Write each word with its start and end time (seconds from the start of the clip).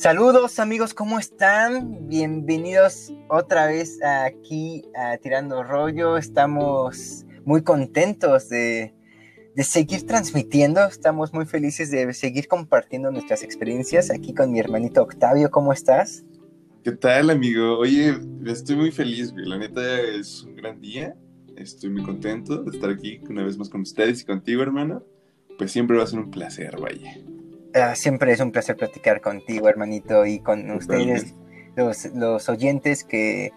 Saludos 0.00 0.58
amigos, 0.58 0.94
¿cómo 0.94 1.18
están? 1.18 2.08
Bienvenidos 2.08 3.12
otra 3.28 3.66
vez 3.66 4.02
aquí 4.02 4.82
a 4.96 5.18
Tirando 5.18 5.62
Rollo. 5.62 6.16
Estamos 6.16 7.26
muy 7.44 7.62
contentos 7.62 8.48
de, 8.48 8.94
seguir 9.58 10.06
transmitiendo. 10.06 10.82
Estamos 10.86 11.34
muy 11.34 11.44
felices 11.44 11.90
de 11.90 12.14
seguir 12.14 12.48
compartiendo 12.48 13.10
nuestras 13.10 13.42
experiencias 13.42 14.10
aquí 14.10 14.32
con 14.32 14.50
mi 14.50 14.58
hermanito 14.58 15.02
Octavio. 15.02 15.50
¿Cómo 15.50 15.70
estás? 15.70 16.24
¿Qué 16.82 16.92
tal, 16.92 17.28
amigo? 17.28 17.78
Oye, 17.78 18.18
estoy 18.46 18.76
muy 18.76 18.92
feliz, 18.92 19.32
güey. 19.32 19.44
La 19.44 19.58
neta 19.58 20.00
es 20.00 20.44
un 20.44 20.56
gran 20.56 20.80
día. 20.80 21.14
Estoy 21.58 21.90
muy 21.90 22.04
contento 22.04 22.62
de 22.62 22.74
estar 22.74 22.88
aquí 22.88 23.20
una 23.28 23.44
vez 23.44 23.58
más 23.58 23.68
con 23.68 23.82
ustedes 23.82 24.22
y 24.22 24.24
contigo, 24.24 24.62
hermano. 24.62 25.04
Pues 25.58 25.70
siempre 25.70 25.98
va 25.98 26.04
a 26.04 26.06
ser 26.06 26.20
un 26.20 26.30
placer, 26.30 26.80
vaya. 26.80 27.18
Ah, 27.74 27.94
siempre 27.94 28.32
es 28.32 28.40
un 28.40 28.50
placer 28.50 28.76
platicar 28.76 29.20
contigo, 29.20 29.68
hermanito, 29.68 30.26
y 30.26 30.40
con 30.40 30.70
ustedes, 30.72 31.34
los, 31.76 32.48
oyentes 32.48 33.04
que, 33.04 33.52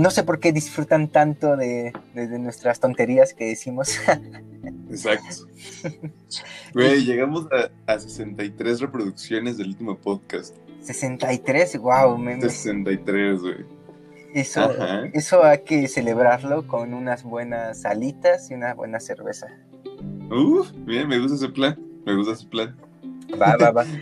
no 0.00 0.10
sé 0.10 0.24
por 0.24 0.40
qué 0.40 0.52
disfrutan 0.52 1.08
tanto 1.08 1.56
de, 1.56 1.92
nuestras 2.14 2.80
tonterías 2.80 3.34
que 3.34 3.46
decimos. 3.46 3.98
Exacto. 4.90 5.46
Güey, 6.74 7.06
llegamos 7.06 7.46
a, 7.86 7.98
63 7.98 8.80
reproducciones 8.80 9.56
del 9.56 9.68
último 9.68 9.96
podcast. 9.96 10.54
63, 10.82 11.78
wow. 11.78 12.22
63, 12.40 13.40
güey. 13.40 13.64
Eso, 14.34 14.70
eso 15.14 15.44
hay 15.44 15.60
que 15.60 15.88
celebrarlo 15.88 16.66
con 16.66 16.92
unas 16.92 17.22
buenas 17.22 17.86
alitas 17.86 18.50
y 18.50 18.54
una 18.54 18.74
buena 18.74 19.00
cerveza. 19.00 19.46
Uf, 20.30 20.70
bien, 20.84 21.08
me 21.08 21.18
gusta 21.18 21.36
ese 21.36 21.48
plan. 21.48 21.78
Me 22.04 22.14
gusta 22.14 22.34
ese 22.34 22.46
plan. 22.46 22.76
Va, 23.34 23.56
va, 23.56 23.70
va. 23.70 23.84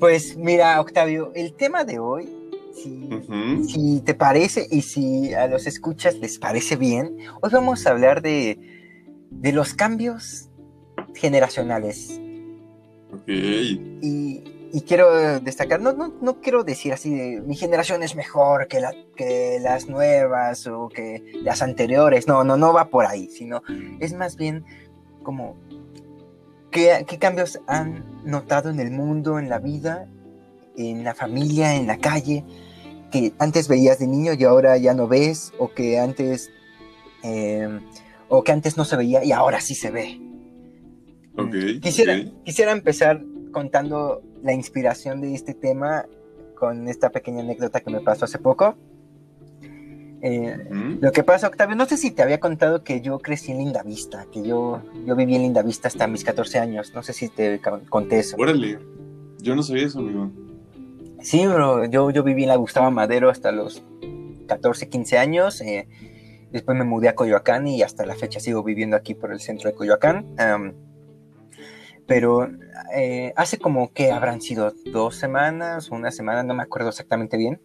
Pues 0.00 0.34
mira, 0.34 0.80
Octavio, 0.80 1.30
el 1.34 1.52
tema 1.52 1.84
de 1.84 1.98
hoy, 1.98 2.26
si, 2.72 4.00
te 4.00 4.14
parece 4.14 4.66
y 4.70 4.80
si 4.80 5.34
a 5.34 5.46
los 5.46 5.66
escuchas 5.66 6.16
les 6.16 6.38
parece 6.38 6.76
bien, 6.76 7.18
hoy 7.42 7.50
vamos 7.52 7.86
a 7.86 7.90
hablar 7.90 8.22
de, 8.22 8.58
los 9.30 9.74
cambios 9.74 10.48
generacionales. 11.14 12.18
Ok. 13.12 13.28
Y, 13.28 14.42
quiero 14.86 15.40
destacar, 15.40 15.82
no, 15.82 15.92
no, 15.92 16.14
no, 16.22 16.40
quiero 16.40 16.64
decir 16.64 16.94
así 16.94 17.14
de 17.14 17.40
mi 17.42 17.56
generación 17.56 18.02
es 18.02 18.16
mejor 18.16 18.68
que, 18.68 18.80
la, 18.80 18.94
que 19.16 19.58
las 19.60 19.86
nuevas 19.88 20.66
o 20.66 20.88
que 20.88 21.22
las 21.42 21.60
anteriores, 21.60 22.26
no, 22.26 22.44
no, 22.44 22.56
no 22.56 22.72
va 22.72 22.88
por 22.88 23.04
ahí, 23.04 23.28
sino 23.28 23.62
es 23.98 24.14
más 24.14 24.36
bien 24.36 24.64
como 25.22 25.56
¿Qué, 26.70 27.04
cambios 27.18 27.60
han 27.66 28.04
notado 28.24 28.70
en 28.70 28.80
el 28.80 28.90
mundo, 28.90 29.38
en 29.38 29.48
la 29.48 29.58
vida, 29.58 30.06
en 30.76 31.04
la 31.04 31.14
familia, 31.14 31.74
en 31.74 31.86
la 31.86 31.98
calle, 31.98 32.44
que 33.10 33.32
antes 33.38 33.66
veías 33.68 33.98
de 33.98 34.06
niño 34.06 34.34
y 34.34 34.44
ahora 34.44 34.76
ya 34.78 34.94
no 34.94 35.08
ves, 35.08 35.52
o 35.58 35.68
que 35.68 35.98
antes, 35.98 36.50
em, 37.22 37.80
o 38.28 38.44
que 38.44 38.52
antes 38.52 38.76
no 38.76 38.84
se 38.84 38.96
veía 38.96 39.24
y 39.24 39.32
ahora 39.32 39.60
sí 39.60 39.74
se 39.74 39.90
ve? 39.90 40.20
quisiera, 41.80 42.22
quisiera 42.44 42.72
empezar 42.72 43.22
contando 43.52 44.22
la 44.42 44.52
inspiración 44.52 45.20
de 45.20 45.34
este 45.34 45.54
tema 45.54 46.04
con 46.54 46.88
esta 46.88 47.10
pequeña 47.10 47.40
anécdota 47.40 47.80
que 47.80 47.90
me 47.90 48.00
pasó 48.00 48.26
hace 48.26 48.38
poco. 48.38 48.76
Eh, 50.22 50.98
lo 51.00 51.12
que 51.12 51.22
pasa, 51.22 51.46
Octavio, 51.48 51.76
no 51.76 51.86
sé 51.86 51.96
si 51.96 52.10
te 52.10 52.22
había 52.22 52.40
contado 52.40 52.84
que 52.84 53.00
yo 53.00 53.18
crecí 53.18 53.52
en 53.52 53.58
Lindavista, 53.58 54.26
que 54.30 54.42
yo, 54.42 54.82
yo 55.06 55.16
viví 55.16 55.34
en 55.34 55.42
Lindavista 55.42 55.88
hasta 55.88 56.06
mis 56.06 56.24
14 56.24 56.58
años. 56.58 56.92
No 56.94 57.02
sé 57.02 57.12
si 57.12 57.28
te 57.28 57.60
conté 57.88 58.18
eso. 58.18 58.36
Órale, 58.38 58.78
yo 59.38 59.54
no 59.54 59.62
sabía 59.62 59.86
eso, 59.86 60.00
amigo. 60.00 60.30
Sí, 61.22 61.46
bro, 61.46 61.84
yo, 61.86 62.10
yo 62.10 62.22
viví 62.22 62.42
en 62.42 62.50
la 62.50 62.56
Gustavo 62.56 62.90
Madero 62.90 63.30
hasta 63.30 63.52
los 63.52 63.82
14, 64.46 64.88
15 64.88 65.18
años. 65.18 65.60
Eh, 65.62 65.88
después 66.50 66.76
me 66.76 66.84
mudé 66.84 67.08
a 67.08 67.14
Coyoacán 67.14 67.66
y 67.66 67.82
hasta 67.82 68.04
la 68.04 68.14
fecha 68.14 68.40
sigo 68.40 68.62
viviendo 68.62 68.96
aquí 68.96 69.14
por 69.14 69.32
el 69.32 69.40
centro 69.40 69.70
de 69.70 69.76
Coyoacán. 69.76 70.26
pero 72.06 72.50
eh, 72.94 73.32
hace 73.36 73.58
como 73.58 73.92
que 73.92 74.10
habrán 74.10 74.40
sido 74.40 74.74
dos 74.92 75.14
semanas, 75.14 75.90
una 75.90 76.10
semana, 76.10 76.42
no 76.42 76.54
me 76.54 76.62
acuerdo 76.62 76.88
exactamente 76.88 77.36
bien 77.36 77.60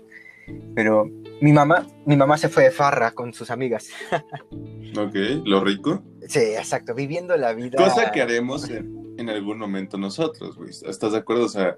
pero 0.74 1.10
mi 1.42 1.52
mamá, 1.52 1.88
mi 2.06 2.16
mamá 2.16 2.38
se 2.38 2.50
fue 2.50 2.64
de 2.64 2.72
farra 2.72 3.12
con 3.12 3.34
sus 3.34 3.52
amigas. 3.52 3.90
ok, 4.98 5.16
lo 5.46 5.64
rico. 5.64 6.04
Sí, 6.28 6.40
exacto, 6.40 6.94
viviendo 6.94 7.36
la 7.38 7.54
vida. 7.54 7.78
Cosa 7.78 8.12
que 8.12 8.22
haremos 8.22 8.70
en, 8.70 9.30
algún 9.30 9.58
momento 9.58 9.98
nosotros, 9.98 10.56
güey. 10.56 10.70
¿Estás 10.70 11.12
de 11.12 11.20
acuerdo? 11.20 11.46
O 11.46 11.50
sea, 11.50 11.76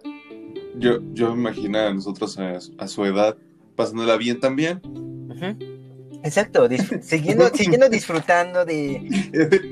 yo, 0.78 1.00
yo 1.14 1.34
me 1.36 1.50
imagino 1.50 1.80
a 1.80 1.94
nosotros 1.94 2.38
a, 2.40 2.88
su 2.88 3.06
edad 3.06 3.38
pasándola 3.76 4.18
bien 4.18 4.40
también. 4.40 4.82
Exacto, 6.24 6.68
siguiendo, 7.02 7.50
siguiendo 7.50 7.90
disfrutando 7.90 8.66
de, 8.66 9.02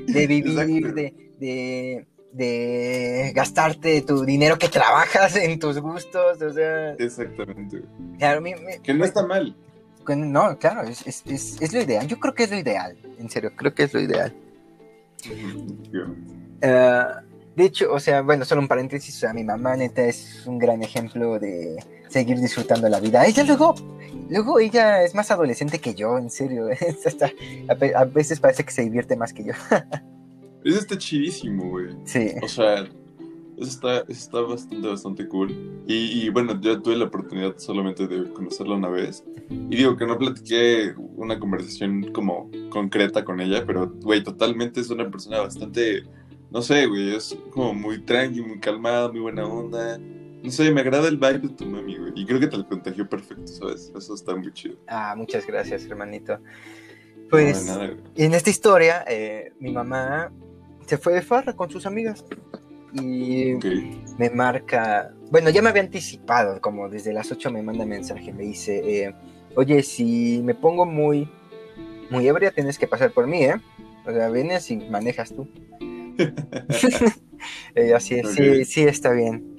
de 0.06 0.26
vivir, 0.26 0.94
de 0.94 2.06
de 2.36 3.32
gastarte 3.34 4.02
tu 4.02 4.24
dinero 4.24 4.58
que 4.58 4.68
trabajas 4.68 5.36
en 5.36 5.58
tus 5.58 5.78
gustos, 5.78 6.42
o 6.42 6.52
sea... 6.52 6.92
Exactamente. 6.98 7.82
que 8.82 8.92
no 8.92 9.04
está 9.06 9.26
mal. 9.26 9.56
No, 10.14 10.58
claro, 10.58 10.82
es, 10.82 11.72
lo 11.72 11.80
ideal. 11.80 12.06
Yo 12.06 12.20
creo 12.20 12.34
que 12.34 12.44
es 12.44 12.50
lo 12.50 12.58
ideal, 12.58 12.96
en 13.18 13.28
serio, 13.30 13.52
creo 13.56 13.74
que 13.74 13.84
es 13.84 13.94
lo 13.94 14.00
ideal. 14.00 14.32
Eh, 16.60 17.04
de 17.56 17.64
hecho, 17.64 17.92
o 17.92 17.98
sea, 17.98 18.22
bueno, 18.22 18.44
solo 18.44 18.60
un 18.60 18.68
paréntesis, 18.68 19.16
o 19.16 19.18
sea, 19.20 19.32
mi 19.32 19.42
mamá 19.42 19.76
neta 19.76 20.04
es 20.04 20.46
un 20.46 20.58
gran 20.58 20.82
ejemplo 20.82 21.38
de 21.38 21.82
seguir 22.08 22.38
disfrutando 22.38 22.88
la 22.88 23.00
vida. 23.00 23.26
Ella 23.26 23.44
luego, 23.44 23.74
luego 24.28 24.60
ella 24.60 25.02
es 25.02 25.14
más 25.14 25.30
adolescente 25.30 25.80
que 25.80 25.94
yo, 25.94 26.18
en 26.18 26.30
serio. 26.30 26.68
a 27.94 28.04
veces 28.04 28.40
parece 28.40 28.64
que 28.64 28.72
se 28.72 28.82
divierte 28.82 29.16
más 29.16 29.32
que 29.32 29.44
yo. 29.44 29.52
Eso 30.64 30.78
está 30.80 30.98
chidísimo, 30.98 31.70
güey. 31.70 31.96
Sí. 32.04 32.32
O 32.42 32.48
sea, 32.48 32.86
eso 33.58 33.70
está, 33.70 34.04
está 34.08 34.40
bastante, 34.40 34.86
bastante 34.86 35.28
cool. 35.28 35.82
Y, 35.86 36.28
bueno, 36.30 36.60
yo 36.60 36.80
tuve 36.82 36.96
la 36.96 37.06
oportunidad 37.06 37.56
solamente 37.58 38.06
de 38.06 38.30
conocerla 38.32 38.76
una 38.76 38.88
vez. 38.88 39.24
Y 39.50 39.76
digo 39.76 39.96
que 39.96 40.06
no 40.06 40.18
platiqué 40.18 40.94
una 40.96 41.38
conversación 41.38 42.12
como 42.12 42.50
concreta 42.70 43.24
con 43.24 43.40
ella, 43.40 43.64
pero, 43.66 43.90
güey, 44.02 44.22
totalmente 44.22 44.80
es 44.80 44.90
una 44.90 45.10
persona 45.10 45.40
bastante, 45.40 46.04
no 46.50 46.60
sé, 46.60 46.86
güey, 46.86 47.14
es 47.14 47.36
como 47.50 47.72
muy 47.72 48.02
tranqui, 48.02 48.42
muy 48.42 48.58
calmada, 48.60 49.10
muy 49.10 49.20
buena 49.20 49.46
onda. 49.46 49.98
No 49.98 50.50
sé, 50.50 50.70
me 50.70 50.80
agrada 50.80 51.08
el 51.08 51.16
vibe 51.16 51.38
de 51.38 51.48
tu 51.48 51.64
mami, 51.64 51.96
güey. 51.96 52.12
Y 52.14 52.26
creo 52.26 52.38
que 52.38 52.46
te 52.48 52.58
lo 52.58 52.68
contagió 52.68 53.08
perfecto, 53.08 53.46
¿sabes? 53.46 53.92
Eso 53.96 54.14
está 54.14 54.36
muy 54.36 54.52
chido. 54.52 54.76
Ah, 54.86 55.14
muchas 55.16 55.46
gracias, 55.46 55.84
hermanito. 55.86 56.38
Pues, 57.30 57.66
en 58.14 58.34
esta 58.34 58.50
historia, 58.50 59.04
eh, 59.08 59.52
mi 59.58 59.72
mamá 59.72 60.30
se 60.86 60.98
fue 60.98 61.14
de 61.14 61.22
farra 61.22 61.54
con 61.54 61.70
sus 61.70 61.86
amigas. 61.86 62.24
Y 63.02 63.54
me 64.18 64.30
marca, 64.30 65.12
bueno, 65.30 65.50
ya 65.50 65.62
me 65.62 65.70
había 65.70 65.82
anticipado, 65.82 66.60
como 66.60 66.88
desde 66.88 67.12
las 67.12 67.30
8 67.30 67.50
me 67.50 67.62
manda 67.62 67.84
mensaje, 67.84 68.32
me 68.32 68.44
dice, 68.44 69.04
eh, 69.04 69.14
oye, 69.54 69.82
si 69.82 70.40
me 70.42 70.54
pongo 70.54 70.86
muy, 70.86 71.30
muy 72.10 72.26
ebria, 72.26 72.50
tienes 72.50 72.78
que 72.78 72.86
pasar 72.86 73.12
por 73.12 73.26
mí, 73.26 73.44
¿eh? 73.44 73.56
O 74.06 74.12
sea, 74.12 74.28
vienes 74.30 74.70
y 74.70 74.76
manejas 74.76 75.34
tú. 75.34 75.48
eh, 77.74 77.94
así 77.94 78.22
sí, 78.22 78.64
sí, 78.64 78.82
está 78.82 79.12
bien. 79.12 79.56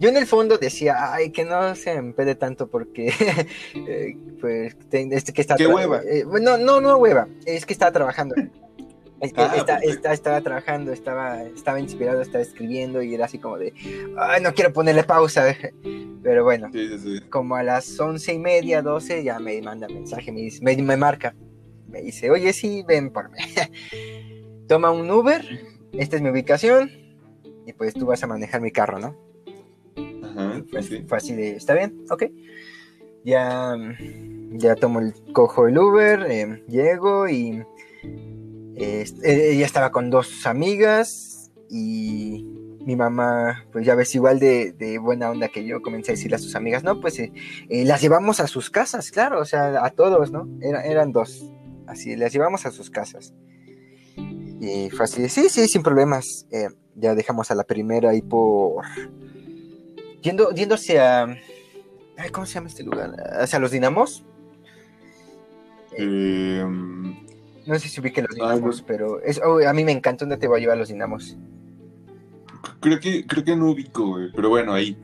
Yo 0.00 0.08
en 0.08 0.16
el 0.16 0.26
fondo 0.26 0.58
decía, 0.58 1.12
ay, 1.14 1.30
que 1.30 1.44
no 1.44 1.74
se 1.76 1.92
empede 1.92 2.34
tanto 2.34 2.68
porque, 2.68 3.12
eh, 3.74 4.16
pues, 4.40 4.76
este 4.90 5.32
que 5.32 5.40
está... 5.40 5.56
¿Qué 5.56 5.66
hueva? 5.66 6.02
Eh, 6.02 6.24
no, 6.42 6.58
no, 6.58 6.80
no 6.80 6.96
hueva, 6.96 7.28
es 7.46 7.64
que 7.64 7.72
estaba 7.72 7.92
trabajando. 7.92 8.34
Es 9.24 9.32
que 9.32 9.40
ah, 9.40 10.12
estaba 10.12 10.42
trabajando, 10.42 10.92
estaba, 10.92 11.44
estaba 11.44 11.80
inspirado, 11.80 12.20
estaba 12.20 12.42
escribiendo 12.42 13.02
y 13.02 13.14
era 13.14 13.24
así 13.24 13.38
como 13.38 13.56
de, 13.56 13.72
ay, 14.18 14.42
no 14.42 14.52
quiero 14.52 14.70
ponerle 14.70 15.02
pausa. 15.02 15.56
Pero 16.22 16.44
bueno, 16.44 16.70
como 17.30 17.56
a 17.56 17.62
las 17.62 17.98
once 17.98 18.34
y 18.34 18.38
media, 18.38 18.82
doce, 18.82 19.24
ya 19.24 19.38
me 19.38 19.60
manda 19.62 19.88
mensaje, 19.88 20.30
me, 20.30 20.42
dice, 20.42 20.62
me, 20.62 20.96
marca. 20.98 21.34
Me 21.88 22.02
dice, 22.02 22.30
oye, 22.30 22.52
sí, 22.52 22.84
ven 22.86 23.10
por 23.10 23.30
mí. 23.30 23.38
Toma 24.68 24.90
un 24.90 25.10
Uber, 25.10 25.42
esta 25.92 26.16
es 26.16 26.22
mi 26.22 26.28
ubicación 26.28 26.90
y 27.66 27.72
pues 27.72 27.94
tú 27.94 28.04
vas 28.04 28.22
a 28.22 28.26
manejar 28.26 28.60
mi 28.60 28.72
carro, 28.72 28.98
¿no? 28.98 29.16
Ajá, 30.22 30.62
fue, 30.70 31.16
así 31.16 31.34
de, 31.34 31.56
¿está 31.56 31.72
bien? 31.72 32.04
Ok. 32.10 32.24
Ya, 33.24 33.74
ya 34.50 34.74
tomo 34.74 35.00
el, 35.00 35.14
cojo 35.32 35.66
el 35.66 35.78
Uber, 35.78 36.26
eh, 36.30 36.62
llego 36.68 37.26
y 37.26 37.64
este, 38.76 39.52
ella 39.52 39.66
estaba 39.66 39.90
con 39.90 40.10
dos 40.10 40.46
amigas 40.46 41.50
y 41.70 42.44
mi 42.84 42.96
mamá, 42.96 43.64
pues 43.72 43.86
ya 43.86 43.94
ves, 43.94 44.14
igual 44.14 44.38
de, 44.38 44.98
buena 45.00 45.30
onda 45.30 45.48
que 45.48 45.64
yo, 45.64 45.80
comencé 45.82 46.12
a 46.12 46.14
decirle 46.14 46.36
a 46.36 46.38
sus 46.38 46.54
amigas, 46.54 46.84
no, 46.84 47.00
pues 47.00 47.18
eh, 47.18 47.32
eh, 47.68 47.84
las 47.84 48.02
llevamos 48.02 48.40
a 48.40 48.46
sus 48.46 48.70
casas, 48.70 49.10
claro, 49.10 49.40
o 49.40 49.44
sea, 49.44 49.84
a 49.84 49.90
todos, 49.90 50.30
¿no? 50.30 50.46
eran 50.60 51.12
dos, 51.12 51.50
así, 51.86 52.16
las 52.16 52.32
llevamos 52.32 52.66
a 52.66 52.70
sus 52.70 52.90
casas. 52.90 53.32
Y 54.60 54.90
fue 54.90 55.04
así, 55.04 55.28
sí, 55.28 55.48
sí, 55.48 55.68
sin 55.68 55.82
problemas. 55.82 56.46
Eh, 56.50 56.68
ya 56.94 57.14
dejamos 57.14 57.50
a 57.50 57.54
la 57.54 57.64
primera 57.64 58.10
ahí 58.10 58.22
por... 58.22 58.84
Yendo, 60.22 60.50
yéndose 60.52 60.98
a... 61.00 61.24
Ay, 62.16 62.30
¿Cómo 62.30 62.46
se 62.46 62.54
llama 62.54 62.68
este 62.68 62.82
lugar? 62.82 63.14
¿Hacia 63.40 63.58
los 63.58 63.72
dinamos? 63.72 64.24
No 67.66 67.78
sé 67.78 67.88
si 67.88 68.00
ubique 68.00 68.20
los 68.22 68.30
Ah, 68.40 68.52
dinamos, 68.54 68.82
pero 68.86 69.20
es, 69.22 69.40
oh, 69.44 69.58
a 69.66 69.72
mí 69.72 69.84
me 69.84 69.92
encanta 69.92 70.24
dónde 70.24 70.36
te 70.36 70.48
voy 70.48 70.58
a 70.58 70.60
llevar 70.60 70.78
los 70.78 70.88
dinamos. 70.88 71.36
creo 72.80 73.00
que 73.00 73.26
creo 73.26 73.44
que 73.44 73.56
no 73.56 73.70
ubico, 73.70 74.06
güey. 74.08 74.30
Pero 74.34 74.48
bueno, 74.50 74.72
ahí. 74.74 74.96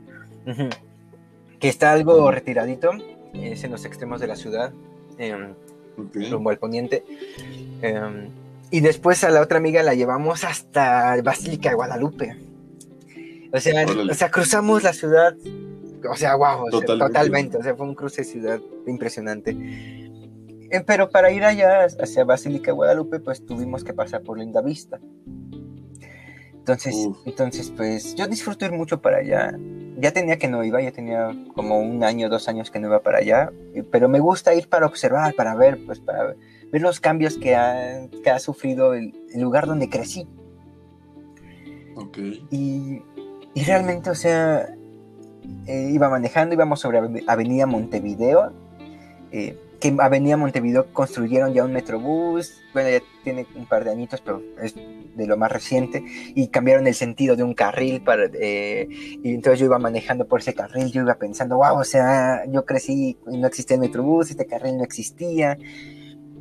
Que 1.59 1.69
está 1.69 1.93
algo 1.93 2.31
retiradito, 2.31 2.91
es 3.35 3.65
en 3.65 3.71
los 3.71 3.85
extremos 3.85 4.21
de 4.21 4.27
la 4.27 4.37
ciudad, 4.37 4.73
em, 5.19 5.55
rumbo 6.31 6.51
al 6.51 6.59
poniente. 6.59 7.05
Em, 7.83 8.29
y 8.71 8.81
después 8.81 9.23
a 9.25 9.31
la 9.31 9.41
otra 9.43 9.59
amiga 9.59 9.83
la 9.83 9.95
llevamos 9.95 10.45
hasta 10.45 11.21
Basílica 11.23 11.71
de 11.71 11.75
Guadalupe. 11.75 12.37
O 13.53 13.59
sea, 13.61 13.85
Órale. 13.85 14.13
o 14.13 14.15
sea 14.15 14.31
cruzamos 14.31 14.83
la 14.85 14.93
ciudad, 14.93 15.35
o 16.09 16.15
sea, 16.17 16.37
wow, 16.37 16.67
o 16.67 16.71
sea, 16.71 16.81
Totalmente. 16.81 17.07
totalmente. 17.07 17.57
O 17.59 17.63
sea, 17.63 17.75
fue 17.75 17.87
un 17.87 17.95
cruce 17.95 18.23
de 18.23 18.29
ciudad 18.29 18.61
impresionante. 18.87 19.57
Eh, 20.71 20.81
pero 20.87 21.11
para 21.11 21.31
ir 21.33 21.45
allá 21.45 21.85
hacia 21.85 22.25
Basílica 22.25 22.67
de 22.67 22.73
Guadalupe, 22.73 23.19
pues 23.21 23.45
tuvimos 23.45 23.83
que 23.85 23.93
pasar 23.93 24.23
por 24.23 24.39
Linda 24.39 24.61
Vista. 24.63 25.01
Entonces, 26.55 26.95
Uf. 26.95 27.19
entonces, 27.27 27.73
pues 27.77 28.15
yo 28.15 28.27
disfruto 28.29 28.65
ir 28.67 28.73
mucho 28.73 29.01
para 29.01 29.19
allá. 29.19 29.59
Ya 29.99 30.13
tenía 30.13 30.39
que 30.39 30.47
no 30.49 30.63
iba, 30.63 30.81
ya 30.81 30.93
tenía 30.93 31.35
como 31.55 31.81
un 31.81 32.05
año, 32.05 32.29
dos 32.29 32.49
años 32.49 32.71
que 32.71 32.79
no 32.79 32.87
iba 32.87 33.01
para 33.01 33.19
allá, 33.19 33.51
eh, 33.75 33.83
pero 33.83 34.09
me 34.09 34.21
gusta 34.21 34.55
ir 34.55 34.69
para 34.69 34.87
observar, 34.87 35.35
para 35.35 35.55
ver, 35.55 35.79
pues 35.85 35.99
para 36.01 36.35
ver 36.73 36.81
los 36.83 37.01
cambios 37.01 37.37
que 37.37 37.57
ha, 37.57 38.07
que 38.23 38.31
ha 38.31 38.39
sufrido 38.39 38.95
el, 38.95 39.13
el 39.35 39.41
lugar 39.41 39.67
donde 39.67 39.89
crecí. 39.89 40.27
Ok. 41.97 42.19
Y, 42.51 43.03
y 43.55 43.65
realmente, 43.65 44.09
o 44.11 44.15
sea, 44.15 44.73
eh, 45.67 45.91
iba 45.93 46.09
manejando, 46.09 46.55
íbamos 46.55 46.81
sobre 46.81 46.99
Ave- 46.99 47.25
Avenida 47.27 47.67
Montevideo, 47.67 48.53
eh, 49.33 49.59
que 49.81 49.97
Avenida 49.99 50.37
Montevideo 50.37 50.93
construyeron 50.93 51.53
ya 51.55 51.65
un 51.65 51.73
metrobús, 51.73 52.61
bueno, 52.73 52.91
ya 52.91 53.01
tiene 53.25 53.47
un 53.55 53.67
par 53.67 53.85
de 53.85 53.91
añitos, 53.91 54.21
pero 54.21 54.43
es 54.63 54.75
de 54.75 55.27
lo 55.27 55.37
más 55.37 55.51
reciente, 55.51 56.05
y 56.35 56.49
cambiaron 56.49 56.87
el 56.87 56.95
sentido 56.95 57.35
de 57.37 57.43
un 57.43 57.55
carril, 57.55 58.03
para, 58.03 58.31
eh, 58.35 58.89
y 58.91 59.35
entonces 59.35 59.59
yo 59.61 59.67
iba 59.67 59.79
manejando 59.79 60.27
por 60.27 60.41
ese 60.41 60.55
carril, 60.55 60.93
yo 60.93 61.03
iba 61.03 61.15
pensando, 61.15 61.57
wow, 61.57 61.79
o 61.79 61.85
sea, 61.85 62.45
yo 62.47 62.65
crecí 62.65 63.19
y 63.31 63.39
no 63.39 63.47
existía 63.47 63.75
el 63.75 63.81
metrobús, 63.81 64.31
este 64.31 64.47
carril 64.47 64.77
no 64.77 64.85
existía, 64.85 65.59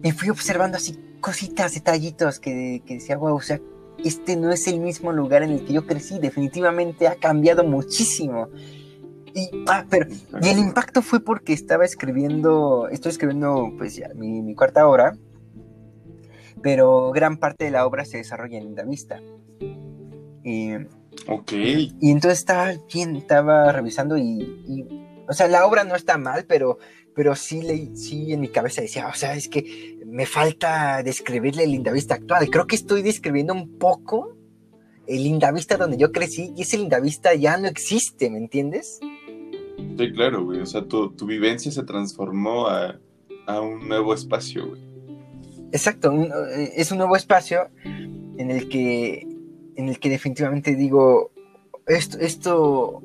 y 0.03 0.11
fui 0.11 0.29
observando 0.29 0.77
así 0.77 0.97
cositas, 1.19 1.73
detallitos 1.73 2.39
que, 2.39 2.81
que 2.85 2.95
decía, 2.95 3.17
wow, 3.17 3.35
o 3.35 3.41
sea, 3.41 3.59
este 4.03 4.35
no 4.35 4.51
es 4.51 4.67
el 4.67 4.79
mismo 4.79 5.11
lugar 5.11 5.43
en 5.43 5.51
el 5.51 5.65
que 5.65 5.73
yo 5.73 5.85
crecí, 5.85 6.19
definitivamente 6.19 7.07
ha 7.07 7.15
cambiado 7.15 7.63
muchísimo. 7.63 8.49
Y, 9.39 9.65
pero, 9.89 10.07
y 10.41 10.47
el 10.47 10.59
impacto 10.59 11.01
fue 11.01 11.19
porque 11.19 11.53
estaba 11.53 11.85
escribiendo, 11.85 12.87
estoy 12.89 13.11
escribiendo 13.11 13.73
pues 13.77 13.95
ya 13.95 14.09
mi, 14.15 14.41
mi 14.41 14.55
cuarta 14.55 14.87
obra, 14.87 15.15
pero 16.61 17.11
gran 17.11 17.37
parte 17.37 17.65
de 17.65 17.71
la 17.71 17.85
obra 17.85 18.05
se 18.05 18.17
desarrolla 18.17 18.57
en 18.57 18.65
Linda 18.65 18.83
Vista. 18.83 19.21
Y, 20.43 20.73
Ok. 21.27 21.51
y 21.51 22.11
entonces 22.11 22.39
estaba 22.39 22.73
bien, 22.91 23.15
estaba 23.15 23.71
revisando 23.71 24.17
y, 24.17 24.41
y, 24.67 24.85
o 25.27 25.33
sea, 25.33 25.47
la 25.47 25.65
obra 25.65 25.83
no 25.83 25.95
está 25.95 26.17
mal, 26.17 26.45
pero, 26.47 26.79
pero 27.15 27.35
sí, 27.35 27.61
le, 27.61 27.95
sí 27.95 28.33
en 28.33 28.41
mi 28.41 28.49
cabeza 28.49 28.81
decía, 28.81 29.07
o 29.07 29.13
sea, 29.13 29.35
es 29.35 29.47
que 29.47 29.99
me 30.05 30.25
falta 30.25 31.03
describirle 31.03 31.63
el 31.65 31.71
Lindavista 31.71 32.15
actual. 32.15 32.49
Creo 32.49 32.65
que 32.67 32.75
estoy 32.75 33.01
describiendo 33.01 33.53
un 33.53 33.77
poco 33.77 34.35
el 35.07 35.23
Lindavista 35.23 35.77
donde 35.77 35.97
yo 35.97 36.11
crecí 36.11 36.53
y 36.55 36.61
ese 36.61 36.77
Lindavista 36.77 37.33
ya 37.33 37.57
no 37.57 37.67
existe, 37.67 38.29
¿me 38.29 38.37
entiendes? 38.37 38.99
Sí, 39.97 40.11
claro, 40.13 40.45
güey. 40.45 40.61
O 40.61 40.65
sea, 40.65 40.85
tu, 40.85 41.11
tu 41.11 41.25
vivencia 41.25 41.71
se 41.71 41.83
transformó 41.83 42.67
a, 42.67 42.99
a 43.47 43.61
un 43.61 43.87
nuevo 43.87 44.13
espacio, 44.13 44.67
güey. 44.67 44.89
Exacto, 45.71 46.11
eh, 46.11 46.73
es 46.75 46.91
un 46.91 46.97
nuevo 46.97 47.15
espacio 47.15 47.69
en 47.83 48.49
el 48.49 48.69
que, 48.69 49.27
en 49.75 49.89
el 49.89 49.99
que 49.99 50.09
definitivamente 50.09 50.75
digo, 50.75 51.31
esto, 51.85 52.17
esto 52.19 53.03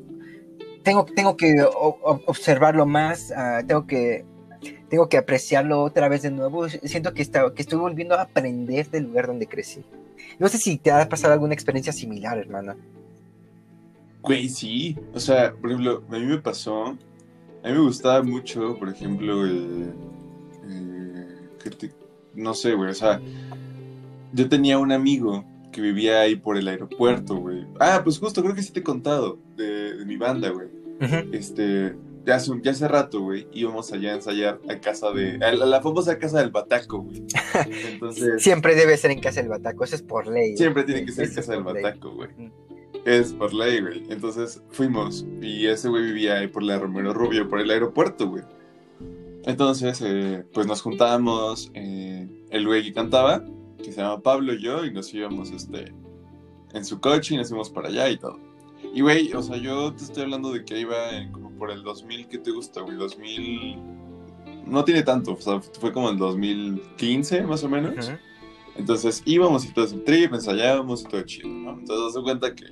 tengo, 0.82 1.04
tengo 1.04 1.36
que 1.36 1.54
observarlo 1.72 2.86
más, 2.86 3.32
ah, 3.32 3.62
tengo 3.66 3.86
que 3.86 4.24
tengo 4.88 5.08
que 5.08 5.16
apreciarlo 5.16 5.82
otra 5.82 6.08
vez 6.08 6.22
de 6.22 6.30
nuevo. 6.30 6.68
Siento 6.68 7.14
que, 7.14 7.22
está, 7.22 7.52
que 7.52 7.62
estoy 7.62 7.78
volviendo 7.78 8.14
a 8.14 8.22
aprender 8.22 8.88
del 8.90 9.04
lugar 9.04 9.26
donde 9.26 9.46
crecí. 9.46 9.84
No 10.38 10.48
sé 10.48 10.58
si 10.58 10.78
te 10.78 10.92
ha 10.92 11.08
pasado 11.08 11.32
alguna 11.32 11.54
experiencia 11.54 11.92
similar, 11.92 12.38
hermana. 12.38 12.76
Güey, 14.24 14.48
sí. 14.48 14.96
O 15.12 15.20
sea, 15.20 15.52
por 15.54 15.70
ejemplo, 15.70 16.02
a 16.08 16.18
mí 16.18 16.26
me 16.26 16.38
pasó. 16.38 16.84
A 16.86 17.68
mí 17.68 17.72
me 17.72 17.78
gustaba 17.80 18.22
mucho, 18.22 18.76
por 18.78 18.88
ejemplo, 18.88 19.44
el. 19.44 19.92
eh, 20.66 21.26
que 21.62 21.70
te- 21.70 21.92
no 22.34 22.54
sé, 22.54 22.74
güey. 22.74 22.90
O 22.90 22.94
sea, 22.94 23.20
yo 24.32 24.48
tenía 24.48 24.78
un 24.78 24.92
amigo 24.92 25.44
que 25.72 25.80
vivía 25.80 26.20
ahí 26.20 26.36
por 26.36 26.56
el 26.56 26.68
aeropuerto, 26.68 27.36
güey. 27.36 27.66
Ah, 27.80 28.00
pues 28.04 28.18
justo, 28.18 28.42
creo 28.42 28.54
que 28.54 28.62
sí 28.62 28.72
te 28.72 28.80
he 28.80 28.82
contado 28.84 29.38
de, 29.56 29.94
de 29.96 30.04
mi 30.06 30.16
banda, 30.16 30.50
güey. 30.50 30.68
Este. 31.32 31.94
Ya 32.26 32.36
hace, 32.36 32.50
ya 32.62 32.70
hace 32.70 32.88
rato, 32.88 33.20
güey, 33.20 33.46
íbamos 33.52 33.92
allá 33.92 34.12
a 34.12 34.14
ensayar 34.14 34.58
a 34.70 34.78
casa 34.80 35.10
de. 35.10 35.34
A 35.44 35.52
la, 35.52 35.66
la 35.66 35.82
famosa 35.82 36.18
casa 36.18 36.38
del 36.40 36.48
Bataco, 36.50 37.02
güey. 37.02 37.22
Entonces. 37.92 38.42
Siempre 38.42 38.74
debe 38.74 38.96
ser 38.96 39.10
en 39.10 39.20
casa 39.20 39.40
del 39.40 39.50
Bataco, 39.50 39.84
eso 39.84 39.94
es 39.94 40.00
por 40.02 40.26
ley. 40.28 40.56
Siempre 40.56 40.84
tiene 40.84 41.04
que 41.04 41.12
ser 41.12 41.24
es 41.24 41.34
casa 41.34 41.52
del 41.52 41.64
ley. 41.64 41.82
Bataco, 41.82 42.12
güey. 42.14 42.30
Es 43.04 43.32
por 43.34 43.52
ley, 43.52 43.80
güey. 43.80 44.02
Entonces 44.08 44.62
fuimos 44.70 45.26
y 45.42 45.66
ese 45.66 45.88
güey 45.88 46.04
vivía 46.04 46.38
ahí 46.38 46.48
por 46.48 46.62
la 46.62 46.78
Romero 46.78 47.12
Rubio, 47.12 47.48
por 47.48 47.60
el 47.60 47.70
aeropuerto, 47.70 48.28
güey. 48.28 48.42
Entonces, 49.44 50.00
eh, 50.02 50.44
pues 50.54 50.66
nos 50.66 50.80
juntábamos, 50.80 51.70
eh, 51.74 52.26
el 52.50 52.66
güey 52.66 52.82
que 52.82 52.92
cantaba, 52.94 53.44
que 53.82 53.92
se 53.92 54.00
llama 54.00 54.22
Pablo 54.22 54.54
y 54.54 54.62
yo, 54.62 54.86
y 54.86 54.90
nos 54.92 55.12
íbamos 55.12 55.50
este, 55.50 55.92
en 56.72 56.84
su 56.84 56.98
coche 57.00 57.34
y 57.34 57.38
nos 57.38 57.48
fuimos 57.50 57.68
para 57.68 57.88
allá 57.88 58.08
y 58.08 58.16
todo. 58.16 58.38
Y, 58.94 59.02
güey, 59.02 59.30
o 59.34 59.42
sea, 59.42 59.56
yo 59.58 59.92
te 59.92 60.04
estoy 60.04 60.22
hablando 60.22 60.50
de 60.52 60.64
que 60.64 60.80
iba 60.80 61.10
en- 61.10 61.30
como 61.32 61.50
por 61.58 61.70
el 61.70 61.82
2000, 61.82 62.26
¿qué 62.28 62.38
te 62.38 62.50
gusta, 62.52 62.80
güey? 62.80 62.96
2000... 62.96 63.76
No 64.66 64.82
tiene 64.82 65.02
tanto, 65.02 65.32
o 65.34 65.40
sea, 65.40 65.60
fue 65.78 65.92
como 65.92 66.08
el 66.08 66.16
2015, 66.16 67.42
más 67.42 67.62
o 67.64 67.68
menos. 67.68 68.10
Entonces 68.76 69.22
íbamos 69.26 69.66
y 69.66 69.72
todo 69.74 69.84
ese 69.84 69.98
trip, 69.98 70.32
ensayábamos 70.32 71.02
y 71.02 71.04
todo 71.04 71.22
chido, 71.22 71.48
¿no? 71.48 71.72
Entonces 71.78 72.14
se 72.14 72.22
cuenta 72.22 72.54
que 72.54 72.64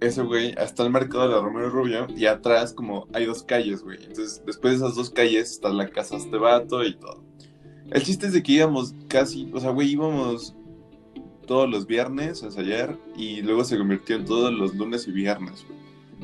ese 0.00 0.22
güey 0.22 0.54
está 0.58 0.84
el 0.84 0.90
mercado 0.90 1.28
de 1.28 1.34
la 1.34 1.40
Romero 1.40 1.70
Rubio 1.70 2.06
y 2.14 2.26
atrás 2.26 2.72
como 2.72 3.06
hay 3.12 3.26
dos 3.26 3.42
calles, 3.42 3.82
güey. 3.82 3.98
Entonces 4.02 4.42
después 4.44 4.72
de 4.72 4.84
esas 4.86 4.96
dos 4.96 5.10
calles 5.10 5.52
está 5.52 5.70
la 5.70 5.88
casa 5.88 6.16
de 6.16 6.22
este 6.22 6.36
vato 6.36 6.84
y 6.84 6.96
todo. 6.96 7.24
El 7.90 8.02
chiste 8.02 8.26
es 8.26 8.32
de 8.32 8.42
que 8.42 8.52
íbamos 8.52 8.94
casi, 9.08 9.50
o 9.52 9.60
sea, 9.60 9.70
güey, 9.70 9.90
íbamos 9.90 10.54
todos 11.46 11.70
los 11.70 11.86
viernes 11.86 12.42
a 12.42 12.46
ensayar 12.46 12.98
y 13.16 13.42
luego 13.42 13.64
se 13.64 13.78
convirtió 13.78 14.16
en 14.16 14.24
todos 14.24 14.52
los 14.52 14.74
lunes 14.74 15.06
y 15.06 15.12
viernes, 15.12 15.64
güey. 15.66 15.78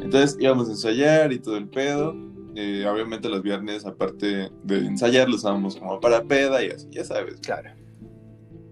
Entonces 0.05 0.37
íbamos 0.41 0.69
a 0.69 0.73
ensayar 0.73 1.33
y 1.33 1.39
todo 1.39 1.57
el 1.57 1.69
pedo. 1.69 2.15
Eh, 2.55 2.85
obviamente 2.87 3.29
los 3.29 3.43
viernes, 3.43 3.87
aparte 3.87 4.51
de 4.63 4.79
ensayar, 4.79 5.29
los 5.29 5.39
usábamos 5.39 5.77
como 5.77 6.01
para 6.01 6.23
peda 6.25 6.63
y 6.63 6.71
así, 6.71 6.89
ya 6.91 7.05
sabes. 7.05 7.41
Claro. 7.41 7.71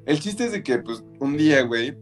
El 0.07 0.19
chiste 0.19 0.47
es 0.47 0.53
de 0.53 0.63
que, 0.63 0.79
pues, 0.79 1.05
un 1.19 1.37
día, 1.37 1.63
güey, 1.63 1.97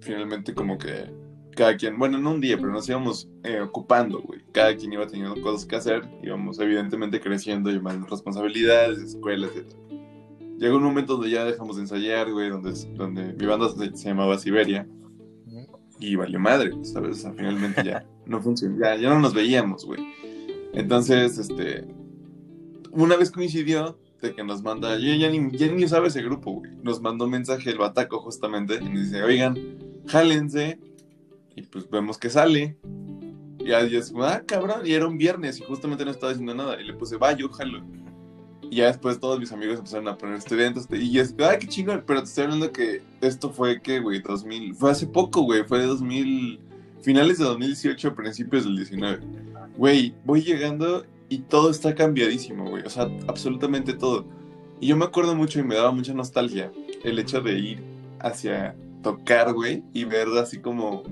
finalmente 0.00 0.54
como 0.54 0.78
que 0.78 1.10
cada 1.54 1.76
quien, 1.76 1.98
bueno, 1.98 2.18
no 2.18 2.32
un 2.32 2.40
día, 2.40 2.56
pero 2.56 2.72
nos 2.72 2.88
íbamos 2.88 3.28
eh, 3.44 3.60
ocupando, 3.60 4.20
güey. 4.22 4.40
Cada 4.52 4.74
quien 4.76 4.92
iba 4.92 5.06
teniendo 5.06 5.40
cosas 5.42 5.66
que 5.66 5.76
hacer, 5.76 6.08
íbamos 6.22 6.58
evidentemente 6.58 7.20
creciendo 7.20 7.70
y 7.70 7.80
más 7.80 7.98
responsabilidades, 8.08 8.98
escuelas, 8.98 9.50
etc. 9.54 9.74
Llegó 10.58 10.76
un 10.76 10.84
momento 10.84 11.14
donde 11.14 11.30
ya 11.30 11.44
dejamos 11.44 11.76
de 11.76 11.82
ensayar, 11.82 12.30
güey, 12.30 12.50
donde, 12.50 12.72
donde 12.94 13.32
mi 13.32 13.46
banda 13.46 13.68
se, 13.68 13.96
se 13.96 14.08
llamaba 14.08 14.38
Siberia 14.38 14.86
y 15.98 16.16
valió 16.16 16.40
madre, 16.40 16.72
¿sabes? 16.82 17.18
O 17.18 17.20
sea, 17.20 17.32
finalmente 17.32 17.82
ya 17.84 18.04
no 18.26 18.40
funcionó, 18.40 18.78
ya, 18.80 18.96
ya 18.96 19.08
no 19.08 19.20
nos 19.20 19.34
veíamos, 19.34 19.84
güey. 19.84 20.00
Entonces, 20.72 21.38
este, 21.38 21.86
una 22.90 23.16
vez 23.16 23.30
coincidió 23.30 23.98
de 24.20 24.34
que 24.34 24.44
nos 24.44 24.62
manda, 24.62 24.98
yo 24.98 25.14
ya 25.14 25.30
ni, 25.30 25.56
ya 25.56 25.66
ni 25.68 25.84
usaba 25.84 26.06
ese 26.06 26.22
grupo, 26.22 26.52
güey. 26.52 26.70
Nos 26.82 27.00
mandó 27.00 27.26
un 27.26 27.32
mensaje 27.32 27.70
el 27.70 27.78
Bataco 27.78 28.20
justamente 28.20 28.78
y 28.80 28.88
nos 28.88 29.02
dice, 29.04 29.22
oigan, 29.22 29.56
jálense. 30.06 30.78
Y 31.56 31.62
pues 31.62 31.88
vemos 31.88 32.18
que 32.18 32.30
sale. 32.30 32.76
Y 33.58 33.72
ahí 33.72 33.94
es 33.94 34.12
ah, 34.16 34.42
cabrón, 34.44 34.80
y 34.84 34.92
era 34.92 35.06
un 35.06 35.18
viernes 35.18 35.60
y 35.60 35.62
justamente 35.62 36.04
no 36.04 36.10
estaba 36.10 36.32
diciendo 36.32 36.54
nada. 36.54 36.80
Y 36.80 36.84
le 36.84 36.94
puse, 36.94 37.16
va, 37.16 37.32
yo 37.32 37.48
jalo. 37.50 37.82
Y 38.62 38.76
ya 38.76 38.86
después 38.86 39.20
todos 39.20 39.38
mis 39.38 39.52
amigos 39.52 39.78
empezaron 39.78 40.08
a 40.08 40.16
poner 40.16 40.36
estudiantes. 40.36 40.88
Y 40.90 41.18
es, 41.18 41.34
ah, 41.40 41.56
qué 41.58 41.68
chingón. 41.68 42.02
Pero 42.06 42.20
te 42.22 42.28
estoy 42.28 42.44
hablando 42.44 42.72
que 42.72 43.02
esto 43.20 43.50
fue 43.50 43.80
que, 43.80 44.00
güey, 44.00 44.20
2000. 44.20 44.74
Fue 44.74 44.90
hace 44.90 45.06
poco, 45.06 45.42
güey. 45.42 45.64
Fue 45.64 45.80
de 45.80 45.86
2000. 45.86 46.60
Finales 47.02 47.38
de 47.38 47.44
2018, 47.44 48.14
principios 48.14 48.64
del 48.64 48.76
19. 48.76 49.20
Güey, 49.76 50.14
voy 50.24 50.42
llegando 50.42 51.04
y 51.28 51.38
todo 51.38 51.70
está 51.70 51.94
cambiadísimo, 51.94 52.70
güey. 52.70 52.84
O 52.84 52.90
sea, 52.90 53.08
absolutamente 53.26 53.92
todo. 53.92 54.24
Y 54.80 54.88
yo 54.88 54.96
me 54.96 55.04
acuerdo 55.04 55.34
mucho 55.34 55.60
y 55.60 55.64
me 55.64 55.74
daba 55.74 55.90
mucha 55.90 56.14
nostalgia 56.14 56.70
el 57.04 57.18
hecho 57.18 57.40
de 57.40 57.58
ir 57.58 57.82
hacia 58.20 58.76
tocar, 59.02 59.52
güey, 59.52 59.82
y 59.92 60.04
ver 60.04 60.28
así 60.40 60.58
como 60.58 61.02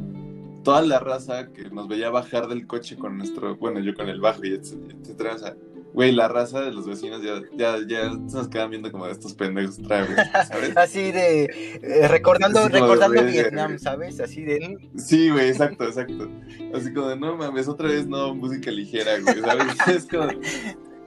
toda 0.63 0.83
la 0.83 0.99
raza 0.99 1.53
que 1.53 1.71
nos 1.71 1.89
veía 1.89 2.11
bajar 2.11 2.49
del 2.49 2.67
coche 2.67 2.97
con 2.97 3.19
nuestro, 3.19 3.57
bueno, 3.57 3.81
yo 3.81 3.95
con 3.95 4.09
el 4.09 4.21
bajo 4.21 4.45
y 4.45 4.55
etcétera, 4.55 5.35
o 5.35 5.39
sea, 5.39 5.57
güey, 5.93 6.13
la 6.13 6.29
raza 6.29 6.61
de 6.61 6.73
los 6.73 6.87
vecinos 6.87 7.23
ya, 7.23 7.41
ya, 7.57 7.77
ya 7.87 8.11
nos 8.11 8.49
quedan 8.49 8.71
viendo 8.71 8.93
como 8.93 9.07
de 9.07 9.13
estos 9.13 9.35
pendejos 9.35 9.79
otra 9.79 10.03
vez, 10.03 10.17
¿sabes? 10.49 10.73
Así 10.77 11.13
de, 11.13 11.45
eh, 11.83 12.09
recordando, 12.09 12.69
recordando 12.69 13.25
Vietnam, 13.25 13.79
¿sabes? 13.79 14.21
Así 14.21 14.43
de... 14.43 14.77
Sí, 14.97 15.31
güey, 15.31 15.49
exacto, 15.49 15.85
exacto. 15.85 16.31
Así 16.75 16.93
como 16.93 17.09
de, 17.09 17.17
no 17.17 17.37
mames, 17.37 17.69
otra 17.69 17.89
vez 17.89 18.07
no, 18.07 18.35
música 18.35 18.71
ligera, 18.71 19.19
güey, 19.21 19.41
¿sabes? 19.41 19.67
Es 19.89 20.07
como... 20.07 20.29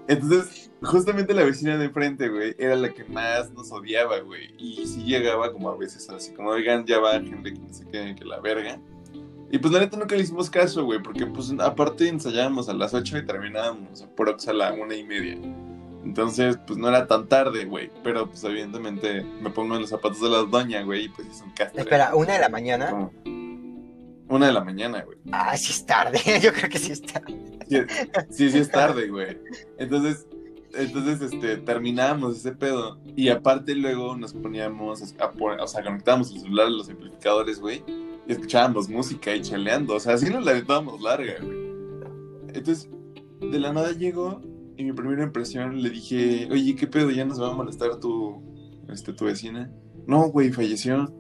Entonces, 0.08 0.70
justamente 0.82 1.34
la 1.34 1.46
vecina 1.46 1.78
de 1.78 1.86
enfrente, 1.86 2.28
güey, 2.28 2.56
era 2.58 2.76
la 2.76 2.94
que 2.94 3.06
más 3.06 3.52
nos 3.54 3.72
odiaba, 3.72 4.20
güey. 4.20 4.54
Y 4.58 4.86
sí 4.86 5.04
llegaba 5.04 5.52
como 5.54 5.70
a 5.70 5.78
veces 5.78 6.10
así, 6.10 6.34
como, 6.34 6.50
oigan, 6.50 6.86
ya 6.86 7.00
va 7.00 7.22
gente 7.22 7.54
que 7.54 7.60
no 7.60 7.74
se 7.74 7.86
quede 7.86 8.16
que 8.16 8.26
la 8.26 8.42
verga. 8.42 8.80
Y 9.54 9.60
pues 9.60 9.72
la 9.72 9.82
neta 9.82 9.98
nunca 9.98 10.16
le 10.16 10.24
hicimos 10.24 10.50
caso, 10.50 10.84
güey, 10.84 11.00
porque 11.00 11.28
pues 11.28 11.54
aparte 11.60 12.08
ensayábamos 12.08 12.70
a 12.70 12.74
las 12.74 12.92
8 12.92 13.20
y 13.20 13.26
terminábamos 13.28 14.02
a 14.02 14.08
prox 14.08 14.48
a 14.48 14.54
la 14.54 14.74
una 14.74 14.96
y 14.96 15.04
media. 15.04 15.38
Entonces, 16.04 16.58
pues 16.66 16.80
no 16.80 16.90
era 16.90 17.06
tan 17.06 17.28
tarde, 17.28 17.66
güey. 17.66 17.92
Pero 18.04 18.28
pues 18.28 18.44
evidentemente 18.46 19.22
me 19.22 19.52
pongo 19.52 19.76
en 19.76 19.82
los 19.82 19.92
zapatos 19.92 20.22
de 20.22 20.30
la 20.30 20.40
doña, 20.40 20.82
güey, 20.82 21.06
y 21.06 21.10
pues 21.10 21.28
es 21.28 21.42
un 21.42 21.52
castre. 21.52 21.84
Espera, 21.84 22.16
¿una 22.16 22.34
de 22.34 22.40
la 22.40 22.50
mañana? 22.50 23.12
Una 24.28 24.48
de 24.48 24.54
la 24.54 24.64
mañana, 24.64 25.04
güey. 25.04 25.20
Ah, 25.32 25.56
sí 25.56 25.72
es 25.72 25.86
tarde, 25.86 26.20
yo 26.42 26.52
creo 26.52 26.72
que 26.72 26.80
sí 26.80 26.92
es 26.92 27.04
tarde. 27.04 27.60
Sí, 28.32 28.50
sí, 28.50 28.58
es 28.58 28.72
tarde, 28.72 29.08
güey. 29.08 29.38
Entonces, 29.78 30.26
entonces, 30.74 31.32
este, 31.32 31.58
terminábamos 31.58 32.38
ese 32.38 32.54
pedo. 32.54 32.98
Y 33.16 33.30
aparte 33.30 33.76
luego 33.76 34.18
nos 34.18 34.34
poníamos 34.34 35.14
a, 35.20 35.32
o 35.62 35.68
sea, 35.68 35.84
conectábamos 35.84 36.32
el 36.32 36.42
celular 36.42 36.66
a 36.66 36.72
los 36.72 36.90
amplificadores, 36.90 37.60
güey 37.60 37.84
y 38.28 38.32
escuchábamos 38.32 38.90
música 38.90 39.36
y 39.36 39.42
chaleando. 39.42 39.96
O 39.96 40.00
sea, 40.00 40.14
así 40.14 40.30
nos 40.30 40.46
la 40.46 40.52
aventábamos 40.52 41.02
larga, 41.02 41.36
güey. 41.42 41.64
Entonces, 42.54 42.90
de 43.40 43.60
la 43.60 43.74
nada 43.74 43.92
llegó 43.92 44.42
y 44.78 44.84
mi 44.84 44.94
primera 44.94 45.24
impresión 45.24 45.82
le 45.82 45.90
dije, 45.90 46.48
oye, 46.52 46.76
¿qué 46.76 46.88
pedo? 46.88 47.12
¿Ya 47.12 47.26
nos 47.26 47.42
va 47.42 47.50
a 47.50 47.56
molestar 47.56 48.00
tu, 48.00 48.42
este, 48.90 49.14
tu 49.14 49.26
vecina? 49.26 49.72
No, 50.08 50.30
güey, 50.30 50.52
falleció. 50.52 51.14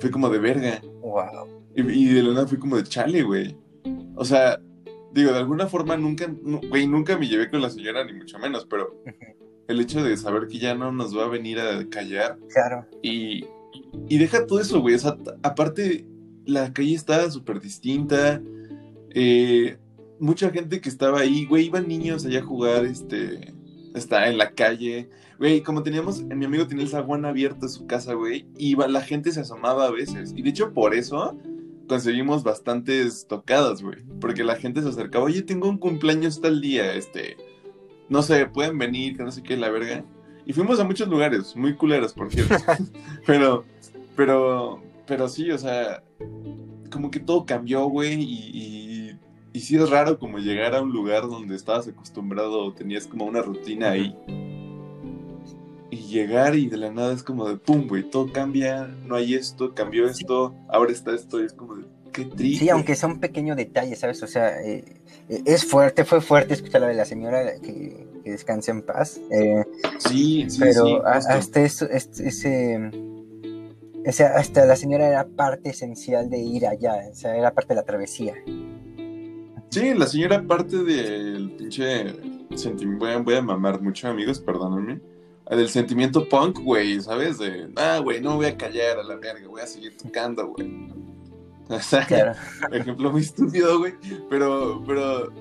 Fue 0.00 0.10
como 0.10 0.28
de 0.28 0.38
verga. 0.38 0.80
Wow. 1.00 1.64
Y, 1.74 2.06
de 2.06 2.22
la 2.22 2.34
nada 2.34 2.46
fue 2.46 2.58
como 2.58 2.76
de 2.76 2.84
chale, 2.84 3.22
güey. 3.22 3.56
O 4.14 4.24
sea, 4.24 4.58
digo, 5.12 5.32
de 5.32 5.38
alguna 5.38 5.66
forma 5.66 5.96
nunca, 5.96 6.26
güey, 6.70 6.86
nunca 6.86 7.18
me 7.18 7.28
llevé 7.28 7.50
con 7.50 7.60
la 7.60 7.70
señora, 7.70 8.04
ni 8.04 8.14
mucho 8.14 8.38
menos, 8.38 8.66
pero 8.66 9.02
el 9.68 9.80
hecho 9.80 10.02
de 10.02 10.16
saber 10.16 10.46
que 10.48 10.58
ya 10.58 10.74
no 10.74 10.90
nos 10.92 11.16
va 11.16 11.24
a 11.24 11.28
venir 11.28 11.60
a 11.60 11.86
callar. 11.88 12.38
Claro. 12.48 12.86
Y, 13.02 13.44
y 14.08 14.18
deja 14.18 14.46
todo 14.46 14.60
eso, 14.60 14.80
güey. 14.80 14.94
O 14.94 14.98
sea, 14.98 15.16
aparte, 15.42 16.06
la 16.46 16.72
calle 16.72 16.94
estaba 16.94 17.30
súper 17.30 17.60
distinta. 17.60 18.40
Eh, 19.10 19.76
mucha 20.18 20.50
gente 20.50 20.80
que 20.80 20.88
estaba 20.88 21.20
ahí, 21.20 21.46
güey, 21.46 21.66
iban 21.66 21.88
niños 21.88 22.24
allá 22.24 22.40
a 22.40 22.44
jugar, 22.44 22.84
este, 22.84 23.52
está 23.94 24.28
en 24.28 24.38
la 24.38 24.52
calle. 24.52 25.08
Güey, 25.38 25.62
como 25.62 25.82
teníamos, 25.82 26.22
mi 26.22 26.44
amigo 26.46 26.66
tenía 26.66 26.84
el 26.84 26.90
zaguán 26.90 27.24
abierto 27.24 27.66
en 27.66 27.70
su 27.70 27.86
casa, 27.86 28.14
güey, 28.14 28.46
y 28.56 28.74
la 28.76 29.02
gente 29.02 29.32
se 29.32 29.40
asomaba 29.40 29.86
a 29.86 29.90
veces. 29.90 30.32
Y 30.34 30.42
de 30.42 30.50
hecho, 30.50 30.72
por 30.72 30.94
eso 30.94 31.36
conseguimos 31.86 32.42
bastantes 32.42 33.26
tocadas, 33.28 33.82
güey. 33.82 33.98
Porque 34.20 34.44
la 34.44 34.56
gente 34.56 34.82
se 34.82 34.88
acercaba, 34.88 35.26
oye, 35.26 35.42
tengo 35.42 35.68
un 35.68 35.78
cumpleaños 35.78 36.40
tal 36.40 36.60
día, 36.60 36.94
este, 36.94 37.36
no 38.08 38.22
sé, 38.22 38.46
pueden 38.46 38.78
venir, 38.78 39.16
que 39.16 39.22
no 39.22 39.30
sé 39.30 39.42
qué, 39.42 39.56
la 39.56 39.70
verga. 39.70 40.04
Y 40.46 40.52
fuimos 40.52 40.78
a 40.78 40.84
muchos 40.84 41.08
lugares, 41.08 41.56
muy 41.56 41.74
culeros, 41.74 42.12
por 42.12 42.32
cierto. 42.32 42.54
pero, 43.26 43.64
pero, 44.14 44.80
pero 45.06 45.28
sí, 45.28 45.50
o 45.50 45.58
sea, 45.58 46.02
como 46.90 47.10
que 47.10 47.20
todo 47.20 47.46
cambió, 47.46 47.86
güey, 47.86 48.14
y, 48.20 49.18
y, 49.52 49.60
sí 49.60 49.76
es 49.76 49.88
raro 49.88 50.18
como 50.18 50.38
llegar 50.38 50.74
a 50.74 50.82
un 50.82 50.92
lugar 50.92 51.22
donde 51.28 51.56
estabas 51.56 51.88
acostumbrado, 51.88 52.72
tenías 52.74 53.06
como 53.06 53.24
una 53.24 53.40
rutina 53.42 53.90
ahí. 53.90 54.16
Y 55.90 55.96
llegar 55.96 56.56
y 56.56 56.66
de 56.66 56.76
la 56.76 56.90
nada 56.90 57.14
es 57.14 57.22
como 57.22 57.48
de 57.48 57.56
pum, 57.56 57.86
güey, 57.86 58.02
todo 58.02 58.30
cambia, 58.32 58.86
no 59.06 59.14
hay 59.14 59.34
esto, 59.34 59.72
cambió 59.74 60.08
esto, 60.08 60.54
ahora 60.68 60.92
está 60.92 61.14
esto, 61.14 61.40
y 61.40 61.46
es 61.46 61.52
como 61.52 61.76
de 61.76 61.84
qué 62.12 62.24
triste. 62.26 62.64
Sí, 62.64 62.70
aunque 62.70 62.94
sea 62.94 63.08
un 63.08 63.20
pequeño 63.20 63.54
detalle, 63.54 63.96
¿sabes? 63.96 64.22
O 64.22 64.26
sea, 64.26 64.60
eh, 64.62 64.84
eh, 65.28 65.42
es 65.46 65.64
fuerte, 65.64 66.04
fue 66.04 66.20
fuerte 66.20 66.54
escuchar 66.54 66.82
lo 66.82 66.88
de 66.88 66.94
la 66.94 67.04
señora 67.04 67.58
que, 67.60 68.06
que 68.24 68.30
descanse 68.30 68.72
en 68.72 68.82
paz. 68.82 69.20
Eh, 69.30 69.64
sí, 69.98 70.46
sí, 70.48 70.58
pero 70.60 70.84
sí, 70.84 70.98
hasta 71.04 71.60
eso, 71.62 71.88
ese 71.88 72.90
o 74.06 74.12
sea, 74.12 74.36
hasta 74.36 74.64
la 74.64 74.76
señora 74.76 75.08
era 75.08 75.26
parte 75.26 75.70
esencial 75.70 76.30
de 76.30 76.38
ir 76.38 76.66
allá, 76.66 77.08
o 77.10 77.14
sea, 77.14 77.36
era 77.36 77.52
parte 77.52 77.70
de 77.70 77.80
la 77.80 77.84
travesía. 77.84 78.34
Sí, 79.70 79.94
la 79.94 80.06
señora 80.06 80.42
parte 80.46 80.78
del 80.84 81.50
pinche 81.56 82.14
sentimiento, 82.54 83.24
voy 83.24 83.34
a 83.34 83.42
mamar 83.42 83.82
mucho 83.82 84.08
amigos, 84.08 84.38
perdónenme, 84.38 85.00
del 85.50 85.68
sentimiento 85.68 86.28
punk, 86.28 86.60
güey, 86.60 87.00
¿sabes? 87.00 87.38
De, 87.38 87.68
ah, 87.76 87.98
güey, 88.02 88.20
no 88.20 88.36
voy 88.36 88.46
a 88.46 88.56
callar 88.56 88.98
a 88.98 89.02
la 89.02 89.16
verga, 89.16 89.48
voy 89.48 89.60
a 89.60 89.66
seguir 89.66 89.96
tocando, 89.96 90.48
güey. 90.48 90.88
O 91.68 91.80
sea, 91.80 92.06
claro. 92.06 92.32
ejemplo 92.72 93.10
muy 93.10 93.22
estúpido, 93.22 93.80
güey, 93.80 93.94
pero, 94.30 94.82
pero, 94.86 95.32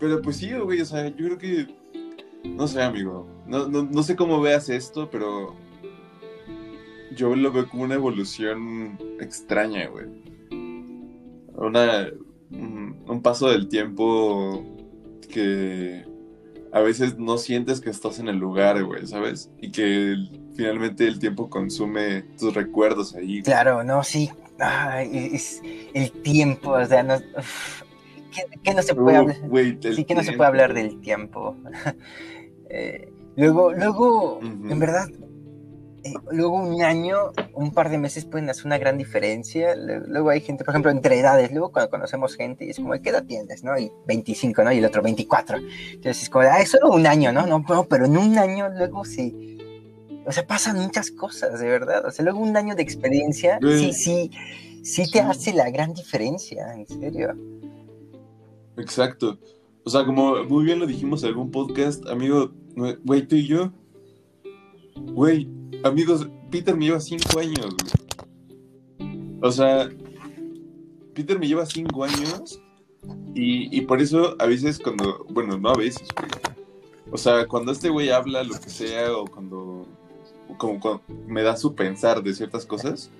pero 0.00 0.20
pues 0.20 0.38
sí, 0.38 0.52
güey, 0.52 0.80
o 0.80 0.84
sea, 0.84 1.06
yo 1.06 1.26
creo 1.26 1.38
que, 1.38 1.66
no 2.44 2.66
sé, 2.66 2.82
amigo, 2.82 3.28
no, 3.46 3.68
no, 3.68 3.84
no 3.84 4.02
sé 4.02 4.16
cómo 4.16 4.40
veas 4.40 4.68
esto, 4.68 5.08
pero 5.08 5.54
yo 7.14 7.34
lo 7.34 7.52
veo 7.52 7.68
como 7.68 7.84
una 7.84 7.94
evolución 7.94 8.98
extraña, 9.20 9.88
güey. 9.88 10.06
Una, 11.54 12.08
un, 12.50 13.22
paso 13.22 13.48
del 13.50 13.68
tiempo 13.68 14.64
que 15.32 16.04
a 16.72 16.80
veces 16.80 17.18
no 17.18 17.38
sientes 17.38 17.80
que 17.80 17.90
estás 17.90 18.18
en 18.18 18.28
el 18.28 18.36
lugar, 18.36 18.82
güey, 18.84 19.06
¿sabes? 19.06 19.50
Y 19.60 19.70
que 19.70 20.16
finalmente 20.54 21.06
el 21.06 21.18
tiempo 21.18 21.48
consume 21.48 22.22
tus 22.38 22.54
recuerdos 22.54 23.14
ahí. 23.14 23.42
Claro, 23.42 23.82
no, 23.82 24.02
sí. 24.02 24.30
es 25.00 25.62
el 25.94 26.12
tiempo, 26.12 26.72
o 26.72 26.84
sea, 26.84 27.02
no, 27.02 27.14
¿qué, 28.62 28.74
no 28.74 28.82
se 28.82 28.94
puede 28.94 29.16
hablar? 29.16 29.36
sí, 29.94 30.04
que 30.04 30.14
no 30.14 30.22
se 30.22 30.32
puede 30.32 30.48
hablar 30.48 30.74
del 30.74 31.00
tiempo. 31.00 31.56
Eh, 32.68 33.12
luego, 33.36 33.72
luego, 33.72 34.40
en 34.42 34.80
verdad, 34.80 35.06
eh, 36.06 36.14
luego 36.30 36.56
un 36.56 36.82
año, 36.82 37.32
un 37.54 37.72
par 37.72 37.90
de 37.90 37.98
meses 37.98 38.24
pueden 38.24 38.48
hacer 38.50 38.66
una 38.66 38.78
gran 38.78 38.98
diferencia. 38.98 39.74
Luego 39.76 40.30
hay 40.30 40.40
gente, 40.40 40.64
por 40.64 40.72
ejemplo, 40.72 40.90
entre 40.90 41.18
edades, 41.18 41.50
luego 41.52 41.72
cuando 41.72 41.90
conocemos 41.90 42.36
gente 42.36 42.64
y 42.64 42.70
es 42.70 42.76
como, 42.76 42.92
¿qué 43.00 43.10
edad 43.10 43.24
tienes? 43.24 43.64
¿no? 43.64 43.78
Y 43.78 43.90
25, 44.06 44.64
¿no? 44.64 44.72
Y 44.72 44.78
el 44.78 44.84
otro 44.84 45.02
24. 45.02 45.58
Entonces 45.58 46.22
es 46.24 46.30
como, 46.30 46.44
ah, 46.44 46.60
es 46.60 46.70
solo 46.70 46.90
un 46.90 47.06
año, 47.06 47.32
¿no? 47.32 47.46
No, 47.46 47.64
no 47.66 47.84
pero 47.84 48.06
en 48.06 48.16
un 48.16 48.38
año 48.38 48.68
luego 48.68 49.04
sí. 49.04 49.58
O 50.26 50.32
sea, 50.32 50.46
pasan 50.46 50.78
muchas 50.80 51.10
cosas, 51.10 51.60
de 51.60 51.68
verdad. 51.68 52.04
O 52.04 52.10
sea, 52.10 52.24
luego 52.24 52.40
un 52.40 52.56
año 52.56 52.74
de 52.74 52.82
experiencia, 52.82 53.58
sí, 53.62 53.92
sí, 53.92 54.30
sí 54.82 55.10
te 55.10 55.20
hace 55.20 55.52
la 55.52 55.70
gran 55.70 55.94
diferencia, 55.94 56.74
en 56.74 56.86
serio. 56.86 57.34
Exacto. 58.76 59.38
O 59.84 59.90
sea, 59.90 60.04
como 60.04 60.42
muy 60.44 60.64
bien 60.64 60.80
lo 60.80 60.86
dijimos 60.86 61.22
en 61.22 61.28
algún 61.28 61.52
podcast, 61.52 62.04
amigo, 62.08 62.50
güey, 63.04 63.26
tú 63.26 63.36
y 63.36 63.46
yo, 63.46 63.72
güey, 64.96 65.48
Amigos, 65.86 66.28
Peter 66.50 66.76
me 66.76 66.86
lleva 66.86 67.00
cinco 67.00 67.38
años, 67.38 67.74
O 69.40 69.50
sea, 69.52 69.88
Peter 71.14 71.38
me 71.38 71.46
lleva 71.46 71.64
cinco 71.64 72.04
años 72.04 72.60
y, 73.34 73.80
por 73.82 74.00
eso 74.00 74.34
a 74.38 74.46
veces 74.46 74.78
cuando, 74.78 75.24
bueno, 75.28 75.58
no 75.58 75.68
a 75.68 75.76
veces, 75.76 76.08
güey. 76.16 76.30
O 77.12 77.16
sea, 77.16 77.46
cuando 77.46 77.70
este 77.70 77.88
güey 77.88 78.10
habla 78.10 78.42
lo 78.42 78.58
que 78.58 78.68
sea 78.68 79.16
o 79.16 79.26
cuando, 79.26 79.86
como 80.58 80.80
cuando 80.80 81.02
me 81.28 81.42
da 81.42 81.56
su 81.56 81.74
pensar 81.74 82.22
de 82.22 82.34
ciertas 82.34 82.66
cosas, 82.66 83.10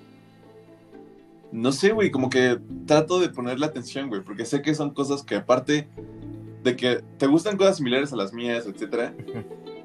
no 1.51 1.71
sé, 1.71 1.93
güey, 1.93 2.11
como 2.11 2.29
que 2.29 2.59
trato 2.85 3.19
de 3.19 3.29
ponerle 3.29 3.65
atención, 3.65 4.09
güey, 4.09 4.21
porque 4.21 4.45
sé 4.45 4.61
que 4.61 4.75
son 4.75 4.93
cosas 4.93 5.23
que 5.23 5.35
aparte 5.35 5.87
de 6.63 6.75
que 6.75 7.01
te 7.17 7.27
gustan 7.27 7.55
cosas 7.55 7.77
similares 7.77 8.11
a 8.11 8.17
las 8.17 8.33
mías, 8.33 8.65
etcétera, 8.65 9.15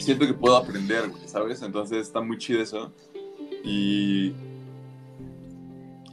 siento 0.00 0.26
que 0.26 0.34
puedo 0.34 0.56
aprender, 0.56 1.08
güey, 1.08 1.26
¿sabes? 1.26 1.62
Entonces 1.62 1.98
está 1.98 2.20
muy 2.20 2.38
chido 2.38 2.62
eso. 2.62 2.92
Y. 3.64 4.34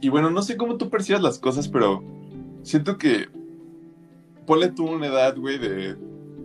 Y 0.00 0.08
bueno, 0.10 0.30
no 0.30 0.42
sé 0.42 0.56
cómo 0.56 0.76
tú 0.76 0.90
percibas 0.90 1.22
las 1.22 1.38
cosas, 1.38 1.68
pero 1.68 2.02
siento 2.62 2.98
que. 2.98 3.28
Ponle 4.46 4.68
tú 4.68 4.86
una 4.86 5.08
edad, 5.08 5.36
güey, 5.36 5.58
de 5.58 5.96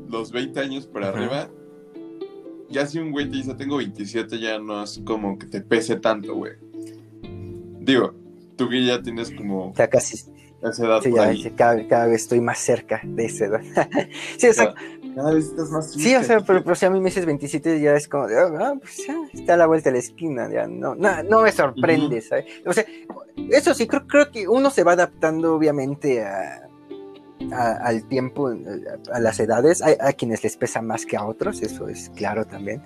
los 0.10 0.32
20 0.32 0.60
años 0.60 0.88
para 0.88 1.10
arriba. 1.10 1.50
Ya 2.70 2.86
si 2.86 3.00
un 3.00 3.12
güey 3.12 3.30
te 3.30 3.38
dice 3.38 3.54
tengo 3.54 3.78
27, 3.78 4.40
ya 4.40 4.60
no 4.60 4.84
es 4.84 5.00
como 5.06 5.38
que 5.38 5.46
te 5.46 5.62
pese 5.62 5.96
tanto, 5.98 6.36
güey. 6.36 6.54
Digo, 7.80 8.14
tú 8.58 8.68
que 8.68 8.86
ya 8.86 9.02
tienes 9.02 9.32
como. 9.32 9.74
Ya 9.76 9.90
casi. 9.90 10.33
Esa 10.72 10.86
edad. 10.86 11.01
Sí, 11.01 11.10
por 11.10 11.17
ya, 11.20 11.24
ahí. 11.27 11.43
sí, 11.43 11.51
cada, 11.51 11.88
cada 11.88 12.05
vez 12.08 12.22
estoy 12.24 12.41
más 12.41 12.60
cerca 12.60 13.01
de 13.03 13.25
esa 13.25 13.46
edad. 13.46 13.62
sí, 14.38 14.48
o 14.48 14.53
sea, 14.53 14.74
Cada 15.15 15.34
vez 15.34 15.46
estás 15.46 15.70
más 15.70 15.91
sí, 15.91 16.15
o 16.15 16.24
sea, 16.24 16.39
pero, 16.41 16.63
pero 16.63 16.75
si 16.75 16.86
a 16.86 16.89
mí 16.89 17.00
me 17.00 17.05
dices 17.10 17.25
27 17.25 17.79
ya 17.79 17.93
es 17.96 18.08
como 18.08 18.27
de, 18.27 18.38
ah, 18.39 18.74
pues 18.79 18.98
ya 19.08 19.15
está 19.34 19.53
a 19.53 19.58
la 19.58 19.67
vuelta 19.67 19.89
de 19.89 19.93
la 19.93 20.00
esquina, 20.00 20.50
ya 20.51 20.65
no, 20.67 20.96
no, 20.96 21.22
no 21.24 21.41
me 21.41 21.51
sorprende, 21.51 22.22
¿sabes? 22.22 22.46
O 22.65 22.74
sea, 22.74 22.86
eso 23.51 23.74
sí, 23.74 23.88
creo, 23.88 24.08
creo 24.08 24.32
que 24.32 24.48
uno 24.48 24.70
se 24.72 24.84
va 24.84 24.93
adaptando 24.93 25.55
obviamente 25.55 26.24
a, 26.24 26.62
a- 27.51 27.74
al 27.86 28.08
tiempo, 28.08 28.48
a, 28.48 29.15
a 29.15 29.20
las 29.20 29.39
edades, 29.39 29.82
hay 29.82 29.96
a 30.00 30.13
quienes 30.13 30.43
les 30.43 30.58
pesa 30.58 30.82
más 30.82 31.05
que 31.05 31.17
a 31.17 31.25
otros, 31.25 31.62
eso 31.62 31.88
es 31.89 32.10
claro 32.15 32.46
también. 32.46 32.82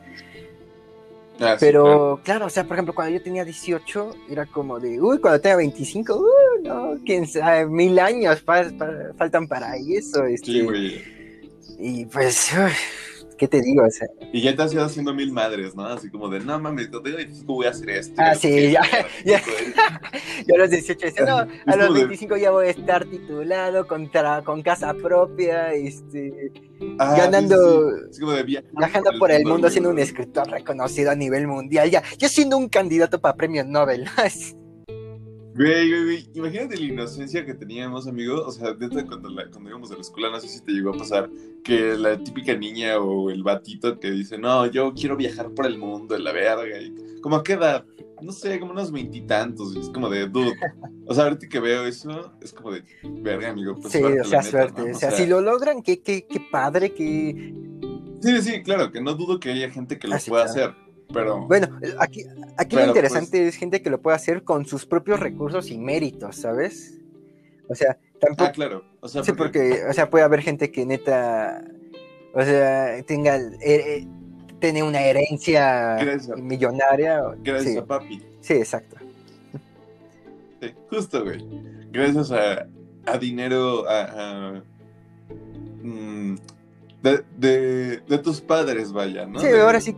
Ah, 1.40 1.56
sí, 1.60 1.66
Pero 1.66 1.84
claro. 1.84 2.20
claro. 2.24 2.46
o 2.48 2.50
sea, 2.50 2.64
por 2.64 2.74
ejemplo, 2.78 2.96
cuando 2.96 3.14
yo 3.18 3.22
tenía 3.24 3.46
18, 3.46 4.16
era 4.30 4.46
como 4.46 4.80
de, 4.80 5.00
uy, 5.02 5.20
cuando 5.20 5.40
tenga 5.40 5.58
25, 5.58 6.16
uy, 6.16 6.64
no, 6.64 6.96
quién 7.06 7.28
sabe, 7.28 7.68
mil 7.68 8.00
años 8.00 8.42
fa- 8.42 8.72
fa- 8.78 9.14
faltan 9.18 9.48
para 9.48 9.76
eso. 9.78 10.24
Este, 10.26 10.52
Sí, 10.52 11.02
y 11.80 12.06
pues, 12.06 12.52
uy, 12.58 12.72
¿qué 13.38 13.48
te 13.48 13.62
digo? 13.62 13.84
O 13.86 13.90
sea, 13.90 14.08
Y 14.34 14.42
ya 14.42 14.56
te 14.56 14.62
has 14.64 14.74
ido 14.74 14.84
haciendo 14.84 15.14
mil 15.14 15.32
madres, 15.32 15.76
¿no? 15.76 15.86
Así 15.86 16.10
como 16.10 16.28
de, 16.30 16.40
no 16.40 16.60
mames, 16.60 16.90
no 16.90 17.02
tengo 17.02 17.18
25, 17.18 17.54
voy 17.54 17.68
a 17.68 17.70
hacer 17.70 17.90
esto. 17.92 18.14
Ah, 18.18 18.36
sí, 18.36 18.72
ya, 18.72 18.82
y 19.24 19.30
ya. 19.30 19.42
yo 20.48 20.56
a 20.56 20.58
los 20.58 20.70
18 20.70 21.06
decía, 21.06 21.26
no, 21.26 21.38
a 21.66 21.76
los 21.76 21.88
como 21.88 21.94
de- 21.94 22.00
25 22.02 22.38
ya 22.38 22.52
voy 22.52 22.68
a 22.68 22.70
estar 22.72 23.06
titulado, 23.06 23.88
con, 23.88 24.10
tra- 24.12 24.44
con 24.44 24.62
casa 24.62 24.94
propia, 24.94 25.74
este, 25.74 26.52
Ah, 27.00 27.30
sí, 27.32 27.48
sí, 28.12 28.20
como 28.22 28.34
de 28.34 28.44
viajar 28.44 28.70
viajando 28.78 29.12
por 29.18 29.32
el 29.32 29.44
mundo 29.44 29.62
güey, 29.62 29.72
siendo 29.72 29.90
un 29.90 29.98
escritor 30.00 30.48
reconocido 30.50 31.10
a 31.12 31.16
nivel 31.16 31.48
mundial, 31.48 31.90
ya, 31.90 32.04
ya 32.20 32.30
siendo 32.30 32.58
un 32.58 32.70
candidato 32.70 33.20
para 33.20 33.36
premio 33.36 33.64
Nobel. 33.64 34.06
Güey, 35.58 35.90
güey, 35.90 36.04
güey, 36.04 36.30
imagínate 36.36 36.78
la 36.78 36.86
inocencia 36.86 37.44
que 37.46 37.54
teníamos, 37.56 38.08
amigo. 38.08 38.46
O 38.46 38.52
sea, 38.52 38.74
neta, 38.80 39.06
cuando, 39.08 39.28
la- 39.30 39.50
cuando 39.50 39.70
íbamos 39.70 39.92
a 39.92 39.96
la 39.96 40.02
escuela, 40.02 40.30
no 40.30 40.40
sé 40.40 40.48
si 40.48 40.64
te 40.64 40.72
llegó 40.72 40.92
a 40.94 40.98
pasar 40.98 41.30
que 41.64 41.98
la 41.98 42.18
típica 42.24 42.56
niña 42.56 43.00
o 43.00 43.30
el 43.32 43.42
batito 43.44 44.00
que 44.00 44.12
dice, 44.12 44.38
no, 44.38 44.68
yo 44.68 44.94
quiero 44.94 45.16
viajar 45.18 45.50
por 45.52 45.66
el 45.66 45.78
mundo, 45.80 46.16
en 46.16 46.24
la 46.24 46.32
verga. 46.32 46.80
Y, 46.80 46.94
como 47.22 47.38
a 47.38 47.44
qué 47.44 47.54
edad, 47.54 47.84
no 48.22 48.32
sé, 48.32 48.60
como 48.60 48.72
unos 48.74 48.92
veintitantos. 48.92 49.76
y 49.76 49.80
Es 49.80 49.90
como 49.90 50.10
de, 50.10 50.28
dude. 50.28 50.54
O 51.08 51.16
sea, 51.16 51.24
ahorita 51.24 51.48
que 51.48 51.60
veo 51.60 51.86
eso, 51.88 52.34
es 52.42 52.54
como 52.54 52.72
de, 52.72 52.84
verga, 53.04 53.50
amigo. 53.50 53.76
Pues 53.76 53.94
sí, 53.94 54.00
suerte, 54.00 54.22
o 54.22 54.26
sea, 54.26 54.40
neta, 54.42 54.52
suerte. 54.52 54.82
¿no? 54.84 54.92
O 54.96 55.00
sea, 55.00 55.10
si 55.12 55.26
lo 55.26 55.42
logran, 55.42 55.82
qué, 55.82 56.02
qué, 56.02 56.28
qué 56.28 56.40
padre, 56.52 56.94
que 56.94 57.54
Sí, 58.22 58.42
sí, 58.42 58.62
claro, 58.64 58.92
que 58.92 59.00
no 59.02 59.14
dudo 59.14 59.40
que 59.40 59.52
haya 59.52 59.70
gente 59.70 59.98
que 60.00 60.08
lo 60.08 60.16
Ah, 60.16 60.20
sí, 60.20 60.30
pueda 60.30 60.46
claro. 60.46 60.72
hacer. 60.74 60.87
Pero, 61.14 61.48
Bueno, 61.48 61.68
aquí, 62.00 62.26
aquí 62.58 62.76
Pero, 62.76 62.82
lo 62.82 62.88
interesante 62.88 63.48
es 63.48 63.56
gente 63.56 63.82
que 63.82 63.90
lo 63.90 64.02
puede 64.02 64.16
hacer 64.16 64.44
con 64.44 64.66
sus 64.66 64.86
propios 64.86 65.20
recursos 65.20 65.70
y 65.72 65.78
méritos, 65.78 66.36
¿sabes? 66.36 67.00
O 67.70 67.76
sea, 67.76 67.98
tampoco... 68.20 68.50
ah, 68.50 68.52
claro. 68.52 68.84
O 69.00 69.08
sea, 69.08 69.24
sí, 69.24 69.32
porque, 69.32 69.84
o 69.90 69.94
sea, 69.94 70.10
puede 70.10 70.26
haber 70.26 70.42
gente 70.42 70.72
que 70.72 70.86
neta, 70.86 71.64
o 72.34 72.42
sea, 72.42 73.02
tenga, 73.04 73.38
eh, 73.38 73.52
eh, 73.62 74.08
tiene 74.60 74.84
una 74.84 75.02
herencia 75.02 75.96
Gracias. 75.96 76.38
millonaria. 76.38 77.22
gracias 77.44 77.74
sí, 77.74 77.78
a 77.78 77.86
papi. 77.86 78.24
sí, 78.42 78.54
exacto. 78.54 78.98
Sí, 80.62 80.74
justo, 80.90 81.24
güey. 81.24 81.46
Gracias 81.92 82.32
a, 82.32 82.68
a 83.06 83.18
dinero, 83.18 83.88
a, 83.88 84.02
a, 84.02 84.64
mm, 85.84 86.36
de, 87.04 87.24
de, 87.38 87.98
de 88.00 88.18
tus 88.18 88.42
padres, 88.42 88.92
vaya, 88.92 89.26
¿no? 89.26 89.40
sí, 89.40 89.48
de, 89.48 89.62
ahora 89.62 89.80
sí, 89.80 89.96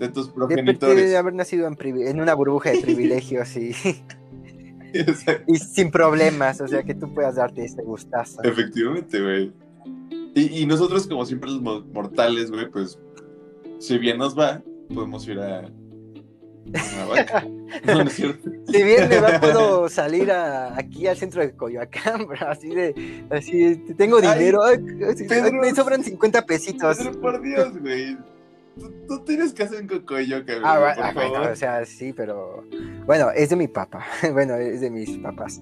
De 0.00 0.08
tus 0.08 0.28
progenitores. 0.30 1.10
de 1.10 1.16
haber 1.16 1.34
nacido 1.34 1.68
en, 1.68 2.20
una 2.20 2.34
burbuja 2.34 2.70
de 2.70 2.80
privilegios 2.82 3.54
y, 5.46 5.56
sin 5.58 5.90
problemas, 5.90 6.60
o 6.60 6.66
sea, 6.66 6.82
que 6.82 6.94
tú 6.94 7.12
puedas 7.14 7.36
darte 7.36 7.64
este 7.64 7.82
gustazo. 7.82 8.42
Efectivamente, 8.42 9.20
güey. 9.20 9.52
Y, 10.34 10.62
y 10.62 10.66
nosotros, 10.66 11.06
como 11.06 11.24
siempre, 11.26 11.50
los 11.50 11.60
mo- 11.62 11.84
mortales, 11.92 12.50
güey, 12.50 12.68
pues, 12.70 12.98
si 13.78 13.98
bien 13.98 14.18
nos 14.18 14.36
va, 14.38 14.62
podemos 14.92 15.26
ir 15.28 15.38
a. 15.38 15.58
a 15.60 17.04
vaca. 17.06 17.46
no, 17.86 17.94
no 17.94 18.02
es 18.02 18.12
cierto. 18.14 18.50
Si 18.66 18.82
bien 18.82 19.08
me 19.08 19.20
va, 19.20 19.40
puedo 19.40 19.88
salir 19.88 20.30
a- 20.32 20.76
aquí 20.76 21.06
al 21.06 21.16
centro 21.16 21.42
de 21.42 21.52
Coyoacán, 21.54 22.26
bro, 22.26 22.48
así 22.48 22.70
de, 22.70 23.24
así, 23.30 23.58
de, 23.58 23.94
tengo 23.94 24.20
dinero, 24.20 24.62
ay, 24.64 24.76
así, 25.08 25.24
Pedro. 25.24 25.46
ay, 25.46 25.52
me 25.52 25.74
sobran 25.74 26.02
50 26.02 26.46
pesitos. 26.46 26.98
Pedro, 26.98 27.20
por 27.20 27.40
Dios, 27.42 27.78
güey. 27.80 28.16
Tú, 28.78 28.90
tú 29.08 29.24
tienes 29.24 29.52
que 29.52 29.62
hacer 29.64 29.82
un 29.82 29.88
cocoyoca, 29.88 30.52
güey, 30.54 30.64
Ah, 30.64 30.92
por 30.96 31.04
ah, 31.04 31.12
favor. 31.12 31.30
bueno, 31.38 31.52
o 31.52 31.56
sea, 31.56 31.84
sí, 31.84 32.12
pero 32.12 32.64
bueno, 33.06 33.30
es 33.30 33.50
de 33.50 33.56
mi 33.56 33.68
papá, 33.68 34.04
bueno, 34.32 34.54
es 34.54 34.80
de 34.80 34.90
mis 34.90 35.18
papás. 35.18 35.60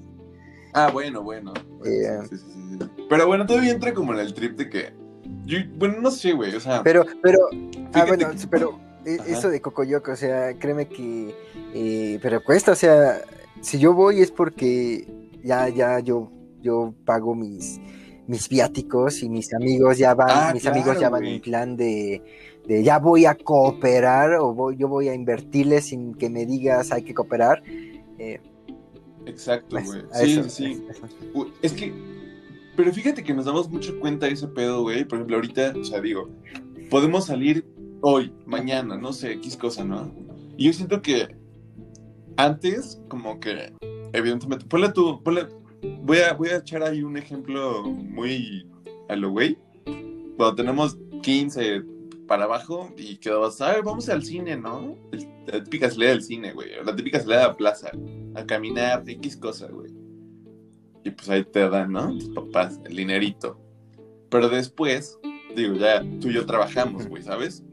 Ah, 0.75 0.91
bueno, 0.93 1.23
bueno. 1.23 1.53
Eh, 1.85 2.19
Sí, 2.29 2.37
sí, 2.37 2.45
sí. 2.79 3.05
Pero 3.09 3.27
bueno, 3.27 3.47
todavía 3.47 3.73
entra 3.73 3.93
como 3.95 4.13
en 4.13 4.21
el 4.21 4.35
trip 4.35 4.57
de 4.57 4.69
que. 4.69 4.93
Yo, 5.47 5.59
bueno, 5.77 5.97
no 6.01 6.11
sé, 6.11 6.33
güey. 6.33 6.55
O 6.55 6.61
sea, 6.61 6.83
Pero, 6.83 7.05
pero, 7.23 7.39
ah, 7.95 8.05
bueno, 8.07 8.31
que- 8.31 8.47
pero 8.49 8.79
e- 9.05 9.17
Ajá. 9.19 9.31
eso 9.31 9.49
de 9.49 9.61
Cocoyoco, 9.63 10.13
o 10.13 10.17
sea, 10.17 10.53
créeme 10.59 10.89
que, 10.89 11.35
eh, 11.75 12.19
pero 12.23 12.45
cuesta, 12.45 12.73
o 12.73 12.75
sea, 12.77 13.23
si 13.63 13.79
yo 13.79 13.95
voy 13.95 14.21
es 14.21 14.31
porque 14.31 15.09
ya, 15.43 15.69
ya, 15.71 16.01
yo, 16.01 16.31
yo 16.61 16.95
pago 17.07 17.35
mis, 17.35 17.81
mis 18.27 18.49
viáticos 18.49 19.23
y 19.23 19.31
mis 19.31 19.53
amigos 19.55 19.97
ya 19.97 20.15
van, 20.15 20.29
Ah, 20.31 20.51
mis 20.53 20.63
claro, 20.63 20.77
amigos 20.77 21.01
ya 21.01 21.09
van 21.09 21.25
en 21.25 21.41
plan 21.41 21.77
de, 21.77 22.23
de 22.69 22.85
ya 22.85 22.99
voy 22.99 23.25
a 23.25 23.35
cooperar 23.35 24.35
o 24.35 24.53
voy, 24.53 24.77
yo 24.77 24.89
voy 24.89 25.09
a 25.09 25.15
invertirle 25.15 25.81
sin 25.81 26.15
que 26.15 26.29
me 26.29 26.45
digas 26.45 26.93
hay 26.93 27.03
que 27.03 27.15
cooperar. 27.15 27.63
eh, 28.19 28.41
exacto, 29.25 29.79
güey. 29.83 30.03
Sí, 30.13 30.33
eso, 30.33 30.49
sí, 30.51 30.85
eso. 30.91 31.47
Es 31.63 31.73
que. 31.73 31.93
Pero 32.77 32.93
fíjate 32.93 33.25
que 33.25 33.33
nos 33.33 33.47
damos 33.47 33.71
mucho 33.71 33.99
cuenta 33.99 34.27
de 34.27 34.33
ese 34.33 34.47
pedo, 34.49 34.83
güey. 34.83 35.05
Por 35.05 35.17
ejemplo, 35.17 35.37
ahorita, 35.37 35.73
o 35.81 35.83
sea, 35.83 36.01
digo, 36.03 36.29
podemos 36.91 37.25
salir 37.25 37.67
hoy, 38.03 38.33
mañana, 38.45 38.99
no 38.99 39.15
sé, 39.15 39.33
X 39.33 39.57
cosa, 39.57 39.83
¿no? 39.83 40.13
Y 40.59 40.67
yo 40.67 40.73
siento 40.75 41.01
que 41.01 41.35
antes, 42.37 43.01
como 43.09 43.41
que, 43.41 43.73
evidentemente, 44.13 44.67
ponle 44.67 44.93
tú, 44.93 45.23
ponle. 45.23 45.47
Voy 46.03 46.19
a, 46.19 46.35
voy 46.35 46.51
a 46.51 46.59
echar 46.59 46.83
ahí 46.83 47.03
un 47.03 47.17
ejemplo 47.17 47.83
muy 47.85 48.69
a 49.09 49.17
lo 49.17 49.31
güey. 49.31 49.57
Cuando 50.37 50.55
tenemos 50.55 50.99
15 51.23 51.98
para 52.29 52.45
abajo 52.45 52.95
y 52.97 53.17
que 53.17 53.31
vas, 53.31 53.61
a 53.61 53.73
ver, 53.73 53.83
vamos 53.83 54.09
al 54.09 54.23
cine, 54.23 54.57
¿no? 54.57 54.95
La 55.47 55.65
típica 55.65 55.91
salida 55.91 56.11
del 56.11 56.23
cine, 56.23 56.53
güey. 56.53 56.69
La 56.85 56.95
típica 56.95 57.19
salida 57.19 57.45
a 57.45 57.49
la 57.49 57.57
plaza. 57.57 57.91
A 58.37 58.45
caminar, 58.45 59.03
X 59.07 59.37
cosa, 59.37 59.67
güey. 59.69 59.91
Y 61.05 61.11
pues 61.11 61.29
ahí 61.31 61.43
te 61.45 61.69
dan, 61.69 61.91
¿no? 61.93 62.13
Tus 62.17 62.29
papás, 62.29 62.79
el 62.85 62.95
dinerito. 62.95 63.59
Pero 64.31 64.49
después, 64.49 65.19
digo, 65.57 65.75
ya 65.75 66.03
tú 66.21 66.29
y 66.29 66.35
yo 66.35 66.45
trabajamos, 66.47 67.09
güey, 67.09 67.23
¿sabes? 67.23 67.65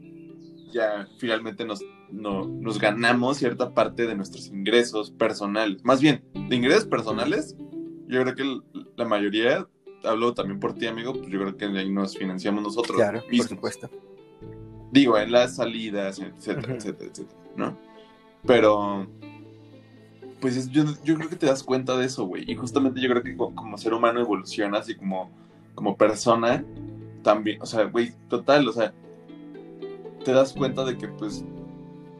Ya 0.72 1.06
finalmente 1.18 1.64
nos, 1.64 1.80
no- 2.10 2.46
nos 2.48 2.78
ganamos 2.80 3.36
cierta 3.36 3.74
parte 3.74 4.06
de 4.06 4.14
nuestros 4.16 4.46
ingresos 4.48 5.10
personales. 5.10 5.84
Más 5.84 6.00
bien, 6.00 6.24
de 6.48 6.56
ingresos 6.56 6.86
personales, 6.86 7.54
yo 8.08 8.22
creo 8.22 8.34
que 8.34 8.60
la 8.96 9.04
mayoría, 9.04 9.68
hablo 10.02 10.32
también 10.32 10.58
por 10.60 10.72
ti, 10.74 10.86
amigo, 10.86 11.12
pues 11.12 11.26
yo 11.28 11.38
creo 11.40 11.56
que 11.56 11.66
ahí 11.66 11.90
nos 11.92 12.16
financiamos 12.16 12.62
nosotros 12.62 12.96
Claro, 12.96 13.20
por 13.20 13.30
mismos. 13.30 13.48
supuesto. 13.50 13.90
Digo, 14.92 15.18
en 15.18 15.32
las 15.32 15.56
salidas, 15.56 16.18
etcétera, 16.18 16.74
etcétera, 16.74 17.10
etcétera, 17.10 17.40
¿no? 17.56 17.76
Pero, 18.46 19.06
pues 20.40 20.56
es- 20.56 20.70
yo, 20.70 20.84
yo 21.04 21.16
creo 21.16 21.28
que 21.28 21.36
te 21.36 21.46
das 21.46 21.62
cuenta 21.62 21.96
de 21.96 22.06
eso, 22.06 22.24
güey. 22.26 22.44
Y 22.50 22.54
justamente 22.54 23.00
yo 23.00 23.08
creo 23.08 23.22
que 23.22 23.36
co- 23.36 23.54
como, 23.54 23.76
ser 23.78 23.92
humano 23.94 24.20
evolucionas 24.20 24.88
y 24.88 24.94
como, 24.94 25.30
como 25.74 25.96
persona 25.96 26.64
también, 27.22 27.60
o 27.60 27.66
sea, 27.66 27.84
güey, 27.84 28.12
total, 28.28 28.68
o 28.68 28.72
sea, 28.72 28.92
te 30.24 30.32
das 30.32 30.52
cuenta 30.52 30.84
de 30.84 30.96
que, 30.96 31.08
pues, 31.08 31.44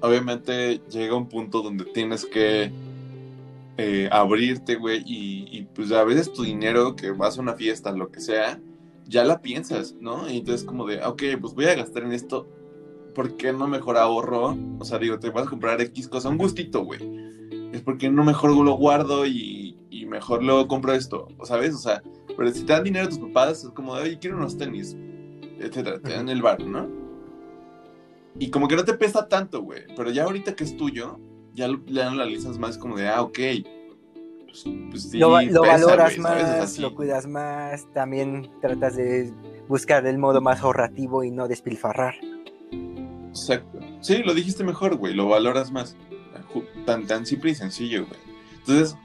obviamente 0.01 0.81
llega 0.91 1.15
un 1.17 1.29
punto 1.29 1.63
donde 1.63 1.85
tienes 1.85 2.25
que 2.27 2.73
eh, 3.79 4.09
abrirte, 4.11 4.77
güey, 4.77 5.03
y, 5.07 5.47
y, 5.51 5.63
pues 5.75 5.93
a 5.93 6.03
veces 6.05 6.33
tu 6.33 6.43
dinero 6.43 6.97
que 6.97 7.11
vas 7.11 7.37
a 7.39 7.43
una 7.43 7.55
fiesta, 7.55 7.93
lo 7.93 8.11
que 8.11 8.21
sea, 8.21 8.59
ya 9.07 9.23
la 9.25 9.41
piensas, 9.43 9.95
¿no? 10.01 10.29
Y 10.31 10.39
entonces 10.39 10.65
como 10.67 10.87
de, 10.87 11.05
ok, 11.05 11.23
pues 11.41 11.55
voy 11.55 11.67
a 11.67 11.75
gastar 11.75 12.03
en 12.05 12.13
esto, 12.13 12.49
¿por 13.17 13.37
qué 13.37 13.53
no 13.53 13.67
mejor 13.67 13.97
ahorro? 13.97 14.57
O 14.79 14.85
sea, 14.85 14.99
digo, 14.99 15.19
te 15.19 15.31
vas 15.31 15.47
a 15.47 15.51
comprar 15.51 15.81
X 15.81 16.07
cosa, 16.07 16.29
un 16.29 16.37
gustito, 16.39 16.85
güey. 16.85 17.01
Es 17.73 17.81
porque 17.81 18.09
no 18.11 18.23
mejor 18.25 18.55
lo 18.55 18.73
guardo 18.75 19.27
y, 19.27 19.77
y 19.91 20.07
mejor 20.07 20.45
luego 20.45 20.69
compro 20.69 20.93
esto, 20.93 21.27
¿sabes? 21.43 21.75
O 21.75 21.79
sea, 21.79 22.03
pero 22.37 22.53
si 22.53 22.63
te 22.65 22.73
dan 22.75 22.85
dinero 22.85 23.09
tus 23.09 23.19
papás, 23.19 23.65
es 23.65 23.71
como 23.71 23.93
oye, 23.93 24.19
quiero 24.19 24.37
unos 24.37 24.57
tenis, 24.57 24.95
etcétera, 25.59 25.99
te 25.99 26.13
dan 26.13 26.29
el 26.29 26.43
bar, 26.43 26.61
¿no? 26.65 26.87
Y 28.39 28.51
como 28.51 28.69
que 28.69 28.77
no 28.77 28.85
te 28.85 28.93
pesa 28.95 29.29
tanto, 29.29 29.63
güey. 29.63 29.83
Pero 29.97 30.11
ya 30.11 30.25
ahorita 30.25 30.55
que 30.55 30.65
es 30.65 30.77
tuyo, 30.77 31.19
ya 31.55 31.69
lo, 31.69 31.83
ya 31.87 32.05
lo 32.05 32.11
analizas 32.23 32.59
más 32.59 32.77
como 32.77 32.97
de, 32.97 33.09
ah, 33.09 33.23
ok. 33.23 33.39
Pues, 34.47 34.65
pues 34.91 35.03
sí, 35.11 35.19
lo, 35.19 35.31
va- 35.31 35.43
lo 35.43 35.63
pesa, 35.63 35.73
valoras 35.73 36.19
más, 36.19 36.79
lo 36.79 36.95
cuidas 36.95 37.27
más, 37.27 37.91
también 37.95 38.51
tratas 38.61 38.97
de 38.97 39.33
buscar 39.69 40.07
el 40.07 40.19
modo 40.19 40.41
más 40.41 40.61
ahorrativo 40.63 41.25
y 41.25 41.31
no 41.31 41.49
despilfarrar. 41.49 42.15
Exacto. 43.41 43.79
Sí, 44.01 44.23
lo 44.25 44.35
dijiste 44.35 44.65
mejor, 44.65 44.97
güey. 44.97 45.15
Lo 45.15 45.29
valoras 45.29 45.71
más. 45.71 45.97
Tan, 46.87 47.07
tan 47.07 47.27
simple 47.27 47.51
y 47.51 47.55
sencillo, 47.55 48.07
güey. 48.07 48.21
Entonces, 48.61 48.97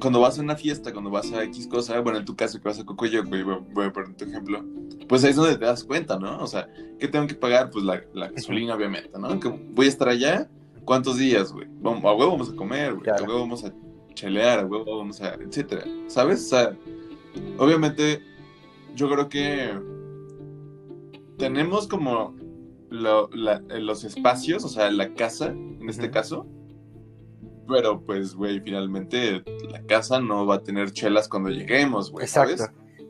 cuando 0.00 0.20
vas 0.20 0.38
a 0.38 0.42
una 0.42 0.56
fiesta, 0.56 0.92
cuando 0.92 1.10
vas 1.10 1.32
a 1.32 1.44
X 1.44 1.66
cosa, 1.66 2.00
bueno, 2.00 2.18
en 2.18 2.24
tu 2.24 2.34
caso 2.34 2.58
que 2.58 2.68
vas 2.68 2.80
a 2.80 2.84
Cocoyo, 2.84 3.24
güey, 3.24 3.42
voy, 3.42 3.90
poner 3.90 4.14
tu 4.14 4.24
ejemplo, 4.24 4.64
pues 5.08 5.22
ahí 5.22 5.30
es 5.30 5.36
donde 5.36 5.56
te 5.56 5.64
das 5.64 5.84
cuenta, 5.84 6.18
¿no? 6.18 6.38
O 6.38 6.46
sea, 6.46 6.68
¿qué 6.98 7.06
tengo 7.06 7.26
que 7.26 7.34
pagar? 7.34 7.70
Pues 7.70 7.84
la, 7.84 8.02
la 8.14 8.28
gasolina, 8.28 8.74
obviamente, 8.74 9.10
¿no? 9.18 9.38
Que 9.38 9.48
voy 9.48 9.86
a 9.86 9.88
estar 9.88 10.08
allá, 10.08 10.48
¿cuántos 10.84 11.18
días, 11.18 11.52
güey? 11.52 11.68
Vamos, 11.80 12.04
a 12.04 12.12
huevo 12.12 12.32
vamos 12.32 12.50
a 12.50 12.56
comer, 12.56 12.94
güey, 12.94 13.10
a 13.10 13.22
huevo 13.22 13.40
vamos 13.40 13.64
a 13.64 13.72
chelear, 14.14 14.60
a 14.60 14.66
huevo 14.66 14.98
vamos 14.98 15.20
a, 15.20 15.34
etcétera, 15.34 15.84
¿sabes? 16.08 16.46
O 16.46 16.48
sea, 16.48 16.76
obviamente, 17.58 18.22
yo 18.94 19.08
creo 19.10 19.28
que 19.28 19.70
tenemos 21.36 21.86
como 21.86 22.34
lo, 22.90 23.30
la, 23.30 23.60
los 23.60 24.04
espacios, 24.04 24.64
o 24.64 24.68
sea, 24.68 24.90
la 24.90 25.14
casa, 25.14 25.46
en 25.46 25.88
este 25.88 26.10
caso, 26.10 26.46
pero 27.70 28.04
pues, 28.04 28.34
güey, 28.34 28.60
finalmente 28.60 29.42
la 29.70 29.80
casa 29.82 30.20
no 30.20 30.44
va 30.44 30.56
a 30.56 30.62
tener 30.62 30.90
chelas 30.90 31.28
cuando 31.28 31.50
lleguemos, 31.50 32.10
güey. 32.10 32.24
Exacto. 32.24 32.64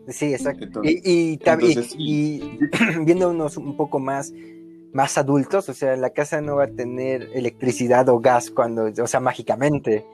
Sí, 0.08 0.34
exacto. 0.34 0.80
y, 0.82 1.36
también, 1.38 1.84
y, 1.96 2.58
viéndonos 3.04 3.56
un 3.56 3.76
poco 3.76 3.98
más, 3.98 4.32
más 4.92 5.16
adultos, 5.18 5.68
o 5.68 5.74
sea, 5.74 5.96
la 5.96 6.10
casa 6.10 6.40
no 6.40 6.56
va 6.56 6.64
a 6.64 6.70
tener 6.70 7.30
electricidad 7.34 8.08
o 8.08 8.18
gas 8.18 8.50
cuando, 8.50 8.90
o 9.02 9.06
sea, 9.06 9.20
mágicamente. 9.20 10.04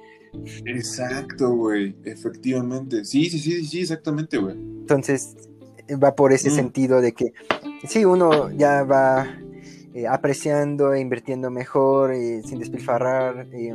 Exacto, 0.66 1.50
güey, 1.50 1.96
efectivamente. 2.04 3.04
Sí, 3.04 3.30
sí, 3.30 3.38
sí, 3.38 3.64
sí, 3.64 3.80
exactamente, 3.80 4.36
güey. 4.36 4.54
Entonces, 4.54 5.34
va 6.02 6.14
por 6.14 6.32
ese 6.32 6.50
mm. 6.50 6.54
sentido 6.54 7.00
de 7.00 7.12
que, 7.12 7.32
sí, 7.88 8.04
uno 8.04 8.50
ya 8.50 8.82
va 8.82 9.26
eh, 9.96 10.06
apreciando 10.06 10.92
e 10.92 11.00
invirtiendo 11.00 11.50
mejor, 11.50 12.12
eh, 12.12 12.42
sin 12.44 12.58
despilfarrar. 12.58 13.46
Eh, 13.50 13.74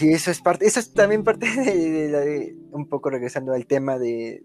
y 0.00 0.12
eso 0.12 0.30
es 0.30 0.42
parte, 0.42 0.66
eso 0.66 0.80
es 0.80 0.92
también 0.92 1.24
parte 1.24 1.46
de, 1.64 2.54
un 2.70 2.86
poco 2.86 3.08
regresando 3.08 3.54
al 3.54 3.64
tema 3.64 3.98
de, 3.98 4.42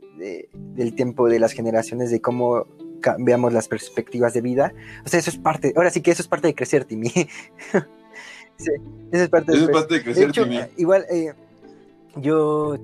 del 0.54 0.96
tiempo 0.96 1.28
de 1.28 1.40
las 1.40 1.52
generaciones, 1.52 2.12
de 2.12 2.22
cómo 2.22 2.66
cambiamos 3.02 3.52
las 3.52 3.68
perspectivas 3.68 4.34
de 4.34 4.40
vida. 4.40 4.74
O 5.06 5.10
sea, 5.10 5.20
eso 5.20 5.32
es 5.32 5.38
parte, 5.38 5.74
ahora 5.76 5.90
sí 5.90 6.00
que 6.00 6.12
eso 6.12 6.22
es 6.22 6.30
parte 6.30 6.48
de 6.48 6.56
crecer, 6.56 6.86
Timmy. 6.86 7.10
sí, 7.10 8.72
eso 9.12 9.24
es 9.24 9.30
parte, 9.30 9.52
de, 9.52 10.02
crecer, 10.02 10.32
Timmy. 10.32 10.62
Igual, 10.78 11.08
eh, 11.10 11.34
yo, 12.16 12.78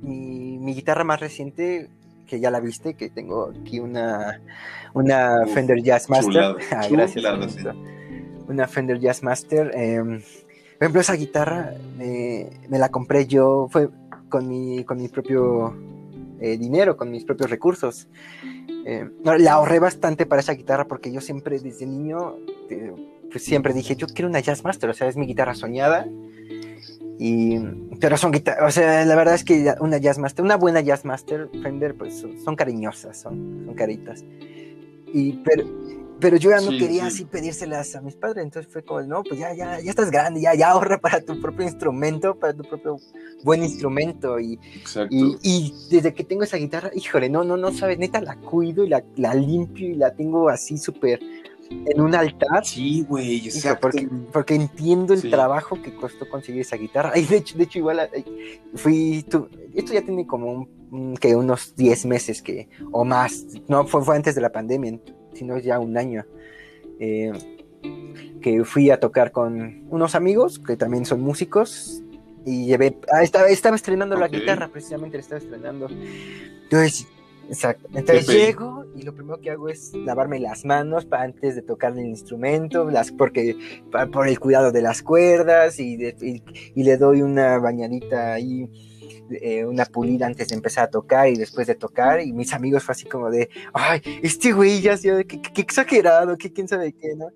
mi, 0.00 0.60
mi, 0.60 0.74
guitarra 0.74 1.02
más 1.02 1.18
reciente, 1.18 1.90
que 2.32 2.40
ya 2.40 2.50
la 2.50 2.60
viste, 2.60 2.94
que 2.94 3.10
tengo 3.10 3.52
aquí 3.60 3.78
una, 3.78 4.40
una 4.94 5.46
Fender 5.52 5.82
Jazz 5.82 6.08
Master. 6.08 6.56
ah, 6.72 6.88
gracias. 6.90 7.26
Una 8.48 8.66
Fender 8.66 8.98
Jazz 8.98 9.22
Master. 9.22 9.70
Eh, 9.74 10.00
por 10.02 10.84
ejemplo, 10.86 11.02
esa 11.02 11.14
guitarra 11.14 11.74
me, 11.98 12.48
la 12.70 12.88
compré 12.88 13.26
yo, 13.26 13.68
fue 13.70 13.90
con 14.30 14.48
mi, 14.48 14.82
con 14.84 14.96
mi 14.96 15.08
propio 15.08 15.76
eh, 16.40 16.56
dinero, 16.56 16.96
con 16.96 17.10
mis 17.10 17.26
propios 17.26 17.50
recursos. 17.50 18.08
Eh, 18.86 19.10
la 19.22 19.52
ahorré 19.52 19.78
bastante 19.78 20.24
para 20.24 20.40
esa 20.40 20.54
guitarra 20.54 20.88
porque 20.88 21.12
yo 21.12 21.20
siempre 21.20 21.58
desde 21.58 21.84
niño, 21.84 22.36
eh, 22.70 22.94
pues 23.30 23.44
siempre 23.44 23.74
dije, 23.74 23.94
yo 23.94 24.06
quiero 24.06 24.30
una 24.30 24.40
Jazz 24.40 24.64
Master, 24.64 24.88
o 24.88 24.94
sea, 24.94 25.06
es 25.06 25.18
mi 25.18 25.26
guitarra 25.26 25.54
soñada. 25.54 26.08
Y, 27.24 27.56
pero 28.00 28.16
son 28.16 28.32
guitarras, 28.32 28.66
o 28.66 28.70
sea, 28.72 29.04
la 29.04 29.14
verdad 29.14 29.36
es 29.36 29.44
que 29.44 29.72
una 29.78 29.98
Jazz 29.98 30.18
Master, 30.18 30.44
una 30.44 30.56
buena 30.56 30.80
Jazz 30.80 31.04
Master 31.04 31.48
Fender, 31.62 31.94
pues 31.94 32.26
son, 32.42 32.56
cariñosas, 32.56 33.16
son, 33.16 33.62
son 33.64 33.74
caritas. 33.76 34.24
Y, 35.14 35.34
pero, 35.44 35.64
pero 36.18 36.36
yo 36.36 36.50
ya 36.50 36.60
no 36.60 36.70
quería 36.70 37.06
así 37.06 37.24
pedírselas 37.24 37.94
a 37.94 38.00
mis 38.00 38.16
padres, 38.16 38.42
entonces 38.42 38.72
fue 38.72 38.82
como, 38.82 39.02
no, 39.02 39.22
pues 39.22 39.38
ya, 39.38 39.54
ya, 39.54 39.78
ya 39.78 39.90
estás 39.90 40.10
grande, 40.10 40.40
ya, 40.40 40.56
ya 40.56 40.70
ahorra 40.72 40.98
para 40.98 41.20
tu 41.20 41.40
propio 41.40 41.64
instrumento, 41.64 42.34
para 42.34 42.54
tu 42.54 42.64
propio 42.64 42.98
buen 43.44 43.62
instrumento. 43.62 44.40
Y, 44.40 44.58
y, 45.08 45.36
y, 45.42 45.72
desde 45.92 46.14
que 46.14 46.24
tengo 46.24 46.42
esa 46.42 46.56
guitarra, 46.56 46.90
híjole, 46.92 47.28
no, 47.28 47.44
no, 47.44 47.56
no 47.56 47.70
sabes, 47.70 47.98
neta 47.98 48.20
la 48.20 48.34
cuido 48.34 48.82
y 48.82 48.88
la, 48.88 49.04
la 49.14 49.32
limpio 49.34 49.88
y 49.88 49.94
la 49.94 50.12
tengo 50.12 50.48
así 50.48 50.76
súper 50.76 51.20
en 51.70 52.00
un 52.00 52.14
altar. 52.14 52.64
Sí, 52.64 53.04
güey, 53.08 53.46
exacto. 53.46 53.80
Porque, 53.80 54.08
porque, 54.32 54.54
entiendo 54.54 55.14
el 55.14 55.30
trabajo 55.30 55.80
que 55.82 55.94
costó 55.94 56.28
conseguir 56.28 56.62
esa 56.62 56.76
guitarra. 56.76 57.16
Y 57.18 57.24
de 57.24 57.36
hecho, 57.38 57.56
de 57.56 57.64
hecho 57.64 57.78
igual 57.78 58.10
fui, 58.74 59.24
esto 59.74 59.92
ya 59.92 60.02
tiene 60.02 60.26
como 60.26 60.68
un, 60.90 61.16
que 61.16 61.34
unos 61.34 61.74
10 61.76 62.06
meses 62.06 62.42
que, 62.42 62.68
o 62.90 63.04
más, 63.04 63.46
no, 63.68 63.86
fue, 63.86 64.04
fue 64.04 64.16
antes 64.16 64.34
de 64.34 64.40
la 64.40 64.50
pandemia 64.50 64.98
sino 65.34 65.58
ya 65.58 65.78
un 65.78 65.96
año, 65.96 66.24
eh, 67.00 67.32
que 68.40 68.64
fui 68.64 68.90
a 68.90 69.00
tocar 69.00 69.32
con 69.32 69.84
unos 69.90 70.14
amigos 70.14 70.58
que 70.58 70.76
también 70.76 71.04
son 71.04 71.20
músicos 71.20 72.02
y 72.44 72.66
llevé, 72.66 72.98
ah, 73.12 73.22
estaba, 73.22 73.48
estaba 73.48 73.76
estrenando 73.76 74.16
la 74.16 74.28
guitarra, 74.28 74.68
precisamente 74.68 75.16
la 75.16 75.20
estaba 75.22 75.38
estrenando. 75.40 75.88
Entonces, 76.64 77.06
exacto. 77.48 77.88
Entonces 77.94 78.26
llego 78.28 78.81
y 78.94 79.02
lo 79.02 79.14
primero 79.14 79.40
que 79.40 79.50
hago 79.50 79.68
es 79.68 79.92
lavarme 79.94 80.40
las 80.40 80.64
manos 80.64 81.04
para, 81.04 81.24
antes 81.24 81.54
de 81.54 81.62
tocar 81.62 81.92
el 81.92 82.06
instrumento, 82.06 82.90
las, 82.90 83.12
porque 83.12 83.56
por 84.12 84.28
el 84.28 84.38
cuidado 84.38 84.72
de 84.72 84.82
las 84.82 85.02
cuerdas 85.02 85.78
y, 85.80 85.98
y 86.74 86.82
le 86.82 86.96
doy 86.96 87.22
una 87.22 87.58
bañadita 87.58 88.34
ahí 88.34 88.68
eh, 89.40 89.64
una 89.64 89.84
pulida 89.84 90.26
antes 90.26 90.48
de 90.48 90.56
empezar 90.56 90.84
a 90.84 90.90
tocar 90.90 91.28
y 91.28 91.36
después 91.36 91.66
de 91.66 91.74
tocar. 91.74 92.20
Y 92.20 92.32
mis 92.32 92.52
amigos 92.52 92.82
fue 92.82 92.92
así 92.92 93.06
como 93.06 93.30
de, 93.30 93.48
ay, 93.72 94.02
este 94.22 94.52
güey 94.52 94.80
ya, 94.80 94.98
qué, 94.98 95.40
qué, 95.40 95.60
exagerado, 95.60 96.36
qué 96.36 96.52
quién 96.52 96.68
sabe 96.68 96.92
qué, 96.92 97.14
¿no? 97.16 97.28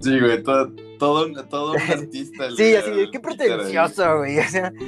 Sí, 0.00 0.18
güey, 0.20 0.42
todo, 0.42 0.72
todo, 0.98 1.44
todo 1.46 1.72
un 1.72 1.80
artista. 1.80 2.50
sí, 2.56 2.74
así 2.74 2.90
de, 2.90 3.10
qué 3.10 3.20
pretencioso, 3.20 4.18
güey, 4.18 4.38
o 4.38 4.44
sea. 4.44 4.72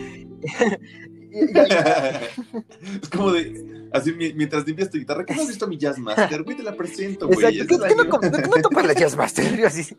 es 3.02 3.08
como 3.10 3.32
de, 3.32 3.75
Así 3.92 4.12
mientras 4.12 4.66
limpias 4.66 4.90
tu 4.90 4.98
guitarra, 4.98 5.24
¿qué 5.24 5.32
has 5.32 5.46
visto 5.46 5.66
mi 5.66 5.78
Jazz 5.78 5.98
Master? 5.98 6.42
Güey, 6.42 6.56
te 6.56 6.62
la 6.62 6.74
presento, 6.76 7.26
güey. 7.26 7.44
Exacto, 7.44 7.86
¿qué, 7.86 7.94
no, 7.94 8.04
no, 8.04 8.62
topas 8.62 8.86
la 8.86 8.92
Jazz 8.94 9.16
Master? 9.16 9.44
así. 9.66 9.96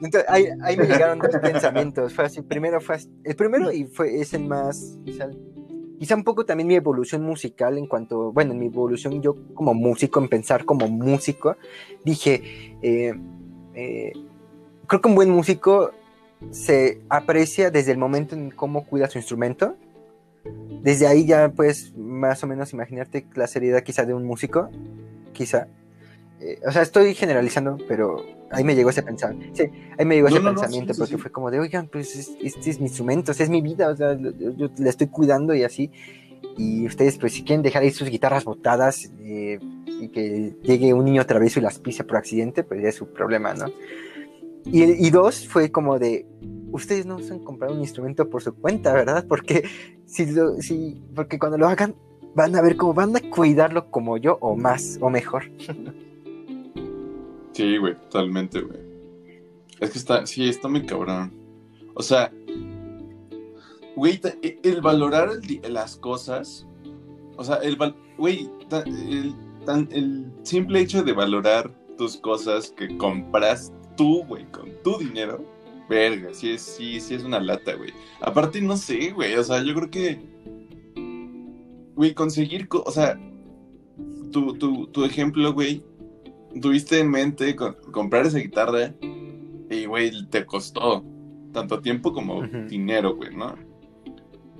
Entonces, 0.00 0.24
ahí, 0.28 0.46
ahí, 0.62 0.76
me 0.76 0.86
llegaron 0.86 1.18
dos 1.18 1.36
pensamientos. 1.40 2.14
Fue 2.14 2.24
así, 2.24 2.42
primero 2.42 2.80
fue 2.80 2.98
el 3.24 3.36
primero 3.36 3.72
y 3.72 3.84
fue 3.84 4.20
es 4.20 4.34
el 4.34 4.44
más, 4.46 4.98
quizá, 5.04 5.28
quizá 5.98 6.14
un 6.14 6.24
poco 6.24 6.44
también 6.44 6.66
mi 6.66 6.74
evolución 6.74 7.22
musical 7.22 7.78
en 7.78 7.86
cuanto, 7.86 8.32
bueno, 8.32 8.52
en 8.52 8.60
mi 8.60 8.66
evolución 8.66 9.20
yo 9.22 9.36
como 9.54 9.74
músico, 9.74 10.20
en 10.20 10.28
pensar 10.28 10.64
como 10.64 10.88
músico, 10.88 11.56
dije, 12.04 12.76
eh, 12.82 13.14
eh, 13.74 14.12
creo 14.86 15.00
que 15.00 15.08
un 15.08 15.14
buen 15.14 15.30
músico 15.30 15.92
se 16.50 17.00
aprecia 17.08 17.70
desde 17.70 17.92
el 17.92 17.98
momento 17.98 18.34
en 18.34 18.50
cómo 18.50 18.86
cuida 18.86 19.08
su 19.08 19.18
instrumento 19.18 19.76
desde 20.82 21.06
ahí 21.06 21.26
ya 21.26 21.50
puedes 21.50 21.96
más 21.96 22.42
o 22.44 22.46
menos 22.46 22.72
imaginarte 22.72 23.26
la 23.34 23.46
seriedad 23.46 23.82
quizá 23.82 24.04
de 24.04 24.14
un 24.14 24.24
músico, 24.24 24.70
quizá. 25.32 25.68
Eh, 26.40 26.60
o 26.66 26.70
sea, 26.70 26.82
estoy 26.82 27.14
generalizando, 27.14 27.78
pero 27.88 28.24
ahí 28.50 28.62
me 28.62 28.74
llegó 28.74 28.90
ese 28.90 29.02
pensamiento. 29.02 29.54
Sí, 29.56 29.64
ahí 29.98 30.04
me 30.04 30.14
llegó 30.14 30.28
ese 30.28 30.40
pensamiento 30.40 30.94
porque 30.96 31.18
fue 31.18 31.32
como 31.32 31.50
de, 31.50 31.58
oigan, 31.58 31.88
pues 31.88 32.16
este 32.40 32.70
es 32.70 32.78
mi 32.78 32.86
instrumento, 32.86 33.32
es 33.32 33.50
mi 33.50 33.60
vida, 33.60 33.90
o 33.90 33.96
sea, 33.96 34.16
yo, 34.16 34.68
le 34.78 34.88
estoy 34.88 35.08
cuidando 35.08 35.54
y 35.54 35.64
así. 35.64 35.90
Y 36.56 36.86
ustedes, 36.86 37.18
pues 37.18 37.32
si 37.32 37.42
quieren 37.42 37.62
dejar 37.62 37.82
ahí 37.82 37.90
sus 37.90 38.08
guitarras 38.08 38.44
botadas 38.44 39.10
eh, 39.20 39.58
y 40.00 40.08
que 40.08 40.54
llegue 40.62 40.92
un 40.92 41.04
niño 41.04 41.26
travieso 41.26 41.58
y 41.58 41.62
las 41.62 41.80
pise 41.80 42.04
por 42.04 42.16
accidente, 42.16 42.62
pues 42.62 42.82
ya 42.82 42.88
es 42.88 42.94
su 42.94 43.12
problema, 43.12 43.54
¿no? 43.54 43.66
Y, 44.64 45.06
y 45.06 45.10
dos, 45.10 45.46
fue 45.48 45.70
como 45.72 45.98
de, 45.98 46.26
ustedes 46.72 47.06
no 47.06 47.18
se 47.18 47.32
han 47.32 47.40
comprado 47.40 47.74
un 47.74 47.80
instrumento 47.80 48.28
por 48.28 48.42
su 48.42 48.54
cuenta, 48.54 48.92
¿verdad? 48.92 49.24
Porque 49.28 49.68
si, 50.06 50.26
si, 50.60 51.02
porque 51.14 51.38
cuando 51.38 51.58
lo 51.58 51.68
hagan 51.68 51.94
van 52.34 52.54
a 52.54 52.62
ver 52.62 52.76
cómo 52.76 52.94
van 52.94 53.16
a 53.16 53.20
cuidarlo 53.30 53.90
como 53.90 54.16
yo 54.16 54.38
o 54.40 54.56
más 54.56 54.98
o 55.00 55.10
mejor. 55.10 55.50
Sí, 57.52 57.76
güey, 57.76 57.96
totalmente, 58.08 58.60
güey. 58.60 58.78
Es 59.80 59.90
que 59.90 59.98
está, 59.98 60.24
sí, 60.26 60.48
está 60.48 60.68
muy 60.68 60.86
cabrón. 60.86 61.32
O 61.94 62.02
sea, 62.02 62.32
güey, 63.96 64.20
e, 64.42 64.60
el 64.62 64.80
valorar 64.80 65.30
las 65.68 65.96
cosas, 65.96 66.68
o 67.36 67.42
sea, 67.42 67.56
el, 67.56 67.76
güey, 68.16 68.48
el, 68.86 69.34
el 69.90 70.32
simple 70.44 70.80
hecho 70.80 71.02
de 71.02 71.12
valorar 71.12 71.74
tus 71.96 72.16
cosas 72.18 72.70
que 72.76 72.96
compras 72.96 73.72
tú, 73.96 74.24
güey, 74.26 74.44
con 74.52 74.70
tu 74.84 74.96
dinero, 74.98 75.44
Verga, 75.88 76.34
sí 76.34 76.50
es, 76.50 76.62
sí, 76.62 77.00
sí 77.00 77.14
es 77.14 77.24
una 77.24 77.40
lata, 77.40 77.74
güey. 77.74 77.92
Aparte, 78.20 78.60
no 78.60 78.76
sé, 78.76 79.10
güey. 79.10 79.34
O 79.36 79.44
sea, 79.44 79.62
yo 79.62 79.74
creo 79.74 79.90
que. 79.90 80.20
Güey, 81.94 82.14
conseguir. 82.14 82.68
O 82.70 82.90
sea, 82.90 83.18
tu, 84.30 84.54
tu, 84.54 84.86
tu 84.88 85.04
ejemplo, 85.04 85.52
güey. 85.52 85.82
Tuviste 86.60 86.98
en 86.98 87.10
mente 87.10 87.56
comprar 87.56 88.26
esa 88.26 88.38
guitarra. 88.38 88.94
Y, 89.70 89.86
güey, 89.86 90.10
te 90.28 90.44
costó 90.44 91.04
tanto 91.52 91.80
tiempo 91.80 92.12
como 92.12 92.42
dinero, 92.68 93.16
güey, 93.16 93.34
¿no? 93.34 93.54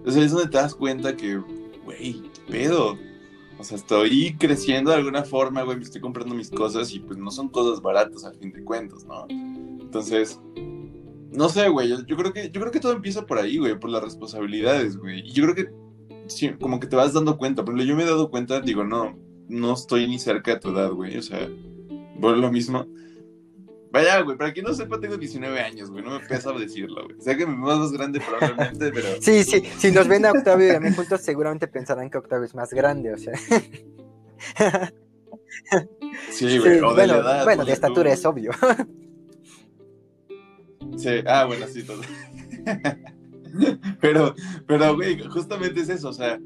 O 0.05 0.11
sea, 0.11 0.23
es 0.23 0.33
donde 0.33 0.49
te 0.49 0.59
das 0.59 0.75
cuenta 0.75 1.17
que, 1.17 1.37
güey, 1.85 2.23
pedo. 2.49 2.97
O 3.59 3.65
sea, 3.65 3.77
estoy 3.77 4.37
creciendo 4.39 4.91
de 4.91 4.99
alguna 4.99 5.25
forma, 5.25 5.63
güey, 5.63 5.77
me 5.77 5.83
estoy 5.83 6.01
comprando 6.01 6.35
mis 6.35 6.51
cosas 6.51 6.95
y 6.95 7.01
pues 7.01 7.19
no 7.19 7.31
son 7.31 7.49
cosas 7.49 7.83
baratas 7.83 8.25
al 8.25 8.37
fin 8.37 8.53
de 8.53 8.63
cuentas, 8.63 9.05
¿no? 9.05 9.27
Entonces, 9.29 10.41
no 11.31 11.49
sé, 11.49 11.69
güey, 11.69 11.89
yo, 11.89 12.17
creo 12.17 12.33
que 12.33 12.51
yo 12.51 12.61
creo 12.61 12.73
que 12.73 12.81
todo 12.81 12.93
empieza 12.93 13.27
por 13.27 13.39
ahí, 13.39 13.59
güey, 13.59 13.79
por 13.79 13.91
las 13.91 14.03
responsabilidades, 14.03 14.97
güey. 14.97 15.21
Y 15.21 15.33
yo 15.33 15.45
creo 15.45 15.55
que 15.55 15.69
sí, 16.27 16.51
como 16.61 16.81
que 16.81 16.87
te 16.87 16.97
vas 16.97 17.13
dando 17.13 17.37
cuenta, 17.37 17.65
pero 17.65 17.79
yo 17.83 17.97
me 17.97 18.03
he 18.03 18.07
dado 18.07 18.31
cuenta, 18.31 18.61
digo, 18.61 18.85
no, 18.85 19.19
no 19.49 19.73
estoy 19.73 20.07
ni 20.07 20.19
cerca 20.19 20.55
de 20.55 20.61
tu 20.61 20.71
edad, 20.71 20.91
güey, 20.91 21.17
o 21.17 21.23
sea, 21.23 21.49
por 22.21 22.37
lo 22.37 22.51
mismo. 22.51 22.87
Vaya, 23.91 24.21
güey, 24.21 24.37
para 24.37 24.53
quien 24.53 24.67
no 24.67 24.75
sepa, 24.75 25.01
tengo 25.01 25.17
19 25.17 25.61
años, 25.61 25.91
güey, 25.91 26.05
no 26.05 26.19
me 26.19 26.21
pesa 26.21 26.53
decirlo, 26.53 27.05
güey. 27.05 27.17
O 27.17 27.23
sea 27.23 27.37
que 27.37 27.47
me 27.47 27.55
veo 27.55 27.79
más 27.79 27.93
grande 27.93 28.21
probablemente, 28.21 28.91
pero... 28.95 29.09
Sí, 29.21 29.45
sí, 29.45 29.63
si 29.79 29.91
nos 29.91 30.07
ven 30.09 30.27
a 30.27 30.33
Octavio 30.33 30.67
y 30.67 30.71
a 30.77 30.81
mí 30.81 30.93
juntos, 30.93 31.23
seguramente 31.23 31.69
pensarán 31.69 32.11
que 32.11 32.19
Octavio 32.19 32.45
es 32.45 32.55
más 32.55 32.71
grande, 32.71 33.15
o 33.15 33.19
sea... 33.19 33.33
Sí, 36.31 36.59
güey, 36.59 36.81
o 36.81 36.95
de 36.95 37.07
bueno, 37.07 37.15
la 37.15 37.19
edad. 37.19 37.45
bueno, 37.45 37.65
de 37.65 37.73
estatura 37.73 38.11
tú. 38.11 38.15
es 38.15 38.25
obvio. 38.25 38.51
Sí, 40.99 41.11
ah, 41.27 41.45
bueno, 41.45 41.67
sí, 41.67 41.83
todo. 41.85 42.01
pero, 44.01 44.35
pero, 44.67 44.95
güey, 44.97 45.19
justamente 45.29 45.81
es 45.81 45.89
eso, 45.89 46.09
o 46.09 46.13
sea, 46.13 46.39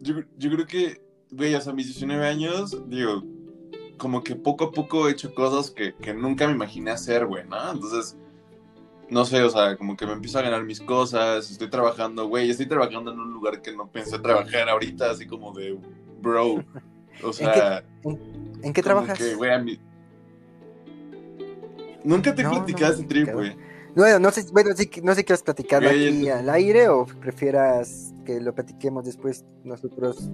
yo, 0.00 0.14
yo 0.38 0.50
creo 0.50 0.66
que, 0.66 1.02
güey, 1.30 1.54
o 1.54 1.60
sea, 1.60 1.72
mis 1.72 1.86
19 1.86 2.26
años, 2.26 2.88
digo, 2.88 3.22
como 3.98 4.22
que 4.22 4.36
poco 4.36 4.64
a 4.66 4.72
poco 4.72 5.08
he 5.08 5.12
hecho 5.12 5.34
cosas 5.34 5.70
que, 5.70 5.94
que 5.94 6.14
nunca 6.14 6.46
me 6.46 6.52
imaginé 6.54 6.90
hacer, 6.90 7.26
güey, 7.26 7.46
¿no? 7.46 7.72
Entonces, 7.72 8.16
no 9.10 9.24
sé, 9.24 9.42
o 9.42 9.50
sea, 9.50 9.76
como 9.76 9.96
que 9.96 10.06
me 10.06 10.12
empiezo 10.12 10.38
a 10.38 10.42
ganar 10.42 10.64
mis 10.64 10.80
cosas, 10.80 11.50
estoy 11.50 11.68
trabajando, 11.68 12.28
güey, 12.28 12.50
estoy 12.50 12.66
trabajando 12.66 13.12
en 13.12 13.20
un 13.20 13.32
lugar 13.32 13.60
que 13.62 13.74
no 13.74 13.90
pensé 13.90 14.18
trabajar 14.18 14.68
ahorita, 14.68 15.10
así 15.10 15.26
como 15.26 15.52
de, 15.52 15.78
bro, 16.20 16.64
o 17.22 17.32
sea... 17.32 17.84
¿En 18.62 18.72
qué 18.72 18.82
trabajas? 18.82 19.18
que, 19.18 19.34
güey, 19.34 19.52
a 19.52 19.58
mí- 19.58 19.78
Nunca 22.04 22.32
te 22.32 22.44
No, 22.44 22.50
no 22.50 22.54
platicado 22.56 22.92
me 22.92 22.98
ese 23.00 23.08
trip, 23.08 23.32
güey. 23.32 23.56
Bueno, 23.96 24.18
no 24.18 24.30
sé, 24.30 24.44
bueno, 24.52 24.70
sí, 24.76 24.90
no 25.02 25.12
sé 25.12 25.20
si 25.20 25.24
quieres 25.24 25.42
platicarlo 25.42 25.88
aquí 25.88 26.28
al 26.28 26.48
aire 26.50 26.88
o 26.88 27.06
prefieras 27.06 28.12
que 28.26 28.40
lo 28.40 28.54
platiquemos 28.54 29.06
después 29.06 29.44
nosotros. 29.64 30.30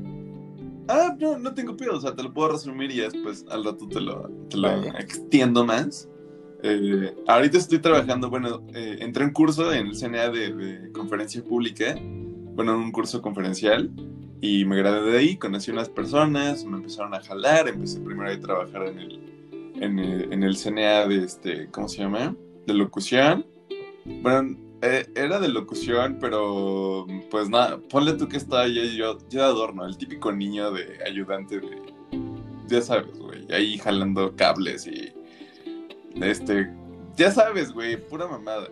Ah, 0.89 1.17
no, 1.19 1.39
no 1.39 1.55
tengo 1.55 1.77
pedo, 1.77 1.97
o 1.97 2.01
sea, 2.01 2.15
te 2.15 2.25
lo 2.25 2.35
puedo 2.35 2.51
resumir 2.51 2.91
y 2.91 3.01
después 3.01 3.47
al 3.51 3.65
rato 3.65 3.87
te 3.89 4.01
lo, 4.01 4.29
te 4.51 4.57
lo 4.57 4.69
Vale. 4.69 4.89
extiendo 4.99 5.65
más. 5.65 6.09
Eh, 6.65 7.15
ahorita 7.29 7.59
estoy 7.59 7.79
trabajando, 7.79 8.29
bueno, 8.29 8.63
eh, 8.75 8.97
entré 9.01 9.25
en 9.25 9.33
curso 9.33 9.73
en 9.73 9.87
el 9.87 9.97
CNA 9.97 10.31
de, 10.31 10.53
de 10.53 10.93
conferencia 10.93 11.43
pública, 11.43 11.95
bueno, 12.55 12.75
en 12.75 12.81
un 12.81 12.93
curso 12.93 13.23
conferencial, 13.23 13.91
y 14.41 14.65
me 14.65 14.77
gradué 14.77 15.13
de 15.13 15.19
ahí, 15.19 15.37
conocí 15.37 15.71
unas 15.71 15.89
personas, 15.89 16.65
me 16.65 16.79
empezaron 16.79 17.15
a 17.15 17.21
jalar, 17.21 17.69
empecé 17.69 18.01
primero 18.01 18.29
a 18.29 18.41
trabajar 18.41 18.89
en 18.89 18.99
el, 18.99 19.21
en 19.81 19.99
el, 20.01 20.33
en 20.33 20.43
el 20.43 20.57
CNA 20.57 21.07
de, 21.07 21.25
este, 21.25 21.69
¿cómo 21.71 21.89
se 21.89 21.99
llama? 21.99 22.35
De 22.67 22.75
locución. 22.75 23.47
Bueno, 24.05 24.57
eh, 24.83 25.07
era 25.15 25.39
de 25.39 25.49
locución, 25.49 26.19
pero 26.21 27.07
pues 27.31 27.49
nada, 27.49 27.79
ponle 27.89 28.15
tú 28.15 28.29
que 28.29 28.37
estaba 28.37 28.67
yo, 28.67 28.83
yo, 28.83 29.15
de 29.15 29.41
adorno, 29.41 29.87
el 29.87 29.97
típico 29.97 30.33
niño 30.33 30.73
de 30.73 30.99
ayudante 31.07 31.61
de, 31.61 31.79
ya 32.67 32.83
sabes, 32.83 33.17
güey, 33.19 33.47
ahí 33.53 33.79
jalando 33.79 34.35
cables 34.35 34.87
y, 34.87 35.13
este, 36.21 36.69
ya 37.17 37.31
sabes, 37.31 37.73
güey, 37.73 37.97
pura 37.97 38.27
mamada. 38.27 38.69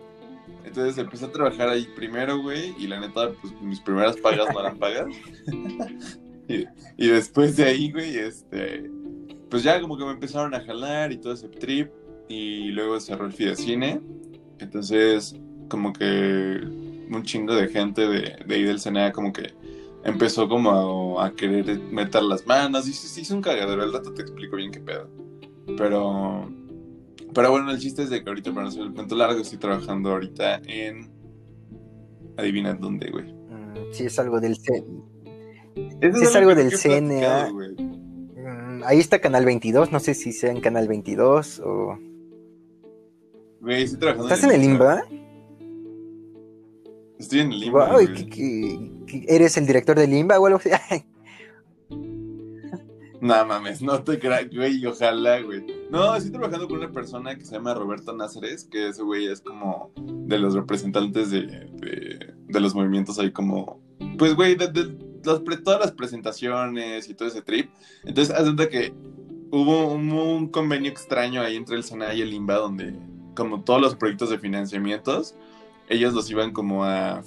Entonces 0.65 0.97
empecé 0.97 1.25
a 1.25 1.31
trabajar 1.31 1.69
ahí 1.69 1.87
primero, 1.95 2.39
güey, 2.41 2.75
y 2.77 2.87
la 2.87 2.99
neta, 2.99 3.31
pues 3.41 3.53
mis 3.61 3.79
primeras 3.79 4.17
pagas 4.17 4.53
no 4.53 4.59
eran 4.59 4.77
pagas. 4.77 5.07
y, 6.49 6.65
y 6.97 7.07
después 7.07 7.55
de 7.55 7.63
ahí, 7.63 7.89
güey, 7.89 8.17
este, 8.17 8.91
pues 9.49 9.63
ya 9.63 9.79
como 9.79 9.97
que 9.97 10.03
me 10.03 10.11
empezaron 10.11 10.53
a 10.53 10.59
jalar 10.59 11.11
y 11.13 11.17
todo 11.17 11.33
ese 11.33 11.47
trip, 11.47 11.89
y 12.27 12.69
luego 12.71 12.99
cerró 12.99 13.25
el 13.25 13.33
Fidecine. 13.33 14.01
Entonces, 14.61 15.35
como 15.69 15.91
que 15.93 16.59
un 17.09 17.23
chingo 17.23 17.55
de 17.55 17.67
gente 17.67 18.07
de, 18.07 18.35
de 18.45 18.55
ahí 18.55 18.63
del 18.63 18.79
CNA 18.79 19.11
como 19.11 19.33
que 19.33 19.53
empezó 20.03 20.47
como 20.47 21.19
a, 21.19 21.27
a 21.27 21.31
querer 21.31 21.79
meter 21.91 22.23
las 22.23 22.45
manos 22.47 22.87
y 22.87 22.93
se, 22.93 23.21
hizo 23.21 23.35
un 23.35 23.41
cagadero, 23.41 23.81
al 23.83 23.93
rato 23.93 24.13
te 24.13 24.21
explico 24.21 24.55
bien 24.55 24.71
qué 24.71 24.79
pedo. 24.79 25.09
Pero, 25.77 26.49
pero 27.33 27.51
bueno, 27.51 27.71
el 27.71 27.79
chiste 27.79 28.03
es 28.03 28.09
de 28.09 28.23
que 28.23 28.29
ahorita, 28.29 28.51
para 28.51 28.63
no 28.63 28.69
hacer 28.69 28.83
el 28.83 28.93
cuento 28.93 29.15
largo, 29.15 29.39
estoy 29.41 29.59
trabajando 29.59 30.11
ahorita 30.11 30.61
en... 30.65 31.09
Adivina 32.37 32.73
dónde, 32.73 33.09
güey. 33.11 33.25
Mm, 33.33 33.91
sí, 33.91 34.05
es 34.05 34.17
algo 34.17 34.39
del 34.39 34.55
C- 34.57 34.83
Sí, 35.75 36.23
es 36.23 36.35
algo 36.35 36.55
del 36.55 36.71
CNA. 36.71 37.49
mm, 37.51 38.83
ahí 38.85 38.99
está 38.99 39.19
Canal 39.19 39.45
22, 39.45 39.91
no 39.91 39.99
sé 39.99 40.13
si 40.13 40.31
sea 40.31 40.51
en 40.51 40.61
Canal 40.61 40.87
22 40.87 41.59
o... 41.63 41.97
Güey, 43.61 43.83
estoy 43.83 43.99
trabajando 43.99 44.33
¿Estás 44.33 44.49
en 44.49 44.55
el 44.59 44.63
IMBA? 44.63 45.03
Estoy 47.19 47.39
en 47.41 47.51
el 47.51 47.63
¿y 47.63 47.69
güey. 47.69 48.13
qué- 48.13 48.25
qué- 48.29 48.91
qué- 49.05 49.25
¿Eres 49.27 49.55
el 49.57 49.67
director 49.67 49.97
del 49.97 50.11
IMBA 50.13 50.39
o 50.39 50.45
algo 50.47 50.59
así? 50.59 50.69
No 53.21 53.45
mames, 53.45 53.83
no 53.83 54.03
te 54.03 54.17
creas, 54.17 54.49
güey, 54.49 54.83
ojalá, 54.83 55.39
güey. 55.43 55.63
No, 55.91 56.15
estoy 56.15 56.31
trabajando 56.31 56.67
con 56.67 56.79
una 56.79 56.91
persona 56.91 57.35
que 57.37 57.45
se 57.45 57.51
llama 57.53 57.75
Roberto 57.75 58.13
Názares, 58.17 58.63
que 58.63 58.87
ese 58.89 59.03
güey 59.03 59.27
es 59.27 59.41
como 59.41 59.91
de 59.95 60.39
los 60.39 60.55
representantes 60.55 61.29
de, 61.29 61.41
de, 61.43 62.33
de 62.47 62.59
los 62.59 62.73
movimientos 62.73 63.19
ahí 63.19 63.31
como, 63.31 63.79
pues, 64.17 64.33
güey, 64.33 64.55
de, 64.55 64.67
todas 65.21 65.79
las 65.79 65.91
presentaciones 65.91 67.09
y 67.09 67.13
todo 67.13 67.27
ese 67.27 67.43
trip. 67.43 67.69
Entonces, 68.05 68.33
haz 68.33 68.41
cuenta 68.41 68.67
que 68.69 68.91
hubo 69.51 69.93
un, 69.93 70.11
un 70.11 70.47
convenio 70.47 70.89
extraño 70.89 71.43
ahí 71.43 71.57
entre 71.57 71.75
el 71.75 71.83
SENA 71.83 72.15
y 72.15 72.21
el 72.23 72.33
INBA, 72.33 72.55
donde 72.55 72.95
como 73.41 73.61
todos 73.61 73.81
los 73.81 73.95
proyectos 73.95 74.29
de 74.29 74.37
financiamientos, 74.39 75.35
ellos 75.89 76.13
los 76.13 76.29
iban 76.29 76.51
como 76.51 76.83
a 76.85 77.21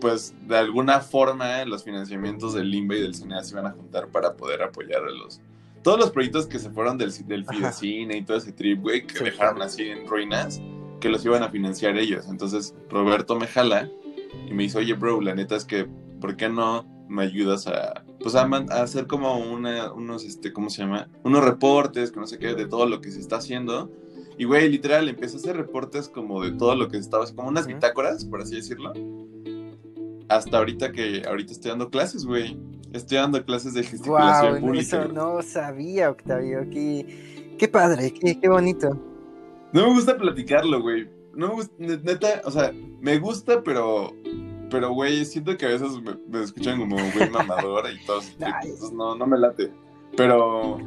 pues 0.00 0.34
de 0.48 0.56
alguna 0.56 1.00
forma 1.00 1.62
los 1.66 1.84
financiamientos 1.84 2.54
del 2.54 2.74
INBA 2.74 2.96
y 2.96 3.00
del 3.02 3.14
CNA 3.14 3.44
se 3.44 3.52
iban 3.52 3.66
a 3.66 3.72
juntar 3.72 4.08
para 4.08 4.34
poder 4.34 4.62
apoyar 4.62 5.02
a 5.04 5.10
los 5.10 5.40
todos 5.82 5.98
los 5.98 6.10
proyectos 6.10 6.46
que 6.46 6.58
se 6.58 6.70
fueron 6.70 6.96
del, 6.98 7.10
del. 7.26 7.44
Fidecine 7.46 8.16
y 8.16 8.22
todo 8.22 8.36
ese 8.36 8.52
trip, 8.52 8.80
güey, 8.82 9.06
que 9.06 9.18
Sí, 9.18 9.24
dejaron 9.24 9.56
claro. 9.56 9.68
así 9.70 9.82
en 9.88 10.06
ruinas, 10.06 10.60
que 11.00 11.08
los 11.08 11.24
iban 11.24 11.42
a 11.42 11.48
financiar 11.50 11.96
ellos. 11.98 12.26
Entonces 12.28 12.74
Roberto 12.90 13.34
me 13.38 13.46
jala 13.46 13.88
y 14.46 14.52
me 14.54 14.62
dice, 14.64 14.78
oye, 14.78 14.92
bro, 14.94 15.20
la 15.20 15.34
neta 15.34 15.56
es 15.56 15.64
que, 15.64 15.86
¿por 16.20 16.36
qué 16.36 16.48
no 16.50 16.86
me 17.08 17.22
ayudas 17.24 17.66
a, 17.66 18.04
pues 18.22 18.34
a, 18.36 18.46
man- 18.46 18.70
a 18.70 18.82
hacer 18.82 19.06
como 19.06 19.38
una, 19.38 19.90
unos, 19.92 20.24
este, 20.24 20.52
¿cómo 20.52 20.70
se 20.70 20.82
llama? 20.82 21.08
Unos 21.24 21.42
reportes, 21.44 22.12
que 22.12 22.20
no 22.20 22.26
sé 22.26 22.38
qué, 22.38 22.54
de 22.54 22.66
todo 22.66 22.86
lo 22.86 23.00
que 23.00 23.10
se 23.10 23.18
está 23.20 23.36
haciendo. 23.36 23.90
Y, 24.38 24.44
güey, 24.44 24.68
literal, 24.70 25.08
empecé 25.08 25.36
a 25.36 25.40
hacer 25.40 25.56
reportes 25.56 26.08
como 26.08 26.42
de 26.42 26.52
todo 26.52 26.74
lo 26.74 26.88
que 26.88 26.96
estaba, 26.96 27.26
como 27.34 27.48
unas 27.48 27.66
bitácoras, 27.66 28.24
por 28.24 28.40
así 28.40 28.56
decirlo. 28.56 28.92
Hasta 30.28 30.58
ahorita 30.58 30.92
que, 30.92 31.22
ahorita 31.26 31.52
estoy 31.52 31.70
dando 31.70 31.90
clases, 31.90 32.24
güey. 32.24 32.58
Estoy 32.92 33.18
dando 33.18 33.44
clases 33.44 33.74
de 33.74 33.82
gesticulación 33.82 34.50
Guau, 34.52 34.60
pública. 34.60 34.82
eso 35.02 35.12
no 35.12 35.42
sabía, 35.42 36.10
Octavio. 36.10 36.68
Qué, 36.70 37.54
qué 37.58 37.68
padre, 37.68 38.12
qué, 38.12 38.40
qué 38.40 38.48
bonito. 38.48 38.90
No 39.72 39.86
me 39.88 39.94
gusta 39.94 40.16
platicarlo, 40.16 40.80
güey. 40.80 41.08
No 41.34 41.48
me 41.48 41.54
gusta, 41.54 41.74
ne- 41.78 41.98
neta, 41.98 42.40
o 42.44 42.50
sea, 42.50 42.72
me 43.00 43.18
gusta, 43.18 43.62
pero, 43.62 44.12
pero, 44.70 44.92
güey, 44.92 45.24
siento 45.24 45.56
que 45.56 45.66
a 45.66 45.70
veces 45.70 46.00
me, 46.02 46.16
me 46.28 46.42
escuchan 46.44 46.78
como 46.78 46.96
güey 46.96 47.30
mamador 47.30 47.84
y 47.90 48.04
todo 48.04 48.20
entonces 48.38 48.92
no, 48.92 49.14
no 49.14 49.26
me 49.26 49.38
late. 49.38 49.70
Pero, 50.16 50.78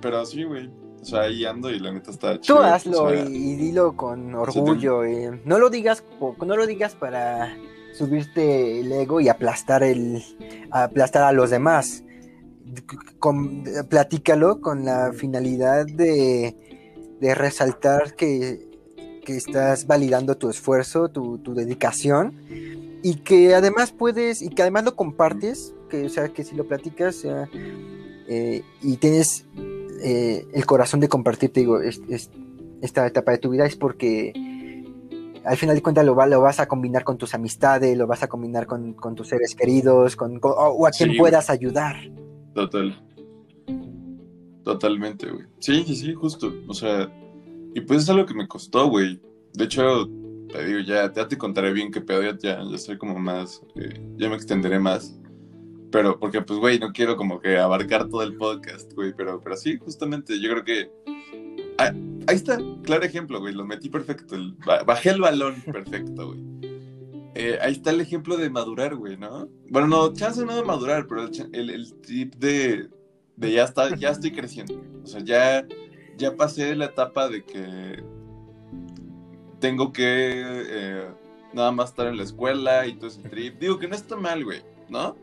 pero 0.00 0.24
sí, 0.24 0.44
güey. 0.44 0.70
O 1.00 1.04
sea, 1.04 1.20
ahí 1.22 1.44
ando 1.44 1.70
y 1.70 1.78
la 1.78 1.92
neta 1.92 2.10
está 2.10 2.34
Tú 2.34 2.40
chido. 2.40 2.62
hazlo 2.62 3.04
o 3.04 3.10
sea, 3.10 3.24
y, 3.24 3.56
dilo 3.56 3.96
con 3.96 4.34
orgullo. 4.34 5.04
eh. 5.04 5.40
No 5.44 5.58
lo 5.58 5.70
digas, 5.70 6.02
no 6.44 6.56
lo 6.56 6.66
digas 6.66 6.94
para 6.94 7.56
subirte 7.94 8.80
el 8.80 8.92
ego 8.92 9.20
y 9.20 9.28
aplastar 9.28 9.82
el, 9.82 10.22
aplastar 10.70 11.22
a 11.24 11.32
los 11.32 11.50
demás. 11.50 12.04
Con- 13.18 13.64
platícalo 13.88 14.60
con 14.60 14.84
la 14.84 15.12
finalidad 15.14 15.86
de, 15.86 16.54
de 17.20 17.34
resaltar 17.34 18.14
que, 18.14 18.68
que 19.24 19.36
estás 19.36 19.86
validando 19.86 20.36
tu 20.36 20.50
esfuerzo, 20.50 21.08
tu, 21.08 21.38
tu 21.38 21.54
dedicación 21.54 22.34
y 23.02 23.14
que 23.16 23.54
además 23.54 23.92
puedes 23.92 24.42
y 24.42 24.50
que 24.50 24.62
además 24.62 24.84
lo 24.84 24.96
compartes, 24.96 25.72
que 25.88 26.04
o 26.04 26.08
sea 26.10 26.28
que 26.28 26.44
si 26.44 26.56
lo 26.56 26.66
platicas 26.68 27.24
eh, 27.24 27.46
eh, 28.28 28.62
y 28.82 28.96
tienes 28.98 29.46
eh, 30.02 30.46
el 30.52 30.66
corazón 30.66 31.00
de 31.00 31.08
compartir, 31.08 31.52
te 31.52 31.60
digo, 31.60 31.80
es- 31.80 32.00
es- 32.08 32.30
esta 32.82 33.06
etapa 33.06 33.32
de 33.32 33.38
tu 33.38 33.50
vida 33.50 33.66
es 33.66 33.76
porque 33.76 34.32
al 35.44 35.56
final 35.56 35.74
de 35.76 35.82
cuentas 35.82 36.04
lo, 36.04 36.14
va- 36.14 36.26
lo 36.26 36.40
vas 36.40 36.60
a 36.60 36.66
combinar 36.68 37.04
con 37.04 37.16
tus 37.18 37.34
amistades, 37.34 37.96
lo 37.96 38.06
vas 38.06 38.22
a 38.22 38.28
combinar 38.28 38.66
con, 38.66 38.92
con 38.94 39.14
tus 39.14 39.28
seres 39.28 39.54
queridos, 39.54 40.14
con, 40.16 40.38
con- 40.40 40.52
o, 40.52 40.68
o 40.72 40.86
a 40.86 40.90
quien 40.90 41.10
Sí, 41.12 41.18
puedas 41.18 41.50
ayudar. 41.50 41.96
Total. 42.54 43.02
Totalmente, 44.64 45.30
güey. 45.30 45.46
Sí, 45.60 45.84
sí, 45.86 45.96
sí, 45.96 46.14
justo. 46.14 46.52
O 46.66 46.74
sea, 46.74 47.10
y 47.74 47.80
pues 47.80 48.02
es 48.02 48.10
algo 48.10 48.26
que 48.26 48.34
me 48.34 48.46
costó, 48.46 48.88
güey. 48.90 49.20
De 49.54 49.64
hecho, 49.64 50.06
te 50.52 50.64
digo, 50.66 50.80
ya, 50.80 51.10
ya 51.12 51.26
te 51.26 51.38
contaré 51.38 51.72
bien 51.72 51.90
qué 51.90 52.00
pedo, 52.00 52.22
ya, 52.22 52.36
ya, 52.38 52.60
ya 52.70 52.78
soy 52.78 52.98
como 52.98 53.18
más, 53.18 53.62
eh, 53.76 53.98
ya 54.18 54.28
me 54.28 54.34
extenderé 54.36 54.78
más. 54.78 55.18
Pero, 55.90 56.18
porque 56.18 56.42
pues, 56.42 56.58
güey, 56.58 56.78
no 56.78 56.92
quiero 56.92 57.16
como 57.16 57.40
que 57.40 57.56
abarcar 57.56 58.08
todo 58.08 58.22
el 58.22 58.36
podcast, 58.36 58.92
güey, 58.92 59.14
pero, 59.16 59.40
pero 59.40 59.56
sí, 59.56 59.78
justamente, 59.78 60.40
yo 60.40 60.50
creo 60.50 60.64
que... 60.64 60.90
ah, 61.78 61.92
ahí 62.26 62.36
está, 62.36 62.58
claro 62.82 63.04
ejemplo, 63.04 63.40
güey, 63.40 63.54
lo 63.54 63.64
metí 63.64 63.88
perfecto, 63.88 64.36
bajé 64.86 65.10
el 65.10 65.20
balón 65.20 65.62
perfecto, 65.62 66.28
güey. 66.28 66.58
Eh, 67.34 67.56
ahí 67.62 67.72
está 67.72 67.90
el 67.90 68.00
ejemplo 68.00 68.36
de 68.36 68.50
madurar, 68.50 68.96
güey, 68.96 69.16
¿no? 69.16 69.48
Bueno, 69.70 69.86
no, 69.86 70.12
chance 70.12 70.44
no 70.44 70.56
de 70.56 70.64
madurar, 70.64 71.06
pero 71.06 71.28
el, 71.52 71.70
el, 71.70 71.94
tip 72.00 72.34
de, 72.34 72.88
de, 73.36 73.52
ya, 73.52 73.62
está, 73.62 73.94
ya 73.94 74.10
estoy 74.10 74.32
creciendo. 74.32 74.82
O 75.04 75.06
sea, 75.06 75.20
ya, 75.22 75.64
ya 76.16 76.34
pasé 76.34 76.74
la 76.74 76.86
etapa 76.86 77.28
de 77.28 77.44
que 77.44 78.02
tengo 79.60 79.92
que 79.92 80.42
eh, 80.44 81.08
nada 81.52 81.70
más 81.70 81.90
estar 81.90 82.08
en 82.08 82.16
la 82.16 82.24
escuela 82.24 82.86
y 82.86 82.96
todo 82.96 83.06
ese 83.06 83.22
trip. 83.22 83.58
Digo 83.60 83.78
que 83.78 83.88
no 83.88 83.94
está 83.94 84.16
mal, 84.16 84.44
güey, 84.44 84.62
¿no? 84.88 85.16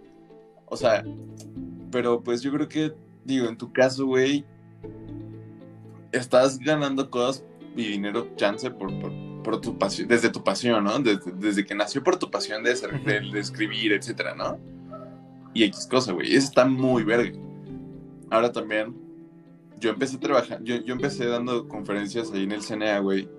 O 0.68 0.78
sea, 0.78 1.04
pero 1.92 2.22
pues 2.22 2.42
yo 2.42 2.52
creo 2.52 2.68
que, 2.68 2.94
digo, 3.24 3.48
en 3.48 3.58
tu 3.58 3.72
caso, 3.72 4.06
güey, 4.06 4.46
estás 6.12 6.60
ganando 6.60 7.10
cosas 7.10 7.44
y 7.76 7.88
dinero 7.88 8.30
chance 8.36 8.70
por, 8.72 8.92
por, 9.44 9.62
tu 9.62 9.78
pasión, 9.78 10.08
desde 10.08 10.30
tu 10.30 10.44
pasión, 10.44 10.84
¿no? 10.84 11.00
Desde, 11.00 11.66
que 11.66 11.76
nació 11.76 12.04
por 12.04 12.18
tu 12.18 12.32
pasión 12.32 12.64
de, 12.64 12.74
de, 12.74 13.40
escribir, 13.40 13.94
etcétera, 13.94 14.34
¿no? 14.34 14.58
Y 15.54 15.64
X 15.64 15.88
cosa, 15.90 16.14
güey. 16.14 16.34
Eso 16.36 16.48
está 16.48 16.66
muy 16.66 17.04
verga. 17.04 17.38
Ahora 18.32 18.52
también, 18.52 18.96
yo 19.80 19.92
empecé 19.92 20.18
a 20.18 20.20
trabajar, 20.20 20.64
yo, 20.64 20.78
yo 20.78 20.94
empecé 20.94 21.26
dando 21.28 21.68
conferencias 21.68 22.32
ahí 22.32 22.44
en 22.44 22.54
el 22.54 22.62
CNA, 22.62 23.00
güey, 23.00 23.30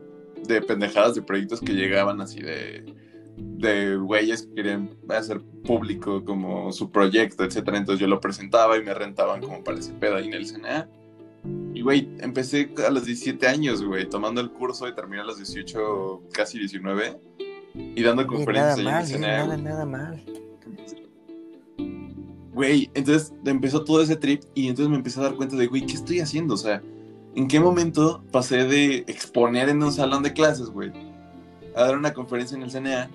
de 0.46 0.62
pendejadas 0.62 1.14
de 1.14 1.22
proyectos 1.22 1.60
que 1.60 1.72
llegaban 1.72 2.20
así 2.20 2.40
de 2.40 2.84
de 3.36 3.96
güeyes 3.96 4.42
que 4.42 4.54
querían 4.54 4.96
hacer 5.08 5.40
público 5.64 6.24
como 6.24 6.72
su 6.72 6.90
proyecto, 6.90 7.44
etcétera. 7.44 7.78
Entonces 7.78 8.00
yo 8.00 8.06
lo 8.06 8.20
presentaba 8.20 8.76
y 8.76 8.82
me 8.82 8.94
rentaban 8.94 9.40
como 9.40 9.62
para 9.62 9.78
ese 9.78 9.92
pedo 9.92 10.16
ahí 10.16 10.26
en 10.26 10.34
el 10.34 10.46
CNA. 10.46 10.88
Y, 11.74 11.82
güey, 11.82 12.08
empecé 12.20 12.72
a 12.86 12.90
los 12.90 13.04
17 13.04 13.46
años, 13.46 13.84
güey, 13.84 14.08
tomando 14.08 14.40
el 14.40 14.50
curso 14.50 14.88
y 14.88 14.94
terminé 14.94 15.22
a 15.22 15.24
los 15.24 15.36
18, 15.36 16.22
casi 16.32 16.58
19, 16.58 17.20
y 17.74 18.02
dando 18.02 18.26
conferencias 18.26 18.78
nada 18.78 19.02
mal, 19.02 19.20
Nada, 19.20 19.56
nada 19.56 19.86
mal. 19.86 20.24
Güey, 22.52 22.90
entonces 22.94 23.34
empezó 23.44 23.84
todo 23.84 24.00
ese 24.00 24.16
trip 24.16 24.42
y 24.54 24.68
entonces 24.68 24.88
me 24.88 24.96
empecé 24.96 25.20
a 25.20 25.24
dar 25.24 25.34
cuenta 25.34 25.56
de, 25.56 25.66
güey, 25.66 25.84
¿qué 25.84 25.92
estoy 25.92 26.20
haciendo? 26.20 26.54
O 26.54 26.56
sea, 26.56 26.82
¿en 27.34 27.46
qué 27.46 27.60
momento 27.60 28.24
pasé 28.32 28.64
de 28.64 29.04
exponer 29.06 29.68
en 29.68 29.82
un 29.82 29.92
salón 29.92 30.22
de 30.22 30.32
clases, 30.32 30.70
güey, 30.70 30.90
a 31.74 31.84
dar 31.84 31.98
una 31.98 32.14
conferencia 32.14 32.56
en 32.56 32.62
el 32.62 32.70
CNA? 32.70 33.10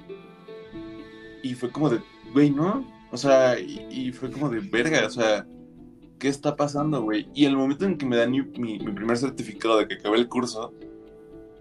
Y 1.44 1.54
fue 1.56 1.72
como 1.72 1.90
de, 1.90 2.00
güey, 2.34 2.50
¿no? 2.50 2.86
O 3.12 3.18
sea, 3.18 3.60
y, 3.60 3.88
y 3.90 4.12
fue 4.12 4.32
como 4.32 4.50
de, 4.50 4.60
verga, 4.60 5.06
o 5.06 5.10
sea, 5.10 5.46
¿qué 6.22 6.28
está 6.28 6.56
pasando, 6.56 7.02
güey? 7.02 7.28
Y 7.34 7.46
el 7.46 7.58
momento 7.58 7.86
en 7.86 7.98
que 7.98 8.06
me 8.06 8.16
dan 8.16 8.32
mi, 8.32 8.42
mi, 8.42 8.78
primer 8.78 9.18
certificado 9.18 9.78
de 9.78 9.88
que 9.88 9.96
acabé 9.96 10.18
el 10.18 10.30
curso, 10.30 10.72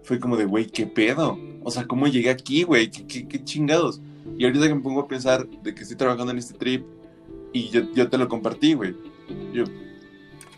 fue 0.03 0.19
como 0.19 0.37
de, 0.37 0.45
güey, 0.45 0.67
¿qué 0.67 0.85
pedo? 0.85 1.37
O 1.63 1.71
sea, 1.71 1.87
¿cómo 1.87 2.07
llegué 2.07 2.29
aquí, 2.29 2.63
güey? 2.63 2.89
¿Qué, 2.91 3.27
¿Qué, 3.27 3.43
chingados? 3.43 4.01
Y 4.37 4.45
ahorita 4.45 4.67
que 4.67 4.75
me 4.75 4.81
pongo 4.81 5.01
a 5.01 5.07
pensar 5.07 5.47
de 5.47 5.73
que 5.73 5.81
estoy 5.81 5.97
trabajando 5.97 6.31
en 6.31 6.37
este 6.37 6.53
trip 6.53 6.85
y 7.53 7.69
yo, 7.69 7.81
yo 7.93 8.07
te 8.07 8.19
lo 8.19 8.27
compartí, 8.27 8.73
güey. 8.73 8.95
Yo 9.51 9.63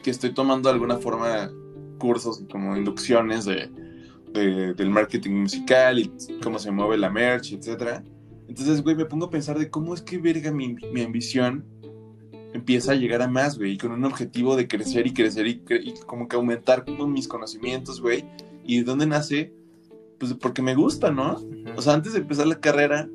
que 0.04 0.12
estoy 0.12 0.34
tomando 0.34 0.68
de 0.68 0.74
alguna 0.74 0.98
forma 0.98 1.50
cursos 1.98 2.44
como 2.52 2.76
inducciones 2.76 3.46
de, 3.46 3.70
de, 4.34 4.74
del 4.74 4.90
marketing 4.90 5.44
musical 5.44 5.98
y 5.98 6.12
cómo 6.44 6.60
se 6.60 6.72
mueve 6.72 6.98
la 6.98 7.10
merch, 7.10 7.54
etcétera. 7.54 8.04
Entonces, 8.48 8.82
güey, 8.82 8.96
me 8.96 9.06
pongo 9.06 9.26
a 9.26 9.30
pensar 9.30 9.58
de 9.58 9.70
cómo 9.70 9.94
es 9.94 10.02
que 10.02 10.18
verga 10.18 10.52
mi, 10.52 10.76
mi 10.92 11.02
ambición 11.02 11.66
empieza 12.54 12.92
a 12.92 12.96
llegar 12.96 13.22
a 13.22 13.28
más, 13.28 13.58
güey, 13.58 13.78
con 13.78 13.92
un 13.92 14.06
objetivo 14.06 14.56
de 14.56 14.68
crecer 14.68 15.08
y 15.08 15.14
crecer 15.14 15.48
y, 15.48 15.62
como 16.06 16.28
que 16.28 16.36
aumentar 16.36 16.86
mis 17.08 17.28
conocimientos, 17.28 18.00
güey. 18.00 18.24
¿Y 18.64 18.78
de 18.78 18.84
dónde 18.84 19.08
nace? 19.08 19.52
Pues 20.20 20.34
porque 20.36 20.62
me 20.62 20.76
gusta, 20.76 21.12
¿no? 21.12 21.42
O 21.76 21.82
sea, 21.82 21.94
antes 21.94 22.14
de 22.14 22.20
empezar 22.20 22.48
la 22.48 22.60
carrera, 22.60 23.10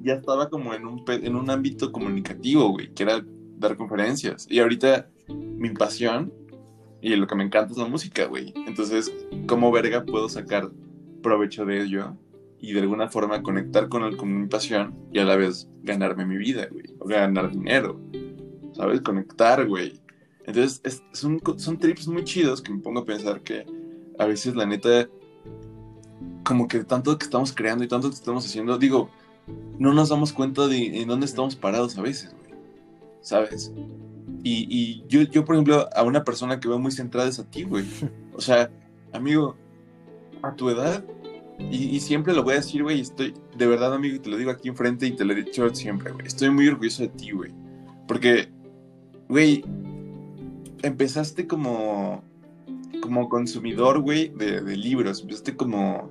ya 0.00 0.14
estaba 0.14 0.50
como 0.50 0.74
en 0.74 0.86
un, 0.86 1.02
en 1.08 1.34
un 1.34 1.50
ámbito 1.50 1.90
comunicativo, 1.90 2.68
güey, 2.70 2.92
que 2.92 3.02
era 3.04 3.24
dar 3.58 3.76
conferencias. 3.76 4.46
Y 4.50 4.60
ahorita 4.60 5.08
mi 5.28 5.70
pasión 5.70 6.32
y 7.00 7.16
lo 7.16 7.26
que 7.26 7.34
me 7.34 7.44
encanta 7.44 7.72
es 7.72 7.78
la 7.78 7.86
música, 7.86 8.26
güey. 8.26 8.52
Entonces, 8.66 9.12
¿cómo 9.46 9.72
verga 9.72 10.04
puedo 10.04 10.28
sacar 10.28 10.70
provecho 11.22 11.64
de 11.64 11.82
ello 11.82 12.16
y 12.60 12.72
de 12.72 12.80
alguna 12.80 13.08
forma 13.08 13.42
conectar 13.42 13.88
con, 13.88 14.04
el, 14.04 14.16
con 14.16 14.40
mi 14.40 14.48
pasión 14.48 14.94
y 15.12 15.18
a 15.18 15.24
la 15.24 15.36
vez 15.36 15.68
ganarme 15.82 16.24
mi 16.24 16.36
vida, 16.36 16.66
güey? 16.70 16.94
O 16.98 17.06
ganar 17.06 17.50
dinero. 17.50 18.00
¿sabes? 18.74 19.00
Conectar, 19.00 19.66
güey. 19.66 20.00
Entonces, 20.44 21.02
son, 21.12 21.40
son 21.56 21.78
trips 21.78 22.06
muy 22.06 22.24
chidos 22.24 22.60
que 22.60 22.72
me 22.72 22.80
pongo 22.80 23.00
a 23.00 23.04
pensar 23.04 23.40
que 23.40 23.64
a 24.18 24.26
veces, 24.26 24.54
la 24.54 24.66
neta, 24.66 25.08
como 26.44 26.68
que 26.68 26.84
tanto 26.84 27.16
que 27.16 27.24
estamos 27.24 27.52
creando 27.52 27.84
y 27.84 27.88
tanto 27.88 28.08
que 28.08 28.16
estamos 28.16 28.44
haciendo, 28.44 28.76
digo, 28.76 29.10
no 29.78 29.94
nos 29.94 30.10
damos 30.10 30.32
cuenta 30.32 30.66
de 30.66 31.00
en 31.00 31.08
dónde 31.08 31.26
estamos 31.26 31.56
parados 31.56 31.96
a 31.96 32.02
veces, 32.02 32.34
güey. 32.34 32.60
¿Sabes? 33.22 33.72
Y, 34.42 34.66
y 34.68 35.04
yo, 35.08 35.22
yo, 35.22 35.44
por 35.44 35.54
ejemplo, 35.54 35.88
a 35.94 36.02
una 36.02 36.22
persona 36.24 36.60
que 36.60 36.68
veo 36.68 36.78
muy 36.78 36.92
centrada 36.92 37.28
es 37.28 37.38
a 37.38 37.44
ti, 37.44 37.62
güey. 37.62 37.84
O 38.36 38.40
sea, 38.40 38.68
amigo, 39.12 39.54
a 40.42 40.54
tu 40.56 40.68
edad, 40.68 41.04
y, 41.58 42.00
siempre 42.00 42.34
lo 42.34 42.42
voy 42.42 42.54
a 42.54 42.56
decir, 42.56 42.82
güey, 42.82 43.00
estoy, 43.00 43.34
de 43.56 43.66
verdad, 43.66 43.94
amigo, 43.94 44.16
y 44.16 44.18
te 44.18 44.28
lo 44.28 44.36
digo 44.36 44.50
aquí 44.50 44.68
enfrente 44.68 45.06
y 45.06 45.12
te 45.12 45.24
lo 45.24 45.32
he 45.32 45.36
dicho 45.36 45.72
siempre, 45.74 46.12
güey. 46.12 46.26
Estoy 46.26 46.50
muy 46.50 46.68
orgulloso 46.68 47.02
de 47.02 47.08
ti, 47.10 47.30
güey. 47.30 47.52
Porque 48.08 48.48
güey, 49.28 49.64
empezaste 50.82 51.46
como, 51.46 52.22
como 53.00 53.28
consumidor, 53.28 54.00
güey, 54.00 54.28
de, 54.28 54.76
libros. 54.76 55.22
Empezaste 55.22 55.56
como, 55.56 56.10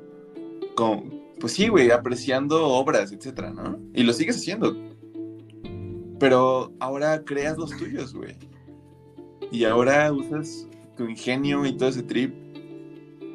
como, 0.75 1.03
pues 1.39 1.53
sí, 1.53 1.67
güey, 1.67 1.91
apreciando 1.91 2.67
obras, 2.67 3.11
etcétera, 3.11 3.51
¿no? 3.51 3.79
Y 3.93 4.03
lo 4.03 4.13
sigues 4.13 4.37
haciendo. 4.37 4.75
Pero 6.19 6.71
ahora 6.79 7.23
creas 7.23 7.57
los 7.57 7.75
tuyos, 7.77 8.13
güey. 8.13 8.35
Y 9.51 9.65
ahora 9.65 10.11
usas 10.11 10.67
tu 10.95 11.05
ingenio 11.05 11.65
y 11.65 11.73
todo 11.73 11.89
ese 11.89 12.03
trip. 12.03 12.33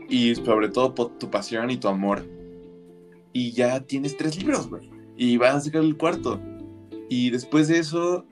Y 0.09 0.35
sobre 0.35 0.69
todo 0.69 0.93
tu 0.93 1.31
pasión 1.31 1.71
y 1.71 1.77
tu 1.77 1.89
amor. 1.89 2.25
Y 3.33 3.53
ya 3.53 3.81
tienes 3.81 4.17
tres 4.17 4.37
libros, 4.39 4.69
güey. 4.69 4.91
Y 5.17 5.37
vas 5.37 5.55
a 5.55 5.61
sacar 5.61 5.83
el 5.83 5.97
cuarto. 5.97 6.41
Y 7.09 7.31
después 7.31 7.69
de 7.69 7.79
eso, 7.79 8.25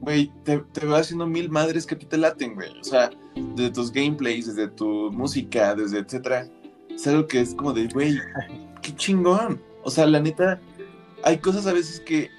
güey, 0.00 0.32
te, 0.44 0.58
te 0.58 0.86
va 0.86 0.98
haciendo 0.98 1.26
mil 1.26 1.50
madres 1.50 1.86
que 1.86 1.94
a 1.94 1.98
ti 1.98 2.06
te 2.06 2.16
laten, 2.16 2.54
güey. 2.54 2.70
O 2.80 2.84
sea, 2.84 3.10
desde 3.54 3.70
tus 3.70 3.92
gameplays, 3.92 4.46
desde 4.46 4.68
tu 4.68 5.10
música, 5.12 5.74
desde 5.74 5.98
etcétera. 5.98 6.48
Es 6.90 7.06
algo 7.06 7.26
que 7.26 7.40
es 7.40 7.54
como 7.54 7.72
de, 7.72 7.86
güey, 7.88 8.18
qué 8.82 8.94
chingón. 8.94 9.62
O 9.84 9.90
sea, 9.90 10.06
la 10.06 10.20
neta, 10.20 10.60
hay 11.22 11.38
cosas 11.38 11.66
a 11.66 11.72
veces 11.72 12.00
que, 12.00 12.30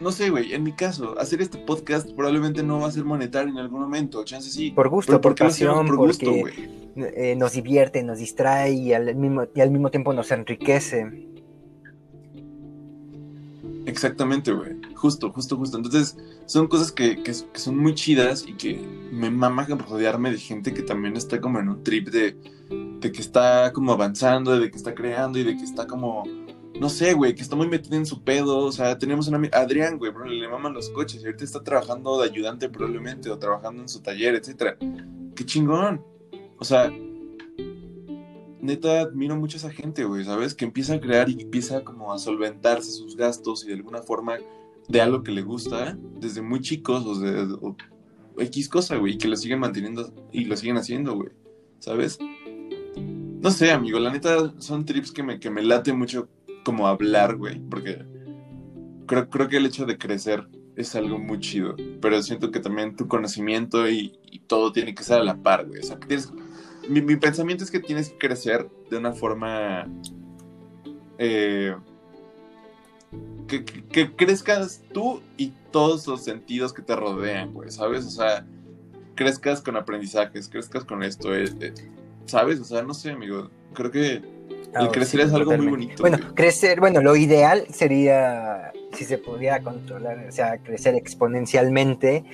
no 0.00 0.12
sé, 0.12 0.30
güey, 0.30 0.52
en 0.52 0.62
mi 0.62 0.72
caso, 0.72 1.18
hacer 1.18 1.40
este 1.40 1.58
podcast 1.58 2.10
probablemente 2.12 2.62
no 2.62 2.80
va 2.80 2.88
a 2.88 2.90
ser 2.90 3.04
monetario 3.04 3.50
en 3.52 3.58
algún 3.58 3.80
momento, 3.80 4.24
chance 4.24 4.50
sí. 4.50 4.70
Por 4.70 4.88
gusto, 4.88 5.20
por 5.20 5.34
pasión, 5.34 5.86
por 5.86 5.96
gusto, 5.96 6.32
porque 6.40 6.68
eh, 6.96 7.34
nos 7.36 7.52
divierte, 7.52 8.02
nos 8.02 8.18
distrae 8.18 8.72
y 8.72 8.92
al, 8.92 9.14
mismo, 9.14 9.46
y 9.54 9.60
al 9.60 9.70
mismo 9.70 9.90
tiempo 9.90 10.12
nos 10.12 10.30
enriquece. 10.30 11.26
Exactamente, 13.86 14.52
güey. 14.52 14.76
Justo, 14.94 15.30
justo, 15.30 15.56
justo. 15.56 15.76
Entonces, 15.76 16.16
son 16.46 16.66
cosas 16.66 16.90
que, 16.90 17.22
que, 17.22 17.32
son 17.32 17.78
muy 17.78 17.94
chidas 17.94 18.44
y 18.46 18.54
que 18.54 18.80
me 19.12 19.30
mama 19.30 19.66
rodearme 19.66 20.32
de 20.32 20.38
gente 20.38 20.74
que 20.74 20.82
también 20.82 21.16
está 21.16 21.40
como 21.40 21.60
en 21.60 21.68
un 21.68 21.84
trip 21.84 22.08
de, 22.08 22.36
de 23.00 23.12
que 23.12 23.20
está 23.20 23.72
como 23.72 23.92
avanzando, 23.92 24.58
de 24.58 24.70
que 24.70 24.76
está 24.76 24.94
creando 24.94 25.38
y 25.38 25.44
de 25.44 25.56
que 25.56 25.62
está 25.62 25.86
como, 25.86 26.24
no 26.80 26.88
sé, 26.88 27.14
güey, 27.14 27.34
que 27.34 27.42
está 27.42 27.56
muy 27.56 27.68
metido 27.68 27.96
en 27.96 28.06
su 28.06 28.22
pedo. 28.22 28.58
O 28.58 28.72
sea, 28.72 28.98
tenemos 28.98 29.28
un 29.28 29.48
Adrián, 29.52 29.98
güey, 29.98 30.12
bro, 30.12 30.26
le 30.26 30.48
maman 30.48 30.74
los 30.74 30.90
coches 30.90 31.22
y 31.22 31.26
ahorita 31.26 31.44
está 31.44 31.62
trabajando 31.62 32.20
de 32.20 32.28
ayudante 32.28 32.68
probablemente 32.68 33.30
o 33.30 33.38
trabajando 33.38 33.82
en 33.82 33.88
su 33.88 34.00
taller, 34.00 34.34
etcétera. 34.34 34.76
Qué 35.34 35.44
chingón. 35.44 36.04
O 36.58 36.64
sea, 36.64 36.92
neta 38.60 39.00
admiro 39.00 39.36
mucho 39.36 39.56
a 39.56 39.60
esa 39.60 39.70
gente, 39.70 40.04
güey, 40.04 40.24
¿sabes? 40.24 40.54
Que 40.54 40.64
empieza 40.64 40.94
a 40.94 41.00
crear 41.00 41.28
y 41.28 41.42
empieza 41.42 41.84
como 41.84 42.12
a 42.12 42.18
solventarse 42.18 42.90
sus 42.90 43.16
gastos 43.16 43.64
y 43.64 43.68
de 43.68 43.74
alguna 43.74 44.02
forma 44.02 44.38
de 44.88 45.00
algo 45.00 45.22
que 45.22 45.32
le 45.32 45.42
gusta 45.42 45.98
desde 46.18 46.42
muy 46.42 46.60
chicos 46.60 47.04
o, 47.06 47.18
de, 47.18 47.56
X 48.38 48.68
cosa, 48.68 48.96
güey, 48.96 49.14
y 49.14 49.18
que 49.18 49.28
lo 49.28 49.36
siguen 49.36 49.60
manteniendo 49.60 50.12
y 50.30 50.44
lo 50.44 50.56
siguen 50.56 50.76
haciendo, 50.76 51.14
güey, 51.14 51.30
¿sabes? 51.78 52.18
No 53.40 53.50
sé, 53.50 53.70
amigo, 53.70 53.98
la 53.98 54.12
neta 54.12 54.54
son 54.58 54.84
trips 54.84 55.12
que 55.12 55.22
me, 55.22 55.40
que 55.40 55.50
me 55.50 55.62
late 55.62 55.92
mucho 55.92 56.28
como 56.66 56.88
hablar, 56.88 57.36
güey, 57.36 57.60
porque 57.60 58.04
creo, 59.06 59.30
creo 59.30 59.48
que 59.48 59.58
el 59.58 59.66
hecho 59.66 59.86
de 59.86 59.96
crecer 59.96 60.48
es 60.74 60.96
algo 60.96 61.16
muy 61.16 61.38
chido, 61.38 61.76
pero 62.00 62.20
siento 62.24 62.50
que 62.50 62.58
también 62.58 62.96
tu 62.96 63.06
conocimiento 63.06 63.88
y, 63.88 64.18
todo 64.48 64.70
tiene 64.70 64.94
que 64.94 65.02
ser 65.02 65.18
a 65.18 65.24
la 65.24 65.36
par, 65.42 65.66
güey, 65.66 65.80
o 65.80 65.82
sea, 65.82 65.98
que 65.98 66.06
tienes 66.06 66.32
mi, 66.88 67.16
pensamiento 67.16 67.64
es 67.64 67.70
que 67.70 67.80
tienes 67.80 68.10
que 68.10 68.18
crecer 68.18 68.68
de 68.90 68.98
una 68.98 69.12
forma 69.12 69.88
eh, 71.18 71.74
que, 73.48 74.14
crezcas 74.14 74.82
tú 74.92 75.20
y 75.36 75.52
todos 75.70 76.06
los 76.06 76.24
sentidos 76.24 76.72
que 76.72 76.82
te 76.82 76.94
rodean, 76.96 77.52
güey, 77.52 77.70
¿sabes? 77.70 78.06
O 78.06 78.10
sea, 78.10 78.46
crezcas 79.14 79.60
con 79.62 79.76
aprendizajes, 79.76 80.48
crezcas 80.48 80.84
con 80.84 81.02
esto. 81.02 81.34
Eh, 81.34 81.52
eh, 81.60 81.74
¿sabes? 82.26 82.60
O 82.60 82.64
sea, 82.64 82.82
no 82.82 82.94
sé, 82.94 83.10
amigo. 83.10 83.50
Creo 83.72 83.90
que 83.90 84.22
el 84.80 84.90
crecer 84.90 85.20
es 85.20 85.32
algo 85.32 85.56
muy 85.56 85.66
bonito. 85.68 85.94
Bueno, 86.02 86.18
crecer, 86.34 86.80
bueno, 86.80 87.00
lo 87.00 87.16
ideal 87.16 87.66
sería 87.72 88.72
si 88.92 89.04
se 89.04 89.18
pudiera 89.18 89.62
controlar, 89.62 90.26
o 90.28 90.32
sea, 90.32 90.58
crecer 90.58 90.94
exponencialmente 90.94 92.24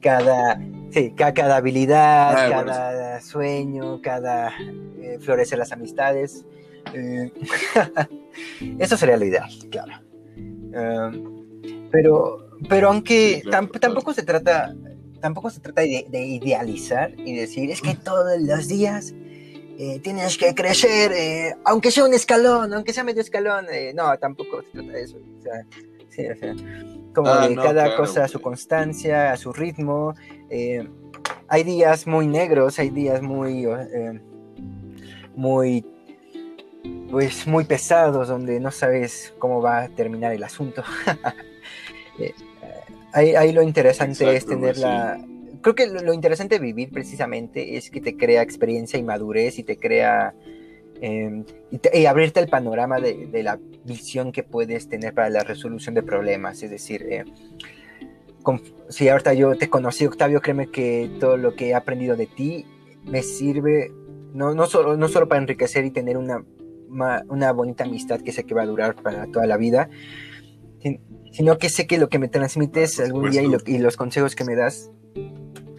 cada, 0.00 0.58
sí, 0.90 1.12
ca- 1.16 1.34
cada, 1.34 1.56
habilidad, 1.56 2.34
Ah, 2.36 2.46
bueno, 2.54 2.72
cada 2.72 3.20
sueño, 3.20 4.00
cada 4.02 4.52
eh, 5.00 5.18
florecer 5.20 5.58
las 5.58 5.72
amistades. 5.72 6.44
eh, 6.94 7.30
eso 8.78 8.96
sería 8.96 9.16
lo 9.16 9.24
ideal, 9.24 9.50
claro. 9.70 9.92
Um, 10.36 11.44
pero, 11.90 12.48
pero 12.68 12.88
aunque 12.88 13.36
Sí, 13.36 13.40
claro, 13.42 13.56
tam- 13.58 13.66
total. 13.72 13.80
tampoco 13.80 14.14
se 14.14 14.22
trata, 14.22 14.74
tampoco 15.20 15.50
se 15.50 15.60
trata 15.60 15.82
de, 15.82 16.06
de 16.08 16.24
idealizar 16.26 17.12
y 17.18 17.34
decir 17.34 17.70
es 17.70 17.80
que 17.82 17.94
todos 17.94 18.40
los 18.40 18.68
días 18.68 19.12
eh, 19.82 19.98
tienes 20.00 20.36
que 20.36 20.54
crecer, 20.54 21.10
eh, 21.10 21.56
aunque 21.64 21.90
sea 21.90 22.04
un 22.04 22.12
escalón, 22.12 22.74
aunque 22.74 22.92
sea 22.92 23.02
medio 23.02 23.22
escalón. 23.22 23.64
eh, 23.72 23.94
no, 23.94 24.14
tampoco 24.18 24.60
se 24.60 24.68
trata 24.72 24.92
de 24.92 25.02
eso. 25.02 25.16
O 25.16 25.40
sea, 25.40 25.66
sí, 26.10 26.26
o 26.26 26.36
sea, 26.36 26.54
como 27.14 27.30
Ah, 27.30 27.48
no, 27.48 27.62
cada 27.62 27.84
claro, 27.84 27.96
cosa 27.96 28.24
a 28.24 28.28
su 28.28 28.42
constancia, 28.42 29.32
a 29.32 29.38
su 29.38 29.54
ritmo. 29.54 30.14
hay 31.48 31.62
días 31.64 32.06
muy 32.06 32.26
negros, 32.26 32.78
hay 32.78 32.90
días 32.90 33.22
muy, 33.22 33.66
muy, 35.34 35.86
pues 37.10 37.46
muy 37.46 37.64
pesados 37.64 38.28
donde 38.28 38.60
no 38.60 38.70
sabes 38.70 39.32
cómo 39.38 39.62
va 39.62 39.84
a 39.84 39.88
terminar 39.88 40.34
el 40.34 40.44
asunto. 40.44 40.84
Ahí, 43.12 43.34
ahí 43.34 43.50
lo 43.50 43.62
interesante 43.62 44.36
es 44.36 44.46
tener 44.46 44.78
la... 44.78 45.18
Creo 45.62 45.74
que 45.74 45.86
lo, 45.86 46.00
lo 46.00 46.12
interesante 46.14 46.56
de 46.58 46.64
vivir 46.64 46.90
precisamente 46.90 47.76
es 47.76 47.90
que 47.90 48.00
te 48.00 48.16
crea 48.16 48.42
experiencia 48.42 48.98
y 48.98 49.02
madurez 49.02 49.58
y 49.58 49.62
te 49.64 49.76
crea... 49.76 50.34
eh, 51.02 51.44
y, 51.70 51.78
te- 51.78 51.98
y 51.98 52.06
abrirte 52.06 52.40
el 52.40 52.48
panorama 52.48 53.00
de, 53.00 53.26
de 53.26 53.42
la 53.42 53.58
visión 53.84 54.32
que 54.32 54.42
puedes 54.42 54.88
tener 54.88 55.14
para 55.14 55.28
la 55.30 55.42
resolución 55.44 55.94
de 55.94 56.02
problemas. 56.02 56.62
Es 56.62 56.70
decir, 56.70 57.06
eh, 57.10 57.24
con- 58.42 58.60
si 58.88 59.08
ahorita 59.08 59.34
yo 59.34 59.56
te 59.56 59.68
conocí, 59.68 60.06
Octavio, 60.06 60.40
créeme 60.40 60.70
que 60.70 61.10
todo 61.20 61.36
lo 61.36 61.54
que 61.54 61.68
he 61.68 61.74
aprendido 61.74 62.16
de 62.16 62.26
ti 62.26 62.66
me 63.04 63.22
sirve 63.22 63.92
no, 64.32 64.54
no, 64.54 64.66
solo, 64.66 64.96
no 64.96 65.08
solo 65.08 65.26
para 65.28 65.40
enriquecer 65.40 65.84
y 65.84 65.90
tener 65.90 66.16
una, 66.16 66.44
ma- 66.88 67.24
una 67.28 67.52
bonita 67.52 67.84
amistad 67.84 68.20
que 68.20 68.30
sé 68.32 68.44
que 68.44 68.54
va 68.54 68.62
a 68.62 68.66
durar 68.66 68.94
para 68.94 69.26
toda 69.26 69.46
la 69.46 69.56
vida, 69.56 69.90
sin- 70.82 71.00
sino 71.32 71.58
que 71.58 71.68
sé 71.68 71.86
que 71.86 71.98
lo 71.98 72.08
que 72.08 72.18
me 72.18 72.28
transmites 72.28 73.00
algún 73.00 73.24
día 73.30 73.42
y, 73.42 73.48
lo- 73.48 73.58
y 73.66 73.78
los 73.78 73.96
consejos 73.96 74.34
que 74.36 74.44
me 74.44 74.54
das, 74.54 74.90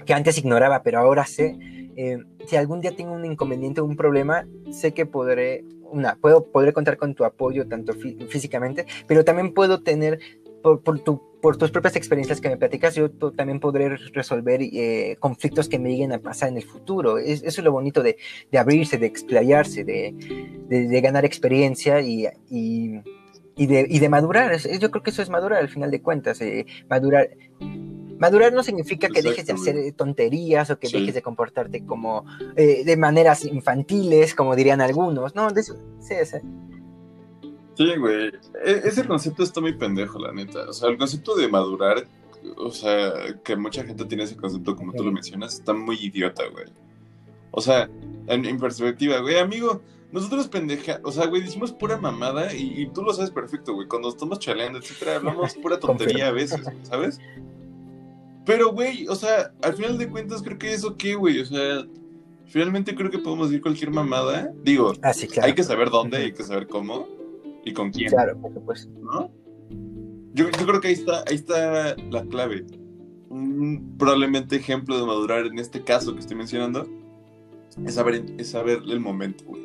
que 0.05 0.13
antes 0.13 0.37
ignoraba, 0.37 0.83
pero 0.83 0.99
ahora 0.99 1.25
sé, 1.25 1.57
eh, 1.95 2.17
si 2.47 2.55
algún 2.55 2.81
día 2.81 2.95
tengo 2.95 3.13
un 3.13 3.25
inconveniente 3.25 3.81
o 3.81 3.85
un 3.85 3.95
problema, 3.95 4.47
sé 4.71 4.93
que 4.93 5.05
podré, 5.05 5.63
una, 5.91 6.15
puedo, 6.15 6.45
podré 6.45 6.73
contar 6.73 6.97
con 6.97 7.13
tu 7.15 7.25
apoyo 7.25 7.67
tanto 7.67 7.93
fí- 7.93 8.27
físicamente, 8.27 8.85
pero 9.07 9.23
también 9.25 9.53
puedo 9.53 9.81
tener, 9.81 10.19
por, 10.63 10.81
por, 10.81 10.99
tu, 10.99 11.21
por 11.41 11.57
tus 11.57 11.71
propias 11.71 11.95
experiencias 11.95 12.39
que 12.39 12.49
me 12.49 12.55
platicas, 12.57 12.95
yo 12.95 13.09
también 13.11 13.59
podré 13.59 13.89
resolver 14.13 14.61
eh, 14.61 15.17
conflictos 15.19 15.67
que 15.67 15.79
me 15.79 15.89
lleguen 15.89 16.13
a 16.13 16.19
pasar 16.19 16.49
en 16.49 16.57
el 16.57 16.63
futuro. 16.63 17.17
Es, 17.17 17.41
eso 17.43 17.61
es 17.61 17.65
lo 17.65 17.71
bonito 17.71 18.03
de, 18.03 18.17
de 18.51 18.57
abrirse, 18.59 18.97
de 18.97 19.07
explayarse, 19.07 19.83
de, 19.83 20.13
de, 20.69 20.87
de 20.87 21.01
ganar 21.01 21.25
experiencia 21.25 21.99
y, 22.01 22.27
y, 22.49 23.01
y 23.57 23.65
de, 23.67 23.85
y 23.89 23.99
de 23.99 24.09
madurar. 24.09 24.55
Yo 24.57 24.91
creo 24.91 25.03
que 25.03 25.09
eso 25.09 25.21
es 25.23 25.29
madurar 25.29 25.59
al 25.59 25.69
final 25.69 25.89
de 25.91 26.01
cuentas. 26.01 26.39
eh, 26.41 26.65
madurar. 26.87 27.29
Madurar 28.21 28.53
no 28.53 28.61
significa 28.61 29.09
que 29.09 29.23
dejes 29.23 29.47
de 29.47 29.53
hacer 29.53 29.93
tonterías 29.93 30.69
o 30.69 30.77
que 30.77 30.85
Sí. 30.87 30.99
dejes 30.99 31.15
de 31.15 31.23
comportarte 31.23 31.83
como 31.83 32.23
eh, 32.55 32.83
de 32.85 32.95
maneras 32.95 33.43
infantiles, 33.45 34.35
como 34.35 34.55
dirían 34.55 34.79
algunos. 34.79 35.33
No, 35.33 35.49
de 35.49 35.61
eso, 35.61 35.75
sí, 35.99 36.13
sí. 36.23 36.37
Sí, 37.75 37.95
güey. 37.97 38.27
E- 38.63 38.81
ese 38.83 39.05
concepto 39.07 39.41
está 39.41 39.59
muy 39.59 39.73
pendejo, 39.73 40.19
la 40.19 40.31
neta. 40.31 40.69
O 40.69 40.73
sea, 40.73 40.89
el 40.89 40.97
concepto 40.99 41.35
de 41.35 41.47
madurar, 41.47 42.05
o 42.57 42.69
sea, 42.69 43.11
que 43.43 43.55
mucha 43.55 43.83
gente 43.83 44.05
tiene 44.05 44.25
ese 44.25 44.35
concepto 44.37 44.75
como 44.75 44.93
tú 44.93 45.03
lo 45.03 45.11
mencionas, 45.11 45.55
está 45.55 45.73
muy 45.73 45.95
idiota, 45.99 46.43
güey. 46.51 46.65
O 47.49 47.59
sea, 47.59 47.89
en, 48.27 48.45
en 48.45 48.59
perspectiva, 48.59 49.19
güey, 49.19 49.39
amigo, 49.39 49.81
nosotros 50.11 50.47
pendeja, 50.47 50.99
o 51.03 51.11
sea, 51.11 51.25
güey, 51.25 51.41
decimos 51.41 51.71
pura 51.71 51.97
mamada 51.97 52.53
y, 52.53 52.81
y 52.83 52.87
tú 52.89 53.01
lo 53.01 53.13
sabes 53.13 53.31
perfecto, 53.31 53.73
güey. 53.73 53.87
Cuando 53.87 54.09
estamos 54.09 54.37
chaleando, 54.37 54.77
etcétera, 54.77 55.15
hablamos 55.15 55.55
pura 55.55 55.79
tontería 55.79 56.27
a 56.27 56.31
veces, 56.31 56.61
¿sabes? 56.83 57.19
Pero, 58.45 58.71
güey, 58.71 59.07
o 59.07 59.15
sea, 59.15 59.53
al 59.61 59.73
final 59.73 59.97
de 59.97 60.09
cuentas 60.09 60.41
creo 60.41 60.57
que 60.57 60.73
eso 60.73 60.97
qué, 60.97 61.15
güey, 61.15 61.39
o 61.39 61.45
sea, 61.45 61.85
finalmente 62.47 62.95
creo 62.95 63.11
que 63.11 63.19
podemos 63.19 63.49
decir 63.49 63.61
cualquier 63.61 63.91
mamada. 63.91 64.51
Digo, 64.63 64.93
Ah, 65.03 65.13
sí, 65.13 65.27
claro. 65.27 65.47
hay 65.47 65.55
que 65.55 65.63
saber 65.63 65.89
dónde, 65.89 66.17
hay 66.17 66.33
que 66.33 66.43
saber 66.43 66.67
cómo 66.67 67.07
y 67.63 67.73
con 67.73 67.91
quién. 67.91 68.09
Claro, 68.09 68.37
por 68.41 68.53
supuesto. 68.53 68.91
¿no? 69.01 69.31
Yo, 70.33 70.49
yo 70.49 70.65
creo 70.65 70.81
que 70.81 70.87
ahí 70.87 70.93
está, 70.93 71.23
ahí 71.27 71.35
está 71.35 71.95
la 72.09 72.23
clave. 72.25 72.65
Un 73.29 73.95
probablemente 73.97 74.55
ejemplo 74.55 74.97
de 74.97 75.05
madurar 75.05 75.45
en 75.45 75.59
este 75.59 75.83
caso 75.83 76.13
que 76.13 76.19
estoy 76.21 76.35
mencionando 76.35 76.87
es 77.85 77.93
saber, 77.93 78.25
es 78.37 78.49
saber 78.49 78.81
el 78.89 78.99
momento, 78.99 79.43
güey. 79.45 79.61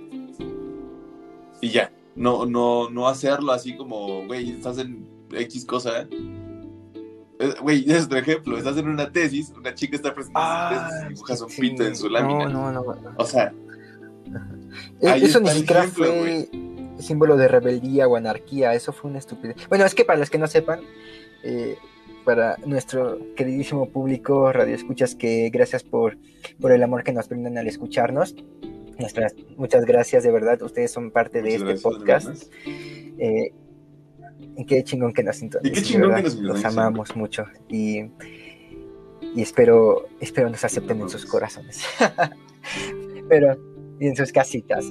Y 1.62 1.70
ya, 1.70 1.90
no, 2.14 2.44
no, 2.46 2.90
no 2.90 3.08
hacerlo 3.08 3.52
así 3.52 3.74
como, 3.76 4.26
güey, 4.26 4.50
estás 4.50 4.78
en 4.78 5.08
X 5.32 5.64
cosa. 5.64 6.02
Eh, 6.02 6.08
Güey, 7.60 7.90
es 7.90 8.04
otro 8.04 8.18
ejemplo. 8.18 8.56
Estás 8.56 8.76
en 8.78 8.88
una 8.88 9.10
tesis, 9.10 9.52
una 9.56 9.74
chica 9.74 9.96
está 9.96 10.14
presentando 10.14 10.74
su 10.74 10.74
tesis 10.74 11.04
y 11.04 11.08
dibujas 11.08 11.40
un 11.40 11.46
Ah, 11.48 11.50
sí, 11.52 11.60
pito 11.60 11.84
en 11.84 11.96
su 11.96 12.08
lámina. 12.08 12.48
No, 12.48 12.72
no, 12.72 12.82
no. 12.82 13.14
O 13.16 13.24
sea, 13.24 13.52
Ahí 15.02 15.24
Eso 15.24 15.38
está 15.38 15.52
ni 15.52 15.60
siquiera 15.60 15.84
ejemplo, 15.84 16.06
fue 16.06 16.48
símbolo 16.98 17.36
de 17.36 17.48
rebeldía 17.48 18.08
o 18.08 18.16
anarquía, 18.16 18.74
eso 18.74 18.92
fue 18.92 19.10
una 19.10 19.18
estupidez. 19.18 19.56
Bueno, 19.68 19.84
es 19.84 19.94
que 19.94 20.04
para 20.04 20.18
los 20.18 20.30
que 20.30 20.38
no 20.38 20.46
sepan, 20.46 20.80
eh, 21.42 21.76
para 22.24 22.56
nuestro 22.64 23.18
queridísimo 23.36 23.88
público, 23.90 24.52
Radio 24.52 24.74
Escuchas, 24.74 25.14
que 25.14 25.50
gracias 25.50 25.82
por, 25.84 26.16
por 26.60 26.72
el 26.72 26.82
amor 26.82 27.04
que 27.04 27.12
nos 27.12 27.28
brindan 27.28 27.58
al 27.58 27.68
escucharnos. 27.68 28.34
Nuestras, 28.98 29.34
muchas 29.56 29.84
gracias, 29.84 30.24
de 30.24 30.30
verdad, 30.30 30.60
ustedes 30.62 30.90
son 30.90 31.10
parte 31.10 31.42
de 31.42 31.58
muchas 31.58 31.76
este 31.84 31.90
gracias, 32.04 32.44
podcast. 32.44 32.52
Eh, 33.18 33.52
y 34.56 34.64
qué 34.66 34.82
chingón 34.84 35.12
que 35.12 35.22
nos 35.22 35.36
sintonizan. 35.36 35.70
Y 35.72 35.74
qué 35.74 35.82
chingón 35.82 36.10
verdad, 36.10 36.30
que 36.30 36.36
nos 36.36 36.40
Los 36.40 36.64
amamos 36.64 37.14
mucho 37.16 37.44
y, 37.68 38.00
y 39.34 39.42
espero, 39.42 40.06
espero 40.20 40.48
nos 40.50 40.64
acepten 40.64 41.00
en 41.00 41.08
sus 41.08 41.26
corazones. 41.26 41.82
Pero, 43.28 43.56
y 44.00 44.06
en 44.08 44.16
sus 44.16 44.32
casitas. 44.32 44.84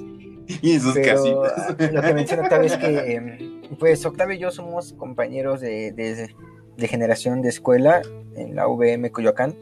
Y 0.62 0.72
en 0.74 0.80
sus 0.80 0.94
Pero 0.94 1.42
casitas. 1.42 1.92
lo 1.92 2.02
que 2.02 2.14
menciona 2.14 2.42
Octavio 2.44 2.66
es 2.66 2.76
que, 2.76 3.12
em, 3.14 3.60
pues 3.78 4.04
Octavio 4.06 4.36
y 4.36 4.38
yo 4.38 4.50
somos 4.50 4.92
compañeros 4.94 5.60
de, 5.60 5.92
de- 5.92 6.34
de 6.76 6.88
generación 6.88 7.40
de 7.40 7.48
escuela 7.48 8.02
en 8.34 8.54
la 8.54 8.66
VM 8.68 9.10
Coyoacán. 9.10 9.54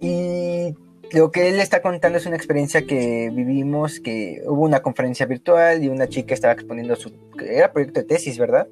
Y 0.00 0.74
lo 1.12 1.30
que 1.30 1.48
él 1.48 1.60
está 1.60 1.82
contando 1.82 2.18
es 2.18 2.26
una 2.26 2.36
experiencia 2.36 2.86
que 2.86 3.30
vivimos, 3.32 4.00
que 4.00 4.42
hubo 4.46 4.62
una 4.62 4.80
conferencia 4.80 5.26
virtual 5.26 5.82
y 5.82 5.88
una 5.88 6.08
chica 6.08 6.34
estaba 6.34 6.52
exponiendo 6.54 6.96
su... 6.96 7.12
Era 7.44 7.72
proyecto 7.72 8.00
de 8.00 8.06
tesis, 8.06 8.38
¿verdad? 8.38 8.68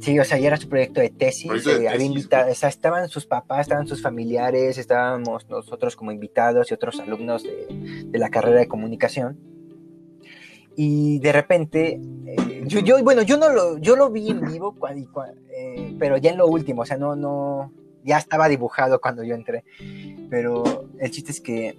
Sí, 0.00 0.18
o 0.18 0.24
sea, 0.24 0.38
ya 0.38 0.48
era 0.48 0.56
su 0.56 0.68
proyecto 0.68 1.00
de 1.00 1.10
tesis. 1.10 1.46
Proyecto 1.46 1.70
de 1.70 1.84
eh, 1.84 1.88
había 1.88 1.92
tesis, 1.98 2.08
invita- 2.08 2.40
güey. 2.42 2.52
o 2.52 2.54
sea, 2.54 2.68
estaban 2.68 3.08
sus 3.08 3.26
papás, 3.26 3.60
estaban 3.62 3.86
sus 3.86 4.02
familiares, 4.02 4.76
estábamos 4.76 5.48
nosotros 5.48 5.96
como 5.96 6.12
invitados 6.12 6.70
y 6.70 6.74
otros 6.74 6.98
alumnos 7.00 7.42
de, 7.44 8.04
de 8.06 8.18
la 8.18 8.28
carrera 8.30 8.58
de 8.60 8.68
comunicación. 8.68 9.38
Y 10.76 11.20
de 11.20 11.32
repente, 11.32 12.00
eh, 12.26 12.64
yo, 12.66 12.80
yo, 12.80 13.02
bueno, 13.04 13.22
yo 13.22 13.36
no 13.38 13.48
lo, 13.48 13.78
yo 13.78 13.94
lo 13.96 14.10
vi 14.10 14.30
en 14.30 14.40
vivo, 14.40 14.74
cua- 14.74 14.98
y 15.00 15.06
cua- 15.06 15.32
eh, 15.56 15.94
pero 15.98 16.16
ya 16.16 16.30
en 16.32 16.38
lo 16.38 16.48
último, 16.48 16.82
o 16.82 16.84
sea, 16.84 16.96
no, 16.96 17.14
no, 17.14 17.72
ya 18.04 18.18
estaba 18.18 18.48
dibujado 18.48 19.00
cuando 19.00 19.24
yo 19.24 19.34
entré. 19.34 19.64
Pero 20.30 20.86
el 20.98 21.10
chiste 21.10 21.32
es 21.32 21.40
que 21.40 21.76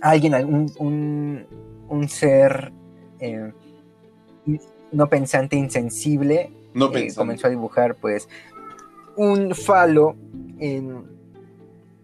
alguien, 0.00 0.34
un, 0.34 0.70
un, 0.78 1.46
un 1.88 2.08
ser 2.08 2.72
eh, 3.18 3.52
no 4.92 5.08
pensante, 5.08 5.56
insensible, 5.56 6.52
No 6.74 6.94
eh, 6.94 7.12
comenzó 7.14 7.46
a 7.46 7.50
dibujar 7.50 7.96
pues 7.96 8.28
un 9.16 9.54
falo 9.54 10.16
en, 10.58 11.04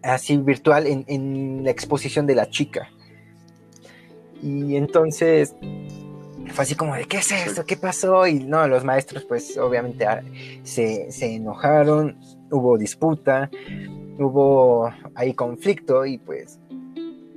así 0.01 0.37
virtual 0.37 0.87
en, 0.87 1.05
en 1.07 1.63
la 1.63 1.71
exposición 1.71 2.25
de 2.25 2.35
la 2.35 2.49
chica. 2.49 2.89
Y 4.41 4.75
entonces 4.75 5.55
fue 6.53 6.63
así 6.63 6.75
como 6.75 6.95
de, 6.95 7.05
¿qué 7.05 7.17
es 7.17 7.31
esto? 7.31 7.65
¿Qué 7.65 7.77
pasó? 7.77 8.25
Y 8.27 8.39
no, 8.39 8.67
los 8.67 8.83
maestros 8.83 9.25
pues 9.25 9.57
obviamente 9.57 10.05
ah, 10.05 10.23
se, 10.63 11.11
se 11.11 11.35
enojaron, 11.35 12.17
hubo 12.51 12.77
disputa, 12.77 13.49
hubo 14.17 14.89
ahí 15.15 15.33
conflicto 15.33 16.05
y 16.05 16.17
pues 16.17 16.59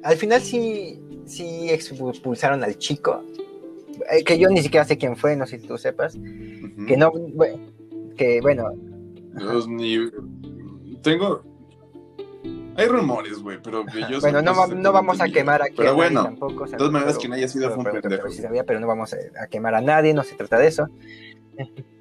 al 0.03 0.17
final 0.17 0.41
sí, 0.41 1.01
sí 1.27 1.71
expulsaron 1.71 2.65
al 2.65 2.77
chico, 2.79 3.23
eh, 4.11 4.25
que 4.25 4.39
yo 4.39 4.49
ni 4.51 4.63
siquiera 4.63 4.85
sé 4.85 4.99
quién 4.99 5.17
fue, 5.17 5.37
no 5.37 5.47
sé 5.47 5.59
si 5.61 5.67
tú 5.67 5.79
sepas, 5.79 6.15
que 6.87 6.97
no, 6.97 7.13
bueno, 7.35 7.59
que 8.17 8.41
bueno, 8.41 8.71
Dios 9.37 9.67
mío. 9.69 10.03
Tengo. 11.03 11.43
Hay 12.77 12.87
rumores, 12.89 13.39
güey, 13.43 13.59
pero 13.63 13.85
que 13.85 14.01
yo 14.11 14.19
Bueno, 14.21 14.41
no, 14.41 14.55
va- 14.57 14.67
no 14.67 14.93
vamos 14.93 15.21
a 15.21 15.29
quemar 15.29 15.61
aquí 15.63 15.75
Pero 15.77 15.91
a 15.91 15.93
nadie 15.93 15.97
bueno, 16.05 16.25
tampoco. 16.25 16.65
o 16.65 16.67
sea, 16.67 16.73
de 16.73 16.79
todas 16.79 16.93
maneras, 16.93 17.15
pero- 17.15 17.21
quien 17.21 17.33
haya 17.35 17.49
sido 17.49 17.65
pero- 17.69 17.75
fue 17.75 17.79
un 17.81 17.85
pero- 17.85 18.03
pero 18.03 18.17
pendejo. 18.23 18.31
sí 18.35 18.43
sabía, 18.43 18.65
pero 18.65 18.81
no 18.81 18.87
vamos 18.87 19.13
a, 19.13 19.17
a 19.43 19.47
quemar 19.47 19.75
a 19.75 19.81
nadie, 19.83 20.15
no 20.15 20.23
se 20.23 20.35
trata 20.37 20.59
de 20.59 20.67
eso. 20.69 20.89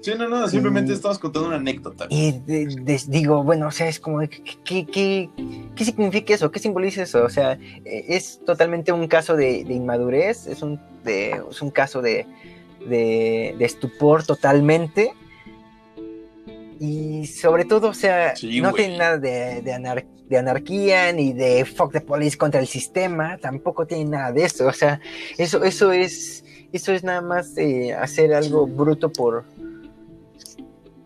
Sí, 0.00 0.12
no, 0.16 0.28
no, 0.28 0.48
simplemente 0.48 0.92
Mm. 0.92 0.94
estamos 0.94 1.18
contando 1.18 1.48
una 1.48 1.56
anécdota. 1.58 2.06
Y 2.10 2.32
de- 2.46 2.66
de- 2.66 3.00
digo, 3.08 3.42
bueno, 3.44 3.68
o 3.68 3.70
sea, 3.70 3.88
es 3.88 4.00
como, 4.00 4.20
¿qué, 4.20 4.86
qué, 4.86 5.30
qué, 5.76 5.84
significa 5.84 6.34
eso? 6.34 6.50
¿Qué 6.50 6.58
simboliza 6.58 7.02
eso? 7.02 7.24
O 7.24 7.28
sea, 7.28 7.58
eh, 7.84 8.04
es 8.08 8.40
totalmente 8.44 8.92
un 8.92 9.06
caso 9.08 9.36
de, 9.36 9.64
de 9.64 9.74
inmadurez, 9.74 10.46
es 10.46 10.62
un, 10.62 10.80
de- 11.04 11.40
es 11.50 11.60
un 11.62 11.70
caso 11.70 12.00
de, 12.02 12.26
de, 12.88 13.54
de 13.58 13.64
estupor 13.64 14.24
totalmente. 14.24 15.12
Y 16.80 17.26
sobre 17.28 17.64
todo, 17.64 17.88
o 17.90 17.94
sea, 17.94 18.34
Sí, 18.34 18.60
no 18.60 18.72
tiene 18.72 18.98
nada 18.98 19.16
de, 19.18 19.62
de, 19.62 19.72
anar- 19.72 20.04
de 20.28 20.38
anarquía 20.38 21.12
ni 21.12 21.32
de 21.32 21.64
fuck 21.64 21.92
the 21.92 22.00
police 22.00 22.36
contra 22.36 22.60
el 22.60 22.66
sistema, 22.66 23.38
tampoco 23.38 23.86
tiene 23.86 24.06
nada 24.06 24.32
de 24.32 24.44
eso. 24.44 24.66
O 24.66 24.72
sea, 24.72 25.00
eso, 25.38 25.62
eso 25.62 25.92
es, 25.92 26.44
eso 26.72 26.92
es 26.92 27.04
nada 27.04 27.20
más 27.20 27.54
hacer 28.00 28.32
algo 28.34 28.66
bruto 28.66 29.10
por, 29.12 29.44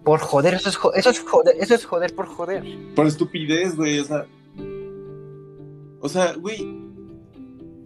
por 0.04 0.20
joder, 0.20 0.54
eso 0.54 0.68
es, 0.68 0.78
eso 0.94 1.10
es 1.10 1.20
joder, 1.20 1.56
eso 1.58 1.74
es 1.74 1.84
joder 1.84 2.14
por 2.14 2.26
joder. 2.26 2.64
Por 2.94 3.06
estupidez, 3.06 3.74
güey, 3.76 3.98
o 4.00 4.04
sea. 4.04 4.26
O 6.00 6.08
sea, 6.08 6.34
güey. 6.34 6.84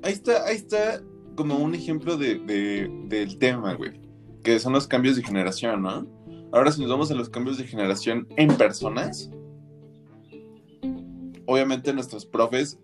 Ahí 0.02 0.12
está, 0.12 0.44
ahí 0.44 0.56
está 0.56 1.00
como 1.36 1.56
un 1.58 1.74
ejemplo 1.74 2.16
de, 2.16 2.38
de- 2.38 2.90
del 3.06 3.38
tema, 3.38 3.74
güey. 3.74 3.92
Que 4.42 4.58
son 4.58 4.72
los 4.72 4.86
cambios 4.86 5.16
de 5.16 5.22
generación, 5.22 5.82
¿no? 5.82 6.06
Ahora, 6.52 6.72
si 6.72 6.80
nos 6.80 6.90
vamos 6.90 7.10
a 7.10 7.14
los 7.14 7.28
cambios 7.28 7.58
de 7.58 7.64
generación 7.64 8.26
en 8.36 8.48
personas, 8.56 9.30
obviamente 11.46 11.92
nuestros 11.92 12.26
profes 12.26 12.78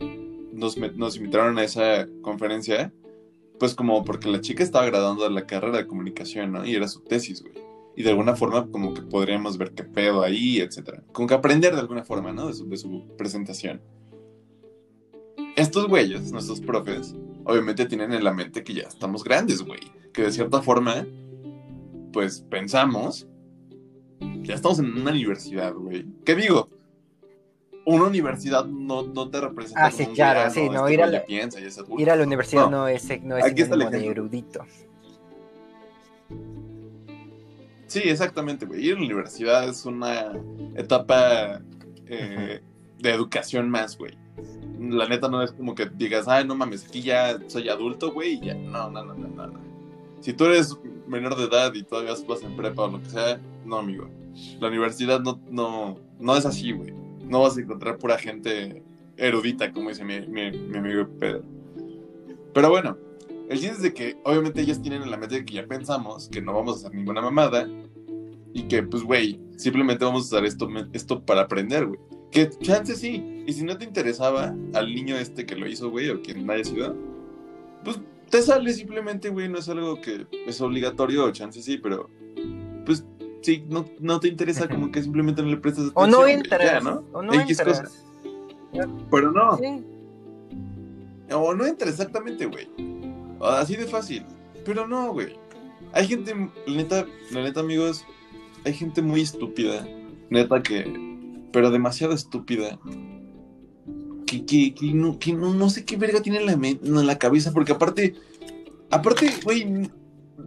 nos, 0.53 0.77
nos 0.97 1.17
invitaron 1.17 1.59
a 1.59 1.65
esa 1.65 2.07
conferencia, 2.23 2.93
pues 3.59 3.75
como 3.75 4.05
porque 4.05 4.29
la 4.31 4.41
chica 4.41 4.63
estaba 4.63 4.87
graduando 4.87 5.25
de 5.25 5.31
la 5.31 5.47
carrera 5.47 5.79
de 5.79 5.87
comunicación, 5.87 6.53
¿no? 6.53 6.67
Y 6.67 6.75
era 6.75 6.89
su 6.89 7.01
tesis, 7.01 7.43
güey. 7.43 7.55
Y 7.97 8.03
de 8.03 8.11
alguna 8.11 8.37
forma 8.37 8.71
como 8.71 8.93
que 8.93 9.03
podríamos 9.03 9.57
ver 9.57 9.73
qué 9.73 9.83
pedo 9.85 10.23
ahí, 10.23 10.61
etcétera. 10.61 11.03
Como 11.13 11.27
que 11.27 11.35
aprender 11.35 11.75
de 11.75 11.81
alguna 11.81 12.05
forma, 12.05 12.33
¿no? 12.33 12.49
De 12.49 12.55
su, 12.55 12.69
de 12.69 12.77
su 12.77 13.07
presentación. 13.17 13.81
Estos 15.57 15.89
güeyes, 15.89 16.31
nuestros 16.33 16.61
profes, 16.61 17.15
obviamente 17.45 17.87
tienen 17.87 18.13
en 18.13 18.25
la 18.25 18.35
mente 18.35 18.63
que 18.63 18.75
ya 18.75 18.83
estamos 18.83 19.25
grandes, 19.25 19.63
güey. 19.63 19.81
Que 20.13 20.23
de 20.23 20.33
cierta 20.33 20.61
forma, 20.61 21.07
pues 22.13 22.41
pensamos, 22.51 23.27
ya 24.43 24.55
estamos 24.55 24.79
en 24.79 24.93
una 24.93 25.13
universidad, 25.13 25.73
güey. 25.75 26.07
¿Qué 26.25 26.35
digo? 26.35 26.69
Una 27.89 28.05
universidad 28.05 28.64
no, 28.66 29.05
no 29.05 29.28
te 29.30 29.41
representa 29.41 29.87
Ah, 29.87 29.91
sí, 29.93 30.07
claro, 30.09 30.51
sí, 30.51 30.68
no, 30.68 30.89
ir 30.91 31.03
a 31.03 31.07
la- 31.07 31.20
ya 31.20 31.24
piensa, 31.26 31.61
ya 31.61 31.68
es 31.68 31.78
adulto. 31.78 32.03
Ir 32.03 32.11
a 32.11 32.16
la 32.16 32.24
universidad 32.24 32.64
No. 32.64 32.70
no, 32.70 32.89
es, 32.89 33.05
no 33.22 33.37
es 33.39 33.45
sinónimo 33.55 33.91
de 33.91 34.07
erudito. 34.09 34.66
Sí, 37.87 38.01
exactamente, 38.05 38.66
güey. 38.66 38.84
Ir 38.84 38.95
a 38.97 38.99
la 38.99 39.05
universidad 39.07 39.68
es 39.68 39.84
una 39.87 40.32
etapa 40.74 41.61
eh, 42.09 42.61
de 42.99 43.11
educación 43.11 43.70
más, 43.70 43.97
güey. 43.97 44.16
La 44.80 45.09
neta 45.09 45.28
no 45.28 45.43
es 45.43 45.53
como 45.53 45.74
que 45.74 45.87
digas, 45.87 46.26
ay, 46.28 46.45
no 46.47 46.55
mames, 46.55 46.84
aquí 46.87 47.01
ya 47.03 47.39
soy 47.47 47.68
adulto, 47.68 48.12
güey, 48.12 48.34
y 48.34 48.41
ya. 48.47 48.55
No, 48.55 48.91
no, 48.91 49.05
no, 49.05 49.14
no, 49.14 49.28
no, 49.28 49.47
no. 49.47 49.61
Si 50.20 50.32
tú 50.32 50.47
eres 50.47 50.76
menor 51.07 51.37
de 51.37 51.45
edad 51.45 51.72
y 51.74 51.84
todavía 51.84 52.14
vas 52.28 52.43
en 52.43 52.57
prepa 52.57 52.82
o 52.82 52.89
lo 52.91 53.01
que 53.03 53.11
sea, 53.11 53.41
no, 53.64 53.78
amigo. 53.78 54.09
La 54.61 54.68
universidad 54.68 55.20
no, 55.20 55.41
no, 55.49 55.99
no 56.18 56.37
es 56.37 56.45
así, 56.45 56.72
güey. 56.72 56.93
No 57.27 57.41
vas 57.43 57.57
a 57.57 57.61
encontrar 57.61 57.99
pura 57.99 58.18
gente 58.18 58.83
erudita, 59.16 59.72
como 59.72 59.89
dice 59.89 60.05
mi, 60.05 60.20
mi, 60.27 60.51
mi 60.51 60.79
amigo 60.79 61.09
Pedro. 61.18 61.43
Pero 62.53 62.70
bueno, 62.70 62.97
el 63.49 63.59
chiste 63.59 63.77
es 63.77 63.83
de 63.83 63.95
que 63.95 64.16
obviamente 64.24 64.61
ellos 64.61 64.83
tienen 64.83 65.03
en 65.03 65.11
la 65.11 65.16
mente 65.16 65.45
que 65.45 65.55
ya 65.55 65.66
pensamos 65.66 66.29
que 66.29 66.41
no 66.41 66.55
vamos 66.55 66.74
a 66.74 66.79
hacer 66.79 66.95
ninguna 66.95 67.20
mamada 67.20 67.68
y 68.53 68.62
que, 68.62 68.83
pues, 68.83 69.03
güey, 69.03 69.39
simplemente 69.57 70.05
vamos 70.05 70.22
a 70.22 70.27
usar 70.27 70.45
esto, 70.47 70.68
esto 70.93 71.22
para 71.22 71.43
aprender, 71.43 71.87
güey. 71.87 72.01
Que 72.31 72.49
chance 72.49 72.95
sí. 72.95 73.45
Y 73.47 73.53
si 73.53 73.64
no 73.64 73.77
te 73.77 73.85
interesaba 73.85 74.55
al 74.74 74.95
niño 74.95 75.16
este 75.16 75.47
que 75.47 75.57
lo 75.57 75.68
hizo, 75.68 75.91
güey, 75.91 76.09
o 76.09 76.22
quien 76.22 76.49
haya 76.51 76.64
sido, 76.64 76.97
pues 77.85 78.01
te 78.31 78.43
sale 78.43 78.72
simplemente, 78.72 79.29
güey. 79.29 79.49
No 79.49 79.59
es 79.59 79.68
algo 79.68 80.01
que 80.01 80.27
es 80.47 80.61
obligatorio, 80.61 81.31
chance 81.33 81.62
sí, 81.62 81.79
pero 81.79 82.09
pues 82.85 83.05
sí, 83.47 83.65
no, 83.69 83.87
no 84.01 84.19
te 84.21 84.29
interesa, 84.29 84.69
como 84.69 84.91
que 84.91 85.01
simplemente 85.03 85.41
no 85.41 85.49
le 85.49 85.57
prestas 85.57 85.93
O 85.95 86.03
atención. 86.03 86.11
no 86.11 86.19
güey, 86.19 86.35
entras. 86.35 86.65
ya, 86.65 86.81
¿no? 86.81 87.05
O 87.13 87.23
no 87.23 87.33
X 87.33 87.59
entras. 87.61 87.81
cosa. 87.81 87.93
Pero 89.11 89.31
no. 89.33 89.57
Sí. 89.57 89.85
O 91.33 91.55
no 91.55 91.65
entra 91.67 91.89
exactamente, 91.89 92.47
güey. 92.47 92.69
Así 93.41 93.77
de 93.77 93.87
fácil. 93.87 94.25
Pero 94.65 94.87
no, 94.87 95.13
güey. 95.13 95.39
Hay 95.93 96.07
gente, 96.09 96.35
la 96.67 96.77
neta, 96.77 97.07
la 97.31 97.43
neta, 97.43 97.61
amigos, 97.61 98.05
hay 98.65 98.75
gente 98.75 99.01
muy 99.01 99.21
estúpida. 99.23 99.87
Neta 100.29 100.63
que. 100.63 100.85
Pero 101.53 101.71
demasiado 101.71 102.13
estúpida. 102.13 102.79
Que, 104.27 104.45
que, 104.45 104.75
que 104.75 104.93
no, 104.93 105.19
que 105.21 105.33
no, 105.33 105.55
no 105.55 105.71
sé 105.71 105.85
qué 105.85 105.97
verga 105.97 106.21
tiene 106.21 106.39
en 106.41 106.47
la, 106.47 106.53
en 106.53 107.07
la 107.07 107.19
cabeza. 107.19 107.53
Porque 107.53 107.73
aparte. 107.73 108.15
Aparte, 108.91 109.33
güey. 109.45 109.89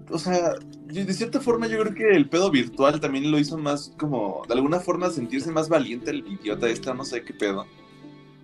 O 0.10 0.18
sea, 0.18 0.56
de 0.86 1.14
cierta 1.14 1.40
forma 1.40 1.68
yo 1.68 1.80
creo 1.80 1.94
que 1.94 2.10
el 2.16 2.28
pedo 2.30 2.50
virtual 2.50 3.00
también 3.00 3.32
lo 3.32 3.40
hizo 3.40 3.58
más 3.58 3.94
como. 4.00 4.44
De 4.48 4.54
alguna 4.56 4.80
forma 4.80 5.10
sentirse 5.10 5.52
más 5.52 5.70
valiente 5.70 6.12
el 6.12 6.26
idiota 6.28 6.68
este, 6.68 6.94
no 6.94 7.06
sé 7.06 7.24
qué 7.24 7.34
pedo. 7.34 7.66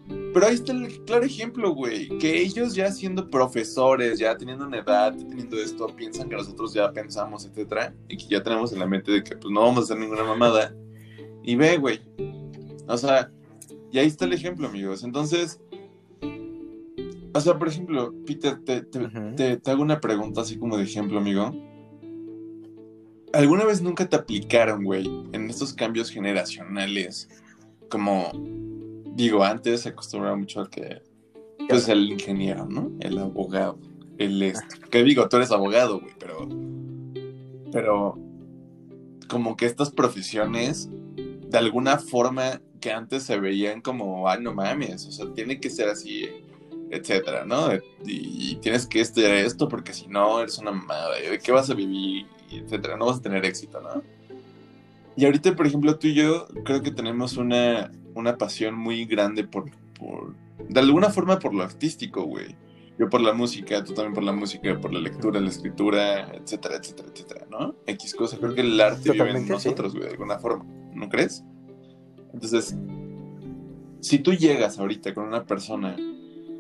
Pero 0.07 0.45
ahí 0.45 0.53
está 0.53 0.71
el 0.71 1.03
claro 1.05 1.25
ejemplo, 1.25 1.73
güey. 1.73 2.17
Que 2.19 2.41
ellos 2.41 2.75
ya 2.75 2.91
siendo 2.91 3.29
profesores, 3.29 4.19
ya 4.19 4.37
teniendo 4.37 4.67
una 4.67 4.79
edad, 4.79 5.15
teniendo 5.15 5.57
esto, 5.57 5.87
piensan 5.87 6.29
que 6.29 6.35
nosotros 6.35 6.73
ya 6.73 6.91
pensamos, 6.91 7.45
etcétera. 7.45 7.93
Y 8.07 8.17
que 8.17 8.27
ya 8.27 8.43
tenemos 8.43 8.71
en 8.71 8.79
la 8.79 8.85
mente 8.85 9.11
de 9.11 9.23
que 9.23 9.35
pues 9.35 9.51
no 9.51 9.61
vamos 9.61 9.79
a 9.79 9.81
hacer 9.83 9.97
ninguna 9.97 10.23
mamada. 10.23 10.75
Y 11.43 11.55
ve, 11.55 11.77
güey. 11.77 12.01
O 12.87 12.97
sea, 12.97 13.31
y 13.91 13.97
ahí 13.97 14.07
está 14.07 14.25
el 14.25 14.33
ejemplo, 14.33 14.67
amigos. 14.67 15.03
Entonces, 15.03 15.59
o 17.35 17.41
sea, 17.41 17.59
por 17.59 17.67
ejemplo, 17.67 18.13
Peter, 18.25 18.57
te, 18.63 18.81
te, 18.81 19.07
te- 19.35 19.57
te 19.57 19.71
hago 19.71 19.81
una 19.81 19.99
pregunta 19.99 20.41
así 20.41 20.57
como 20.57 20.77
de 20.77 20.83
ejemplo, 20.83 21.19
amigo. 21.19 21.51
¿Alguna 23.33 23.65
vez 23.65 23.81
nunca 23.81 24.07
te 24.07 24.15
aplicaron, 24.15 24.83
güey, 24.85 25.05
en 25.33 25.49
estos 25.49 25.73
cambios 25.73 26.09
generacionales? 26.09 27.27
Como, 27.89 28.31
digo, 29.13 29.43
antes 29.43 29.81
se 29.81 29.89
acostumbraba 29.89 30.37
mucho 30.37 30.61
a 30.61 30.69
que, 30.69 31.01
pues, 31.67 31.89
el 31.89 32.09
ingeniero, 32.13 32.65
¿no? 32.65 32.91
El 33.01 33.17
abogado, 33.17 33.77
el 34.17 34.41
esto. 34.41 34.79
Que 34.89 35.03
digo, 35.03 35.27
tú 35.27 35.35
eres 35.35 35.51
abogado, 35.51 35.99
güey, 35.99 36.13
pero, 36.17 36.47
pero, 37.73 38.17
como 39.27 39.57
que 39.57 39.65
estas 39.65 39.91
profesiones, 39.91 40.89
de 41.49 41.57
alguna 41.57 41.97
forma, 41.97 42.61
que 42.79 42.91
antes 42.93 43.23
se 43.23 43.37
veían 43.37 43.81
como, 43.81 44.29
ay, 44.29 44.41
no 44.41 44.53
mames, 44.53 45.05
o 45.07 45.11
sea, 45.11 45.25
tiene 45.33 45.59
que 45.59 45.69
ser 45.69 45.89
así, 45.89 46.29
etcétera, 46.95 47.45
¿no? 47.45 47.73
Y, 48.05 48.51
y 48.51 48.55
tienes 48.57 48.85
que 48.87 49.01
estudiar 49.01 49.33
esto 49.35 49.67
porque 49.67 49.93
si 49.93 50.07
no, 50.07 50.39
eres 50.39 50.57
una 50.57 50.71
mamada, 50.71 51.15
¿de 51.15 51.39
qué 51.39 51.51
vas 51.51 51.69
a 51.69 51.73
vivir? 51.73 52.25
Etcétera, 52.51 52.97
no 52.97 53.07
vas 53.07 53.17
a 53.17 53.21
tener 53.21 53.45
éxito, 53.45 53.81
¿no? 53.81 54.01
Y 55.15 55.25
ahorita, 55.25 55.55
por 55.55 55.65
ejemplo, 55.65 55.97
tú 55.97 56.07
y 56.07 56.13
yo 56.13 56.47
creo 56.63 56.81
que 56.81 56.91
tenemos 56.91 57.37
una, 57.37 57.91
una 58.13 58.37
pasión 58.37 58.75
muy 58.75 59.05
grande 59.05 59.45
por, 59.45 59.71
por, 59.97 60.35
de 60.67 60.79
alguna 60.79 61.09
forma 61.09 61.39
por 61.39 61.53
lo 61.53 61.63
artístico, 61.63 62.23
güey. 62.23 62.55
Yo 62.97 63.09
por 63.09 63.19
la 63.21 63.33
música, 63.33 63.83
tú 63.83 63.93
también 63.93 64.13
por 64.13 64.23
la 64.23 64.31
música, 64.31 64.79
por 64.79 64.93
la 64.93 64.99
lectura, 64.99 65.41
la 65.41 65.49
escritura, 65.49 66.31
etcétera, 66.33 66.77
etcétera, 66.77 67.09
etcétera, 67.13 67.47
¿no? 67.49 67.75
X 67.87 68.15
cosa, 68.15 68.37
creo 68.37 68.55
que 68.55 68.61
el 68.61 68.79
arte 68.79 69.11
vive 69.11 69.15
en 69.15 69.17
Totalmente, 69.17 69.47
sí. 69.47 69.51
nosotros, 69.53 69.93
güey, 69.93 70.05
de 70.05 70.11
alguna 70.11 70.39
forma, 70.39 70.65
¿no 70.93 71.09
crees? 71.09 71.43
Entonces, 72.33 72.75
si 73.99 74.19
tú 74.19 74.33
llegas 74.33 74.79
ahorita 74.79 75.13
con 75.13 75.25
una 75.25 75.45
persona 75.45 75.97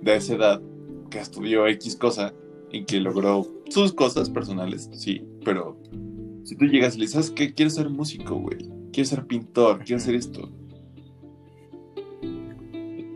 de 0.05 0.15
esa 0.15 0.35
edad 0.35 0.61
que 1.09 1.19
estudió 1.19 1.67
X 1.67 1.95
cosa 1.95 2.31
y 2.71 2.85
que 2.85 2.99
logró 2.99 3.47
sus 3.69 3.91
cosas 3.91 4.29
personales, 4.29 4.89
sí, 4.93 5.25
pero 5.43 5.77
si 6.43 6.55
tú 6.55 6.65
llegas 6.65 6.95
y 6.95 6.99
le 6.99 7.05
dices, 7.05 7.25
¿sabes 7.25 7.31
qué? 7.31 7.53
Quiero 7.53 7.71
ser 7.71 7.89
músico, 7.89 8.35
güey. 8.35 8.69
Quiero 8.93 9.09
ser 9.09 9.25
pintor, 9.25 9.79
quiero 9.83 9.97
hacer 9.97 10.13
esto. 10.13 10.51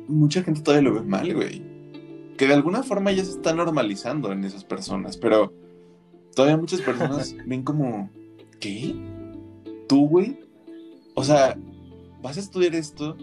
Mucha 0.08 0.42
gente 0.42 0.62
todavía 0.62 0.90
lo 0.90 0.96
ve 0.96 1.06
mal, 1.06 1.32
güey. 1.34 1.62
Que 2.36 2.48
de 2.48 2.56
alguna 2.56 2.82
forma 2.82 3.12
ya 3.12 3.24
se 3.24 3.32
está 3.32 3.54
normalizando 3.54 4.32
en 4.32 4.44
esas 4.44 4.64
personas, 4.64 5.16
pero 5.16 5.54
todavía 6.36 6.58
muchas 6.58 6.82
personas 6.82 7.36
ven 7.46 7.62
como, 7.62 8.10
¿qué? 8.60 8.96
¿Tú, 9.88 10.08
güey? 10.08 10.40
O 11.14 11.24
sea, 11.24 11.56
vas 12.24 12.38
a 12.38 12.40
estudiar 12.40 12.74
esto 12.74 13.16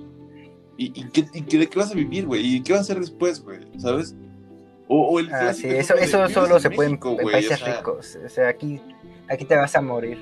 ¿Y, 0.78 0.86
y, 1.00 1.04
qué, 1.10 1.24
y 1.32 1.42
qué- 1.42 1.58
de 1.58 1.68
qué 1.68 1.78
vas 1.78 1.90
a 1.90 1.94
vivir, 1.94 2.26
güey? 2.26 2.56
¿Y 2.56 2.62
qué 2.62 2.72
vas 2.72 2.80
a 2.80 2.82
hacer 2.82 3.00
después, 3.00 3.42
güey? 3.42 3.60
¿Sabes? 3.78 4.14
O, 4.88 5.00
o 5.08 5.18
el 5.20 5.32
Ah, 5.32 5.52
sí, 5.52 5.66
eso, 5.68 5.94
eso 5.94 6.18
"Vives 6.18 6.32
solo 6.32 6.60
se 6.60 6.70
puede 6.70 6.90
en, 6.90 6.94
en 6.94 7.00
güey", 7.00 7.32
países 7.32 7.60
o 7.60 7.64
sea, 7.64 7.76
ricos. 7.78 8.18
O 8.24 8.28
sea, 8.28 8.48
aquí, 8.48 8.80
aquí 9.28 9.44
te 9.44 9.56
vas 9.56 9.74
a 9.74 9.80
morir. 9.80 10.18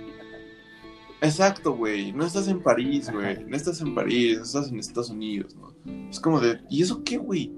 Exacto, 1.20 1.72
güey. 1.74 2.12
No 2.12 2.26
estás 2.26 2.48
en 2.48 2.60
París, 2.62 3.10
güey. 3.10 3.44
No 3.44 3.56
estás 3.56 3.80
en 3.80 3.94
París, 3.94 4.38
estás 4.38 4.68
en 4.70 4.78
Estados 4.78 5.10
Unidos, 5.10 5.56
¿no? 5.56 5.72
Es 6.10 6.20
como 6.20 6.40
de, 6.40 6.60
¿y 6.70 6.82
eso 6.82 7.02
qué, 7.04 7.16
güey? 7.16 7.52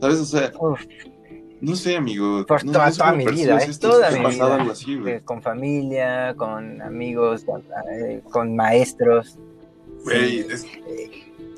¿Sabes? 0.00 0.18
O 0.18 0.24
sea, 0.24 0.52
no 1.60 1.76
sé, 1.76 1.96
amigo. 1.96 2.44
Por 2.46 2.64
no, 2.64 2.72
toda, 2.72 2.90
no 2.90 3.16
mi 3.16 3.26
vida, 3.26 3.58
¿eh? 3.58 3.66
esto, 3.68 3.90
toda 3.90 4.10
mi 4.10 4.26
vida. 4.30 4.54
algo 4.56 4.72
así. 4.72 4.98
Eh, 5.06 5.20
con 5.24 5.42
familia, 5.42 6.34
con 6.36 6.82
amigos, 6.82 7.44
eh, 7.92 8.20
con 8.30 8.54
maestros. 8.56 9.38
Güey, 10.04 10.42
Sí. 10.42 10.46
es 10.50 10.66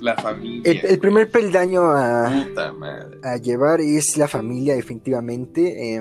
la 0.00 0.16
familia. 0.16 0.62
El, 0.70 0.80
el 0.84 0.98
primer 0.98 1.30
peldaño 1.30 1.82
a, 1.90 2.30
Puta 2.48 2.72
madre. 2.72 3.18
a 3.22 3.36
llevar 3.36 3.80
es 3.80 4.16
la 4.16 4.28
familia, 4.28 4.74
definitivamente. 4.74 5.94
Eh, 5.94 6.00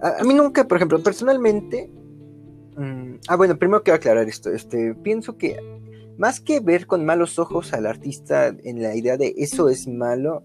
a, 0.00 0.20
a 0.20 0.24
mí 0.24 0.34
nunca, 0.34 0.66
por 0.66 0.76
ejemplo, 0.78 1.02
personalmente. 1.02 1.90
mm, 2.76 3.14
ah, 3.28 3.36
bueno, 3.36 3.56
primero 3.58 3.82
quiero 3.82 3.96
aclarar 3.96 4.28
esto. 4.28 4.50
Este, 4.50 4.94
pienso 4.94 5.36
que 5.36 5.56
más 6.16 6.40
que 6.40 6.60
ver 6.60 6.86
con 6.86 7.04
malos 7.04 7.38
ojos 7.38 7.72
al 7.72 7.86
artista 7.86 8.48
en 8.48 8.82
la 8.82 8.94
idea 8.94 9.16
de 9.16 9.34
eso 9.36 9.68
es 9.68 9.88
malo, 9.88 10.42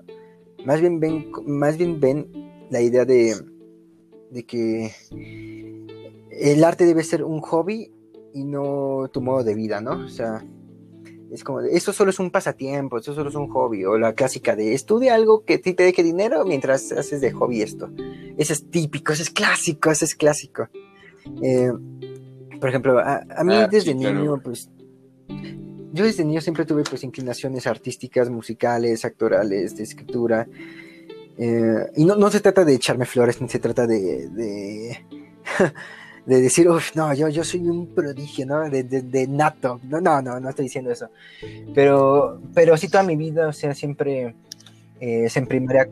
más 0.65 0.81
bien 0.81 0.99
ven, 0.99 1.31
más 1.45 1.77
bien 1.77 1.99
ven 1.99 2.27
la 2.71 2.81
idea 2.81 3.05
de, 3.05 3.35
de 4.31 4.43
que 4.45 4.91
el 6.31 6.63
arte 6.63 6.85
debe 6.85 7.03
ser 7.03 7.23
un 7.23 7.39
hobby 7.41 7.91
y 8.33 8.43
no 8.43 9.09
tu 9.11 9.21
modo 9.21 9.43
de 9.43 9.55
vida, 9.55 9.79
¿no? 9.81 10.05
O 10.05 10.09
sea, 10.09 10.43
es 11.31 11.43
como, 11.43 11.61
de, 11.61 11.75
eso 11.75 11.93
solo 11.93 12.11
es 12.11 12.19
un 12.19 12.31
pasatiempo, 12.31 12.97
eso 12.97 13.13
solo 13.13 13.29
es 13.29 13.35
un 13.35 13.49
hobby, 13.49 13.85
o 13.85 13.97
la 13.97 14.13
clásica 14.13 14.55
de 14.55 14.73
estudia 14.73 15.15
algo 15.15 15.43
que 15.43 15.57
te 15.57 15.73
deje 15.73 16.03
dinero 16.03 16.45
mientras 16.45 16.91
haces 16.91 17.21
de 17.21 17.31
hobby 17.31 17.61
esto. 17.61 17.89
Eso 18.37 18.53
es 18.53 18.69
típico, 18.69 19.13
eso 19.13 19.23
es 19.23 19.29
clásico, 19.29 19.91
eso 19.91 20.05
es 20.05 20.15
clásico. 20.15 20.69
Eh, 21.41 21.71
por 22.59 22.69
ejemplo, 22.69 22.99
a, 22.99 23.23
a 23.35 23.43
mí 23.43 23.53
Ah, 23.53 23.67
desde 23.67 23.93
sí, 23.93 23.97
claro. 23.97 24.19
niño, 24.19 24.41
pues, 24.43 24.69
yo 25.91 26.05
desde 26.05 26.23
niño 26.23 26.41
siempre 26.41 26.65
tuve 26.65 26.83
pues 26.83 27.03
inclinaciones 27.03 27.65
artísticas, 27.67 28.29
musicales, 28.29 29.05
actorales, 29.05 29.75
de 29.75 29.83
escritura. 29.83 30.47
Eh, 31.37 31.91
y 31.95 32.05
no, 32.05 32.15
no 32.15 32.29
se 32.29 32.41
trata 32.41 32.65
de 32.65 32.75
echarme 32.75 33.05
flores, 33.05 33.41
ni 33.41 33.47
se 33.49 33.59
trata 33.59 33.87
de, 33.87 34.27
de, 34.29 35.05
de 36.25 36.41
decir, 36.41 36.69
uff, 36.69 36.95
no, 36.95 37.13
yo, 37.13 37.27
yo 37.29 37.43
soy 37.43 37.61
un 37.61 37.87
prodigio, 37.87 38.45
¿no? 38.45 38.69
De, 38.69 38.83
de, 38.83 39.01
de 39.01 39.27
nato. 39.27 39.79
No, 39.83 39.99
no, 39.99 40.21
no, 40.21 40.39
no 40.39 40.49
estoy 40.49 40.65
diciendo 40.65 40.91
eso. 40.91 41.09
Pero, 41.73 42.41
pero 42.53 42.77
sí 42.77 42.87
toda 42.89 43.03
mi 43.03 43.15
vida, 43.15 43.47
o 43.47 43.53
sea, 43.53 43.73
siempre, 43.73 44.35
eh, 44.99 45.27
en 45.33 45.47
primaria, 45.47 45.89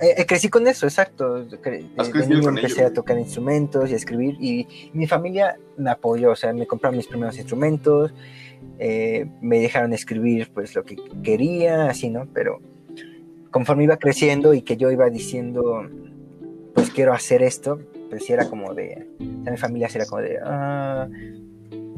eh, 0.00 0.14
eh, 0.18 0.26
crecí 0.26 0.48
con 0.48 0.66
eso, 0.66 0.86
exacto. 0.86 1.46
Cre- 1.62 1.88
eh, 1.96 2.12
de 2.12 2.26
niño 2.26 2.48
empecé 2.48 2.80
ello, 2.80 2.88
a 2.88 2.92
tocar 2.92 3.18
instrumentos 3.18 3.90
y 3.90 3.94
a 3.94 3.96
escribir 3.96 4.36
y 4.40 4.66
mi 4.92 5.06
familia 5.06 5.56
me 5.76 5.90
apoyó, 5.90 6.32
o 6.32 6.36
sea, 6.36 6.52
me 6.52 6.66
compraron 6.66 6.96
mis 6.96 7.06
primeros 7.06 7.36
instrumentos, 7.36 8.12
eh, 8.78 9.26
me 9.40 9.60
dejaron 9.60 9.92
escribir 9.92 10.50
pues 10.52 10.74
lo 10.74 10.84
que 10.84 10.96
quería, 11.22 11.88
así, 11.88 12.10
¿no? 12.10 12.26
Pero 12.34 12.60
conforme 13.50 13.84
iba 13.84 13.96
creciendo 13.96 14.52
y 14.52 14.60
que 14.62 14.76
yo 14.76 14.90
iba 14.90 15.08
diciendo, 15.08 15.88
pues 16.74 16.90
quiero 16.90 17.14
hacer 17.14 17.42
esto, 17.42 17.80
pues 18.08 18.24
sí 18.24 18.32
era 18.32 18.48
como 18.48 18.74
de, 18.74 19.06
o 19.20 19.42
sea, 19.42 19.52
mi 19.52 19.58
familia 19.58 19.88
era 19.94 20.06
como 20.06 20.22
de, 20.22 20.38
ah, 20.42 21.08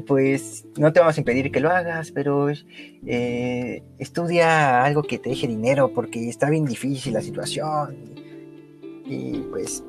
pues 0.07 0.65
no 0.77 0.91
te 0.91 0.99
vamos 0.99 1.17
a 1.17 1.21
impedir 1.21 1.51
que 1.51 1.59
lo 1.59 1.69
hagas, 1.69 2.11
pero 2.11 2.47
eh, 2.49 3.83
estudia 3.99 4.83
algo 4.83 5.03
que 5.03 5.19
te 5.19 5.29
deje 5.29 5.47
dinero 5.47 5.93
porque 5.93 6.29
está 6.29 6.49
bien 6.49 6.65
difícil 6.65 7.13
la 7.13 7.21
situación. 7.21 7.95
Y, 9.05 9.37
y, 9.37 9.47
pues 9.51 9.83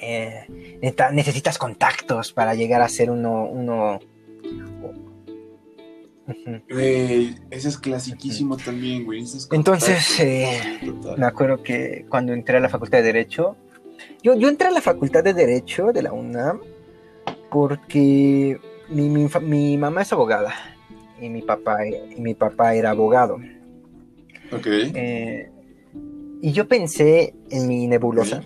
eh, 0.00 0.46
necesitas 1.12 1.58
contactos 1.58 2.32
para 2.32 2.54
llegar 2.54 2.82
a 2.82 2.88
ser 2.88 3.10
uno... 3.10 3.44
uno. 3.44 4.00
Güey, 6.70 7.34
ese 7.50 7.68
es 7.68 7.78
clasiquísimo 7.78 8.58
también, 8.58 9.06
güey. 9.06 9.24
Entonces, 9.50 10.20
eh. 10.20 10.78
Me 11.16 11.24
acuerdo 11.24 11.62
que 11.62 12.04
cuando 12.10 12.34
entré 12.34 12.58
a 12.58 12.60
la 12.60 12.68
facultad 12.68 12.98
de 12.98 13.04
Derecho, 13.04 13.56
yo, 14.22 14.34
yo 14.34 14.48
entré 14.48 14.68
a 14.68 14.70
la 14.70 14.80
facultad 14.80 15.24
de 15.24 15.34
Derecho 15.34 15.92
de 15.92 16.02
la 16.02 16.12
UNAM 16.12 16.60
porque 17.50 18.58
mi, 18.88 19.08
mi 19.08 19.28
mi 19.42 19.78
mamá 19.78 20.02
es 20.02 20.12
abogada 20.12 20.54
y 21.20 21.28
mi 21.28 21.42
papá, 21.42 21.86
y 21.86 22.20
mi 22.20 22.34
papá 22.34 22.74
era 22.74 22.90
abogado. 22.90 23.38
Ok. 24.52 24.66
Eh, 24.66 25.50
y 26.40 26.52
yo 26.52 26.68
pensé 26.68 27.34
en 27.50 27.66
mi 27.68 27.86
nebulosa. 27.86 28.42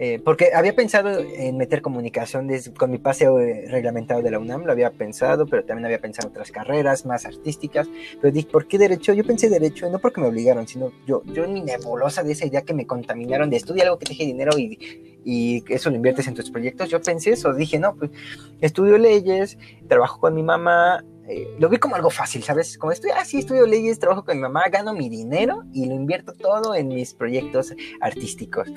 Eh, 0.00 0.20
porque 0.24 0.50
había 0.54 0.76
pensado 0.76 1.18
en 1.18 1.56
meter 1.56 1.82
comunicación 1.82 2.48
con 2.76 2.90
mi 2.90 2.98
pase 2.98 3.24
eh, 3.24 3.66
reglamentado 3.68 4.22
de 4.22 4.30
la 4.30 4.38
UNAM, 4.38 4.64
lo 4.64 4.70
había 4.70 4.92
pensado, 4.92 5.46
pero 5.46 5.64
también 5.64 5.86
había 5.86 6.00
pensado 6.00 6.28
en 6.28 6.32
otras 6.32 6.52
carreras 6.52 7.04
más 7.04 7.26
artísticas. 7.26 7.88
Pero 8.20 8.32
dije, 8.32 8.48
¿por 8.48 8.68
qué 8.68 8.78
derecho? 8.78 9.12
Yo 9.12 9.24
pensé 9.24 9.48
derecho, 9.48 9.90
no 9.90 9.98
porque 9.98 10.20
me 10.20 10.28
obligaron, 10.28 10.68
sino 10.68 10.92
yo, 11.04 11.22
yo 11.24 11.44
en 11.44 11.52
mi 11.52 11.62
nebulosa 11.62 12.22
de 12.22 12.32
esa 12.32 12.46
idea 12.46 12.62
que 12.62 12.74
me 12.74 12.86
contaminaron 12.86 13.50
de 13.50 13.56
estudiar 13.56 13.88
algo 13.88 13.98
que 13.98 14.06
te 14.06 14.12
deje 14.12 14.24
dinero 14.24 14.56
y, 14.56 15.20
y 15.24 15.64
eso 15.68 15.90
lo 15.90 15.96
inviertes 15.96 16.28
en 16.28 16.34
tus 16.34 16.48
proyectos. 16.48 16.88
Yo 16.88 17.02
pensé 17.02 17.32
eso, 17.32 17.52
dije, 17.52 17.80
no, 17.80 17.96
pues 17.96 18.12
estudio 18.60 18.98
leyes, 18.98 19.58
trabajo 19.88 20.20
con 20.20 20.32
mi 20.32 20.44
mamá, 20.44 21.04
eh, 21.28 21.46
lo 21.58 21.68
vi 21.68 21.78
como 21.78 21.96
algo 21.96 22.08
fácil, 22.08 22.42
¿sabes? 22.44 22.78
Como 22.78 22.92
estoy, 22.92 23.10
ah, 23.14 23.24
sí, 23.24 23.40
estudio 23.40 23.66
leyes, 23.66 23.98
trabajo 23.98 24.24
con 24.24 24.36
mi 24.36 24.42
mamá, 24.42 24.68
gano 24.70 24.94
mi 24.94 25.08
dinero 25.08 25.64
y 25.72 25.86
lo 25.86 25.94
invierto 25.94 26.32
todo 26.32 26.74
en 26.76 26.88
mis 26.88 27.14
proyectos 27.14 27.74
artísticos. 28.00 28.68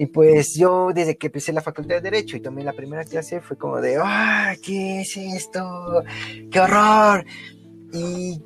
Y 0.00 0.06
pues 0.06 0.54
yo 0.54 0.92
desde 0.94 1.16
que 1.16 1.26
empecé 1.26 1.52
la 1.52 1.60
facultad 1.60 1.96
de 1.96 2.02
Derecho 2.02 2.36
y 2.36 2.40
tomé 2.40 2.62
la 2.62 2.72
primera 2.72 3.02
clase 3.02 3.40
fue 3.40 3.58
como 3.58 3.80
de, 3.80 3.98
¡ah, 4.00 4.54
qué 4.62 5.00
es 5.00 5.16
esto! 5.16 6.04
¡Qué 6.52 6.60
horror! 6.60 7.24
Y 7.92 8.40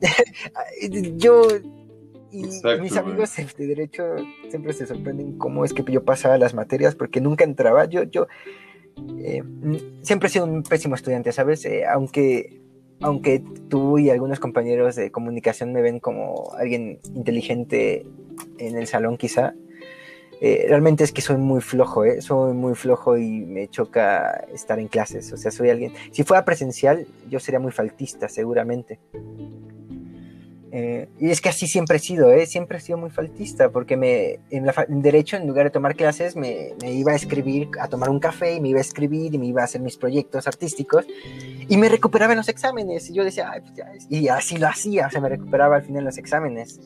yo 1.16 1.42
y 2.32 2.44
Exacto, 2.44 2.82
mis 2.82 2.96
amigos 2.96 3.32
de 3.36 3.66
Derecho 3.68 4.02
siempre 4.50 4.72
se 4.72 4.88
sorprenden 4.88 5.38
cómo 5.38 5.64
es 5.64 5.72
que 5.72 5.84
yo 5.84 6.04
pasaba 6.04 6.36
las 6.36 6.52
materias 6.52 6.96
porque 6.96 7.20
nunca 7.20 7.44
entraba. 7.44 7.84
Yo, 7.84 8.02
yo 8.02 8.26
eh, 9.20 9.44
siempre 10.02 10.26
he 10.26 10.30
sido 10.32 10.46
un 10.46 10.64
pésimo 10.64 10.96
estudiante, 10.96 11.30
¿sabes? 11.30 11.64
Eh, 11.64 11.84
aunque, 11.86 12.60
aunque 13.02 13.40
tú 13.68 14.00
y 14.00 14.10
algunos 14.10 14.40
compañeros 14.40 14.96
de 14.96 15.12
comunicación 15.12 15.72
me 15.72 15.80
ven 15.80 16.00
como 16.00 16.52
alguien 16.58 16.98
inteligente 17.14 18.04
en 18.58 18.76
el 18.76 18.88
salón 18.88 19.16
quizá, 19.16 19.54
eh, 20.40 20.66
realmente 20.68 21.02
es 21.02 21.12
que 21.12 21.20
soy 21.20 21.36
muy 21.36 21.60
flojo, 21.60 22.04
¿eh? 22.04 22.20
Soy 22.22 22.54
muy 22.54 22.74
flojo 22.74 23.16
y 23.16 23.44
me 23.44 23.68
choca 23.68 24.44
estar 24.52 24.78
en 24.78 24.88
clases. 24.88 25.32
O 25.32 25.36
sea, 25.36 25.50
soy 25.50 25.70
alguien... 25.70 25.92
Si 26.12 26.22
fuera 26.22 26.44
presencial, 26.44 27.06
yo 27.28 27.40
sería 27.40 27.58
muy 27.58 27.72
faltista, 27.72 28.28
seguramente. 28.28 29.00
Eh, 30.70 31.08
y 31.18 31.30
es 31.30 31.40
que 31.40 31.48
así 31.48 31.66
siempre 31.66 31.96
he 31.96 32.00
sido, 32.00 32.30
¿eh? 32.30 32.46
Siempre 32.46 32.78
he 32.78 32.80
sido 32.80 32.98
muy 32.98 33.10
faltista, 33.10 33.70
porque 33.70 33.96
me, 33.96 34.38
en, 34.50 35.02
Derecho, 35.02 35.36
en 35.36 35.46
lugar 35.46 35.64
de 35.64 35.70
tomar 35.70 35.96
clases, 35.96 36.36
me, 36.36 36.74
me 36.80 36.92
iba 36.92 37.12
a 37.12 37.16
escribir, 37.16 37.70
a 37.80 37.88
tomar 37.88 38.10
un 38.10 38.20
café, 38.20 38.54
y 38.54 38.60
me 38.60 38.68
iba 38.68 38.78
a 38.78 38.82
escribir, 38.82 39.34
y 39.34 39.38
me 39.38 39.46
iba 39.46 39.62
a 39.62 39.64
hacer 39.64 39.80
mis 39.80 39.96
proyectos 39.96 40.46
artísticos, 40.46 41.06
y 41.68 41.76
me 41.78 41.88
recuperaba 41.88 42.34
en 42.34 42.38
los 42.38 42.48
exámenes. 42.48 43.10
Y 43.10 43.14
yo 43.14 43.24
decía, 43.24 43.50
Ay, 43.50 43.62
pues 43.62 43.74
ya 43.74 43.84
es-". 43.92 44.06
y 44.08 44.28
así 44.28 44.56
lo 44.56 44.68
hacía, 44.68 45.08
o 45.08 45.10
sea, 45.10 45.20
me 45.20 45.30
recuperaba 45.30 45.76
al 45.76 45.82
final 45.82 46.00
en 46.00 46.04
los 46.04 46.18
exámenes. 46.18 46.78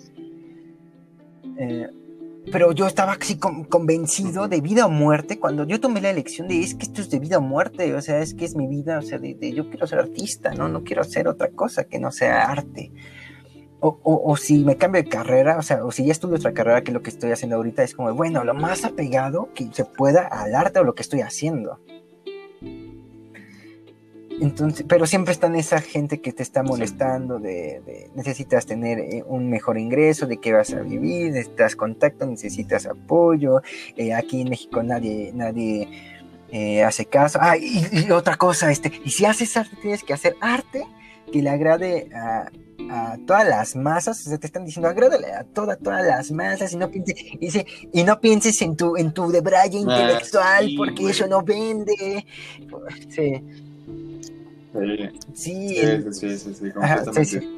Eh, 1.58 1.88
pero 2.50 2.72
yo 2.72 2.86
estaba 2.86 3.12
así 3.12 3.38
con- 3.38 3.64
convencido 3.64 4.48
de 4.48 4.60
vida 4.60 4.86
o 4.86 4.90
muerte 4.90 5.38
cuando 5.38 5.64
yo 5.64 5.80
tomé 5.80 6.00
la 6.00 6.10
elección 6.10 6.48
de 6.48 6.60
es 6.60 6.74
que 6.74 6.84
esto 6.86 7.00
es 7.00 7.10
de 7.10 7.18
vida 7.18 7.38
o 7.38 7.40
muerte, 7.42 7.94
o 7.94 8.00
sea, 8.02 8.20
es 8.20 8.34
que 8.34 8.44
es 8.44 8.56
mi 8.56 8.66
vida, 8.66 8.98
o 8.98 9.02
sea, 9.02 9.18
de, 9.18 9.34
de 9.34 9.52
yo 9.52 9.68
quiero 9.70 9.86
ser 9.86 10.00
artista, 10.00 10.52
¿no? 10.52 10.68
No 10.68 10.82
quiero 10.82 11.02
hacer 11.02 11.28
otra 11.28 11.50
cosa 11.50 11.84
que 11.84 11.98
no 11.98 12.10
sea 12.10 12.44
arte. 12.50 12.90
O, 13.84 13.98
o, 14.04 14.30
o 14.32 14.36
si 14.36 14.64
me 14.64 14.76
cambio 14.76 15.02
de 15.02 15.08
carrera, 15.08 15.58
o 15.58 15.62
sea, 15.62 15.84
o 15.84 15.90
si 15.90 16.04
ya 16.04 16.12
estudio 16.12 16.36
otra 16.36 16.52
carrera 16.52 16.82
que 16.82 16.92
lo 16.92 17.02
que 17.02 17.10
estoy 17.10 17.32
haciendo 17.32 17.56
ahorita, 17.56 17.82
es 17.82 17.94
como, 17.94 18.14
bueno, 18.14 18.44
lo 18.44 18.54
más 18.54 18.84
apegado 18.84 19.48
que 19.54 19.68
se 19.72 19.84
pueda 19.84 20.26
al 20.26 20.54
arte 20.54 20.78
o 20.78 20.84
lo 20.84 20.94
que 20.94 21.02
estoy 21.02 21.20
haciendo. 21.20 21.80
Entonces, 24.40 24.84
pero 24.88 25.06
siempre 25.06 25.32
está 25.32 25.46
en 25.46 25.56
esa 25.56 25.80
gente 25.80 26.20
que 26.20 26.32
te 26.32 26.42
está 26.42 26.62
molestando 26.62 27.38
de, 27.38 27.80
de 27.86 28.10
necesitas 28.14 28.66
tener 28.66 28.98
eh, 28.98 29.24
un 29.26 29.48
mejor 29.48 29.78
ingreso, 29.78 30.26
de 30.26 30.38
qué 30.38 30.52
vas 30.52 30.72
a 30.72 30.80
vivir, 30.80 31.32
necesitas 31.32 31.76
contacto, 31.76 32.26
necesitas 32.26 32.86
apoyo. 32.86 33.62
eh, 33.96 34.14
aquí 34.14 34.40
en 34.40 34.48
México 34.48 34.82
nadie, 34.82 35.30
nadie 35.34 35.88
eh, 36.50 36.82
hace 36.82 37.06
caso. 37.06 37.38
Ah, 37.40 37.56
y, 37.56 37.82
y 37.92 38.10
otra 38.10 38.36
cosa, 38.36 38.70
este, 38.70 38.90
y 39.04 39.10
si 39.10 39.24
haces 39.24 39.56
arte, 39.56 39.76
tienes 39.80 40.02
que 40.02 40.12
hacer 40.12 40.36
arte 40.40 40.84
que 41.32 41.40
le 41.42 41.50
agrade 41.50 42.10
a, 42.14 42.50
a 42.90 43.16
todas 43.26 43.48
las 43.48 43.74
masas, 43.74 44.26
o 44.26 44.28
sea, 44.28 44.38
te 44.38 44.46
están 44.46 44.64
diciendo, 44.64 44.88
agrádale 44.88 45.32
a 45.32 45.44
toda, 45.44 45.76
todas 45.76 46.04
las 46.04 46.30
masas 46.30 46.72
y 46.72 46.76
no 46.76 46.90
pienses, 46.90 47.16
y 47.18 47.38
dice, 47.38 47.64
y 47.92 48.02
no 48.02 48.20
pienses 48.20 48.60
en 48.60 48.76
tu, 48.76 48.96
en 48.96 49.12
tu 49.14 49.30
debraye 49.30 49.78
intelectual, 49.78 50.66
sí, 50.66 50.76
porque 50.76 51.08
eso 51.10 51.26
no 51.26 51.42
vende. 51.42 52.26
Sí, 53.08 53.42
Sí, 54.72 55.18
sí, 55.34 55.68
sí, 55.68 55.80
el- 55.80 56.14
sí, 56.14 56.38
sí, 56.38 56.54
sí, 56.54 56.70
completamente. 56.70 57.48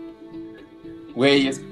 Güey, 1.14 1.48
es... 1.48 1.62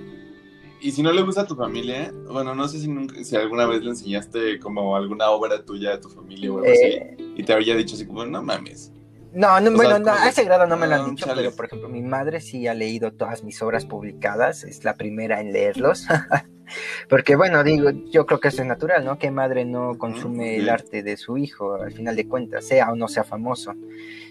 Y 0.81 0.91
si 0.91 1.03
no 1.03 1.13
le 1.13 1.23
gusta 1.23 1.43
a 1.43 1.47
tu 1.47 1.55
familia, 1.55 2.13
bueno, 2.31 2.55
no 2.55 2.67
sé 2.67 2.81
si, 2.81 2.89
nunca, 2.89 3.23
si 3.23 3.37
alguna 3.37 3.67
vez 3.67 3.83
le 3.83 3.91
enseñaste 3.91 4.59
como 4.59 4.97
alguna 4.97 5.31
obra 5.31 5.65
tuya 5.65 5.95
a 5.95 6.01
tu 6.01 6.09
familia 6.09 6.51
o 6.51 6.59
algo 6.59 6.67
eh, 6.69 7.15
así, 7.15 7.33
y 7.37 7.43
te 7.45 7.53
habría 7.53 7.77
dicho 7.77 7.95
así 7.95 8.05
como, 8.05 8.25
no 8.25 8.43
mames. 8.43 8.91
No, 9.33 9.61
no 9.61 9.73
bueno, 9.73 9.91
sea, 9.91 9.99
no, 10.01 10.13
a 10.13 10.29
ese 10.29 10.45
grado 10.45 10.67
no 10.67 10.77
me 10.77 10.87
lo 10.87 10.97
ah, 10.97 10.99
han 10.99 11.11
dicho, 11.11 11.27
chale. 11.27 11.43
pero 11.43 11.57
por 11.57 11.67
ejemplo, 11.67 11.89
mi 11.89 12.03
madre 12.03 12.41
sí 12.41 12.67
ha 12.67 12.75
leído 12.75 13.13
todas 13.13 13.45
mis 13.45 13.63
obras 13.63 13.87
publicadas, 13.87 14.65
es 14.65 14.85
la 14.85 14.95
primera 14.95 15.41
en 15.41 15.53
leerlos. 15.53 16.07
Porque 17.09 17.37
bueno, 17.37 17.63
digo, 17.65 17.91
yo 18.11 18.27
creo 18.27 18.41
que 18.41 18.49
eso 18.49 18.63
es 18.63 18.69
natural, 18.69 19.05
¿no? 19.05 19.19
Que 19.19 19.31
madre 19.31 19.65
no 19.65 19.97
consume 19.99 20.57
el 20.57 20.69
arte 20.69 21.03
de 21.03 21.17
su 21.17 21.37
hijo, 21.37 21.75
al 21.75 21.93
final 21.93 22.17
de 22.17 22.27
cuentas, 22.27 22.67
sea 22.67 22.91
o 22.91 22.97
no 22.97 23.09
sea 23.09 23.25
famoso. 23.25 23.75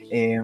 Eh, 0.09 0.39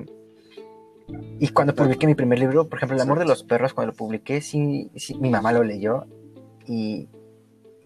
y 1.39 1.49
cuando 1.49 1.73
publiqué 1.75 2.07
mi 2.07 2.15
primer 2.15 2.39
libro, 2.39 2.67
por 2.67 2.79
ejemplo, 2.79 2.95
El 2.95 3.01
amor 3.01 3.19
de 3.19 3.25
los 3.25 3.43
perros, 3.43 3.73
cuando 3.73 3.91
lo 3.91 3.97
publiqué, 3.97 4.41
sí, 4.41 4.91
sí, 4.95 5.15
mi 5.15 5.29
mamá 5.29 5.51
lo 5.51 5.63
leyó 5.63 6.05
y, 6.65 7.07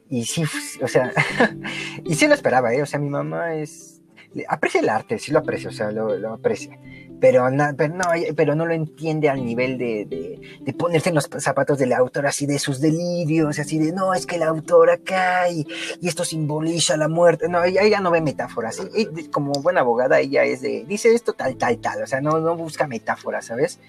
y 0.10 0.26
sí, 0.26 0.44
o 0.82 0.88
sea, 0.88 1.12
y 2.06 2.16
sí 2.16 2.28
lo 2.28 2.34
esperaba, 2.34 2.74
¿eh? 2.74 2.82
O 2.82 2.86
sea, 2.86 3.00
mi 3.00 3.10
mamá 3.10 3.56
es, 3.56 4.02
aprecia 4.48 4.82
el 4.82 4.90
arte, 4.90 5.20
sí 5.20 5.32
lo 5.32 5.40
aprecia, 5.40 5.70
o 5.70 5.74
sea, 5.74 5.92
lo, 5.92 6.18
lo 6.18 6.34
aprecia, 6.34 6.80
pero, 7.22 7.50
na- 7.52 7.74
pero, 7.78 7.94
no, 7.96 8.04
pero 8.36 8.56
no 8.56 8.66
lo 8.66 8.74
entiende 8.74 9.30
al 9.30 9.46
nivel 9.46 9.78
de, 9.78 10.06
de, 10.06 10.42
de 10.60 10.74
ponerse 10.74 11.10
en 11.10 11.16
los 11.16 11.30
zapatos 11.38 11.78
del 11.78 11.94
autor, 11.94 12.26
así 12.26 12.46
de 12.48 12.58
sus 12.60 12.82
delirios, 12.82 13.60
así 13.60 13.78
de, 13.80 13.94
no, 13.94 14.14
es 14.14 14.26
que 14.26 14.36
el 14.38 14.44
autor 14.44 14.90
acá 14.90 15.48
y, 15.50 15.66
y 16.02 16.08
esto 16.08 16.26
simboliza 16.26 16.98
la 16.98 17.08
muerte, 17.08 17.48
no, 17.48 17.64
ella, 17.64 17.84
ella 17.84 18.00
no 18.02 18.12
ve 18.12 18.20
metáforas, 18.22 18.82
y- 18.96 19.08
y 19.22 19.28
como 19.30 19.54
buena 19.54 19.82
abogada, 19.82 20.20
ella 20.20 20.44
es 20.44 20.62
de, 20.62 20.84
dice 20.86 21.14
esto 21.14 21.34
tal, 21.34 21.56
tal, 21.56 21.78
tal, 21.78 22.02
o 22.04 22.08
sea, 22.08 22.20
no, 22.20 22.40
no 22.40 22.58
busca 22.58 22.88
metáforas, 22.88 23.46
¿sabes? 23.46 23.80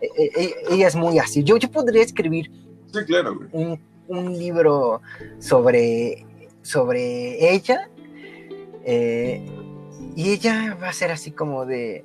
Eh, 0.00 0.08
eh, 0.16 0.30
eh, 0.36 0.54
ella 0.70 0.88
es 0.88 0.96
muy 0.96 1.18
así, 1.18 1.44
yo, 1.44 1.58
yo 1.58 1.70
podría 1.70 2.02
escribir 2.02 2.50
Sí, 2.92 3.00
claro, 3.06 3.36
güey. 3.36 3.48
un, 3.52 3.80
un 4.08 4.38
libro 4.38 5.02
sobre, 5.40 6.24
sobre 6.62 7.52
ella 7.54 7.90
eh, 8.84 9.44
y 10.16 10.30
ella 10.30 10.76
va 10.82 10.88
a 10.88 10.92
ser 10.92 11.10
así 11.10 11.30
como 11.32 11.66
de, 11.66 12.04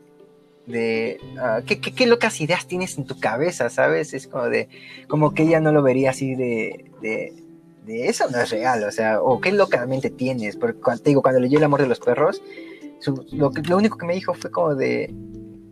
de 0.68 1.20
ah, 1.38 1.61
¿qué, 1.66 1.80
qué, 1.80 1.93
qué 1.93 2.05
locas 2.07 2.39
ideas 2.41 2.66
tienes 2.68 2.97
en 2.97 3.05
tu 3.05 3.20
cabeza, 3.20 3.70
¿sabes? 3.70 4.14
Es 4.14 4.28
como 4.28 4.45
de, 4.45 4.70
como 5.07 5.34
que 5.34 5.43
ella 5.43 5.59
no 5.59 5.72
lo 5.72 5.82
vería 5.84 6.11
así 6.11 6.36
de, 6.36 6.86
de, 7.01 7.34
de 7.86 8.07
eso 8.07 8.30
no 8.30 8.39
es 8.39 8.49
real, 8.49 8.84
o 8.86 8.91
sea, 8.91 9.22
o 9.22 9.41
qué 9.41 9.51
locamente 9.51 10.09
tienes, 10.09 10.55
porque 10.55 10.80
cuando, 10.80 11.03
te 11.03 11.09
digo, 11.09 11.22
cuando 11.22 11.41
leyó 11.41 11.57
El 11.57 11.66
amor 11.66 11.82
de 11.82 11.88
los 11.88 11.99
perros, 11.99 12.41
su- 12.99 13.26
lo, 13.34 13.51
lo 13.68 13.78
único 13.78 13.97
que 13.97 14.05
me 14.05 14.14
dijo 14.14 14.34
fue 14.34 14.51
como 14.51 14.74
de, 14.76 15.14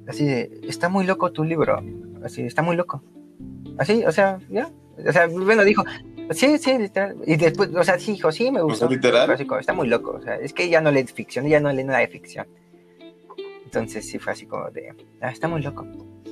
así 0.07 0.25
de, 0.25 0.59
está 0.67 0.89
muy 0.89 1.05
loco 1.05 1.31
tu 1.31 1.43
libro, 1.45 1.81
así, 2.23 2.41
está 2.41 2.61
muy 2.61 2.75
loco. 2.75 3.01
Así, 3.77 4.03
o 4.05 4.11
sea, 4.11 4.39
ya, 4.49 4.69
o 5.07 5.11
sea, 5.13 5.27
bueno, 5.27 5.63
dijo, 5.63 5.83
sí, 6.31 6.57
sí, 6.57 6.77
literal. 6.77 7.15
Y 7.25 7.37
después, 7.37 7.69
o 7.73 7.83
sea, 7.85 7.97
sí, 7.97 8.11
dijo, 8.11 8.29
sí, 8.33 8.51
me 8.51 8.61
gustó. 8.61 8.87
sea, 8.89 8.89
literal. 8.89 9.61
Está 9.61 9.71
muy 9.73 9.87
loco, 9.87 10.17
o 10.19 10.21
sea, 10.21 10.35
es 10.35 10.51
que 10.51 10.65
ella 10.65 10.81
no 10.81 10.91
lee 10.91 11.05
ficción, 11.05 11.45
ella 11.45 11.61
no 11.61 11.71
lee 11.71 11.85
nada 11.85 11.99
de 11.99 12.09
ficción. 12.09 12.45
Entonces 13.73 14.05
sí 14.05 14.19
fue 14.19 14.33
así 14.33 14.45
como 14.45 14.69
de, 14.71 14.93
ah, 15.21 15.29
está 15.31 15.47
muy 15.47 15.61
loco. 15.61 15.83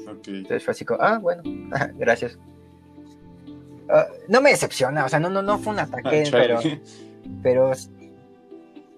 Ok. 0.07 0.27
Entonces 0.27 0.63
fue 0.63 0.71
así 0.73 0.83
como, 0.83 1.01
ah, 1.01 1.17
bueno, 1.19 1.41
gracias. 1.97 2.37
Ah, 3.89 4.07
no 4.27 4.41
me 4.41 4.49
decepciona, 4.51 5.05
o 5.05 5.09
sea, 5.09 5.19
no, 5.19 5.29
no, 5.29 5.41
no 5.41 5.57
fue 5.57 5.71
un 5.73 5.79
ataque, 5.79 6.23
Ah, 6.27 6.29
pero, 6.31 6.59
pero, 7.43 7.71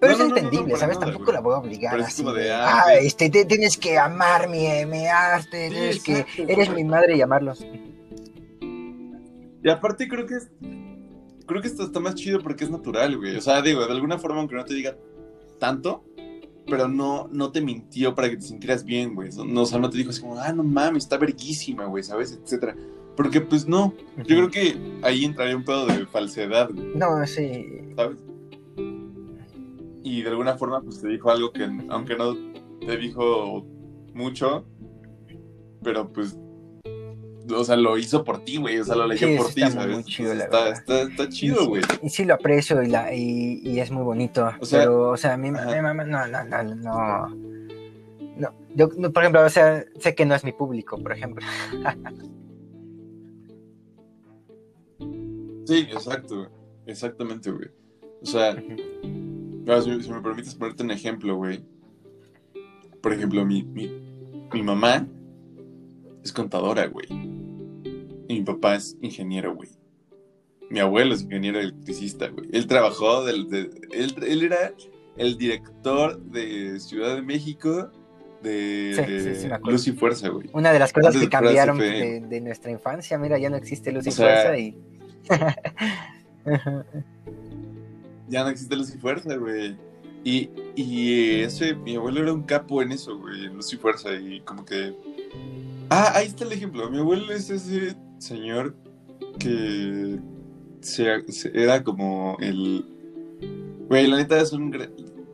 pero 0.00 0.12
No, 0.12 0.12
es 0.12 0.18
no, 0.18 0.24
no, 0.24 0.30
no, 0.30 0.36
entendible, 0.36 0.76
¿sabes? 0.76 0.96
nada, 0.96 1.06
Tampoco 1.06 1.24
güey. 1.26 1.34
la 1.36 1.40
voy 1.40 1.54
a 1.54 1.58
obligar 1.58 1.92
Pero 1.94 2.04
así 2.04 2.24
de, 2.24 2.52
ah, 2.52 2.82
ah, 2.86 2.94
este, 2.94 3.30
te- 3.30 3.44
tienes 3.44 3.76
que 3.78 3.96
amar 3.96 4.48
mi, 4.48 4.66
mi 4.86 5.06
arte, 5.06 5.68
Sí, 5.68 5.74
tienes 5.74 6.02
que, 6.02 6.26
eres 6.52 6.68
mi 6.70 6.82
madre 6.84 7.16
y 7.16 7.22
amarlos. 7.22 7.64
Y 9.64 9.70
aparte 9.70 10.08
creo 10.08 10.26
que 10.26 10.34
es. 10.34 10.50
Creo 11.46 11.62
que 11.62 11.68
esto 11.68 11.84
está 11.84 12.00
más 12.00 12.16
chido 12.16 12.40
porque 12.42 12.64
es 12.64 12.70
natural, 12.70 13.16
güey. 13.16 13.36
O 13.36 13.40
sea, 13.40 13.62
digo, 13.62 13.86
de 13.86 13.92
alguna 13.92 14.18
forma, 14.18 14.40
aunque 14.40 14.56
no 14.56 14.64
te 14.64 14.74
diga 14.74 14.96
tanto, 15.60 16.04
pero 16.66 16.88
no, 16.88 17.28
no 17.32 17.50
te 17.50 17.60
mintió 17.60 18.14
para 18.14 18.30
que 18.30 18.36
te 18.36 18.42
sintieras 18.42 18.84
bien, 18.84 19.14
güey. 19.14 19.30
No, 19.46 19.62
o 19.62 19.66
sea, 19.66 19.78
no 19.78 19.90
te 19.90 19.98
dijo 19.98 20.10
así 20.10 20.20
como, 20.20 20.38
ah, 20.38 20.52
no 20.52 20.62
mames, 20.62 21.04
está 21.04 21.18
verguísima, 21.18 21.86
güey, 21.86 22.02
¿sabes? 22.02 22.32
Etcétera. 22.32 22.76
Porque, 23.16 23.40
pues 23.40 23.68
no. 23.68 23.94
Yo 24.18 24.24
creo 24.24 24.50
que 24.50 24.76
ahí 25.02 25.24
entraría 25.24 25.56
un 25.56 25.64
pedo 25.64 25.86
de 25.86 26.06
falsedad, 26.06 26.70
güey, 26.72 26.94
No, 26.94 27.26
sí, 27.26 27.66
¿sabes? 27.96 28.18
Y 30.04 30.22
de 30.22 30.30
alguna 30.30 30.56
forma, 30.56 30.80
pues 30.80 31.00
te 31.00 31.08
dijo 31.08 31.30
algo 31.30 31.52
que, 31.52 31.64
aunque 31.88 32.16
no 32.16 32.36
te 32.80 32.96
dijo 32.96 33.66
mucho, 34.14 34.64
pero 35.82 36.12
pues. 36.12 36.36
O 37.50 37.64
sea, 37.64 37.76
lo 37.76 37.98
hizo 37.98 38.24
por 38.24 38.44
ti, 38.44 38.56
güey. 38.56 38.78
O 38.78 38.84
sea, 38.84 38.94
lo 38.94 39.06
leyó 39.06 39.26
Sí, 39.26 39.36
por 39.36 39.46
ti, 39.52 39.62
está 39.62 39.72
¿sabes? 39.80 39.94
muy 39.94 40.04
chido, 40.04 40.34
la 40.34 40.44
está, 40.44 40.64
verdad. 40.64 40.78
está, 40.78 41.02
está 41.02 41.28
chido, 41.28 41.66
güey. 41.66 41.82
Y 42.02 42.08
sí 42.10 42.24
lo 42.24 42.34
aprecio 42.34 42.82
y, 42.82 42.88
la, 42.88 43.12
y, 43.14 43.60
y 43.64 43.80
es 43.80 43.90
muy 43.90 44.02
bonito. 44.02 44.48
O 44.60 44.64
sea, 44.64 44.80
pero, 44.80 45.10
o 45.10 45.16
sea, 45.16 45.36
mi, 45.36 45.50
mi 45.50 45.58
ajá. 45.58 45.82
mamá, 45.82 46.04
no, 46.04 46.26
no, 46.26 46.44
no, 46.44 46.62
no. 46.74 47.28
No, 48.36 48.54
yo, 48.74 48.88
no, 48.96 49.12
por 49.12 49.22
ejemplo, 49.24 49.44
o 49.44 49.50
sea, 49.50 49.84
sé 49.98 50.14
que 50.14 50.24
no 50.24 50.34
es 50.34 50.44
mi 50.44 50.52
público, 50.52 50.98
por 50.98 51.12
ejemplo. 51.12 51.44
Sí, 55.64 55.86
exacto, 55.90 56.36
güey. 56.36 56.48
Exactamente, 56.86 57.50
güey. 57.50 57.68
O 58.22 58.26
sea, 58.26 58.56
si, 58.56 60.02
si 60.02 60.10
me 60.10 60.20
permites 60.20 60.54
ponerte 60.56 60.82
un 60.82 60.90
ejemplo, 60.90 61.36
güey. 61.36 61.64
Por 63.00 63.12
ejemplo, 63.12 63.44
mi, 63.44 63.62
mi, 63.62 63.88
mi 64.52 64.62
mamá 64.62 65.06
es 66.22 66.32
contadora, 66.32 66.86
güey. 66.86 67.06
Y 68.28 68.34
mi 68.34 68.42
papá 68.42 68.76
es 68.76 68.96
ingeniero, 69.02 69.54
güey. 69.54 69.68
Mi 70.70 70.78
abuelo 70.80 71.14
es 71.14 71.22
ingeniero 71.22 71.60
electricista, 71.60 72.28
güey. 72.28 72.48
Él 72.52 72.66
trabajó, 72.66 73.24
del, 73.24 73.48
de- 73.50 73.70
él, 73.92 74.14
él 74.26 74.42
era 74.44 74.72
el 75.16 75.36
director 75.36 76.18
de 76.22 76.80
Ciudad 76.80 77.14
de 77.16 77.22
México 77.22 77.90
de 78.42 79.38
Sí. 79.40 79.48
Luz 79.70 79.86
y 79.86 79.92
Fuerza, 79.92 80.28
güey. 80.28 80.48
Una 80.52 80.72
de 80.72 80.78
las 80.78 80.92
cosas 80.92 81.14
Antes 81.14 81.22
que 81.22 81.30
cambiaron 81.30 81.78
de, 81.78 82.20
de 82.28 82.40
nuestra 82.40 82.70
infancia, 82.70 83.18
mira, 83.18 83.38
ya 83.38 83.50
no 83.50 83.56
existe 83.56 83.92
luz 83.92 84.06
y 84.06 84.08
O 84.08 84.12
sea- 84.12 84.26
fuerza 84.42 84.58
y... 84.58 84.76
Ya 88.28 88.44
no 88.44 88.48
existe 88.50 88.74
Luz 88.76 88.94
y 88.94 88.98
Fuerza, 88.98 89.36
güey. 89.36 89.76
Y, 90.24 90.48
y 90.74 91.40
ese, 91.42 91.74
mi 91.74 91.96
abuelo 91.96 92.22
era 92.22 92.32
un 92.32 92.42
capo 92.44 92.80
en 92.82 92.92
eso, 92.92 93.18
güey, 93.18 93.44
en 93.46 93.54
Luz 93.56 93.72
y 93.74 93.76
Fuerza. 93.76 94.14
Y 94.14 94.40
como 94.40 94.64
que. 94.64 94.94
Ah, 95.90 96.12
ahí 96.14 96.26
está 96.26 96.44
el 96.44 96.52
ejemplo. 96.52 96.90
Mi 96.90 96.98
abuelo 96.98 97.32
es 97.32 97.50
ese 97.50 97.94
señor 98.18 98.74
que 99.38 100.18
se- 100.80 101.30
se- 101.32 101.50
era 101.54 101.82
como 101.84 102.36
el. 102.40 102.84
Güey, 103.88 104.06
la 104.06 104.16
neta 104.16 104.40
es 104.40 104.52
un. 104.52 104.72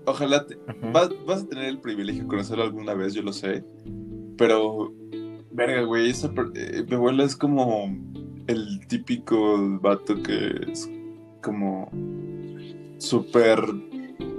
Ojalá 0.07 0.47
te- 0.47 0.59
vas, 0.93 1.11
vas 1.27 1.43
a 1.43 1.47
tener 1.49 1.67
el 1.67 1.79
privilegio 1.79 2.23
de 2.23 2.29
conocerlo 2.29 2.65
alguna 2.65 2.95
vez, 2.95 3.15
yo 3.15 3.23
lo 3.23 3.33
sé. 3.33 3.65
Pero. 4.37 4.93
Verga, 5.51 5.83
güey, 5.83 6.11
esa 6.11 6.31
eh, 6.55 6.85
mi 6.89 6.95
abuelo 6.95 7.25
es 7.25 7.35
como 7.35 7.93
el 8.47 8.87
típico 8.87 9.79
vato 9.81 10.23
que 10.23 10.51
es 10.71 10.89
como 11.43 11.91
súper 12.99 13.61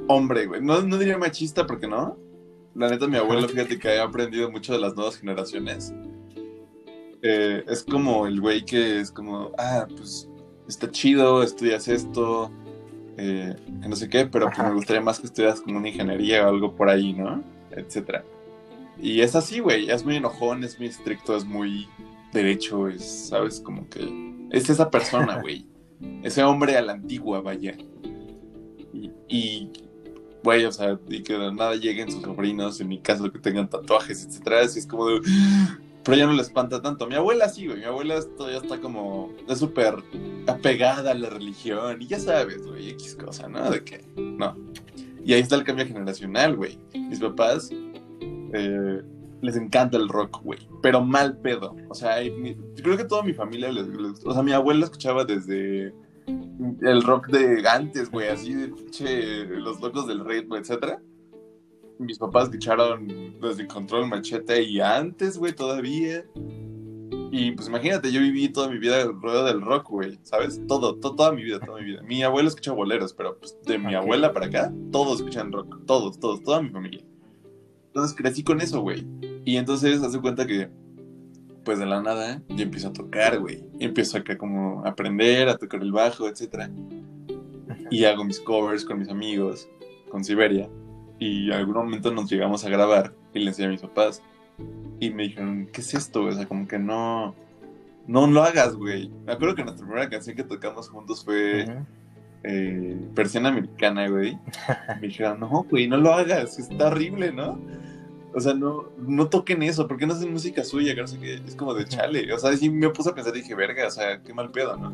hombre, 0.07 0.45
güey. 0.47 0.61
No, 0.61 0.81
no 0.81 0.97
diría 0.97 1.17
machista 1.17 1.65
porque 1.67 1.87
no. 1.87 2.17
La 2.75 2.89
neta, 2.89 3.07
mi 3.07 3.17
abuelo, 3.17 3.47
fíjate 3.47 3.77
que 3.79 3.97
ha 3.97 4.03
aprendido 4.03 4.49
mucho 4.51 4.73
de 4.73 4.79
las 4.79 4.95
nuevas 4.95 5.17
generaciones. 5.17 5.93
Eh, 7.21 7.63
es 7.67 7.83
como 7.83 8.27
el 8.27 8.39
güey 8.39 8.63
que 8.63 8.99
es 8.99 9.11
como, 9.11 9.51
ah, 9.57 9.85
pues 9.89 10.29
está 10.67 10.89
chido, 10.89 11.43
estudias 11.43 11.87
esto, 11.87 12.51
eh, 13.17 13.55
no 13.87 13.95
sé 13.95 14.07
qué, 14.07 14.25
pero 14.25 14.45
pues 14.47 14.59
me 14.59 14.73
gustaría 14.73 15.01
más 15.01 15.19
que 15.19 15.27
estudias 15.27 15.59
como 15.59 15.77
una 15.77 15.89
ingeniería 15.89 16.45
o 16.45 16.49
algo 16.49 16.75
por 16.75 16.89
ahí, 16.89 17.13
¿no? 17.13 17.43
Etcétera. 17.71 18.23
Y 19.01 19.21
es 19.21 19.35
así, 19.35 19.59
güey, 19.59 19.89
es 19.89 20.05
muy 20.05 20.15
enojón, 20.15 20.63
es 20.63 20.77
muy 20.77 20.87
estricto, 20.87 21.35
es 21.35 21.45
muy 21.45 21.87
derecho, 22.31 22.87
es, 22.87 23.03
¿sabes? 23.29 23.59
Como 23.59 23.89
que 23.89 24.47
es 24.51 24.69
esa 24.69 24.89
persona, 24.89 25.37
güey. 25.41 25.65
Ese 26.23 26.43
hombre 26.43 26.77
a 26.77 26.81
la 26.81 26.93
antigua, 26.93 27.41
vaya. 27.41 27.75
Y, 28.93 29.11
y, 29.27 29.71
güey, 30.43 30.65
o 30.65 30.71
sea, 30.71 30.99
y 31.07 31.21
que 31.23 31.33
de 31.37 31.51
nada 31.53 31.75
lleguen 31.75 32.11
sus 32.11 32.21
sobrinos, 32.21 32.79
en 32.81 32.87
mi 32.87 32.99
caso, 32.99 33.31
que 33.31 33.39
tengan 33.39 33.69
tatuajes, 33.69 34.25
etcétera, 34.25 34.61
así 34.61 34.79
es 34.79 34.87
como 34.87 35.07
de... 35.07 35.21
Pero 36.03 36.17
ya 36.17 36.25
no 36.25 36.33
le 36.33 36.41
espanta 36.41 36.81
tanto. 36.81 37.05
Mi 37.07 37.15
abuela 37.15 37.49
sí, 37.49 37.67
güey. 37.67 37.79
Mi 37.79 37.83
abuela 37.85 38.19
todavía 38.37 38.59
está 38.59 38.79
como... 38.79 39.33
Es 39.47 39.59
súper 39.59 39.95
apegada 40.47 41.11
a 41.11 41.13
la 41.13 41.29
religión. 41.29 42.01
Y 42.01 42.07
ya 42.07 42.19
sabes, 42.19 42.65
güey, 42.65 42.89
X 42.91 43.15
cosa, 43.15 43.49
¿no? 43.49 43.69
De 43.69 43.83
que... 43.83 44.03
No. 44.15 44.55
Y 45.23 45.33
ahí 45.33 45.41
está 45.41 45.55
el 45.55 45.65
cambio 45.65 45.85
generacional, 45.85 46.55
güey. 46.55 46.79
Mis 46.93 47.19
papás... 47.19 47.69
eh, 48.21 49.01
les 49.41 49.55
encanta 49.57 49.97
el 49.97 50.07
rock, 50.09 50.41
güey. 50.41 50.59
Pero 50.81 51.01
mal 51.01 51.37
pedo. 51.37 51.75
O 51.89 51.93
sea, 51.95 52.15
creo 52.81 52.97
que 52.97 53.03
toda 53.03 53.21
mi 53.23 53.33
familia 53.33 53.71
les, 53.71 53.87
les- 53.87 54.25
O 54.25 54.33
sea, 54.33 54.41
mi 54.41 54.53
abuela 54.53 54.85
escuchaba 54.85 55.25
desde 55.25 55.93
el 56.81 57.01
rock 57.03 57.27
de 57.27 57.67
antes, 57.67 58.09
güey, 58.11 58.27
así 58.29 58.53
de 58.53 58.67
pinche 58.69 59.45
los 59.45 59.79
locos 59.81 60.07
del 60.07 60.23
ritmo, 60.25 60.55
etcétera. 60.57 61.01
Mis 61.99 62.17
papás 62.17 62.45
escucharon 62.45 63.07
desde 63.41 63.67
Control 63.67 64.07
Machete 64.07 64.63
y 64.63 64.79
antes, 64.79 65.37
güey, 65.37 65.53
todavía. 65.53 66.23
Y 67.31 67.51
pues 67.51 67.67
imagínate, 67.67 68.11
yo 68.11 68.21
viví 68.21 68.49
toda 68.49 68.69
mi 68.69 68.79
vida 68.79 69.01
alrededor 69.03 69.45
del 69.45 69.61
rock, 69.61 69.89
güey, 69.89 70.17
¿sabes? 70.23 70.61
Todo, 70.67 70.95
to- 70.95 71.15
toda 71.15 71.31
mi 71.31 71.43
vida, 71.43 71.59
toda 71.59 71.77
mi 71.79 71.85
vida. 71.85 72.01
Mi 72.01 72.23
abuelo 72.23 72.47
escucha 72.47 72.71
boleros, 72.71 73.13
pero 73.13 73.37
pues 73.37 73.55
de 73.65 73.77
mi 73.77 73.95
Ok. 73.95 74.01
abuela 74.03 74.33
para 74.33 74.47
acá, 74.47 74.73
todos 74.91 75.19
escuchan 75.19 75.51
rock, 75.51 75.85
todos, 75.85 76.19
todos, 76.19 76.41
toda 76.41 76.61
mi 76.61 76.69
familia. 76.69 77.03
Entonces 77.87 78.15
crecí 78.15 78.43
con 78.43 78.61
eso, 78.61 78.81
güey. 78.81 79.05
Y 79.45 79.57
entonces 79.57 80.01
hace 80.01 80.19
cuenta 80.19 80.47
que, 80.47 80.69
pues 81.63 81.79
de 81.79 81.85
la 81.85 82.01
nada, 82.01 82.41
yo 82.49 82.63
empiezo 82.63 82.89
a 82.89 82.93
tocar, 82.93 83.39
güey. 83.39 83.63
Empiezo 83.79 84.17
acá 84.17 84.37
como 84.37 84.85
a 84.85 84.89
aprender, 84.89 85.49
a 85.49 85.57
tocar 85.57 85.81
el 85.81 85.91
bajo, 85.91 86.27
etc. 86.27 86.69
Y 87.89 88.05
hago 88.05 88.23
mis 88.23 88.39
covers 88.39 88.85
con 88.85 88.99
mis 88.99 89.09
amigos, 89.09 89.67
con 90.09 90.23
Siberia. 90.23 90.69
Y 91.19 91.47
en 91.47 91.53
algún 91.53 91.75
momento 91.75 92.11
nos 92.11 92.29
llegamos 92.29 92.63
a 92.65 92.69
grabar 92.69 93.13
y 93.33 93.39
le 93.39 93.47
enseñé 93.47 93.67
a 93.67 93.71
mis 93.71 93.81
papás. 93.81 94.23
Y 94.99 95.11
me 95.11 95.23
dijeron, 95.23 95.69
¿qué 95.71 95.81
es 95.81 95.93
esto? 95.93 96.23
O 96.23 96.31
sea, 96.31 96.45
como 96.47 96.67
que 96.67 96.79
no, 96.79 97.35
no 98.07 98.27
lo 98.27 98.43
hagas, 98.43 98.75
güey. 98.75 99.09
Me 99.25 99.33
acuerdo 99.33 99.55
que 99.55 99.63
nuestra 99.63 99.85
primera 99.85 100.09
canción 100.09 100.35
que 100.35 100.43
tocamos 100.43 100.89
juntos 100.89 101.23
fue 101.23 101.65
eh, 102.43 102.97
Persiana 103.15 103.49
Americana, 103.49 104.07
güey. 104.07 104.37
Me 105.01 105.07
dijeron, 105.07 105.39
no, 105.39 105.65
güey, 105.69 105.87
no 105.87 105.97
lo 105.97 106.13
hagas, 106.13 106.57
está 106.57 106.87
horrible, 106.87 107.31
¿no? 107.31 107.59
O 108.33 108.39
sea, 108.39 108.53
no, 108.53 108.89
no 108.97 109.27
toquen 109.27 109.63
eso, 109.63 109.87
¿por 109.87 109.97
qué 109.97 110.05
no 110.05 110.13
hacen 110.13 110.31
música 110.31 110.63
suya? 110.63 110.93
Que 110.93 111.01
no 111.01 111.07
sé 111.07 111.19
qué, 111.19 111.41
es 111.45 111.55
como 111.55 111.73
de 111.73 111.85
chale. 111.85 112.31
O 112.31 112.37
sea, 112.37 112.55
sí 112.55 112.69
me 112.69 112.89
puse 112.89 113.09
a 113.09 113.15
pensar 113.15 113.35
y 113.35 113.41
dije, 113.41 113.55
verga, 113.55 113.87
o 113.87 113.91
sea, 113.91 114.21
qué 114.21 114.33
mal 114.33 114.51
pedo, 114.51 114.77
¿no? 114.77 114.93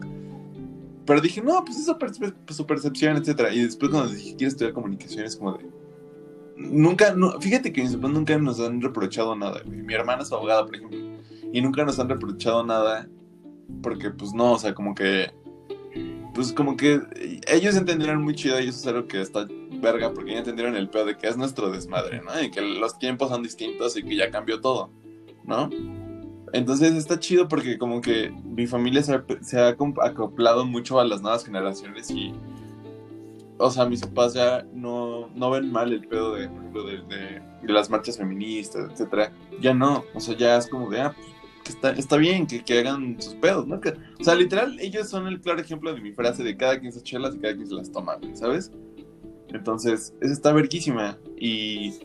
Pero 1.05 1.21
dije, 1.21 1.41
no, 1.41 1.63
pues 1.63 1.77
es 1.77 1.85
su, 1.85 2.65
percepción, 2.65 3.17
etcétera. 3.17 3.53
Y 3.53 3.63
después 3.63 3.91
cuando 3.91 4.11
dije, 4.11 4.35
quiero 4.35 4.49
estudiar 4.49 4.73
comunicación, 4.73 5.25
es 5.25 5.35
como 5.35 5.53
de... 5.53 5.65
Nunca, 6.57 7.13
no, 7.13 7.39
fíjate 7.41 7.73
que 7.73 7.81
mis 7.81 7.95
papás 7.95 8.11
nunca 8.11 8.37
nos 8.37 8.59
han 8.61 8.81
reprochado 8.81 9.35
nada. 9.35 9.61
Mi 9.65 9.93
hermana 9.93 10.23
es 10.23 10.31
abogada, 10.31 10.65
por 10.65 10.75
ejemplo, 10.75 10.97
y 11.51 11.61
nunca 11.61 11.83
nos 11.83 11.99
han 11.99 12.09
reprochado 12.09 12.65
nada 12.65 13.07
porque, 13.81 14.09
pues 14.11 14.33
no, 14.33 14.53
o 14.53 14.57
sea, 14.57 14.73
como 14.73 14.95
que 14.95 15.31
pues 16.35 16.51
como 16.51 16.75
que 16.75 17.01
ellos 17.47 17.77
entendieron 17.77 18.21
muy 18.21 18.35
chido 18.35 18.59
y 18.59 18.67
eso 18.67 18.79
es 18.79 18.87
algo 18.87 19.07
que 19.07 19.21
está 19.21 19.47
verga 19.81 20.13
porque 20.13 20.33
ya 20.33 20.39
entendieron 20.39 20.75
el 20.75 20.89
pedo 20.89 21.05
de 21.05 21.17
que 21.17 21.27
es 21.27 21.37
nuestro 21.37 21.71
desmadre, 21.71 22.21
¿no? 22.21 22.39
Y 22.41 22.51
que 22.51 22.61
los 22.61 22.99
tiempos 22.99 23.29
son 23.29 23.41
distintos 23.41 23.95
y 23.95 24.03
que 24.03 24.17
ya 24.17 24.29
cambió 24.29 24.59
todo, 24.59 24.91
¿no? 25.45 25.69
Entonces 26.51 26.93
está 26.93 27.19
chido 27.19 27.47
porque 27.47 27.77
como 27.77 28.01
que 28.01 28.31
mi 28.43 28.67
familia 28.67 29.01
se 29.01 29.59
ha, 29.59 29.67
acoplado 29.69 30.65
mucho 30.65 30.99
a 30.99 31.05
las 31.05 31.21
nuevas 31.21 31.45
generaciones 31.45 32.11
y, 32.11 32.33
o 33.57 33.71
sea, 33.71 33.85
mis 33.85 34.01
papás 34.01 34.33
ya 34.33 34.65
no, 34.73 35.29
no 35.35 35.51
ven 35.51 35.71
mal 35.71 35.93
el 35.93 36.05
pedo 36.05 36.35
de, 36.35 36.49
de, 36.49 37.01
de, 37.07 37.41
de 37.61 37.73
las 37.73 37.89
marchas 37.89 38.17
feministas, 38.17 38.91
etcétera. 38.91 39.31
Ya 39.61 39.73
no, 39.73 40.03
o 40.13 40.19
sea, 40.19 40.35
ya 40.35 40.57
es 40.57 40.67
como 40.67 40.89
de, 40.89 40.99
ah, 40.99 41.15
pues, 41.15 41.27
que 41.65 41.71
está, 41.71 41.91
está 41.91 42.17
bien, 42.17 42.45
que, 42.45 42.63
que, 42.63 42.79
hagan 42.79 43.19
sus 43.19 43.33
pedos, 43.35 43.65
¿no? 43.65 43.75
o 43.75 44.23
sea, 44.23 44.35
literal, 44.35 44.79
ellos 44.79 45.09
son 45.09 45.27
el 45.27 45.41
claro 45.41 45.59
ejemplo 45.59 45.93
de 45.93 45.99
mi 45.99 46.11
frase 46.11 46.43
de 46.43 46.55
cada 46.55 46.79
quien 46.79 46.93
se 46.93 47.01
chelas 47.01 47.35
y 47.35 47.39
cada 47.39 47.55
quien 47.55 47.67
se 47.67 47.73
las 47.73 47.91
toma, 47.91 48.19
¿sabes? 48.35 48.71
Entonces, 49.49 50.13
esa 50.21 50.31
está 50.31 50.53
verguísima. 50.53 51.17
Y, 51.37 51.95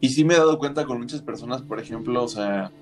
y 0.00 0.08
sí 0.08 0.24
me 0.24 0.34
he 0.34 0.38
dado 0.38 0.58
cuenta 0.58 0.84
con 0.84 0.98
muchas 0.98 1.22
personas, 1.22 1.62
por 1.62 1.78
ejemplo, 1.78 2.24
o 2.24 2.28
sea, 2.28 2.72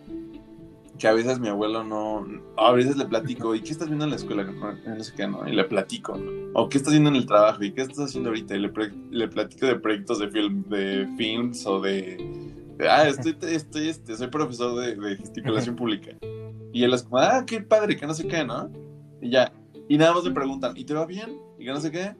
que 0.99 1.09
a 1.09 1.13
veces 1.13 1.41
mi 1.41 1.49
abuelo 1.49 1.83
no, 1.83 2.27
a 2.57 2.73
veces 2.73 2.97
le 2.97 3.05
platico, 3.07 3.55
¿y 3.55 3.61
qué 3.61 3.73
estás 3.73 3.89
viendo 3.89 4.05
en 4.05 4.11
la 4.11 4.17
escuela? 4.17 4.45
No 4.45 5.05
sé 5.05 5.13
qué, 5.17 5.27
¿no? 5.27 5.47
Y 5.49 5.53
le 5.53 5.65
platico, 5.65 6.19
O 6.53 6.69
¿qué 6.69 6.79
estás 6.79 6.93
viendo 6.93 7.11
en 7.11 7.17
el 7.17 7.27
trabajo? 7.27 7.63
¿Y 7.65 7.73
qué 7.73 7.83
estás 7.83 8.01
haciendo 8.01 8.31
ahorita? 8.31 8.55
Y 8.55 8.61
le, 8.61 8.73
le 9.11 9.29
platico 9.29 9.67
de 9.67 9.77
proyectos 9.77 10.21
de 10.21 10.29
film, 10.29 10.65
de 10.69 11.09
films 11.17 11.67
o 11.67 11.81
de 11.81 12.45
ah, 12.89 13.09
estoy, 13.09 13.37
estoy, 13.43 13.89
este, 13.89 14.17
soy 14.17 14.29
profesor 14.29 14.81
de, 14.81 15.17
gesticulación 15.17 15.77
pública. 15.77 16.13
Y 16.73 16.83
él 16.83 16.93
es 16.93 17.03
como, 17.03 17.19
ah, 17.19 17.45
qué 17.47 17.61
padre, 17.61 17.97
que 17.97 18.07
no 18.07 18.15
sé 18.15 18.27
qué, 18.27 18.45
¿no? 18.45 18.71
Y 19.21 19.31
ya. 19.31 19.53
Y 19.89 19.97
nada 19.97 20.15
más 20.15 20.25
le 20.25 20.33
preguntan, 20.33 20.77
¿y 20.77 20.85
te 20.85 20.95
va 20.95 21.07
bien? 21.07 21.39
Y 21.59 21.65
que 21.65 21.71
no 21.71 21.81
sé 21.81 21.91
qué. 21.91 22.17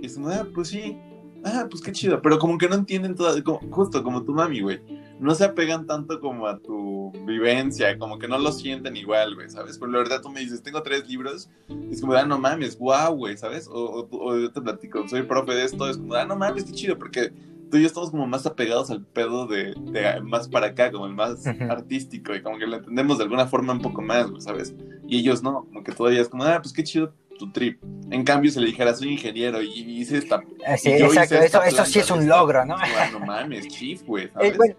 Y 0.00 0.06
es 0.06 0.14
como, 0.14 0.28
ah, 0.28 0.46
pues 0.54 0.68
sí. 0.68 0.96
Ah, 1.44 1.66
pues 1.68 1.82
qué 1.82 1.92
chido. 1.92 2.20
Pero 2.22 2.38
como 2.38 2.58
que 2.58 2.68
no 2.68 2.76
entienden 2.76 3.14
todo, 3.14 3.36
justo 3.70 4.02
como 4.02 4.22
tu 4.22 4.32
mami, 4.32 4.60
güey. 4.60 4.80
No 5.18 5.34
se 5.34 5.44
apegan 5.44 5.86
tanto 5.86 6.20
como 6.20 6.46
a 6.46 6.58
tu 6.58 7.10
vivencia, 7.26 7.98
como 7.98 8.18
que 8.18 8.28
no 8.28 8.38
lo 8.38 8.52
sienten 8.52 8.96
igual, 8.96 9.34
güey, 9.34 9.48
¿sabes? 9.48 9.78
Pero 9.78 9.90
la 9.90 9.98
verdad 9.98 10.20
tú 10.20 10.28
me 10.28 10.40
dices, 10.40 10.62
tengo 10.62 10.82
tres 10.82 11.08
libros. 11.08 11.48
Y 11.68 11.94
es 11.94 12.00
como, 12.00 12.12
ah, 12.12 12.24
no 12.24 12.38
mames, 12.38 12.78
guau, 12.78 13.16
güey, 13.16 13.36
¿sabes? 13.36 13.68
O, 13.68 14.08
o 14.10 14.38
yo 14.38 14.52
te 14.52 14.60
platico, 14.60 15.08
soy 15.08 15.22
profe 15.22 15.54
de 15.54 15.64
esto. 15.64 15.88
Es 15.88 15.96
como, 15.96 16.14
ah, 16.14 16.24
no 16.24 16.36
mames, 16.36 16.64
qué 16.64 16.72
chido, 16.72 16.98
porque 16.98 17.32
tú 17.70 17.76
y 17.76 17.82
yo 17.82 17.86
estamos 17.86 18.10
como 18.10 18.26
más 18.26 18.46
apegados 18.46 18.90
al 18.90 19.02
pedo 19.02 19.46
de, 19.46 19.74
más 20.22 20.48
para 20.48 20.68
acá, 20.68 20.90
como 20.90 21.06
el 21.06 21.14
más 21.14 21.46
artístico, 21.46 22.34
y 22.34 22.42
como 22.42 22.58
que 22.58 22.66
lo 22.66 22.76
entendemos 22.76 23.18
de 23.18 23.24
alguna 23.24 23.46
forma 23.46 23.72
un 23.72 23.82
poco 23.82 24.02
más, 24.02 24.26
¿sabes? 24.38 24.74
Y 25.06 25.18
ellos 25.18 25.42
no, 25.42 25.64
como 25.64 25.82
que 25.82 25.92
todavía 25.92 26.20
es 26.20 26.28
como, 26.28 26.44
ah, 26.44 26.60
pues 26.62 26.72
qué 26.72 26.84
chido 26.84 27.12
tu 27.38 27.50
trip. 27.52 27.82
En 28.10 28.24
cambio, 28.24 28.50
si 28.50 28.60
le 28.60 28.66
dijera, 28.66 28.94
soy 28.94 29.12
ingeniero 29.12 29.60
y 29.60 30.00
hice 30.00 30.18
esta. 30.18 30.42
Ah, 30.66 30.76
sí, 30.76 30.90
exacto, 30.90 31.36
eso, 31.36 31.62
eso 31.62 31.84
sí 31.84 31.98
es 31.98 32.10
un 32.10 32.26
logro, 32.26 32.64
¿no? 32.64 32.76
no 33.12 33.20
mames, 33.20 33.68
chief, 33.68 34.02
güey, 34.04 34.30
eh, 34.40 34.54
bueno, 34.56 34.74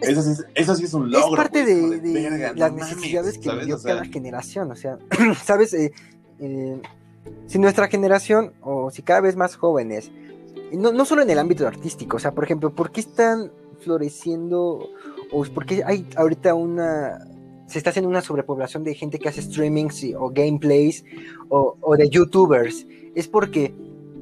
eso, 0.00 0.22
sí, 0.22 0.42
eso, 0.54 0.74
sí, 0.74 0.84
es 0.84 0.94
un 0.94 1.10
logro. 1.10 1.30
Es 1.30 1.36
parte 1.36 1.64
de, 1.64 2.52
las 2.54 2.72
necesidades 2.72 3.38
que 3.38 3.50
vivió 3.50 3.80
cada 3.80 4.04
generación, 4.04 4.70
o 4.70 4.76
sea, 4.76 4.98
¿sabes? 5.44 5.72
Eh, 5.72 5.92
eh, 6.38 6.80
si 7.46 7.58
nuestra 7.58 7.88
generación, 7.88 8.52
o 8.60 8.90
si 8.90 9.02
cada 9.02 9.20
vez 9.20 9.36
más 9.36 9.56
jóvenes, 9.56 10.10
no, 10.72 10.92
no 10.92 11.04
solo 11.04 11.22
en 11.22 11.30
el 11.30 11.38
ámbito 11.38 11.66
artístico, 11.66 12.18
o 12.18 12.20
sea, 12.20 12.32
por 12.32 12.44
ejemplo, 12.44 12.74
¿por 12.74 12.92
qué 12.92 13.00
están 13.00 13.50
floreciendo 13.80 14.90
o 15.32 15.44
por 15.44 15.66
qué 15.66 15.82
hay 15.84 16.06
ahorita 16.16 16.54
una 16.54 17.26
se 17.66 17.78
está 17.78 17.90
haciendo 17.90 18.08
una 18.08 18.20
sobrepoblación 18.20 18.84
de 18.84 18.94
gente 18.94 19.18
que 19.18 19.28
hace 19.28 19.42
streamings 19.42 20.04
o 20.16 20.30
gameplays 20.30 21.04
o, 21.48 21.96
de 21.96 22.08
youtubers? 22.08 22.86
Es 23.14 23.28
porque 23.28 23.74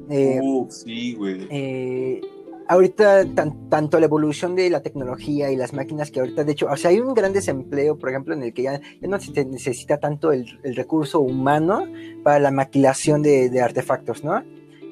eh, 0.09 0.39
sí, 0.69 1.15
güey. 1.15 1.47
Eh, 1.49 2.21
ahorita 2.67 3.25
tanto 3.69 3.99
la 3.99 4.05
evolución 4.05 4.55
de 4.55 4.69
la 4.69 4.81
tecnología 4.81 5.51
y 5.51 5.55
las 5.55 5.73
máquinas 5.73 6.11
que 6.11 6.19
ahorita, 6.19 6.43
de 6.43 6.51
hecho, 6.51 6.67
o 6.69 6.77
sea, 6.77 6.91
hay 6.91 6.99
un 6.99 7.13
gran 7.13 7.33
desempleo, 7.33 7.97
por 7.97 8.09
ejemplo, 8.09 8.33
en 8.33 8.43
el 8.43 8.53
que 8.53 8.63
ya, 8.63 8.81
no 9.01 9.19
se 9.19 9.45
necesita 9.45 9.97
tanto 9.97 10.31
el, 10.31 10.45
recurso 10.75 11.19
humano 11.19 11.87
para 12.23 12.39
la 12.39 12.51
maquilación 12.51 13.21
de, 13.21 13.49
de 13.49 13.61
artefactos, 13.61 14.23
¿no? 14.23 14.43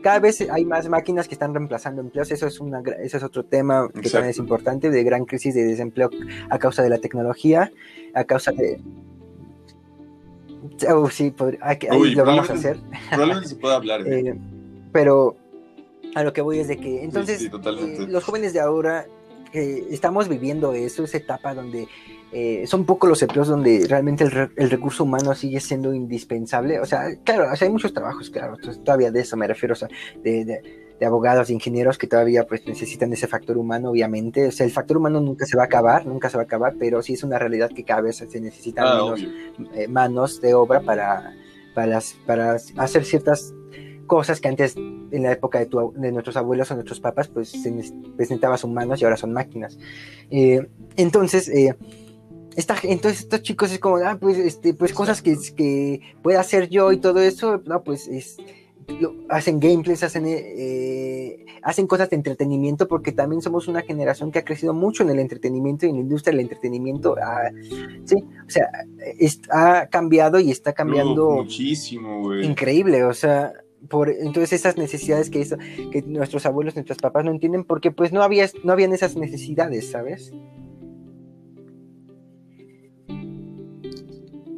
cada 0.04 0.20
vez 0.20 0.42
hay 0.52 0.66
más 0.66 0.88
máquinas 0.88 1.28
que 1.28 1.34
están 1.34 1.56
reemplazando 1.56 2.02
empleos. 2.02 2.30
Eso 2.30 2.46
es, 2.46 2.60
una, 2.60 2.84
eso 3.02 3.18
es 3.18 3.24
otro 3.24 3.44
tema 3.46 3.90
que 3.90 4.10
también 4.10 4.30
es 4.30 4.38
importante, 4.38 4.92
de 4.92 5.04
gran 5.04 5.26
crisis 5.26 5.56
de 5.56 5.64
desempleo 5.64 6.12
a 6.52 6.60
causa 6.60 6.84
de 6.84 6.90
la 6.90 7.00
tecnología, 7.00 7.72
a 8.14 8.24
causa 8.26 8.52
de... 8.52 8.80
Oh, 10.90 11.10
sí, 11.10 11.34
ahí 11.62 12.14
lo 12.14 12.26
vamos 12.26 12.50
a 12.50 12.54
hacer. 12.54 12.78
Probablemente 13.10 13.50
se 13.50 13.56
pueda 13.56 13.76
hablar. 13.78 14.02
Eh, 14.08 14.38
pero 14.92 15.36
a 16.16 16.24
lo 16.24 16.34
que 16.34 16.42
voy 16.42 16.60
es 16.60 16.68
de 16.68 16.78
que 16.78 17.04
entonces 17.04 17.42
eh, 17.42 18.08
los 18.08 18.24
jóvenes 18.24 18.54
de 18.54 18.60
ahora 18.60 19.08
eh, 19.54 19.88
estamos 19.92 20.28
viviendo 20.28 20.74
eso, 20.74 21.04
esa 21.04 21.18
etapa 21.18 21.54
donde 21.54 21.88
eh, 22.32 22.66
son 22.66 22.86
pocos 22.86 23.08
los 23.08 23.22
empleos 23.22 23.48
donde 23.48 23.86
realmente 23.88 24.24
el, 24.24 24.70
recurso 24.72 25.04
humano 25.04 25.36
sigue 25.36 25.60
siendo 25.60 25.94
indispensable. 25.94 26.80
O 26.80 26.86
sea, 26.86 27.04
claro, 27.24 27.46
hay 27.60 27.70
muchos 27.70 27.94
trabajos, 27.94 28.32
claro, 28.32 28.58
todavía 28.84 29.12
de 29.12 29.20
eso 29.20 29.38
me 29.38 29.46
refiero, 29.46 29.74
o 29.74 29.76
sea, 29.76 29.88
de, 30.24 30.82
abogados, 31.06 31.50
de 31.50 31.54
ingenieros 31.54 32.00
que 32.00 32.08
todavía 32.08 32.48
pues 32.48 32.66
necesitan 32.66 33.14
ese 33.14 33.28
factor 33.28 33.56
humano, 33.56 33.92
obviamente. 33.92 34.48
O 34.48 34.52
sea, 34.52 34.66
el 34.66 34.72
factor 34.72 34.98
humano 34.98 35.22
nunca 35.22 35.46
se 35.46 35.56
va 35.56 35.64
a 35.64 35.66
acabar, 35.68 36.08
nunca 36.08 36.32
se 36.32 36.38
va 36.38 36.44
a 36.44 36.46
acabar, 36.46 36.74
pero 36.80 37.04
sí 37.04 37.14
es 37.14 37.24
una 37.24 37.38
realidad 37.38 37.70
que 37.70 37.84
cada 37.84 38.02
vez 38.02 38.16
se 38.16 38.42
necesitan 38.42 38.86
ah, 38.88 38.96
menos 38.96 39.22
eh, 39.76 39.88
manos 39.88 40.42
de 40.42 40.56
obra 40.56 40.82
para, 40.82 41.36
para, 41.76 42.00
para 42.26 42.58
hacer 42.78 43.06
ciertas 43.06 43.54
cosas 44.08 44.40
que 44.40 44.48
antes 44.48 44.76
en 44.76 45.24
la 45.24 45.32
época 45.32 45.60
de, 45.60 45.70
de 45.96 46.12
nuestros 46.12 46.38
abuelos 46.38 46.72
o 46.72 46.76
nuestros 46.76 47.00
papás 47.00 47.28
pues 47.28 47.50
se 47.50 47.72
necesitaban 47.72 48.54
humanos 48.64 49.02
y 49.02 49.06
ahora 49.06 49.18
son 49.18 49.34
máquinas. 49.34 49.78
Eh, 50.30 50.68
entonces, 50.96 51.48
eh, 51.50 51.76
entonces 52.84 53.22
estos 53.22 53.42
chicos 53.42 53.72
es 53.72 53.80
como, 53.80 53.98
ah, 53.98 54.18
pues, 54.20 54.38
este, 54.38 54.74
pues 54.74 54.94
cosas 54.94 55.22
que, 55.22 55.36
que 55.56 56.02
pueda 56.22 56.40
hacer 56.40 56.70
yo 56.70 56.92
y 56.92 56.98
todo 56.98 57.20
eso, 57.22 57.62
no, 57.66 57.84
pues 57.84 58.08
es, 58.08 58.38
hacen 59.30 59.60
gameplays, 59.60 60.04
hacen, 60.04 60.26
eh, 60.28 61.46
hacen 61.64 61.88
cosas 61.88 62.10
de 62.10 62.18
entretenimiento, 62.18 62.88
porque 62.88 63.12
también 63.12 63.42
somos 63.42 63.68
una 63.68 63.82
generación 63.82 64.32
que 64.32 64.40
ha 64.40 64.46
crecido 64.46 64.74
mucho 64.74 65.04
en 65.04 65.10
el 65.10 65.20
entretenimiento 65.20 65.86
y 65.86 65.90
en 65.90 65.96
la 65.96 66.02
industria 66.02 66.32
del 66.32 66.42
entretenimiento. 66.42 67.16
Ah, 67.22 67.50
sí, 68.06 68.16
o 68.16 68.50
sea, 68.50 68.70
ha 69.50 69.88
cambiado 69.88 70.40
y 70.40 70.52
está 70.52 70.74
cambiando 70.74 71.32
muchísimo, 71.32 72.36
Increíble, 72.36 73.04
o 73.04 73.14
sea, 73.14 73.54
por 73.90 74.10
entonces 74.10 74.54
esas 74.54 74.78
necesidades 74.78 75.30
que, 75.30 75.40
hizo, 75.40 75.58
que 75.92 76.02
nuestros 76.04 76.46
abuelos, 76.46 76.76
nuestros 76.76 76.98
papás 76.98 77.26
no 77.26 77.32
entienden, 77.32 77.64
porque 77.64 77.92
pues 77.92 78.12
no 78.12 78.24
había, 78.24 78.50
no 78.64 78.74
habían 78.74 78.94
esas 78.94 79.16
necesidades, 79.16 79.92
¿sabes? 79.92 80.34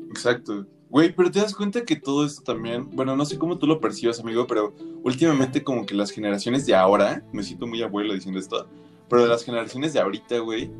Exacto. 0.09 0.65
Güey, 0.89 1.13
pero 1.13 1.29
te 1.29 1.39
das 1.39 1.53
cuenta 1.53 1.83
que 1.83 1.97
todo 1.97 2.25
esto 2.25 2.41
también, 2.43 2.89
bueno, 2.91 3.17
no 3.17 3.25
sé 3.25 3.37
cómo 3.37 3.57
tú 3.57 3.67
lo 3.67 3.81
percibes, 3.81 4.19
amigo, 4.19 4.47
pero 4.47 4.73
últimamente 5.03 5.63
como 5.63 5.85
que 5.85 5.93
las 5.93 6.11
generaciones 6.11 6.65
de 6.65 6.75
ahora, 6.75 7.21
me 7.33 7.43
siento 7.43 7.67
muy 7.67 7.81
abuelo 7.81 8.13
diciendo 8.13 8.39
esto, 8.39 8.67
pero 9.09 9.23
de 9.23 9.27
las 9.27 9.43
generaciones 9.43 9.91
de 9.91 9.99
ahorita, 9.99 10.39
güey, 10.39 10.71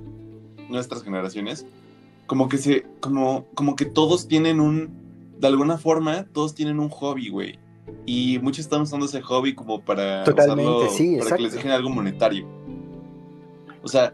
nuestras 0.70 1.04
generaciones, 1.04 1.66
como 2.28 2.48
que 2.48 2.58
se, 2.58 2.86
como, 3.02 3.46
como 3.56 3.76
que 3.76 3.86
todos 3.86 4.28
tienen 4.28 4.62
un, 4.62 4.90
de 5.38 5.48
alguna 5.48 5.78
forma, 5.78 6.26
todos 6.32 6.56
tienen 6.56 6.80
un 6.80 6.90
hobby, 6.90 7.30
güey. 7.30 7.60
Y 8.06 8.40
muchos 8.40 8.66
están 8.66 8.82
usando 8.82 9.06
ese 9.06 9.22
hobby 9.22 9.56
como 9.56 9.82
para, 9.82 10.24
Totalmente, 10.24 10.90
sí, 10.90 11.18
para 11.18 11.38
que 11.38 11.44
les 11.44 11.54
dejen 11.54 11.72
algo 11.72 11.90
monetario. 11.90 12.48
O 13.82 13.88
sea, 13.88 14.14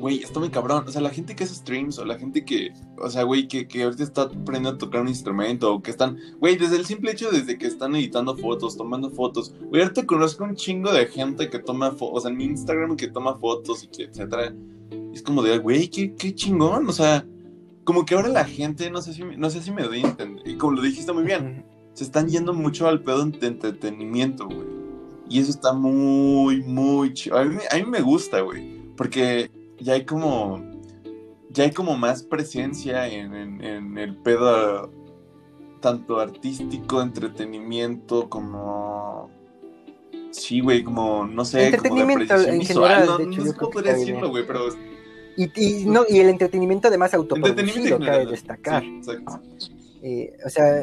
güey, 0.00 0.22
está 0.22 0.40
muy 0.40 0.48
cabrón. 0.48 0.84
O 0.86 0.90
sea, 0.90 1.00
la 1.02 1.10
gente 1.10 1.36
que 1.36 1.44
hace 1.44 1.54
streams 1.54 1.98
o 1.98 2.04
la 2.04 2.18
gente 2.18 2.44
que, 2.44 2.72
o 2.98 3.10
sea, 3.10 3.22
güey, 3.22 3.46
que, 3.46 3.68
que 3.68 3.82
ahorita 3.84 4.02
está 4.02 4.22
aprendiendo 4.22 4.70
a 4.70 4.78
tocar 4.78 5.02
un 5.02 5.08
instrumento 5.08 5.74
o 5.74 5.82
que 5.82 5.90
están, 5.90 6.18
güey, 6.38 6.56
desde 6.56 6.76
el 6.76 6.86
simple 6.86 7.12
hecho, 7.12 7.30
desde 7.30 7.58
que 7.58 7.66
están 7.66 7.94
editando 7.94 8.36
fotos, 8.36 8.76
tomando 8.76 9.10
fotos. 9.10 9.54
Güey, 9.68 9.82
ahorita 9.82 10.06
conozco 10.06 10.44
un 10.44 10.56
chingo 10.56 10.92
de 10.92 11.06
gente 11.06 11.50
que 11.50 11.58
toma 11.58 11.92
fotos, 11.92 12.18
o 12.18 12.20
sea, 12.20 12.30
en 12.30 12.38
mi 12.38 12.44
Instagram 12.44 12.96
que 12.96 13.08
toma 13.08 13.36
fotos 13.36 13.84
y 13.84 13.88
que, 13.88 14.04
etcétera. 14.04 14.54
Y 15.12 15.14
es 15.14 15.22
como 15.22 15.42
de, 15.42 15.58
güey, 15.58 15.88
qué, 15.88 16.14
qué 16.14 16.34
chingón. 16.34 16.88
O 16.88 16.92
sea, 16.92 17.26
como 17.84 18.04
que 18.06 18.14
ahora 18.14 18.28
la 18.28 18.44
gente, 18.44 18.90
no 18.90 19.02
sé 19.02 19.12
si, 19.12 19.22
no 19.22 19.50
sé 19.50 19.62
si 19.62 19.70
me 19.70 19.82
doy 19.82 20.00
a 20.00 20.08
entender, 20.08 20.48
y 20.48 20.54
como 20.54 20.76
lo 20.76 20.82
dijiste 20.82 21.12
muy 21.12 21.24
bien, 21.24 21.64
se 21.94 22.04
están 22.04 22.28
yendo 22.28 22.54
mucho 22.54 22.88
al 22.88 23.02
pedo 23.02 23.24
de 23.24 23.46
entretenimiento, 23.46 24.46
güey. 24.46 24.80
Y 25.28 25.38
eso 25.38 25.50
está 25.50 25.72
muy, 25.72 26.62
muy 26.62 27.14
chido. 27.14 27.36
A 27.36 27.44
mí, 27.44 27.56
a 27.70 27.76
mí 27.76 27.84
me 27.84 28.00
gusta, 28.00 28.40
güey. 28.40 28.80
Porque 28.96 29.50
ya 29.78 29.94
hay 29.94 30.04
como. 30.04 30.60
Ya 31.50 31.64
hay 31.64 31.70
como 31.72 31.96
más 31.96 32.22
presencia 32.22 33.08
en, 33.08 33.34
en, 33.62 33.98
el 33.98 34.16
pedo 34.16 34.90
tanto 35.80 36.18
artístico, 36.18 37.00
entretenimiento, 37.00 38.28
como. 38.28 39.30
Sí, 40.32 40.60
güey, 40.60 40.84
como, 40.84 41.26
no 41.26 41.44
sé, 41.44 41.66
entretenimiento 41.66 42.34
como 42.34 42.46
de 42.46 42.54
en 42.54 42.62
general, 42.62 43.06
no, 43.06 43.18
de 43.18 43.24
hecho, 43.24 43.40
no 43.40 43.46
sé 43.46 43.54
cómo 43.56 43.70
podría 43.70 43.94
decirlo, 43.94 44.28
güey, 44.30 44.46
pero... 44.46 44.68
Y, 45.36 45.50
y, 45.56 45.84
no, 45.86 46.04
y 46.08 46.20
el 46.20 46.28
entretenimiento 46.28 46.86
además 46.86 47.14
autoproducido, 47.14 47.98
cabe 47.98 48.26
destacar. 48.26 48.82
Sí, 48.82 48.96
exacto. 48.98 49.32
Eh, 50.02 50.32
o 50.46 50.48
sea, 50.48 50.82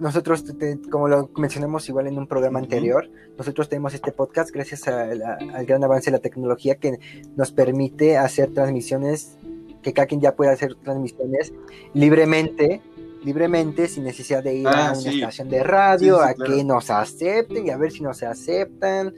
nosotros, 0.00 0.44
como 0.90 1.08
lo 1.08 1.30
mencionamos 1.36 1.88
igual 1.88 2.06
en 2.06 2.18
un 2.18 2.26
programa 2.26 2.58
anterior, 2.58 3.08
nosotros 3.38 3.68
tenemos 3.68 3.94
este 3.94 4.12
podcast 4.12 4.50
gracias 4.50 4.88
al 4.88 5.66
gran 5.66 5.84
avance 5.84 6.10
de 6.10 6.16
la 6.16 6.22
tecnología 6.22 6.76
que 6.76 6.98
nos 7.36 7.52
permite 7.52 8.16
hacer 8.16 8.52
transmisiones, 8.52 9.36
que 9.82 9.92
cada 9.92 10.06
quien 10.06 10.20
ya 10.20 10.34
puede 10.34 10.50
hacer 10.50 10.74
transmisiones 10.76 11.52
libremente, 11.92 12.80
libremente, 13.24 13.88
sin 13.88 14.04
necesidad 14.04 14.42
de 14.42 14.54
ir 14.54 14.68
a 14.68 14.90
ah, 14.90 14.92
una 14.98 15.10
estación 15.10 15.48
de 15.48 15.62
radio, 15.62 16.20
a 16.20 16.34
que 16.34 16.64
nos 16.64 16.90
acepten 16.90 17.66
y 17.66 17.70
a 17.70 17.76
ver 17.76 17.90
si 17.92 18.02
nos 18.02 18.22
aceptan. 18.22 19.14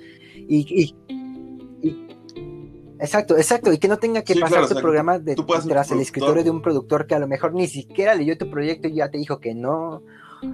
Y, 0.49 0.95
Exacto, 2.99 3.37
exacto, 3.37 3.73
y 3.75 3.79
que 3.79 3.89
no 3.89 3.99
tenga 3.99 4.23
que 4.23 4.35
pasar 4.37 4.67
tu 4.67 4.75
programa 4.77 5.19
de, 5.19 5.37
tras 5.37 5.91
el 5.91 6.01
escritorio 6.01 6.43
de 6.43 6.49
un 6.49 6.63
productor 6.63 7.07
que 7.07 7.15
a 7.15 7.19
lo 7.19 7.29
mejor 7.29 7.53
ni 7.53 7.67
siquiera 7.67 8.15
leyó 8.15 8.39
tu 8.39 8.49
proyecto 8.49 8.89
y 8.89 8.95
ya 8.95 9.11
te 9.11 9.19
dijo 9.19 9.39
que 9.39 9.55
no, 9.55 10.03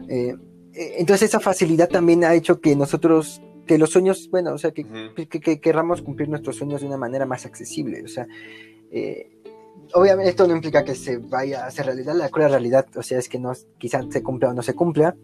eh, 0.09 0.35
eh, 0.75 0.95
entonces 0.99 1.29
esa 1.29 1.41
facilidad 1.41 1.89
también 1.89 2.25
ha 2.25 2.35
hecho 2.35 2.61
que 2.61 2.77
nosotros, 2.77 3.43
que 3.67 3.79
los 3.79 3.91
sueños, 3.91 4.29
bueno, 4.31 4.55
o 4.55 4.59
sea, 4.59 4.73
que, 4.73 4.87
que, 5.29 5.61
querramos 5.61 6.03
cumplir 6.03 6.29
nuestros 6.29 6.57
sueños 6.57 6.81
de 6.81 6.87
una 6.87 6.97
manera 6.97 7.27
más 7.27 7.47
accesible. 7.47 8.03
O 8.03 8.09
sea, 8.09 8.27
eh, 8.91 9.31
obviamente 9.95 10.31
esto 10.31 10.47
no 10.47 10.55
implica 10.55 10.85
que 10.85 10.95
se 10.95 11.19
vaya 11.19 11.65
a 11.65 11.67
hacer 11.69 11.87
realidad, 11.87 12.15
la 12.15 12.29
cruel 12.29 12.51
realidad, 12.51 12.87
o 12.97 13.03
sea, 13.03 13.19
es 13.19 13.29
que 13.29 13.39
no, 13.39 13.53
quizás 13.79 14.07
se 14.11 14.23
cumpla 14.23 14.51
o 14.51 14.55
no 14.55 14.63
se 14.63 14.75
cumpla. 14.75 15.17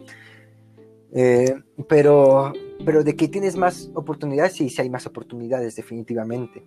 pero, 1.89 2.53
pero 2.85 3.03
de 3.03 3.17
que 3.17 3.29
tienes 3.29 3.57
más 3.57 3.91
oportunidades, 3.95 4.53
sí, 4.53 4.69
sí 4.69 4.83
hay 4.83 4.91
más 4.91 5.07
oportunidades, 5.07 5.77
definitivamente. 5.77 6.65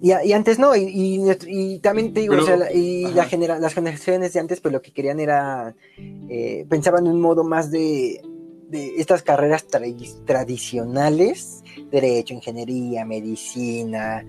Y, 0.00 0.32
antes 0.32 0.58
no, 0.58 0.76
y, 0.76 1.80
también 1.82 2.12
te 2.12 2.20
digo, 2.20 2.36
o 2.36 2.42
sea, 2.42 2.70
y 2.72 3.06
la 3.14 3.24
genera, 3.24 3.58
las 3.58 3.72
generaciones 3.72 4.32
de 4.34 4.40
antes, 4.40 4.60
pues 4.60 4.72
lo 4.72 4.82
que 4.82 4.92
querían 4.92 5.20
era, 5.20 5.74
eh, 6.28 6.66
pensaban 6.68 7.06
en 7.06 7.12
un 7.12 7.20
modo 7.20 7.44
más 7.44 7.70
de, 7.70 8.20
de 8.68 8.96
estas 8.98 9.22
carreras 9.22 9.66
tradicionales, 10.26 11.62
derecho, 11.90 12.34
ingeniería, 12.34 13.04
medicina, 13.04 14.24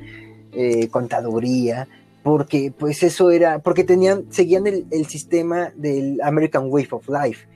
eh, 0.54 0.88
contaduría, 0.88 1.88
porque 2.24 2.72
pues 2.78 3.04
eso 3.04 3.30
era, 3.30 3.60
porque 3.60 3.84
tenían, 3.84 4.32
seguían 4.32 4.68
el, 4.68 5.06
sistema 5.08 5.74
del 5.76 6.22
American 6.22 6.68
Way 6.70 6.88
of 6.92 7.10
Life, 7.10 7.48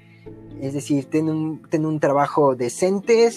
es 0.62 0.74
decir, 0.74 1.06
ten 1.06 1.30
un, 1.30 1.62
ten 1.70 1.86
un 1.86 2.00
trabajo 2.00 2.56
decente 2.56 3.32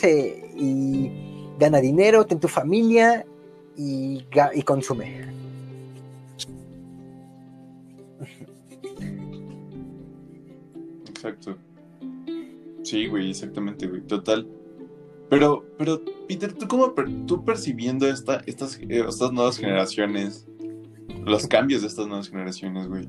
y 0.56 1.10
gana 1.58 1.78
dinero, 1.78 2.26
ten 2.26 2.40
tu 2.40 2.48
familia 2.48 3.24
y, 3.76 4.24
y 4.54 4.62
consume. 4.62 5.26
Exacto. 11.08 11.56
Sí, 12.82 13.06
güey, 13.06 13.30
exactamente, 13.30 13.86
güey, 13.86 14.02
total. 14.02 14.46
Pero, 15.30 15.64
pero, 15.78 16.02
Peter, 16.28 16.52
¿tú 16.52 16.68
cómo 16.68 16.92
tú 17.26 17.44
percibiendo 17.44 18.06
esta, 18.06 18.42
estas, 18.46 18.78
eh, 18.78 19.04
estas 19.08 19.32
nuevas 19.32 19.56
generaciones, 19.56 20.46
los 21.24 21.46
cambios 21.46 21.80
de 21.80 21.88
estas 21.88 22.06
nuevas 22.06 22.28
generaciones, 22.28 22.86
güey? 22.88 23.08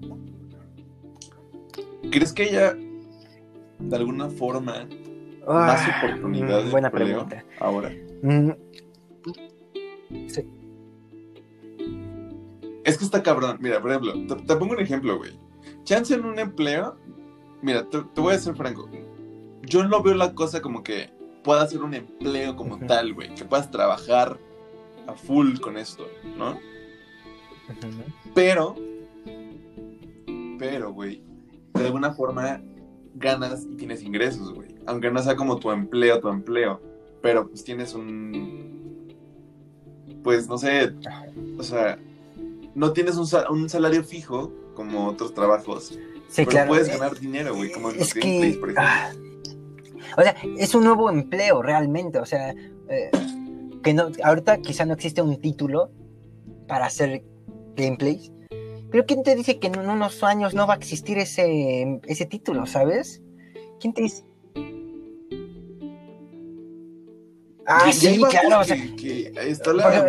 ¿Crees 2.10 2.32
que 2.32 2.44
haya, 2.44 2.78
de 3.80 3.96
alguna 3.96 4.30
forma, 4.30 4.88
más 5.46 5.82
ah, 5.82 6.02
oportunidades 6.02 6.72
buena 6.72 6.90
pregunta. 6.90 7.44
ahora? 7.60 7.92
Mm, 8.22 8.52
sí. 10.28 10.48
Es 12.86 13.00
que 13.00 13.04
está 13.04 13.24
cabrón. 13.24 13.58
Mira, 13.60 13.82
por 13.82 13.90
ejemplo, 13.92 14.14
te, 14.46 14.56
pongo 14.56 14.74
un 14.74 14.80
ejemplo, 14.80 15.18
güey. 15.18 15.32
Chance 15.84 16.14
en 16.14 16.24
un 16.24 16.38
empleo. 16.38 16.96
Mira, 17.64 17.90
te, 17.90 18.00
voy 18.22 18.36
a 18.36 18.38
ser 18.38 18.56
franco. 18.56 18.88
Yo 19.64 19.84
no 19.84 20.04
veo 20.04 20.14
la 20.14 20.36
cosa 20.36 20.62
como 20.62 20.84
que 20.84 21.10
pueda 21.44 21.68
ser 21.68 21.82
un 21.82 21.96
empleo 21.96 22.56
como 22.56 22.78
tal, 22.86 23.16
güey. 23.16 23.34
Que 23.34 23.44
puedas 23.44 23.72
trabajar 23.72 24.40
a 25.08 25.14
full 25.14 25.60
con 25.60 25.78
esto, 25.78 26.08
¿no? 26.38 26.60
Pero. 28.36 28.76
Pero, 30.60 30.94
güey. 30.94 31.24
De 31.74 31.88
alguna 31.88 32.14
forma 32.14 32.62
ganas 33.16 33.66
y 33.66 33.76
tienes 33.78 34.04
ingresos, 34.04 34.54
güey. 34.54 34.76
Aunque 34.86 35.10
no 35.10 35.24
sea 35.24 35.36
como 35.36 35.58
tu 35.58 35.72
empleo, 35.72 36.20
tu 36.20 36.30
empleo. 36.30 36.80
Pero 37.24 37.50
pues 37.50 37.64
tienes 37.64 37.96
un. 37.96 39.12
Pues 40.24 40.48
no 40.48 40.60
sé. 40.60 40.94
O 41.58 41.64
sea 41.64 41.98
no 42.76 42.92
tienes 42.94 43.16
un, 43.16 43.70
salario 43.70 44.04
fijo 44.04 44.52
como 44.76 45.08
otros 45.08 45.34
trabajos. 45.34 45.98
Sí, 46.28 46.46
pero 46.46 46.68
puedes 46.68 46.90
ganar 46.90 47.18
dinero, 47.18 47.56
güey, 47.56 47.72
como 47.72 47.90
en 47.90 48.00
los 48.00 48.14
gameplays, 48.14 48.58
por 48.58 48.72
ejemplo. 48.72 48.84
Ah, 48.86 49.12
o 50.18 50.22
sea, 50.22 50.36
es 50.58 50.76
un 50.76 50.84
nuevo 50.84 51.10
empleo 51.10 51.62
realmente. 51.62 52.20
O 52.20 52.26
sea, 52.26 52.52
eh, 52.90 53.12
que 53.82 53.94
no, 53.94 54.10
ahorita 54.24 54.58
quizá 54.58 54.86
no 54.86 54.94
existe 54.94 55.22
un 55.22 55.40
título 55.40 55.90
para 56.68 56.88
hacer 56.88 57.24
gameplays. 57.76 58.32
Pero 58.92 59.06
¿quién 59.06 59.24
te 59.24 59.36
dice 59.36 59.60
que 59.60 59.68
en 59.68 59.78
unos 59.78 60.24
años 60.24 60.54
no 60.54 60.68
va 60.68 60.76
a 60.76 60.78
existir 60.78 61.18
ese, 61.18 62.00
ese 62.06 62.26
título, 62.26 62.66
¿sabes? 62.66 63.22
¿Quién 63.80 63.94
te 63.94 64.04
dice? 64.04 64.24
Ah, 67.66 67.92
sí, 67.92 68.22
claro. 68.30 68.60
O 68.60 68.64
sea, 68.64 68.78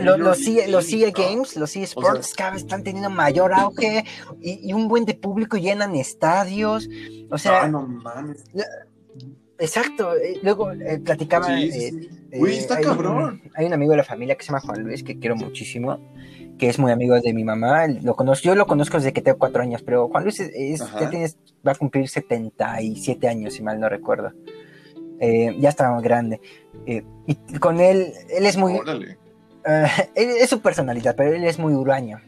los, 0.00 0.18
los 0.18 0.90
Games, 1.12 1.56
los 1.56 1.76
eSports, 1.76 2.34
cada 2.34 2.52
vez 2.52 2.62
están 2.62 2.82
teniendo 2.82 3.10
mayor 3.10 3.52
auge 3.54 4.04
y, 4.40 4.72
un 4.72 4.88
buen 4.88 5.04
de 5.04 5.14
público 5.14 5.56
llenan 5.56 5.94
estadios. 5.94 6.88
O 7.30 7.38
sea. 7.38 7.62
Ah, 7.62 7.68
no 7.68 7.86
mames. 7.86 8.44
Exacto. 9.58 10.14
Eh, 10.14 10.38
luego 10.42 10.72
eh, 10.72 10.98
platicaba. 10.98 11.46
Sí, 11.46 11.72
sí, 11.72 12.10
eh, 12.30 12.40
Uy, 12.40 12.56
está 12.56 12.80
cabrón. 12.80 13.42
hay 13.54 13.66
un 13.66 13.72
amigo 13.72 13.92
de 13.92 13.98
la 13.98 14.04
familia 14.04 14.36
que 14.36 14.42
se 14.42 14.48
llama 14.48 14.60
Juan 14.60 14.82
Luis, 14.82 15.02
que 15.02 15.18
quiero 15.18 15.36
muchísimo, 15.36 15.98
que 16.58 16.68
es 16.68 16.78
muy 16.78 16.92
amigo 16.92 17.18
de 17.18 17.32
mi 17.32 17.44
mamá. 17.44 17.86
Lo 17.86 18.14
conozco, 18.14 18.44
yo 18.44 18.54
lo 18.54 18.66
conozco 18.66 18.98
desde 18.98 19.12
que 19.12 19.22
tengo 19.22 19.38
cuatro 19.38 19.62
años, 19.62 19.82
pero 19.82 20.08
Juan 20.08 20.24
Luis 20.24 20.40
es, 20.40 20.80
ya 20.80 21.08
tienes, 21.08 21.38
va 21.66 21.72
a 21.72 21.74
cumplir 21.74 22.08
77 22.08 23.28
años, 23.28 23.54
si 23.54 23.62
mal 23.62 23.80
no 23.80 23.88
recuerdo. 23.88 24.32
Eh, 25.20 25.56
ya 25.58 25.70
estaba 25.70 26.00
grande. 26.00 26.40
Eh, 26.86 27.04
y 27.26 27.34
con 27.58 27.80
él, 27.80 28.12
él 28.30 28.46
es 28.46 28.56
muy... 28.56 28.78
Eh, 29.68 29.86
es 30.14 30.48
su 30.48 30.60
personalidad, 30.60 31.16
pero 31.16 31.34
él 31.34 31.44
es 31.44 31.58
muy 31.58 31.74
huraño. 31.74 32.20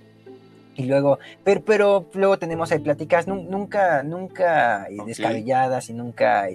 Y 0.75 0.85
luego, 0.85 1.19
pero, 1.43 1.63
pero 1.65 2.07
luego 2.15 2.39
tenemos 2.39 2.71
ahí 2.71 2.79
pláticas, 2.79 3.27
nunca, 3.27 4.05
nunca 4.05 4.87
descabelladas 5.07 5.91
y 5.91 5.93
nunca 5.93 6.47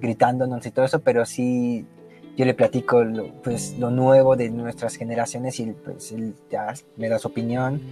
gritándonos 0.00 0.64
y 0.64 0.70
todo 0.70 0.86
eso, 0.86 1.00
pero 1.00 1.26
sí 1.26 1.84
yo 2.34 2.46
le 2.46 2.54
platico 2.54 3.04
lo, 3.04 3.30
pues, 3.42 3.76
lo 3.78 3.90
nuevo 3.90 4.36
de 4.36 4.48
nuestras 4.48 4.96
generaciones 4.96 5.60
y 5.60 5.66
pues 5.66 6.12
él 6.12 6.34
ya 6.50 6.72
me 6.96 7.10
da 7.10 7.18
su 7.18 7.28
opinión. 7.28 7.82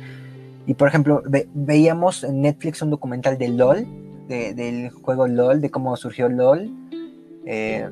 Y 0.66 0.74
por 0.74 0.88
ejemplo, 0.88 1.22
veíamos 1.52 2.24
en 2.24 2.40
Netflix 2.40 2.80
un 2.80 2.90
documental 2.90 3.36
de 3.36 3.48
LOL, 3.48 3.86
del 4.28 4.90
juego 4.90 5.26
LOL, 5.28 5.60
de 5.60 5.70
cómo 5.70 5.94
surgió 5.96 6.28
LOL 6.28 6.70
eh, 7.46 7.88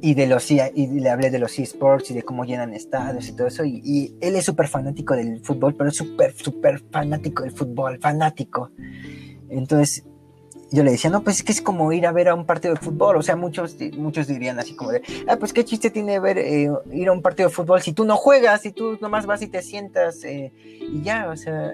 y 0.00 0.12
de 0.12 0.26
los 0.26 0.50
y 0.50 0.60
le 0.86 1.08
hablé 1.08 1.30
de 1.30 1.38
los 1.38 1.58
esports 1.58 2.10
y 2.10 2.14
de 2.14 2.22
cómo 2.22 2.44
llenan 2.44 2.74
estadios 2.74 3.26
y 3.28 3.32
todo 3.32 3.46
eso. 3.46 3.64
Y, 3.64 4.14
él 4.20 4.36
es 4.36 4.44
súper 4.44 4.68
fanático 4.68 5.14
del 5.14 5.40
fútbol, 5.40 5.74
pero 5.74 5.88
es 5.88 5.96
súper, 5.96 6.34
súper 6.34 6.80
fanático 6.90 7.42
del 7.42 7.52
fútbol, 7.52 7.98
fanático. 7.98 8.70
Entonces, 9.48 10.04
yo 10.70 10.82
le 10.82 10.90
decía, 10.90 11.08
no, 11.08 11.22
pues 11.22 11.36
es 11.36 11.42
que 11.42 11.52
es 11.52 11.62
como 11.62 11.90
ir 11.92 12.06
a 12.06 12.12
ver 12.12 12.28
a 12.28 12.34
un 12.34 12.44
partido 12.44 12.74
de 12.74 12.80
fútbol. 12.80 13.16
O 13.16 13.22
sea, 13.22 13.36
muchos, 13.36 13.76
muchos 13.96 14.26
dirían 14.26 14.58
así 14.58 14.76
como 14.76 14.90
de, 14.90 15.00
ah, 15.26 15.36
pues 15.36 15.54
qué 15.54 15.64
chiste 15.64 15.88
tiene 15.88 16.20
ver 16.20 16.36
eh, 16.36 16.68
ir 16.92 17.08
a 17.08 17.12
un 17.12 17.22
partido 17.22 17.48
de 17.48 17.54
fútbol 17.54 17.80
si 17.80 17.94
tú 17.94 18.04
no 18.04 18.16
juegas, 18.16 18.60
si 18.60 18.72
tú 18.72 18.98
nomás 19.00 19.24
vas 19.24 19.40
y 19.40 19.46
te 19.46 19.62
sientas 19.62 20.22
eh, 20.24 20.52
y 20.80 21.00
ya, 21.02 21.30
o 21.30 21.36
sea, 21.36 21.72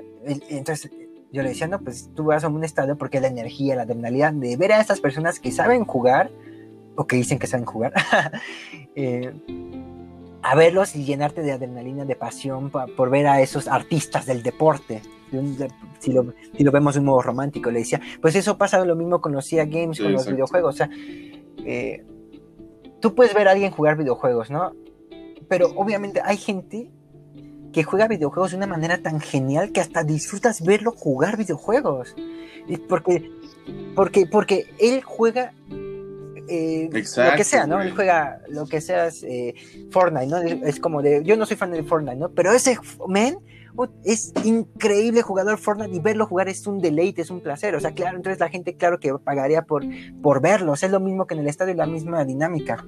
entonces 0.50 0.90
yo 1.32 1.42
le 1.42 1.48
decía, 1.48 1.66
no, 1.66 1.80
pues 1.80 2.10
tú 2.14 2.24
vas 2.24 2.44
a 2.44 2.48
un 2.48 2.62
estadio 2.62 2.96
porque 2.96 3.20
la 3.20 3.28
energía, 3.28 3.74
la 3.74 3.82
adrenalina 3.82 4.30
de 4.30 4.56
ver 4.56 4.72
a 4.72 4.80
estas 4.80 5.00
personas 5.00 5.40
que 5.40 5.50
saben 5.50 5.84
jugar 5.84 6.30
o 6.96 7.06
que 7.06 7.16
dicen 7.16 7.38
que 7.38 7.46
saben 7.46 7.66
jugar, 7.66 7.92
eh, 8.94 9.32
a 10.42 10.54
verlos 10.54 10.96
y 10.96 11.04
llenarte 11.04 11.42
de 11.42 11.52
adrenalina, 11.52 12.04
de 12.04 12.16
pasión 12.16 12.70
por 12.70 13.10
ver 13.10 13.26
a 13.26 13.40
esos 13.40 13.68
artistas 13.68 14.26
del 14.26 14.42
deporte 14.42 15.02
si, 15.98 16.12
lo, 16.12 16.72
vemos 16.72 16.94
de 16.94 17.00
un 17.00 17.06
modo 17.06 17.22
romántico, 17.22 17.70
le 17.70 17.80
decía, 17.80 18.00
pues 18.20 18.34
eso 18.34 18.58
pasa 18.58 18.84
lo 18.84 18.96
mismo 18.96 19.20
con 19.20 19.32
los 19.32 19.46
CIA 19.46 19.66
Games, 19.66 20.00
con 20.00 20.12
los 20.12 20.26
videojuegos, 20.26 20.74
o 20.74 20.76
sea, 20.76 20.90
eh, 21.64 22.04
tú 23.00 23.14
puedes 23.14 23.34
ver 23.34 23.48
a 23.48 23.52
alguien 23.52 23.70
jugar 23.70 23.96
videojuegos, 23.96 24.50
¿no? 24.50 24.74
Pero 25.48 25.68
obviamente 25.76 26.20
hay 26.24 26.36
gente 26.36 26.90
que 27.72 27.84
juega 27.84 28.08
videojuegos 28.08 28.50
de 28.50 28.56
una 28.56 28.66
manera 28.66 28.98
tan 28.98 29.20
genial 29.20 29.72
que 29.72 29.80
hasta 29.80 30.02
disfrutas 30.02 30.62
verlo 30.64 30.92
jugar 30.92 31.36
videojuegos. 31.36 32.16
Porque, 32.88 33.30
porque, 33.94 34.26
porque 34.26 34.66
él 34.78 35.02
juega 35.02 35.54
eh, 36.50 36.90
lo 36.92 37.36
que 37.36 37.44
sea, 37.44 37.66
¿no? 37.66 37.80
Él 37.80 37.92
juega 37.92 38.40
lo 38.48 38.66
que 38.66 38.80
sea 38.80 39.08
eh, 39.22 39.54
Fortnite, 39.90 40.26
¿no? 40.26 40.38
Es 40.38 40.80
como 40.80 41.00
de, 41.00 41.22
yo 41.24 41.36
no 41.36 41.46
soy 41.46 41.56
fan 41.56 41.70
de 41.70 41.84
Fortnite, 41.84 42.16
¿no? 42.16 42.30
Pero 42.30 42.52
ese 42.52 42.76
men 43.08 43.38
es 44.04 44.32
increíble 44.44 45.22
jugador 45.22 45.58
Fortnite 45.58 45.94
y 45.94 46.00
verlo 46.00 46.26
jugar 46.26 46.48
es 46.48 46.66
un 46.66 46.80
deleite, 46.80 47.22
es 47.22 47.30
un 47.30 47.40
placer. 47.40 47.76
O 47.76 47.80
sea, 47.80 47.92
claro, 47.92 48.16
entonces 48.16 48.40
la 48.40 48.48
gente, 48.48 48.74
claro 48.74 48.98
que 48.98 49.14
pagaría 49.14 49.62
por, 49.62 49.84
por 50.22 50.42
verlos. 50.42 50.82
Es 50.82 50.90
lo 50.90 50.98
mismo 50.98 51.26
que 51.26 51.34
en 51.34 51.40
el 51.40 51.48
estadio, 51.48 51.74
la 51.74 51.86
misma 51.86 52.24
dinámica. 52.24 52.84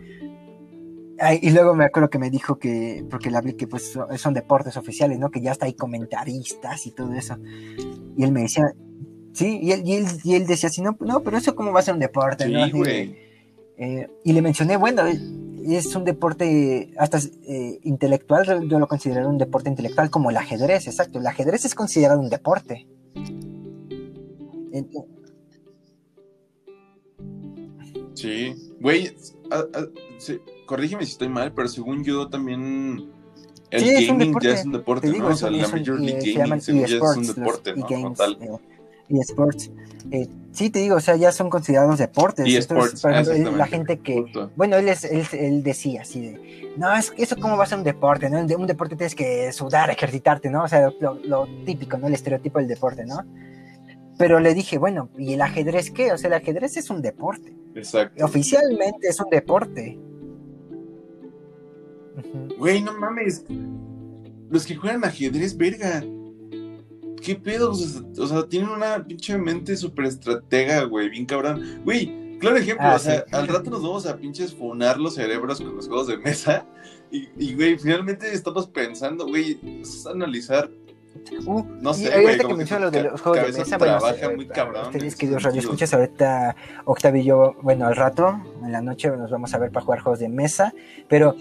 y 1.40 1.50
luego 1.50 1.74
me 1.74 1.84
acuerdo 1.84 2.10
que 2.10 2.18
me 2.18 2.30
dijo 2.30 2.58
que, 2.58 3.04
porque 3.08 3.30
la 3.30 3.40
vi 3.40 3.54
que 3.54 3.68
pues 3.68 3.96
son 4.16 4.34
deportes 4.34 4.76
oficiales, 4.76 5.20
¿no? 5.20 5.30
Que 5.30 5.40
ya 5.40 5.52
está 5.52 5.66
ahí 5.66 5.74
comentaristas 5.74 6.84
y 6.86 6.90
todo 6.90 7.14
eso. 7.14 7.38
Y 8.16 8.24
él 8.24 8.32
me 8.32 8.42
decía, 8.42 8.74
sí, 9.32 9.60
y 9.62 9.70
él, 9.70 9.82
y 10.24 10.34
él, 10.34 10.46
decía 10.46 10.68
así, 10.68 10.82
no, 10.82 10.96
no, 10.98 11.20
pero 11.20 11.38
eso 11.38 11.54
cómo 11.54 11.72
va 11.72 11.78
a 11.78 11.82
ser 11.84 11.94
un 11.94 12.00
deporte, 12.00 12.48
¿no? 12.48 12.66
Eh, 13.82 14.08
y 14.22 14.32
le 14.32 14.42
mencioné, 14.42 14.76
bueno, 14.76 15.02
es 15.66 15.96
un 15.96 16.04
deporte 16.04 16.94
hasta 16.96 17.18
eh, 17.48 17.80
intelectual, 17.82 18.68
yo 18.68 18.78
lo 18.78 18.86
considero 18.86 19.28
un 19.28 19.38
deporte 19.38 19.70
intelectual 19.70 20.08
como 20.08 20.30
el 20.30 20.36
ajedrez, 20.36 20.86
exacto. 20.86 21.18
El 21.18 21.26
ajedrez 21.26 21.64
es 21.64 21.74
considerado 21.74 22.20
un 22.20 22.30
deporte. 22.30 22.86
Sí, 28.14 28.54
güey, 28.80 29.16
corrígeme 30.66 31.04
si 31.04 31.12
estoy 31.12 31.28
mal, 31.28 31.52
pero 31.52 31.66
según 31.66 32.04
yo 32.04 32.28
también 32.28 33.10
el 33.70 34.06
gaming 34.06 34.38
ya 34.40 34.54
es 34.54 34.64
un 34.64 34.72
deporte, 34.72 35.08
¿no? 35.08 35.26
o 35.26 35.34
sea, 35.34 35.50
la 35.50 35.66
Major 35.66 35.98
League 35.98 36.30
eh, 36.30 36.34
Gaming 36.34 36.60
según 36.60 36.86
ya 36.86 36.98
es 36.98 37.16
un 37.16 37.26
deporte, 37.26 37.74
¿no? 37.74 37.84
Como 37.84 38.12
tal. 38.12 38.38
sports. 39.08 39.72
Sí, 40.52 40.68
te 40.68 40.80
digo, 40.80 40.96
o 40.96 41.00
sea, 41.00 41.16
ya 41.16 41.32
son 41.32 41.48
considerados 41.48 41.98
deportes. 41.98 42.46
Y 42.46 42.56
Entonces, 42.56 43.00
por 43.00 43.12
ejemplo, 43.12 43.56
la 43.56 43.66
gente 43.66 44.00
que, 44.00 44.24
bueno, 44.54 44.76
él, 44.76 44.88
es, 44.88 45.04
él, 45.04 45.62
decía 45.62 46.02
así 46.02 46.20
de, 46.20 46.72
no, 46.76 46.94
es 46.94 47.12
eso 47.16 47.36
cómo 47.36 47.56
va 47.56 47.64
a 47.64 47.66
ser 47.66 47.78
un 47.78 47.84
deporte, 47.84 48.28
¿no? 48.28 48.38
Un 48.38 48.66
deporte 48.66 48.94
tienes 48.94 49.14
que 49.14 49.50
sudar, 49.52 49.88
ejercitarte, 49.88 50.50
¿no? 50.50 50.64
O 50.64 50.68
sea, 50.68 50.90
lo, 51.00 51.46
típico, 51.64 51.96
¿no? 51.96 52.06
El 52.06 52.14
estereotipo 52.14 52.58
del 52.58 52.68
deporte, 52.68 53.06
¿no? 53.06 53.24
Pero 54.18 54.40
le 54.40 54.52
dije, 54.52 54.76
bueno, 54.76 55.08
¿y 55.16 55.32
el 55.32 55.40
ajedrez 55.40 55.90
qué? 55.90 56.12
O 56.12 56.18
sea, 56.18 56.28
el 56.28 56.34
ajedrez 56.34 56.76
es 56.76 56.90
un 56.90 57.00
deporte. 57.00 57.56
Exacto. 57.74 58.22
Oficialmente 58.22 59.08
es 59.08 59.18
un 59.20 59.30
deporte. 59.30 59.98
Güey, 62.58 62.82
no 62.82 62.92
mames. 62.98 63.44
Los 64.50 64.66
que 64.66 64.76
juegan 64.76 65.02
ajedrez, 65.02 65.56
verga. 65.56 66.04
¿Qué 67.22 67.36
pedo? 67.36 67.70
O 67.70 68.26
sea, 68.26 68.46
tienen 68.48 68.68
una 68.68 69.04
pinche 69.04 69.38
mente 69.38 69.76
súper 69.76 70.06
estratega, 70.06 70.82
güey, 70.84 71.08
bien 71.08 71.24
cabrón. 71.24 71.80
Güey, 71.84 72.38
claro 72.38 72.56
ejemplo, 72.56 72.86
ah, 72.86 72.96
o 72.96 72.98
sea, 72.98 73.24
al 73.32 73.48
rato 73.48 73.70
nos 73.70 73.82
vamos 73.82 74.06
a 74.06 74.16
pinches 74.16 74.54
funar 74.54 74.98
los 74.98 75.14
cerebros 75.14 75.60
con 75.60 75.76
los 75.76 75.86
juegos 75.86 76.08
de 76.08 76.18
mesa. 76.18 76.66
Y, 77.10 77.54
güey, 77.54 77.78
finalmente 77.78 78.32
estamos 78.32 78.66
pensando, 78.66 79.26
güey, 79.26 79.60
es 79.82 80.06
analizar 80.06 80.70
Uh, 81.46 81.62
no 81.80 81.92
sé, 81.92 82.08
güey. 82.08 82.26
Ahorita 82.26 82.48
que 82.48 82.54
mencionas 82.54 82.84
lo 82.84 82.90
de 82.90 83.02
los 83.10 83.20
juegos 83.20 83.52
de 83.52 83.58
mesa, 83.58 83.76
trabaja 83.78 84.16
bueno, 84.16 84.36
muy 84.36 84.46
cabrón. 84.46 84.86
Ustedes, 84.86 85.14
queridos 85.14 85.42
radio 85.42 85.60
escuchas, 85.60 85.92
ahorita 85.92 86.56
Octavio 86.86 87.20
y 87.20 87.24
yo, 87.24 87.54
bueno, 87.60 87.86
al 87.86 87.96
rato, 87.96 88.40
en 88.64 88.72
la 88.72 88.80
noche 88.80 89.10
nos 89.10 89.30
vamos 89.30 89.52
a 89.52 89.58
ver 89.58 89.70
para 89.70 89.84
jugar 89.84 90.00
juegos 90.00 90.20
de 90.20 90.30
mesa, 90.30 90.72
pero, 91.08 91.36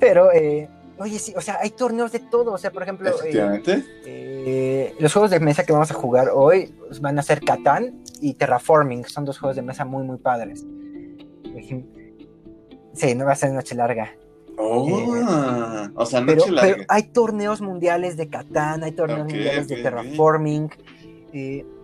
pero, 0.00 0.32
eh, 0.32 0.68
Oye, 0.98 1.18
sí, 1.18 1.32
o 1.36 1.40
sea, 1.40 1.58
hay 1.60 1.70
torneos 1.70 2.12
de 2.12 2.20
todo. 2.20 2.52
O 2.52 2.58
sea, 2.58 2.70
por 2.70 2.82
ejemplo, 2.82 3.10
eh, 3.24 3.62
eh, 4.06 4.94
los 4.98 5.12
juegos 5.12 5.30
de 5.30 5.40
mesa 5.40 5.64
que 5.64 5.72
vamos 5.72 5.90
a 5.90 5.94
jugar 5.94 6.30
hoy 6.32 6.74
van 7.00 7.18
a 7.18 7.22
ser 7.22 7.40
Catán 7.40 8.02
y 8.20 8.34
Terraforming. 8.34 9.04
Son 9.04 9.24
dos 9.24 9.38
juegos 9.38 9.56
de 9.56 9.62
mesa 9.62 9.84
muy, 9.84 10.04
muy 10.04 10.18
padres. 10.18 10.64
Sí, 12.94 13.14
no 13.14 13.24
va 13.24 13.32
a 13.32 13.36
ser 13.36 13.52
noche 13.52 13.74
larga. 13.74 14.12
Oh, 14.56 15.16
eh, 15.16 15.90
o 15.94 16.06
sea, 16.06 16.20
noche 16.20 16.50
larga. 16.50 16.74
Pero 16.74 16.84
hay 16.88 17.02
torneos 17.04 17.60
mundiales 17.60 18.16
de 18.16 18.28
Catán, 18.28 18.84
hay 18.84 18.92
torneos 18.92 19.26
mundiales 19.26 19.66
de 19.66 19.82
Terraforming. 19.82 20.70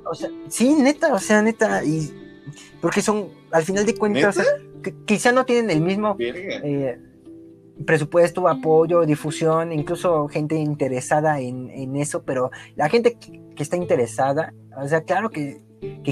o 0.05 0.15
sea, 0.15 0.31
sí, 0.49 0.75
neta, 0.75 1.13
o 1.13 1.19
sea, 1.19 1.43
neta, 1.43 1.83
y 1.83 2.13
porque 2.81 3.03
son, 3.03 3.29
al 3.51 3.65
final 3.65 3.85
de 3.87 3.97
cuentas, 3.97 4.39
quizá 5.05 5.33
no 5.33 5.45
tienen 5.45 5.71
el 5.71 5.81
mismo 5.81 6.17
presupuesto, 7.87 8.47
apoyo, 8.49 9.05
difusión, 9.07 9.73
incluso 9.73 10.29
gente 10.29 10.57
interesada 10.57 11.41
en, 11.41 11.97
eso, 11.97 12.23
pero 12.23 12.51
la 12.77 12.89
gente 12.89 13.17
que, 13.17 13.63
está 13.63 13.77
interesada, 13.77 14.55
o 14.77 14.89
sea, 14.89 15.03
claro 15.03 15.31
que, 15.31 15.63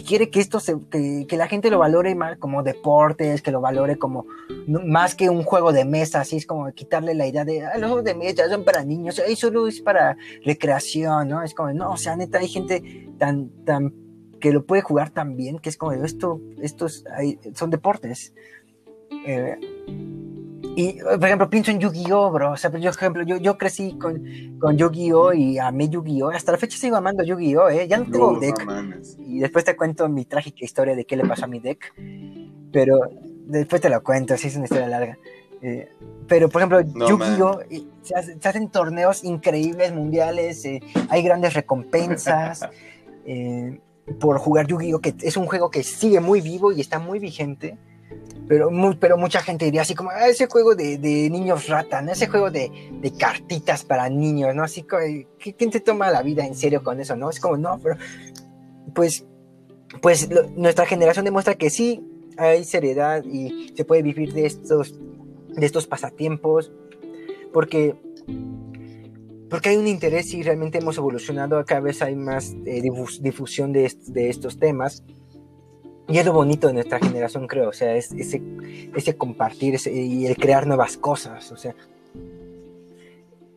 quiere 0.06 0.30
que 0.30 0.40
esto 0.40 0.60
se, 0.60 0.76
que, 0.90 1.36
la 1.36 1.46
gente 1.46 1.70
lo 1.70 1.78
valore 1.78 2.14
más 2.14 2.38
como 2.38 2.62
deportes, 2.62 3.42
que 3.42 3.50
lo 3.50 3.60
valore 3.60 3.98
como 3.98 4.26
más 4.66 5.14
que 5.14 5.30
un 5.30 5.42
juego 5.44 5.72
de 5.72 5.84
mesa, 5.84 6.20
así 6.20 6.36
es 6.36 6.46
como 6.46 6.70
quitarle 6.72 7.14
la 7.14 7.26
idea 7.26 7.44
de, 7.44 7.64
ah, 7.64 7.78
los 7.78 7.90
juegos 7.90 8.04
de 8.04 8.14
mesa 8.14 8.48
son 8.48 8.64
para 8.64 8.84
niños, 8.84 9.18
eso 9.18 9.48
solo 9.48 9.66
es 9.66 9.80
para 9.80 10.16
recreación, 10.44 11.28
¿no? 11.28 11.42
Es 11.42 11.54
como, 11.54 11.72
no, 11.72 11.90
o 11.90 11.96
sea, 11.96 12.16
neta, 12.16 12.38
hay 12.38 12.48
gente 12.48 13.08
tan, 13.18 13.48
tan, 13.64 13.94
que 14.40 14.52
lo 14.52 14.64
puede 14.64 14.82
jugar 14.82 15.10
tan 15.10 15.36
bien, 15.36 15.58
que 15.58 15.68
es 15.68 15.76
como, 15.76 15.92
esto, 15.92 16.40
estos 16.60 17.04
son 17.54 17.70
deportes. 17.70 18.34
Eh, 19.26 19.56
y, 20.80 20.92
por 21.02 21.24
ejemplo, 21.24 21.50
pienso 21.50 21.72
en 21.72 21.80
Yu-Gi-Oh, 21.80 22.30
bro. 22.30 22.52
O 22.52 22.56
sea, 22.56 22.70
yo, 22.70 22.92
por 22.92 23.00
ejemplo, 23.00 23.22
yo, 23.24 23.36
yo 23.38 23.58
crecí 23.58 23.98
con, 23.98 24.22
con 24.60 24.78
Yu-Gi-Oh 24.78 25.32
y 25.32 25.58
amé 25.58 25.88
Yu-Gi-Oh. 25.88 26.30
Hasta 26.30 26.52
la 26.52 26.58
fecha 26.58 26.78
sigo 26.78 26.94
amando 26.94 27.24
Yu-Gi-Oh, 27.24 27.68
¿eh? 27.68 27.88
Ya 27.88 27.98
no 27.98 28.04
tengo 28.04 28.38
deck. 28.38 28.64
y 29.18 29.40
después 29.40 29.64
te 29.64 29.74
cuento 29.74 30.08
mi 30.08 30.24
trágica 30.24 30.64
historia 30.64 30.94
de 30.94 31.04
qué 31.04 31.16
le 31.16 31.24
pasó 31.24 31.46
a 31.46 31.48
mi 31.48 31.58
deck. 31.58 31.92
Pero 32.70 33.00
después 33.46 33.82
te 33.82 33.88
lo 33.88 34.04
cuento, 34.04 34.36
sí 34.36 34.46
es 34.46 34.54
una 34.54 34.66
historia 34.66 34.86
larga. 34.86 35.18
Eh, 35.62 35.88
pero, 36.28 36.48
por 36.48 36.62
ejemplo, 36.62 36.80
Yu-Gi-Oh! 37.08 37.58
Se, 38.02 38.48
hacen 38.48 38.68
torneos 38.68 39.24
increíbles, 39.24 39.92
mundiales, 39.92 40.64
eh, 40.64 40.80
hay 41.08 41.24
grandes 41.24 41.54
recompensas 41.54 42.68
eh, 43.26 43.80
por 44.20 44.38
jugar 44.38 44.68
Yu-Gi-Oh! 44.68 45.00
que 45.00 45.12
es 45.22 45.36
un 45.36 45.46
juego 45.46 45.72
que 45.72 45.82
sigue 45.82 46.20
muy 46.20 46.40
vivo 46.40 46.70
y 46.70 46.80
está 46.80 47.00
muy 47.00 47.18
vigente. 47.18 47.76
Pero, 48.48 48.70
pero 48.98 49.18
mucha 49.18 49.40
gente 49.40 49.66
diría 49.66 49.82
así 49.82 49.94
como, 49.94 50.10
ah, 50.10 50.28
ese 50.28 50.46
juego 50.46 50.74
de, 50.74 50.98
niños 51.30 51.68
rata, 51.68 52.00
¿no? 52.00 52.12
Ese 52.12 52.28
juego 52.28 52.50
de, 52.50 52.70
cartitas 53.18 53.84
para 53.84 54.08
niños, 54.08 54.54
¿no? 54.54 54.62
Así 54.62 54.82
que, 54.82 55.26
¿quién 55.56 55.70
te 55.70 55.80
toma 55.80 56.10
la 56.10 56.22
vida 56.22 56.46
en 56.46 56.54
serio 56.54 56.82
con 56.82 56.98
eso, 56.98 57.14
no? 57.14 57.28
Es 57.28 57.40
como, 57.40 57.58
no, 57.58 57.78
pero, 57.82 57.96
pues, 58.94 59.26
pues 60.00 60.28
nuestra 60.56 60.86
generación 60.86 61.26
demuestra 61.26 61.56
que 61.56 61.68
sí 61.68 62.02
hay 62.38 62.64
seriedad 62.64 63.22
y 63.24 63.72
se 63.76 63.84
puede 63.84 64.02
vivir 64.02 64.32
de 64.32 64.46
estos, 64.46 64.98
de 65.48 65.66
estos 65.66 65.86
pasatiempos, 65.86 66.72
porque, 67.52 67.96
porque 69.50 69.68
hay 69.70 69.76
un 69.76 69.88
interés 69.88 70.32
y 70.32 70.42
realmente 70.42 70.78
hemos 70.78 70.96
evolucionado, 70.96 71.62
cada 71.66 71.80
vez 71.80 72.00
hay 72.00 72.16
más 72.16 72.54
eh, 72.64 72.82
difusión 73.20 73.72
de, 73.72 73.92
de 74.06 74.30
estos 74.30 74.58
temas 74.58 75.02
y 76.08 76.18
es 76.18 76.24
lo 76.24 76.32
bonito 76.32 76.66
de 76.66 76.74
nuestra 76.74 76.98
generación, 76.98 77.46
creo, 77.46 77.68
o 77.68 77.72
sea, 77.72 77.94
es 77.94 78.12
ese, 78.12 78.42
ese 78.94 79.16
compartir 79.16 79.78
y 79.86 80.26
el 80.26 80.36
crear 80.36 80.66
nuevas 80.66 80.96
cosas, 80.96 81.52
o 81.52 81.56
sea, 81.56 81.74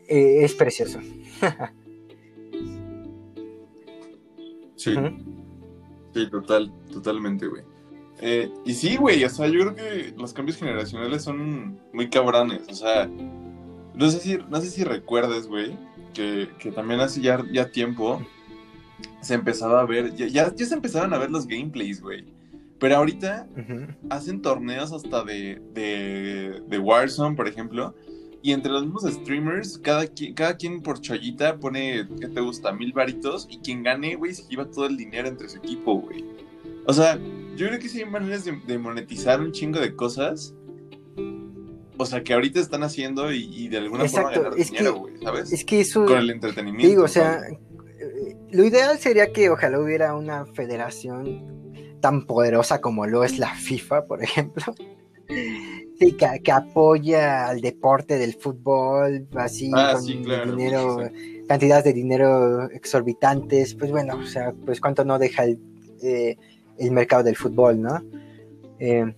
eh, 0.08 0.44
es 0.44 0.54
precioso. 0.56 1.00
sí, 4.76 4.94
sí, 6.14 6.30
total, 6.30 6.72
totalmente, 6.92 7.48
güey. 7.48 7.64
Eh, 8.20 8.52
y 8.66 8.74
sí, 8.74 8.98
güey, 8.98 9.24
o 9.24 9.30
sea, 9.30 9.48
yo 9.48 9.62
creo 9.62 9.76
que 9.76 10.14
los 10.18 10.34
cambios 10.34 10.58
generacionales 10.58 11.24
son 11.24 11.80
muy 11.94 12.10
cabrones, 12.10 12.62
o 12.70 12.76
sea, 12.76 13.10
no 13.96 14.12
sé 14.12 14.20
si, 14.20 14.38
no 14.50 14.60
sé 14.60 14.70
si 14.70 14.84
recuerdes, 14.84 15.48
güey, 15.48 15.78
que, 16.14 16.50
que 16.60 16.72
también 16.72 17.00
hace 17.00 17.22
ya, 17.22 17.42
ya 17.52 17.72
tiempo 17.72 18.22
se 19.22 19.36
empezaba 19.36 19.82
a 19.82 19.86
ver, 19.86 20.16
ya, 20.16 20.28
ya, 20.28 20.66
se 20.66 20.74
empezaron 20.74 21.14
a 21.14 21.18
ver 21.18 21.32
los 21.32 21.48
gameplays, 21.48 22.02
güey. 22.02 22.26
Pero 22.82 22.98
ahorita 22.98 23.48
hacen 24.10 24.42
torneos 24.42 24.92
hasta 24.92 25.24
de, 25.24 25.62
de, 25.72 26.64
de 26.68 26.80
Warzone, 26.80 27.36
por 27.36 27.48
ejemplo, 27.48 27.94
y 28.42 28.54
entre 28.54 28.72
los 28.72 28.82
mismos 28.82 29.04
streamers, 29.04 29.78
cada 29.78 30.08
quien, 30.08 30.34
cada 30.34 30.58
quien 30.58 30.82
por 30.82 31.00
chollita 31.00 31.60
pone, 31.60 32.08
¿qué 32.20 32.28
te 32.28 32.42
gusta? 32.42 32.72
Mil 32.72 32.92
varitos. 32.92 33.46
Y 33.52 33.60
quien 33.60 33.84
gane, 33.84 34.16
güey, 34.16 34.34
se 34.34 34.48
lleva 34.48 34.66
todo 34.66 34.88
el 34.88 34.98
dinero 34.98 35.28
entre 35.28 35.48
su 35.48 35.60
equipo, 35.60 36.02
güey. 36.02 36.26
O 36.88 36.94
sea, 36.94 37.20
yo 37.56 37.68
creo 37.68 37.80
que 37.80 37.88
sí 37.88 38.00
hay 38.00 38.10
maneras 38.10 38.46
de, 38.46 38.78
monetizar 38.80 39.40
un 39.42 39.52
chingo 39.52 39.80
de 39.80 39.96
cosas. 39.96 40.56
O 41.98 42.06
sea, 42.08 42.24
que 42.24 42.34
ahorita 42.34 42.60
están 42.60 42.82
haciendo 42.82 43.32
y, 43.32 43.68
de 43.68 43.78
alguna 43.78 44.10
forma 44.10 44.32
ganar 44.32 44.56
dinero, 44.56 44.96
güey, 44.96 45.18
¿sabes? 45.22 45.54
Es 45.54 45.64
que 45.64 45.82
eso... 45.82 46.04
Con 46.08 46.18
el 46.18 46.32
entretenimiento. 46.32 46.88
Digo, 46.88 47.04
o 47.04 47.08
sea, 47.08 47.42
eh, 47.48 48.36
lo 48.50 48.66
ideal 48.66 48.98
sería 48.98 49.32
que 49.32 49.52
ojalá 49.52 49.80
hubiera 49.80 50.16
una 50.16 50.48
federación 50.48 51.62
tan 52.02 52.26
poderosa 52.26 52.82
como 52.82 53.08
lo 53.08 53.24
es 53.24 53.40
la 53.40 53.54
FIFA, 53.56 54.06
por 54.06 54.24
ejemplo. 54.24 54.64
Que, 56.00 56.52
apoya 56.52 57.48
al 57.48 57.62
deporte 57.62 58.18
del 58.18 58.34
fútbol, 58.34 59.28
así 59.36 59.72
ah, 59.76 59.94
con 59.94 60.04
dinero, 60.04 60.98
cantidades 61.48 61.84
de 61.84 61.94
dinero 61.94 62.70
exorbitantes, 62.72 63.76
pues 63.76 63.92
bueno, 63.92 64.18
o 64.18 64.26
sea, 64.26 64.52
pues 64.66 64.82
cuánto 64.82 65.06
no 65.06 65.20
deja 65.20 65.44
el, 65.44 65.60
eh, 66.02 66.38
mercado 66.90 67.22
del 67.22 67.36
fútbol, 67.36 67.80
¿no? 67.80 68.04
Eh, 68.80 69.14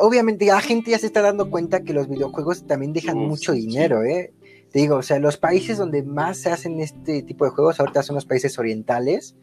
obviamente 0.00 0.46
la 0.46 0.60
gente 0.60 0.92
ya 0.92 0.98
se 0.98 1.06
está 1.06 1.20
dando 1.20 1.50
cuenta 1.50 1.82
que 1.82 1.92
los 1.92 2.08
videojuegos 2.08 2.64
también 2.64 2.92
dejan 2.92 3.18
mucho 3.18 3.52
dinero, 3.52 4.04
¿eh? 4.04 4.32
Te 4.70 4.78
digo, 4.78 4.96
o 4.96 5.02
sea, 5.02 5.18
los 5.18 5.36
países 5.36 5.78
donde 5.78 6.02
más 6.02 6.38
se 6.38 6.50
hacen 6.50 6.80
este 6.80 7.22
tipo 7.22 7.44
de 7.44 7.50
juegos 7.50 7.80
ahorita 7.80 8.02
son 8.02 8.14
los 8.14 8.26
países 8.26 8.58
orientales, 8.58 9.34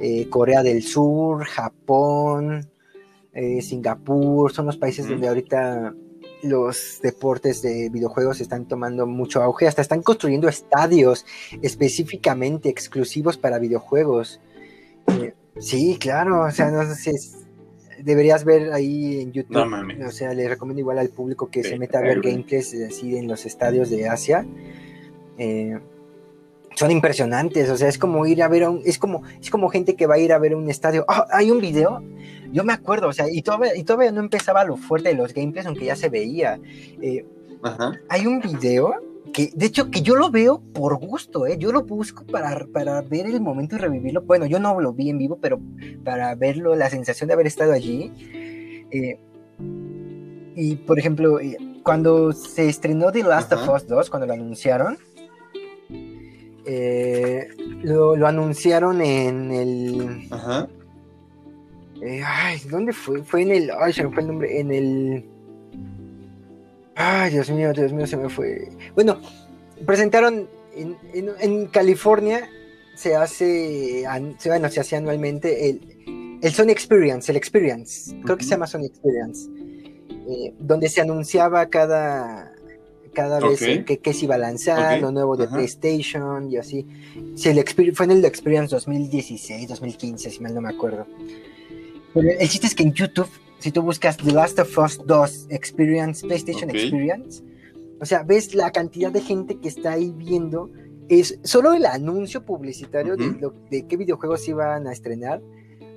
eh, 0.00 0.28
Corea 0.28 0.62
del 0.62 0.82
Sur, 0.82 1.44
Japón, 1.44 2.68
eh, 3.32 3.62
Singapur, 3.62 4.52
son 4.52 4.66
los 4.66 4.76
países 4.76 5.08
donde 5.08 5.28
ahorita 5.28 5.94
los 6.42 7.00
deportes 7.02 7.62
de 7.62 7.88
videojuegos 7.88 8.40
están 8.40 8.66
tomando 8.66 9.06
mucho 9.06 9.42
auge, 9.42 9.66
hasta 9.66 9.82
están 9.82 10.02
construyendo 10.02 10.48
estadios 10.48 11.24
específicamente 11.62 12.68
exclusivos 12.68 13.38
para 13.38 13.58
videojuegos. 13.58 14.40
Eh, 15.20 15.32
sí, 15.58 15.96
claro, 15.98 16.44
o 16.44 16.50
sea, 16.50 16.70
no 16.70 16.84
sé 16.94 17.12
si 17.12 17.44
deberías 18.02 18.44
ver 18.44 18.72
ahí 18.72 19.20
en 19.20 19.32
YouTube, 19.32 19.56
o 20.06 20.10
sea, 20.10 20.34
le 20.34 20.48
recomiendo 20.48 20.80
igual 20.80 20.98
al 20.98 21.08
público 21.08 21.48
que 21.48 21.64
se 21.64 21.78
meta 21.78 21.98
a 21.98 22.02
ver 22.02 22.20
gameplays 22.20 22.74
así 22.86 23.16
en 23.16 23.26
los 23.26 23.46
estadios 23.46 23.90
de 23.90 24.08
Asia. 24.08 24.46
Eh, 25.38 25.78
son 26.74 26.90
impresionantes, 26.90 27.70
o 27.70 27.76
sea, 27.76 27.88
es 27.88 27.98
como 27.98 28.26
ir 28.26 28.42
a 28.42 28.48
ver 28.48 28.68
un, 28.68 28.82
es 28.84 28.98
como, 28.98 29.22
es 29.40 29.50
como 29.50 29.68
gente 29.68 29.94
que 29.94 30.06
va 30.06 30.14
a 30.14 30.18
ir 30.18 30.32
a 30.32 30.38
ver 30.38 30.54
un 30.54 30.68
estadio. 30.68 31.04
Ah, 31.08 31.26
hay 31.30 31.50
un 31.50 31.60
video 31.60 32.02
yo 32.54 32.62
me 32.62 32.72
acuerdo, 32.72 33.08
o 33.08 33.12
sea, 33.12 33.26
y 33.28 33.42
todavía, 33.42 33.76
y 33.76 33.82
todavía 33.82 34.12
no 34.12 34.20
empezaba 34.20 34.64
lo 34.64 34.76
fuerte 34.76 35.08
de 35.08 35.16
los 35.16 35.34
gameplays, 35.34 35.66
aunque 35.66 35.86
ya 35.86 35.96
se 35.96 36.08
veía. 36.08 36.60
Eh, 37.02 37.26
hay 38.08 38.26
un 38.28 38.40
video 38.40 38.94
que, 39.32 39.50
de 39.52 39.66
hecho, 39.66 39.90
que 39.90 40.02
yo 40.02 40.14
lo 40.14 40.30
veo 40.30 40.62
por 40.72 40.96
gusto, 41.04 41.48
¿eh? 41.48 41.56
Yo 41.58 41.72
lo 41.72 41.82
busco 41.82 42.24
para, 42.24 42.64
para 42.72 43.02
ver 43.02 43.26
el 43.26 43.40
momento 43.40 43.74
y 43.74 43.80
revivirlo. 43.80 44.22
Bueno, 44.22 44.46
yo 44.46 44.60
no 44.60 44.80
lo 44.80 44.92
vi 44.92 45.10
en 45.10 45.18
vivo, 45.18 45.36
pero 45.42 45.60
para 46.04 46.32
verlo, 46.36 46.76
la 46.76 46.88
sensación 46.90 47.26
de 47.26 47.34
haber 47.34 47.48
estado 47.48 47.72
allí. 47.72 48.12
Eh, 48.92 49.18
y, 50.54 50.76
por 50.76 51.00
ejemplo, 51.00 51.40
eh, 51.40 51.56
cuando 51.82 52.30
se 52.30 52.68
estrenó 52.68 53.10
The 53.10 53.24
Last 53.24 53.52
of 53.52 53.68
Us 53.68 53.88
2, 53.88 54.10
cuando 54.10 54.28
lo 54.28 54.34
anunciaron, 54.34 54.96
lo, 57.82 58.16
lo, 58.16 58.26
anunciaron 58.26 59.00
en 59.00 59.50
el... 59.50 60.28
Ajá 60.30 60.68
eh, 62.04 62.22
ay, 62.24 62.60
¿dónde 62.68 62.92
fue? 62.92 63.22
Fue 63.22 63.42
en 63.42 63.50
el. 63.50 63.70
Ay, 63.78 63.92
se 63.94 64.04
me 64.04 64.10
fue 64.10 64.22
el 64.22 64.28
nombre. 64.28 64.60
En 64.60 64.70
el. 64.70 65.24
Ay, 66.96 67.30
Dios 67.30 67.50
mío, 67.50 67.72
Dios 67.72 67.92
mío, 67.94 68.06
se 68.06 68.18
me 68.18 68.28
fue. 68.28 68.68
Bueno, 68.94 69.20
presentaron 69.86 70.48
en, 70.74 70.96
en, 71.40 71.66
California. 71.66 72.46
Se 72.94 73.16
hace. 73.16 74.04
Bueno, 74.44 74.68
se 74.68 74.80
hace 74.80 74.96
anualmente 74.96 75.70
el, 75.70 76.38
el 76.42 76.52
Sony 76.52 76.70
Experience, 76.70 77.32
el 77.32 77.36
Experience. 77.36 78.14
Creo 78.22 78.36
que 78.36 78.44
se 78.44 78.50
llama 78.50 78.66
Sony 78.66 78.84
Experience. 78.84 79.48
Eh, 80.28 80.54
donde 80.58 80.90
se 80.90 81.00
anunciaba 81.00 81.66
cada 81.70 82.53
cada 83.14 83.40
vez 83.40 83.60
que, 83.84 84.12
se 84.12 84.24
iba 84.26 84.34
a 84.34 84.38
lanzar, 84.38 85.00
lo 85.00 85.10
nuevo 85.10 85.36
de 85.36 85.48
PlayStation 85.48 86.50
y 86.50 86.58
así. 86.58 86.86
Sí, 87.34 87.48
el 87.48 87.94
fue 87.94 88.04
en 88.04 88.12
el 88.12 88.24
Experience 88.24 88.74
2016, 88.74 89.68
2015, 89.68 90.30
si 90.30 90.40
mal 90.40 90.54
no 90.54 90.60
me 90.60 90.68
acuerdo 90.68 91.06
el 92.22 92.48
chiste 92.48 92.66
es 92.66 92.74
que 92.74 92.82
en 92.82 92.92
YouTube, 92.92 93.28
si 93.58 93.70
tú 93.72 93.82
buscas 93.82 94.16
The 94.16 94.32
Last 94.32 94.58
of 94.58 94.78
Us 94.78 95.00
2 95.04 95.46
Experience, 95.50 96.26
PlayStation 96.26 96.70
Experience, 96.70 97.42
o 98.00 98.06
sea, 98.06 98.22
ves 98.22 98.54
la 98.54 98.70
cantidad 98.70 99.10
de 99.10 99.20
gente 99.20 99.58
que 99.58 99.68
está 99.68 99.92
ahí 99.92 100.12
viendo. 100.16 100.70
Es 101.08 101.38
solo 101.42 101.74
el 101.74 101.86
anuncio 101.86 102.44
publicitario 102.44 103.16
de, 103.16 103.86
qué 103.86 103.96
videojuegos 103.96 104.46
iban 104.48 104.86
a 104.86 104.92
estrenar. 104.92 105.42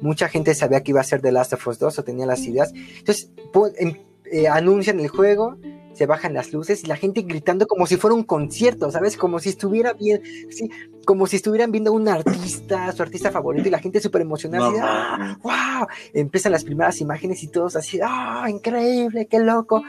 Mucha 0.01 0.27
gente 0.29 0.53
sabía 0.53 0.83
que 0.83 0.91
iba 0.91 1.01
a 1.01 1.03
ser 1.03 1.21
The 1.21 1.31
Last 1.31 1.53
of 1.53 1.67
Us 1.67 1.79
2 1.79 1.99
o 1.99 2.03
tenía 2.03 2.25
las 2.25 2.45
ideas. 2.45 2.73
Entonces, 2.99 3.31
em, 3.77 3.95
eh, 4.31 4.47
anuncian 4.47 4.99
el 4.99 5.07
juego, 5.07 5.57
se 5.97 6.05
bajan 6.05 6.33
las 6.33 6.53
luces 6.53 6.83
y 6.83 6.87
la 6.87 6.95
gente 6.95 7.23
gritando 7.23 7.65
como 7.65 7.87
si 7.87 7.97
fuera 7.97 8.15
un 8.15 8.23
concierto, 8.23 8.91
¿sabes? 8.91 9.17
Como 9.17 9.39
si 9.39 9.49
estuviera 9.49 9.93
bien, 9.93 10.21
sí, 10.49 10.69
como 11.05 11.25
si 11.25 11.37
estuvieran 11.37 11.71
viendo 11.71 11.89
a 11.89 11.93
un 11.93 12.07
artista, 12.07 12.91
su 12.91 13.01
artista 13.01 13.31
favorito, 13.31 13.67
y 13.67 13.71
la 13.71 13.79
gente 13.79 13.99
súper 13.99 14.21
emocionada, 14.21 15.37
¡wow! 15.41 15.51
¡Ah! 15.51 15.87
Empiezan 16.13 16.51
las 16.51 16.63
primeras 16.63 17.01
imágenes 17.01 17.41
y 17.41 17.47
todos 17.47 17.75
así, 17.75 17.99
¡ah! 18.03 18.45
¡Increíble! 18.47 19.25
¡Qué 19.25 19.39
loco! 19.39 19.83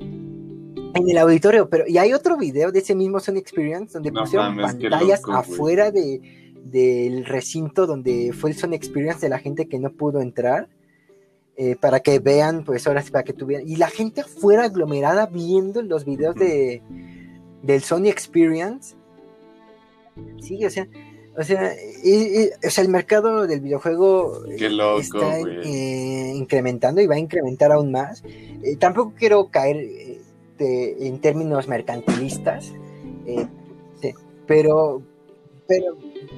En 0.00 1.10
el 1.10 1.18
auditorio, 1.18 1.68
pero 1.68 1.84
y 1.86 1.98
hay 1.98 2.12
otro 2.12 2.36
video 2.36 2.72
de 2.72 2.80
ese 2.80 2.94
mismo 2.94 3.20
Sony 3.20 3.36
Experience 3.36 3.92
donde 3.92 4.10
pusieron 4.10 4.56
pantallas 4.56 5.22
afuera 5.28 5.90
de, 5.90 6.52
del 6.64 7.24
recinto 7.24 7.86
donde 7.86 8.32
fue 8.32 8.50
el 8.50 8.56
Sony 8.56 8.72
Experience 8.72 9.20
de 9.20 9.28
la 9.28 9.38
gente 9.38 9.68
que 9.68 9.78
no 9.78 9.92
pudo 9.92 10.20
entrar 10.20 10.68
eh, 11.58 11.74
para 11.74 12.00
que 12.00 12.18
vean, 12.18 12.64
pues 12.64 12.86
ahora 12.86 13.00
sí, 13.00 13.10
para 13.10 13.24
que 13.24 13.32
tuvieran. 13.32 13.66
Y 13.66 13.76
la 13.76 13.88
gente 13.88 14.22
fuera 14.22 14.64
aglomerada 14.64 15.26
viendo 15.26 15.80
los 15.80 16.04
videos 16.04 16.34
de, 16.34 16.82
del 17.62 17.82
Sony 17.82 18.08
Experience. 18.08 18.94
Sí, 20.40 20.62
o 20.64 20.70
sea, 20.70 20.86
o 21.36 21.42
sea, 21.42 21.72
o 22.62 22.70
sea 22.70 22.84
el 22.84 22.90
mercado 22.90 23.46
del 23.46 23.60
videojuego 23.60 24.44
está 24.98 25.40
eh, 25.40 26.32
incrementando 26.34 27.00
y 27.00 27.06
va 27.06 27.14
a 27.14 27.18
incrementar 27.18 27.72
aún 27.72 27.90
más. 27.90 28.22
Eh, 28.62 28.76
tampoco 28.78 29.14
quiero 29.16 29.48
caer 29.48 29.88
en 30.58 31.20
términos 31.20 31.68
mercantilistas, 31.68 32.72
pero, 34.46 35.02
pero 35.66 35.96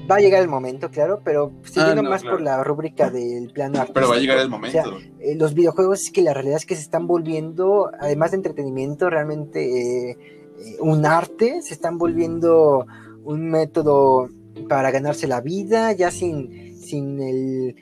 va 0.09 0.15
a 0.15 0.19
llegar 0.19 0.41
el 0.41 0.47
momento, 0.47 0.89
claro, 0.89 1.21
pero 1.23 1.51
siguiendo 1.63 2.01
ah, 2.01 2.09
más 2.09 2.23
por 2.23 2.41
la 2.41 2.63
rúbrica 2.63 3.09
del 3.09 3.51
plano 3.51 3.79
artístico. 3.79 3.93
Pero 3.93 4.09
va 4.09 4.15
a 4.15 4.19
llegar 4.19 4.37
el 4.39 4.49
momento. 4.49 4.99
Eh, 5.19 5.35
los 5.35 5.53
videojuegos 5.53 6.03
es 6.03 6.11
que 6.11 6.21
la 6.21 6.33
realidad 6.33 6.57
es 6.57 6.65
que 6.65 6.75
se 6.75 6.81
están 6.81 7.07
volviendo, 7.07 7.91
además 7.99 8.31
de 8.31 8.37
entretenimiento, 8.37 9.09
realmente 9.09 10.11
eh, 10.11 10.17
eh, 10.59 10.77
un 10.79 11.05
arte, 11.05 11.61
se 11.61 11.73
están 11.73 11.97
volviendo 11.97 12.85
un 13.23 13.49
método 13.49 14.29
para 14.67 14.91
ganarse 14.91 15.27
la 15.27 15.41
vida, 15.41 15.91
ya 15.93 16.11
sin, 16.11 16.68
sin 16.89 17.21
el 17.21 17.75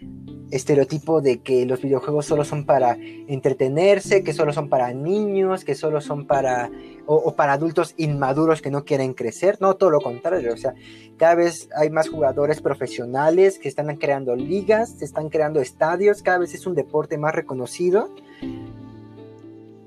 estereotipo 0.52 1.22
de 1.22 1.40
que 1.40 1.66
los 1.66 1.82
videojuegos 1.82 2.26
solo 2.26 2.44
son 2.46 2.66
para 2.66 2.98
entretenerse, 3.28 4.24
que 4.24 4.34
solo 4.34 4.54
son 4.54 4.70
para 4.70 4.94
niños, 4.94 5.66
que 5.66 5.76
solo 5.76 6.02
son 6.02 6.26
para 6.26 6.70
o, 7.06 7.34
para 7.36 7.54
adultos 7.54 7.94
inmaduros 7.98 8.62
que 8.62 8.70
no 8.70 8.84
quieren 8.84 9.14
crecer, 9.14 9.58
no, 9.62 9.76
todo 9.76 9.92
lo 9.92 10.02
contrario, 10.02 10.54
o 10.54 10.58
sea, 10.58 10.74
cada 11.18 11.36
vez 11.36 11.70
hay 11.76 11.90
más 11.90 12.10
jugadores 12.10 12.62
profesionales 12.62 13.60
que 13.60 13.70
están 13.70 13.96
creando 13.96 14.36
ligas, 14.36 14.96
se 14.98 15.06
están 15.06 15.30
creando 15.30 15.62
estadios, 15.62 16.22
cada 16.22 16.40
vez 16.40 16.54
es 16.54 16.68
un 16.68 16.76
deporte 16.76 17.18
más 17.18 17.34
reconocido. 17.34 18.10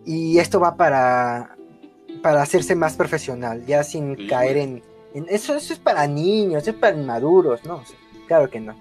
Y 0.06 0.38
esto 0.38 0.59
va 0.59 0.76
para 0.76 1.56
para 2.22 2.42
hacerse 2.42 2.74
más 2.74 2.97
profesional, 2.97 3.64
ya 3.66 3.82
sin 3.82 4.26
caer 4.28 4.56
en, 4.59 4.82
eso, 5.28 5.55
eso 5.56 5.72
es 5.72 5.78
para 5.78 6.06
niños, 6.06 6.62
eso 6.62 6.70
es 6.72 6.76
para 6.76 6.97
inmaduros, 6.97 7.64
no, 7.64 7.82
claro 8.26 8.48
que 8.51 8.60
no. 8.60 8.74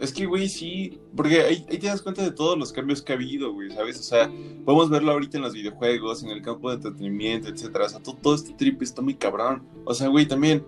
Es 0.00 0.12
que, 0.12 0.26
güey, 0.26 0.48
sí, 0.48 1.00
porque 1.16 1.42
ahí, 1.42 1.64
te 1.64 1.86
das 1.86 2.02
cuenta 2.02 2.22
de 2.22 2.30
todos 2.30 2.56
los 2.56 2.72
cambios 2.72 3.02
que 3.02 3.12
ha 3.12 3.16
habido, 3.16 3.52
güey, 3.52 3.70
¿sabes? 3.70 3.98
O 3.98 4.02
sea, 4.02 4.30
podemos 4.64 4.90
verlo 4.90 5.12
ahorita 5.12 5.38
en 5.38 5.42
los 5.42 5.54
videojuegos, 5.54 6.22
en 6.22 6.30
el 6.30 6.42
campo 6.42 6.68
de 6.68 6.76
entretenimiento, 6.76 7.48
etcétera. 7.48 7.86
O 7.86 7.88
sea, 7.88 8.00
todo, 8.00 8.34
este 8.34 8.52
trip 8.54 8.80
está 8.82 9.02
muy 9.02 9.14
cabrón. 9.14 9.66
O 9.84 9.94
sea, 9.94 10.08
güey, 10.08 10.26
también 10.26 10.64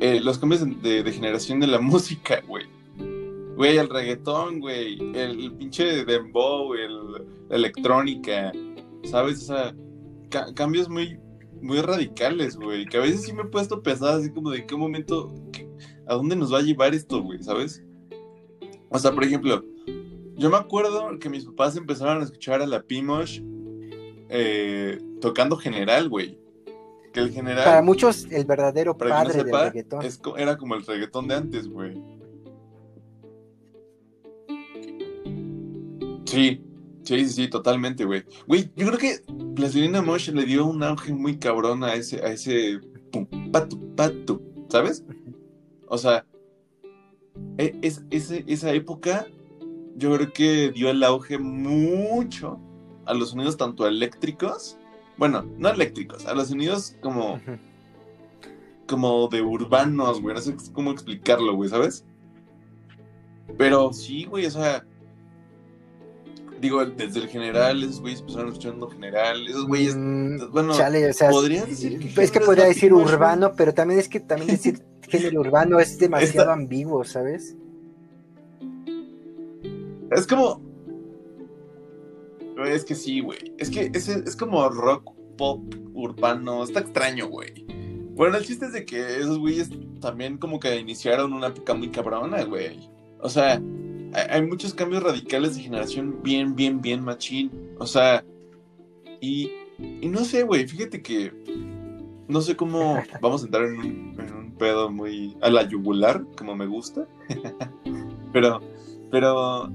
eh, 0.00 0.20
los 0.20 0.38
cambios 0.38 0.62
de, 0.82 1.12
generación 1.12 1.60
de 1.60 1.66
la 1.66 1.80
música, 1.80 2.42
güey. 2.46 2.66
Güey, 3.56 3.76
el 3.78 3.88
reggaetón, 3.88 4.60
güey, 4.60 4.98
el, 5.14 5.52
pinche 5.54 6.04
dembow, 6.04 6.74
el, 6.74 7.12
la 7.48 7.56
electrónica, 7.56 8.52
¿sabes? 9.04 9.42
O 9.42 9.46
sea, 9.46 9.74
cambios 10.54 10.88
muy 10.88 11.18
muy 11.60 11.80
radicales, 11.80 12.56
güey. 12.56 12.86
Que 12.86 12.98
a 12.98 13.00
veces 13.00 13.24
sí 13.24 13.32
me 13.32 13.42
he 13.42 13.46
puesto 13.46 13.76
a 13.76 13.82
pensar 13.82 14.14
así 14.14 14.30
como 14.30 14.50
de 14.50 14.66
qué 14.66 14.76
momento, 14.76 15.32
a 16.06 16.14
dónde 16.14 16.36
nos 16.36 16.52
va 16.52 16.58
a 16.58 16.62
llevar 16.62 16.94
esto, 16.94 17.22
güey, 17.22 17.42
¿sabes? 17.42 17.82
O 18.90 18.98
sea, 18.98 19.12
por 19.12 19.24
ejemplo, 19.24 19.64
yo 20.36 20.50
me 20.50 20.56
acuerdo 20.56 21.18
que 21.18 21.28
mis 21.28 21.44
papás 21.44 21.76
empezaron 21.76 22.20
a 22.20 22.24
escuchar 22.24 22.62
a 22.62 22.66
la 22.66 22.82
Pimosh 22.82 23.40
eh, 24.28 25.00
tocando 25.20 25.56
general, 25.56 26.08
güey. 26.08 26.38
Que 27.12 27.20
el 27.20 27.32
general. 27.32 27.64
Para 27.64 27.82
muchos, 27.82 28.26
el 28.30 28.44
verdadero 28.44 28.96
padre 28.96 29.32
del 29.32 29.52
reggaetón. 29.52 30.02
era 30.36 30.56
como 30.56 30.74
el 30.74 30.84
reggaetón 30.84 31.28
de 31.28 31.34
antes, 31.34 31.68
güey. 31.68 31.94
Sí, 36.24 36.62
sí, 37.02 37.24
sí, 37.24 37.28
sí, 37.28 37.48
totalmente, 37.48 38.04
güey. 38.04 38.24
Güey, 38.46 38.70
yo 38.76 38.86
creo 38.86 38.98
que 38.98 39.20
Plastilina 39.54 40.02
Mosh 40.02 40.28
le 40.28 40.44
dio 40.44 40.66
un 40.66 40.82
auge 40.82 41.12
muy 41.12 41.38
cabrón 41.38 41.82
a 41.82 41.94
ese, 41.94 42.22
a 42.22 42.28
ese 42.28 42.78
pum, 43.10 43.26
patu, 43.50 43.94
patu, 43.96 44.42
¿sabes? 44.68 45.02
O 45.86 45.96
sea, 45.96 46.26
e, 47.58 47.76
es, 47.82 48.02
esa 48.10 48.72
época 48.72 49.26
yo 49.96 50.14
creo 50.14 50.32
que 50.32 50.70
dio 50.70 50.90
el 50.90 51.02
auge 51.02 51.38
mucho 51.38 52.60
a 53.04 53.14
los 53.14 53.30
sonidos 53.30 53.56
tanto 53.56 53.86
eléctricos, 53.86 54.78
bueno, 55.16 55.44
no 55.56 55.68
eléctricos, 55.70 56.26
a 56.26 56.34
los 56.34 56.48
sonidos 56.48 56.96
como, 57.00 57.40
como 58.86 59.28
de 59.28 59.42
urbanos, 59.42 60.20
güey, 60.20 60.36
no 60.36 60.40
sé 60.40 60.54
cómo 60.72 60.92
explicarlo, 60.92 61.54
güey, 61.54 61.68
¿sabes? 61.68 62.04
Pero 63.56 63.92
sí, 63.92 64.24
güey, 64.24 64.46
o 64.46 64.50
sea, 64.50 64.84
digo, 66.60 66.84
desde 66.84 67.20
el 67.20 67.28
general, 67.28 67.82
esos 67.82 68.00
güeyes 68.00 68.20
empezaron 68.20 68.48
escuchando 68.48 68.88
general, 68.88 69.46
esos 69.46 69.66
güeyes, 69.66 69.96
mm, 69.96 70.50
bueno, 70.50 70.74
Chale, 70.74 71.08
o 71.08 71.12
sea, 71.12 71.30
decir 71.30 72.14
que 72.14 72.22
es 72.22 72.30
que 72.30 72.40
podría 72.40 72.66
decir 72.66 72.92
urbano, 72.92 73.52
pero 73.56 73.72
también 73.74 74.00
es 74.00 74.08
que 74.08 74.20
también 74.20 74.50
decir 74.50 74.82
género 75.08 75.40
urbano 75.40 75.78
es 75.78 75.98
demasiado 75.98 76.52
ambiguo, 76.52 77.04
¿sabes? 77.04 77.56
Es 80.10 80.26
como. 80.26 80.62
Es 82.66 82.84
que 82.84 82.94
sí, 82.94 83.20
güey. 83.20 83.54
Es 83.58 83.70
que 83.70 83.90
es, 83.94 84.08
es 84.08 84.36
como 84.36 84.68
rock 84.68 85.12
pop 85.36 85.62
urbano. 85.94 86.64
Está 86.64 86.80
extraño, 86.80 87.28
güey. 87.28 87.66
Bueno, 88.14 88.36
el 88.36 88.44
chiste 88.44 88.66
es 88.66 88.72
de 88.72 88.84
que 88.84 89.18
esos 89.18 89.38
güeyes 89.38 89.70
también 90.00 90.38
como 90.38 90.58
que 90.58 90.76
iniciaron 90.76 91.32
una 91.32 91.48
época 91.48 91.74
muy 91.74 91.90
cabrona, 91.90 92.42
güey. 92.44 92.90
O 93.20 93.28
sea, 93.28 93.60
hay, 94.12 94.42
muchos 94.42 94.74
cambios 94.74 95.02
radicales 95.02 95.56
de 95.56 95.62
generación 95.62 96.20
bien, 96.22 96.54
bien, 96.54 96.80
bien 96.80 97.04
machín. 97.04 97.50
O 97.78 97.86
sea, 97.86 98.24
y, 99.20 99.50
y 99.78 100.08
no 100.08 100.24
sé, 100.24 100.42
güey, 100.42 100.66
fíjate 100.66 101.02
que 101.02 101.32
no 102.28 102.40
sé 102.40 102.56
cómo 102.56 103.02
vamos 103.20 103.42
a 103.42 103.46
entrar 103.46 103.64
en 103.64 103.78
un, 103.78 104.16
en 104.20 104.34
un 104.34 104.52
pedo 104.52 104.90
muy 104.90 105.36
a 105.40 105.50
la 105.50 105.68
yugular, 105.68 106.24
como 106.36 106.54
me 106.54 106.66
gusta. 106.66 107.06
pero, 108.32 108.60
pero 109.10 109.70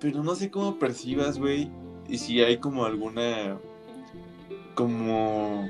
pero 0.00 0.22
no 0.22 0.34
sé 0.34 0.50
cómo 0.50 0.78
percibas, 0.78 1.38
güey, 1.38 1.70
y 2.08 2.18
si 2.18 2.40
hay 2.40 2.56
como 2.56 2.84
alguna, 2.84 3.58
como 4.74 5.68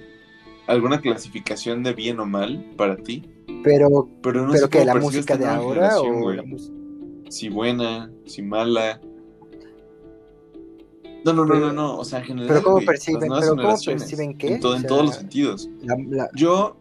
alguna 0.66 1.01
clasificación 1.01 1.82
de 1.82 1.93
bien 1.93 2.20
o 2.20 2.27
mal 2.27 2.65
para 2.77 2.97
ti. 2.97 3.28
Pero, 3.65 4.09
pero, 4.23 4.47
no 4.47 4.53
pero 4.53 4.70
que 4.70 4.85
la 4.85 4.95
música 4.95 5.37
de 5.37 5.47
ahora 5.47 6.01
o 6.01 6.31
si 7.31 7.48
buena, 7.48 8.12
si 8.27 8.43
mala. 8.43 9.01
No, 11.24 11.32
no, 11.32 11.44
no, 11.44 11.55
no, 11.57 11.73
no, 11.73 11.98
o 11.98 12.05
sea, 12.05 12.19
en 12.19 12.24
general. 12.27 12.48
Pero 12.48 12.62
cómo 12.62 12.85
perciben, 12.85 13.31
pero 13.40 13.57
cómo 13.57 13.78
perciben 13.85 14.36
qué? 14.36 14.48
En, 14.48 14.55
en 14.55 14.61
todos 14.61 15.05
los 15.05 15.15
sentidos. 15.15 15.70
Yo 16.35 16.77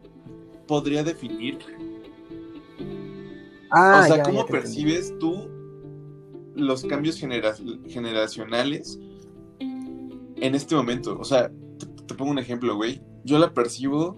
podría 0.68 1.04
definir. 1.04 1.60
Ah, 3.72 4.02
o 4.04 4.14
sea, 4.14 4.24
¿cómo 4.24 4.46
percibes 4.46 5.18
tú 5.20 5.48
los 6.56 6.84
cambios 6.84 7.18
generacionales 7.18 9.00
en 10.42 10.56
este 10.56 10.76
momento. 10.76 11.18
O 11.20 11.24
sea, 11.24 11.52
te, 12.08 12.16
pongo 12.16 12.32
un 12.32 12.40
ejemplo, 12.40 12.76
güey. 12.76 13.02
Yo 13.24 13.38
la 13.40 13.54
percibo 13.54 14.18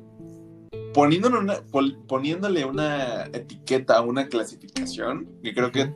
poniéndole 0.93 1.37
una, 1.37 1.63
poniéndole 2.07 2.65
una 2.65 3.25
etiqueta, 3.25 4.01
una 4.01 4.27
clasificación, 4.27 5.29
que 5.43 5.53
creo 5.53 5.71
que 5.71 5.93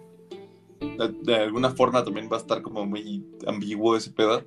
de, 1.23 1.35
alguna 1.35 1.69
forma 1.69 2.03
también 2.03 2.29
va 2.31 2.37
a 2.37 2.39
estar 2.39 2.61
como 2.61 2.85
muy 2.85 3.25
ambiguo 3.47 3.95
ese 3.95 4.11
pedo. 4.11 4.43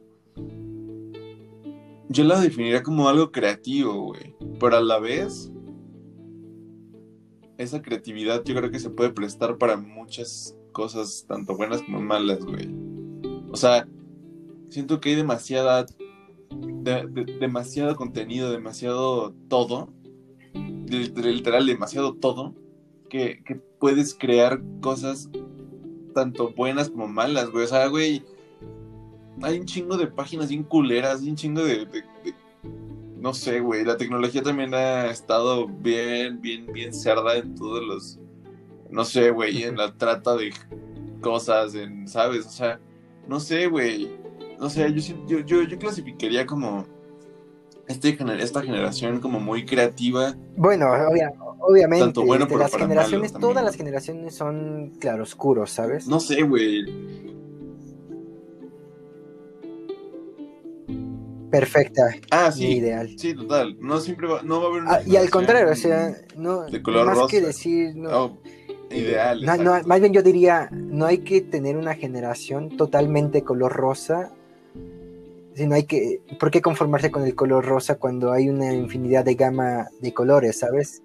Yo 2.09 2.25
la 2.25 2.41
definiría 2.41 2.83
como 2.83 3.09
algo 3.09 3.31
creativo, 3.31 3.95
güey. 4.07 4.35
Pero 4.59 4.77
a 4.77 4.81
la 4.81 4.99
vez, 4.99 5.53
esa 7.59 7.83
creatividad 7.83 8.43
yo 8.45 8.55
creo 8.55 8.71
que 8.71 8.79
se 8.79 8.91
puede 8.91 9.11
prestar 9.11 9.59
para 9.59 9.77
muchas 9.77 10.57
cosas 10.73 11.27
tanto 11.29 11.57
buenas 11.57 11.83
como 11.83 12.01
malas, 12.01 12.45
güey. 12.45 12.69
O 13.51 13.57
sea, 13.57 13.87
siento 14.69 15.01
que 15.01 15.11
hay 15.11 15.17
demasiada, 15.17 15.87
demasiado 17.41 17.97
contenido, 17.97 18.51
demasiado 18.51 19.35
todo, 19.49 19.93
literal, 20.55 21.67
demasiado 21.67 22.15
todo, 22.15 22.55
que, 23.09 23.43
puedes 23.79 24.13
crear 24.13 24.61
cosas 24.81 25.31
tanto 26.13 26.53
buenas 26.53 26.91
como 26.91 27.07
malas, 27.07 27.51
güey. 27.51 27.65
O 27.65 27.69
sea, 27.69 27.87
güey, 27.87 28.25
hay 29.43 29.59
un 29.59 29.67
chingo 29.67 29.97
de 29.97 30.07
páginas 30.07 30.49
bien 30.49 30.65
culeras, 30.65 31.21
hay 31.21 31.31
un 31.31 31.37
chingo 31.37 31.63
de, 31.63 31.87
no 33.17 33.35
sé, 33.35 33.61
güey, 33.61 33.85
la 33.85 33.97
tecnología 33.97 34.43
también 34.43 34.75
ha 34.75 35.07
estado 35.07 35.67
bien, 35.67 36.41
bien, 36.41 36.67
bien 36.73 36.93
cerda 36.93 37.37
en 37.37 37.55
todos 37.55 37.85
los 37.85 38.19
no 38.91 39.05
sé, 39.05 39.31
güey, 39.31 39.65
en 39.65 39.77
la 39.77 39.93
trata 39.93 40.37
de 40.37 40.53
cosas, 41.21 41.75
en, 41.75 42.09
¿sabes? 42.09 42.47
O 42.47 42.51
sea, 42.51 42.81
no 43.27 43.41
sé, 43.41 43.67
güey. 43.67 44.11
No 44.59 44.69
sé, 44.69 44.93
yo, 44.93 45.39
yo, 45.45 45.63
yo, 45.63 45.79
clasificaría 45.79 46.47
como 46.47 46.85
este, 47.87 48.17
esta 48.41 48.63
generación 48.63 49.21
como 49.21 49.39
muy 49.39 49.65
creativa. 49.65 50.35
Bueno, 50.57 50.87
obviamente. 50.87 51.39
Tanto 51.99 52.25
bueno 52.25 52.45
este, 52.45 52.57
las 52.57 52.75
generaciones, 52.75 53.33
todas 53.33 53.65
las 53.65 53.77
generaciones 53.77 54.35
son 54.35 54.93
claroscuros, 54.99 55.71
¿sabes? 55.71 56.07
No 56.07 56.21
sé, 56.21 56.43
güey. 56.43 56.85
Perfecta. 61.51 62.15
Ah, 62.31 62.53
sí. 62.53 62.67
Ideal. 62.77 63.11
Sí, 63.19 63.35
total. 63.35 63.77
No 63.81 64.01
siempre 64.01 64.29
va, 64.29 64.43
no 64.43 64.61
va 64.61 64.67
a 64.67 64.69
haber 64.69 64.83
una 64.83 64.93
ah, 64.95 65.03
Y 65.07 65.17
al 65.17 65.31
contrario, 65.31 65.73
o 65.73 65.77
sea, 65.77 66.15
no. 66.37 66.65
De 66.65 66.83
color 66.83 67.07
más 67.07 67.17
rosa. 67.17 67.31
que 67.31 67.41
decir. 67.41 67.97
No, 67.97 68.25
oh, 68.25 68.39
ideal. 68.91 69.45
No, 69.45 69.83
más 69.85 70.01
bien 70.01 70.13
yo 70.13 70.23
diría, 70.23 70.69
no 70.73 71.07
hay 71.07 71.19
que 71.19 71.41
tener 71.41 71.77
una 71.77 71.95
generación 71.95 72.77
totalmente 72.77 73.43
color 73.43 73.73
rosa, 73.73 74.33
sino 75.59 75.75
hay 75.75 75.85
que, 75.85 76.23
¿por 76.39 76.53
qué 76.53 76.63
conformarse 76.63 77.11
con 77.11 77.25
el 77.25 77.35
color 77.35 77.65
rosa 77.65 77.97
cuando 77.97 78.33
hay 78.33 78.49
una 78.49 78.73
infinidad 78.73 79.25
de 79.25 79.35
gama 79.35 79.89
de 80.01 80.15
colores, 80.15 80.61
sabes? 80.61 81.03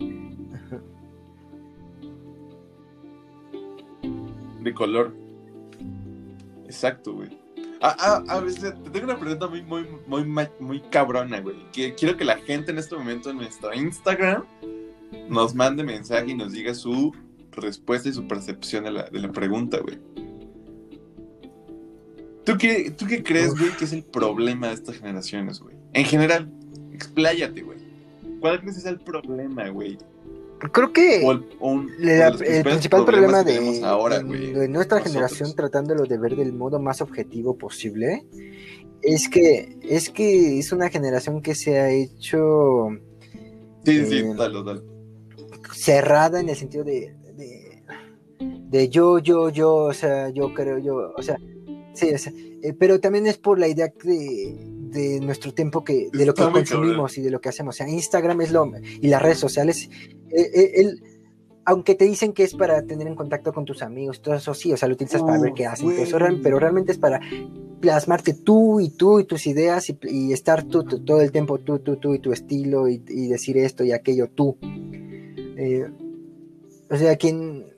De 4.62 4.74
color. 4.74 5.14
Exacto, 6.66 7.14
güey. 7.14 7.38
Ah, 7.82 7.98
ah, 8.00 8.24
a 8.30 8.40
veces 8.40 8.76
te 8.84 8.90
tengo 8.92 9.06
una 9.06 9.20
pregunta 9.20 9.48
muy, 9.48 9.64
muy, 9.64 9.86
muy, 10.08 10.48
muy 10.60 10.82
cabrona, 10.82 11.42
güey. 11.42 11.58
Quiero 11.74 12.16
que 12.16 12.24
la 12.24 12.38
gente 12.38 12.72
en 12.72 12.78
este 12.78 12.96
momento 12.96 13.32
en 13.32 13.38
nuestro 13.38 13.74
Instagram 13.74 14.46
nos 15.28 15.56
mande 15.56 15.84
mensaje 15.84 16.32
y 16.32 16.36
nos 16.36 16.54
diga 16.54 16.76
su 16.76 17.12
respuesta 17.52 18.08
y 18.08 18.14
su 18.14 18.28
percepción 18.28 18.84
de 18.84 18.92
la, 18.92 19.04
de 19.10 19.20
la 19.20 19.32
pregunta, 19.32 19.80
güey. 19.80 20.00
¿Tú 22.44 22.58
qué, 22.58 22.92
¿Tú 22.92 23.06
qué 23.06 23.24
crees, 23.24 23.52
güey, 23.58 23.72
que 23.78 23.86
es 23.86 23.94
el 23.94 24.04
problema 24.04 24.68
de 24.68 24.74
estas 24.74 24.98
generaciones, 24.98 25.60
güey? 25.60 25.76
En 25.94 26.06
general, 26.06 26.52
expláyate, 26.92 27.62
güey. 27.62 27.78
¿Cuál 28.40 28.60
crees 28.60 28.76
que 28.76 28.80
es 28.82 28.86
el 28.86 29.00
problema, 29.00 29.70
güey? 29.70 29.98
Creo 30.72 30.94
que 30.94 31.26
el 31.26 32.64
principal 32.64 33.06
problema 33.06 33.44
de, 33.44 33.82
ahora, 33.84 34.20
de, 34.20 34.68
nuestra 34.70 35.02
generación, 35.02 35.54
tratándolo 35.56 36.06
de 36.06 36.18
ver 36.18 36.36
del 36.38 36.54
modo 36.54 36.80
más 36.80 37.02
objetivo 37.02 37.58
posible, 37.58 38.26
es 39.02 39.28
que 39.28 39.78
es 39.84 40.10
que 40.10 40.60
es 40.60 40.72
una 40.72 40.90
generación 40.90 41.42
que 41.42 41.54
se 41.54 41.80
ha 41.80 41.90
hecho 41.90 42.88
sí, 43.84 44.06
sí, 44.06 44.20
eh, 44.20 44.24
total, 44.24 44.54
total. 44.54 44.84
cerrada 45.74 46.40
en 46.40 46.48
el 46.48 46.56
sentido 46.56 46.86
de 46.86 47.14
de 48.38 48.90
yo, 48.90 49.20
yo, 49.20 49.50
yo, 49.50 49.76
o 49.76 49.94
sea, 49.94 50.30
yo 50.30 50.54
creo, 50.54 50.80
yo, 50.80 51.14
o 51.16 51.22
sea, 51.22 51.38
sí, 51.94 52.14
o 52.14 52.18
sea, 52.18 52.34
eh, 52.62 52.74
pero 52.78 53.00
también 53.00 53.28
es 53.28 53.38
por 53.38 53.60
la 53.60 53.68
idea 53.68 53.92
de, 54.04 55.20
nuestro 55.22 55.54
tiempo 55.54 55.84
que, 55.84 56.10
de 56.14 56.26
lo 56.26 56.34
que 56.34 56.44
consumimos 56.44 57.18
y 57.18 57.22
de 57.22 57.32
lo 57.32 57.42
que 57.42 57.50
hacemos. 57.50 57.76
O 57.76 57.78
sea, 57.78 57.90
Instagram 57.90 58.42
es 58.42 58.52
lo, 58.52 58.72
y 59.02 59.08
las 59.08 59.22
redes 59.22 59.40
sociales, 59.40 59.90
eh, 60.30 60.52
eh, 60.54 60.96
aunque 61.66 61.96
te 61.96 62.06
dicen 62.06 62.34
que 62.34 62.44
es 62.44 62.54
para 62.56 62.84
tener 62.84 63.08
en 63.08 63.16
contacto 63.16 63.54
con 63.54 63.66
tus 63.66 63.82
amigos, 63.82 64.22
todo 64.22 64.36
eso 64.36 64.54
sí, 64.54 64.72
o 64.74 64.78
sea, 64.78 64.88
lo 64.88 64.96
utilizas 64.96 65.24
para 65.24 65.40
ver 65.40 65.54
qué 65.54 65.66
hacen, 65.66 65.90
pero 66.42 66.60
realmente 66.60 66.92
es 66.92 66.98
para 66.98 67.22
plasmarte 67.84 68.34
tú 68.34 68.80
y 68.80 68.90
tú 68.90 69.20
y 69.20 69.26
tus 69.26 69.46
ideas 69.46 69.90
y, 69.90 70.32
estar 70.32 70.64
tú, 70.64 70.84
todo 70.84 71.22
el 71.22 71.32
tiempo 71.32 71.60
tú, 71.60 71.80
tú, 71.80 71.98
tú 71.98 72.14
y 72.14 72.20
tu 72.20 72.32
estilo 72.32 72.88
y, 72.88 72.98
decir 72.98 73.58
esto 73.58 73.84
y 73.84 73.92
aquello 73.92 74.30
tú. 74.30 74.58
Eh, 75.58 75.90
o 76.90 76.96
sea, 76.96 77.16
quien, 77.18 77.73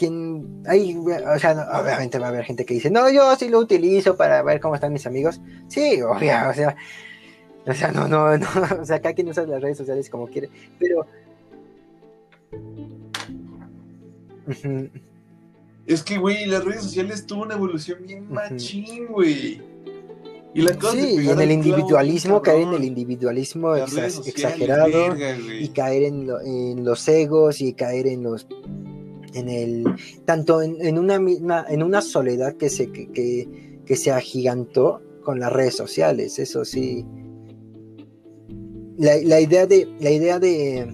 quien, 0.00 0.62
hay, 0.66 0.96
o 0.96 1.38
sea, 1.38 1.68
obviamente 1.78 2.18
va 2.18 2.26
a 2.26 2.28
haber 2.30 2.46
gente 2.46 2.64
que 2.64 2.72
dice, 2.72 2.90
no, 2.90 3.10
yo 3.10 3.36
sí 3.36 3.50
lo 3.50 3.58
utilizo 3.58 4.16
para 4.16 4.42
ver 4.42 4.58
cómo 4.58 4.74
están 4.74 4.94
mis 4.94 5.06
amigos. 5.06 5.42
Sí, 5.68 6.00
obvio, 6.00 6.32
o 6.48 6.54
sea, 6.54 6.74
o 7.66 7.74
sea, 7.74 7.92
no, 7.92 8.08
no, 8.08 8.38
no, 8.38 8.46
o 8.80 8.84
sea, 8.86 9.02
cada 9.02 9.14
quien 9.14 9.28
usa 9.28 9.44
las 9.44 9.60
redes 9.60 9.76
sociales 9.76 10.08
como 10.08 10.26
quiere, 10.26 10.48
pero... 10.78 11.06
Es 15.86 16.02
que, 16.02 16.16
güey, 16.16 16.46
las 16.46 16.64
redes 16.64 16.84
sociales 16.84 17.26
tuvo 17.26 17.42
una 17.42 17.56
evolución 17.56 17.98
bien 18.06 18.32
machín, 18.32 19.06
güey. 19.08 19.60
Y 20.54 20.62
la 20.62 20.78
cosa 20.78 20.94
sí, 20.94 21.16
y 21.20 21.28
en 21.28 21.40
el 21.40 21.50
individualismo, 21.50 22.40
caer 22.40 22.62
en 22.62 22.72
el 22.72 22.84
individualismo 22.84 23.76
exagerado 23.76 25.14
y 25.60 25.68
caer 25.68 26.04
en, 26.04 26.84
los 26.86 27.06
egos 27.06 27.60
y 27.60 27.74
caer 27.74 28.06
en 28.06 28.22
los 28.22 28.46
en 29.34 29.48
el 29.48 29.84
tanto 30.24 30.62
en, 30.62 30.98
una 30.98 31.18
misma 31.18 31.64
en 31.68 31.82
una 31.82 32.00
soledad 32.00 32.56
que 32.56 32.68
se 32.68 32.90
que, 32.90 33.48
que, 33.84 33.96
se 33.96 34.10
agigantó 34.10 35.02
con 35.22 35.40
las 35.40 35.52
redes 35.52 35.76
sociales 35.76 36.38
eso 36.38 36.64
sí 36.64 37.04
la, 38.96 39.16
la 39.16 39.40
idea 39.40 39.66
de 39.66 39.88
la 40.00 40.10
idea 40.10 40.38
de, 40.38 40.86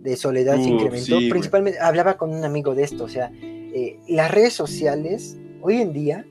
de 0.00 0.16
soledad 0.16 0.56
se 0.56 0.68
incrementó 0.68 1.18
principalmente 1.30 1.78
hablaba 1.80 2.16
con 2.16 2.34
un 2.34 2.44
amigo 2.44 2.74
de 2.74 2.84
esto 2.84 3.04
o 3.04 3.08
sea 3.08 3.30
eh, 3.40 3.98
las 4.08 4.30
redes 4.30 4.52
sociales 4.52 5.36
hoy 5.60 5.76
en 5.76 5.92
día 5.92 6.26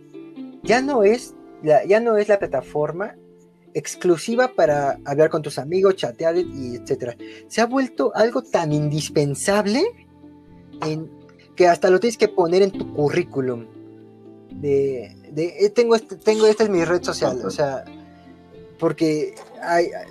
ya 0.64 0.82
no 0.82 1.04
es 1.04 1.34
la, 1.64 1.86
ya 1.86 2.00
no 2.00 2.18
es 2.18 2.28
la 2.28 2.40
plataforma 2.40 3.16
exclusiva 3.74 4.54
para 4.54 5.00
hablar 5.06 5.30
con 5.30 5.42
tus 5.42 5.58
amigos, 5.58 5.96
chatear 5.96 6.38
y 6.38 6.76
etcétera. 6.76 7.16
Se 7.48 7.62
ha 7.62 7.66
vuelto 7.66 8.12
algo 8.16 8.42
tan 8.42 8.74
indispensable 8.74 9.84
en, 10.86 11.10
que 11.56 11.68
hasta 11.68 11.90
lo 11.90 12.00
tienes 12.00 12.18
que 12.18 12.28
poner 12.28 12.62
en 12.62 12.72
tu 12.72 12.94
currículum. 12.94 13.66
De, 14.52 15.16
de 15.32 15.56
eh, 15.60 15.70
tengo 15.70 15.96
este, 15.96 16.16
tengo 16.18 16.46
esta 16.46 16.64
es 16.64 16.70
mi 16.70 16.84
red 16.84 17.02
social, 17.02 17.40
o 17.46 17.50
sea, 17.50 17.84
porque 18.80 19.34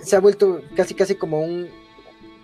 se 0.03 0.15
ha 0.15 0.19
vuelto 0.19 0.61
casi 0.75 0.93
casi 0.93 1.15
como 1.15 1.41
un, 1.41 1.67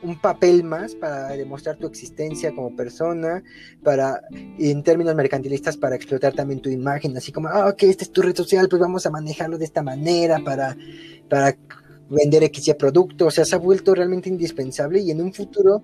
un 0.04 0.20
papel 0.20 0.64
más 0.64 0.96
para 0.96 1.30
demostrar 1.30 1.78
tu 1.78 1.88
existencia 1.88 2.54
como 2.54 2.76
persona, 2.76 3.44
para, 3.84 4.22
en 4.60 4.84
términos 4.84 5.16
mercantilistas, 5.16 5.78
para 5.78 5.96
explotar 5.96 6.34
también 6.34 6.62
tu 6.62 6.70
imagen, 6.70 7.16
así 7.18 7.32
como, 7.32 7.48
ah, 7.48 7.70
ok, 7.70 7.84
este 7.84 8.04
es 8.04 8.12
tu 8.12 8.22
red 8.22 8.36
social, 8.36 8.68
pues 8.70 8.80
vamos 8.80 9.06
a 9.06 9.10
manejarlo 9.10 9.58
de 9.58 9.66
esta 9.66 9.82
manera 9.82 10.40
para, 10.44 10.78
para 11.30 11.58
vender 12.10 12.44
X 12.44 12.76
producto, 12.78 13.28
o 13.28 13.32
sea, 13.32 13.46
se 13.46 13.56
ha 13.56 13.60
vuelto 13.60 13.96
realmente 13.96 14.30
indispensable 14.30 15.00
y 15.00 15.12
en 15.12 15.22
un 15.22 15.34
futuro... 15.34 15.84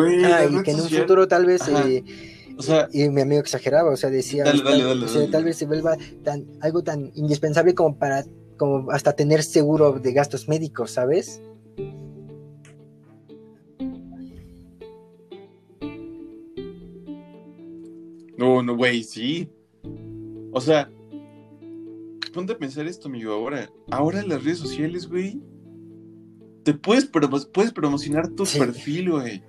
ah, 0.00 0.44
y 0.44 0.62
que 0.62 0.70
en 0.72 0.80
un 0.80 0.88
futuro 0.88 1.28
tal 1.28 1.46
vez... 1.46 1.62
Eh, 1.68 2.04
o 2.56 2.62
sea, 2.62 2.88
y 2.92 3.08
mi 3.08 3.22
amigo 3.22 3.40
exageraba, 3.40 3.90
o 3.90 3.96
sea, 3.96 4.10
decía, 4.10 4.44
tal 5.32 5.44
vez 5.44 5.56
se 5.56 5.64
vuelva 5.64 5.96
tan, 6.22 6.46
algo 6.60 6.82
tan 6.82 7.10
indispensable 7.14 7.74
como 7.74 7.96
para 7.96 8.24
como 8.58 8.90
hasta 8.90 9.14
tener 9.14 9.42
seguro 9.42 9.92
de 9.98 10.12
gastos 10.12 10.46
médicos, 10.46 10.90
¿sabes? 10.90 11.40
No, 18.36 18.62
no, 18.62 18.76
güey, 18.76 19.02
sí. 19.02 19.48
O 20.52 20.60
sea, 20.60 20.90
ponte 22.34 22.52
a 22.52 22.58
pensar 22.58 22.86
esto, 22.86 23.08
amigo, 23.08 23.32
ahora. 23.32 23.70
Ahora 23.90 24.22
las 24.22 24.44
redes 24.44 24.58
sociales, 24.58 25.08
güey, 25.08 25.40
te 26.62 26.74
puedes, 26.74 27.06
puedes 27.06 27.72
promocionar 27.72 28.28
tu 28.28 28.44
perfil, 28.44 29.12
güey. 29.12 29.42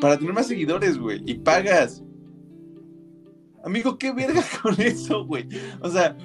Para 0.00 0.18
tener 0.18 0.32
más 0.32 0.46
seguidores, 0.46 0.98
güey. 0.98 1.22
Y 1.26 1.34
pagas. 1.34 2.02
Amigo, 3.64 3.98
qué 3.98 4.12
verga 4.12 4.42
con 4.62 4.80
eso, 4.80 5.24
güey. 5.26 5.46
O 5.80 5.90
sea, 5.90 6.16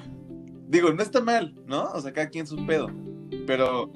Digo, 0.68 0.92
no 0.92 1.04
está 1.04 1.22
mal, 1.22 1.54
¿no? 1.68 1.92
O 1.92 2.02
sea, 2.02 2.12
cada 2.12 2.30
quien 2.30 2.48
su 2.48 2.66
pedo. 2.66 2.90
Pero. 3.46 3.92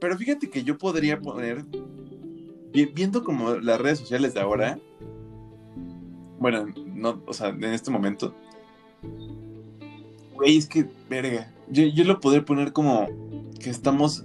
Pero 0.00 0.16
fíjate 0.16 0.48
que 0.48 0.62
yo 0.62 0.78
podría 0.78 1.20
poner. 1.20 1.64
Viendo 2.72 3.22
como 3.22 3.54
las 3.56 3.80
redes 3.80 3.98
sociales 3.98 4.34
de 4.34 4.40
ahora. 4.40 4.78
Bueno, 6.38 6.66
no, 6.94 7.22
o 7.26 7.32
sea, 7.32 7.48
en 7.48 7.64
este 7.64 7.90
momento. 7.90 8.34
Güey, 10.34 10.56
es 10.56 10.66
que, 10.66 10.88
verga. 11.10 11.52
Yo, 11.68 11.84
yo 11.84 12.04
lo 12.04 12.20
podría 12.20 12.44
poner 12.44 12.72
como 12.72 13.08
que 13.60 13.70
estamos. 13.70 14.24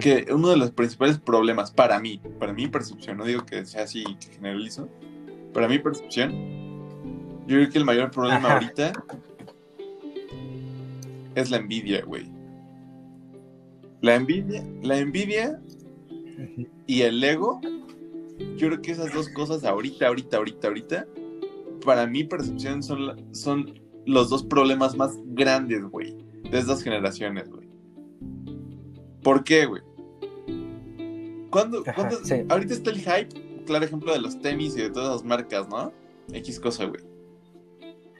Que 0.00 0.26
uno 0.32 0.48
de 0.48 0.56
los 0.56 0.70
principales 0.70 1.18
problemas 1.18 1.70
para 1.70 2.00
mí, 2.00 2.20
para 2.38 2.52
mi 2.52 2.66
percepción, 2.66 3.18
no 3.18 3.24
digo 3.24 3.44
que 3.44 3.66
sea 3.66 3.84
así 3.84 4.04
que 4.20 4.34
generalizo, 4.34 4.88
para 5.52 5.68
mi 5.68 5.78
percepción, 5.78 6.32
yo 7.46 7.56
creo 7.56 7.70
que 7.70 7.78
el 7.78 7.84
mayor 7.84 8.10
problema 8.10 8.54
ahorita 8.54 8.92
es 11.34 11.50
la 11.50 11.58
envidia, 11.58 12.04
güey. 12.04 12.30
La 14.00 14.14
envidia, 14.14 14.64
la 14.82 14.98
envidia 14.98 15.60
y 16.86 17.02
el 17.02 17.22
ego, 17.22 17.60
yo 18.56 18.68
creo 18.68 18.82
que 18.82 18.92
esas 18.92 19.12
dos 19.12 19.28
cosas 19.28 19.64
ahorita, 19.64 20.08
ahorita, 20.08 20.38
ahorita, 20.38 20.68
ahorita, 20.68 21.06
para 21.84 22.06
mi 22.06 22.24
percepción 22.24 22.82
son, 22.82 23.34
son 23.34 23.78
los 24.06 24.30
dos 24.30 24.42
problemas 24.42 24.96
más 24.96 25.18
grandes, 25.26 25.82
güey, 25.84 26.16
de 26.50 26.58
estas 26.58 26.82
generaciones, 26.82 27.48
güey. 27.50 27.65
¿Por 29.26 29.42
qué, 29.42 29.66
güey? 29.66 29.82
¿Cuándo, 31.50 31.82
ahorita 32.48 32.74
está 32.74 32.90
el 32.90 32.98
hype, 32.98 33.64
claro 33.66 33.84
ejemplo 33.84 34.12
de 34.12 34.20
los 34.20 34.40
tenis 34.40 34.76
y 34.76 34.82
de 34.82 34.90
todas 34.90 35.14
las 35.14 35.24
marcas, 35.24 35.68
¿no? 35.68 35.92
X 36.32 36.60
cosa, 36.60 36.84
güey. 36.84 37.02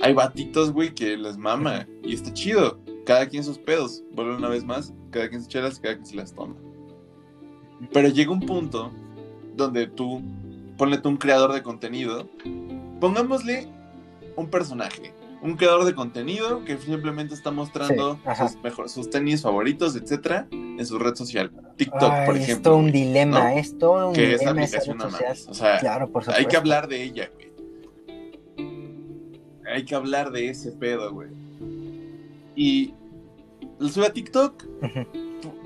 Hay 0.01 0.15
batitos, 0.15 0.73
güey, 0.73 0.93
que 0.93 1.16
les 1.16 1.39
mama 1.39 1.87
y 2.03 2.12
está 2.12 2.33
chido 2.33 2.81
cada 3.05 3.28
quien 3.28 3.45
sus 3.45 3.57
pedos, 3.57 4.03
vuelve 4.11 4.35
una 4.35 4.49
vez 4.49 4.65
más, 4.65 4.93
cada 5.12 5.28
quien 5.28 5.43
sus 5.43 5.49
chelas, 5.49 5.78
cada 5.78 5.95
quien 5.95 6.07
se 6.07 6.16
las 6.16 6.35
toma. 6.35 6.57
Pero 7.93 8.09
llega 8.09 8.33
un 8.33 8.41
punto 8.41 8.91
donde 9.55 9.87
tú, 9.87 10.20
ponle 10.77 10.99
tú 10.99 11.11
un 11.11 11.19
creador 11.19 11.53
de 11.53 11.62
contenido, 11.62 12.28
pongámosle 12.99 13.69
un 14.35 14.51
personaje, 14.51 15.15
un 15.43 15.57
creador 15.57 15.85
de 15.85 15.95
contenido 15.95 16.65
que 16.65 16.77
simplemente 16.79 17.35
está 17.35 17.51
mostrando 17.51 18.19
sus, 18.37 18.63
mejor, 18.63 18.89
sus 18.89 19.11
tenis 19.11 19.43
favoritos, 19.43 19.97
etcétera, 19.97 20.49
en 20.51 20.85
su 20.85 20.99
red 20.99 21.15
social. 21.15 21.51
TikTok, 21.77 22.27
por 22.27 22.37
ejemplo. 22.37 22.55
Es 22.55 22.63
todo 22.63 22.77
un 22.77 22.93
dilema, 22.93 23.55
es 23.55 23.79
todo 23.79 24.09
un 24.09 24.15
que 24.15 24.37
dilema. 24.37 24.63
Es 24.63 24.75
aplicación 24.75 25.01
O 25.49 25.55
sea, 25.55 25.79
claro, 25.79 26.11
por 26.11 26.29
hay 26.31 26.47
que 26.47 26.57
hablar 26.57 26.89
de 26.89 27.03
ella, 27.03 27.31
güey. 27.35 27.47
Hay 29.73 29.85
que 29.85 29.95
hablar 29.95 30.31
de 30.31 30.49
ese 30.49 30.73
pedo, 30.73 31.13
güey 31.13 31.29
y 32.57 32.95
lo 33.79 33.89
sube 33.89 34.07
a 34.07 34.13
TikTok. 34.13 34.65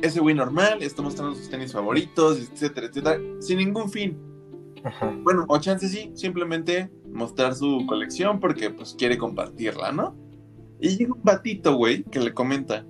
Ese 0.02 0.20
güey 0.20 0.34
normal, 0.34 0.82
está 0.82 1.00
mostrando 1.00 1.34
sus 1.36 1.48
tenis 1.48 1.72
favoritos, 1.72 2.38
etcétera, 2.38 2.88
etcétera, 2.88 3.18
sin 3.38 3.58
ningún 3.58 3.90
fin. 3.90 4.18
Bueno, 5.22 5.46
o 5.48 5.58
chance 5.58 5.88
sí, 5.88 6.10
simplemente 6.14 6.90
mostrar 7.12 7.54
su 7.54 7.84
colección 7.86 8.40
porque 8.40 8.70
pues 8.70 8.94
quiere 8.98 9.18
compartirla, 9.18 9.92
¿no? 9.92 10.16
Y 10.80 10.96
llega 10.96 11.12
un 11.12 11.22
batito, 11.22 11.76
güey, 11.76 12.04
que 12.04 12.20
le 12.20 12.32
comenta, 12.32 12.86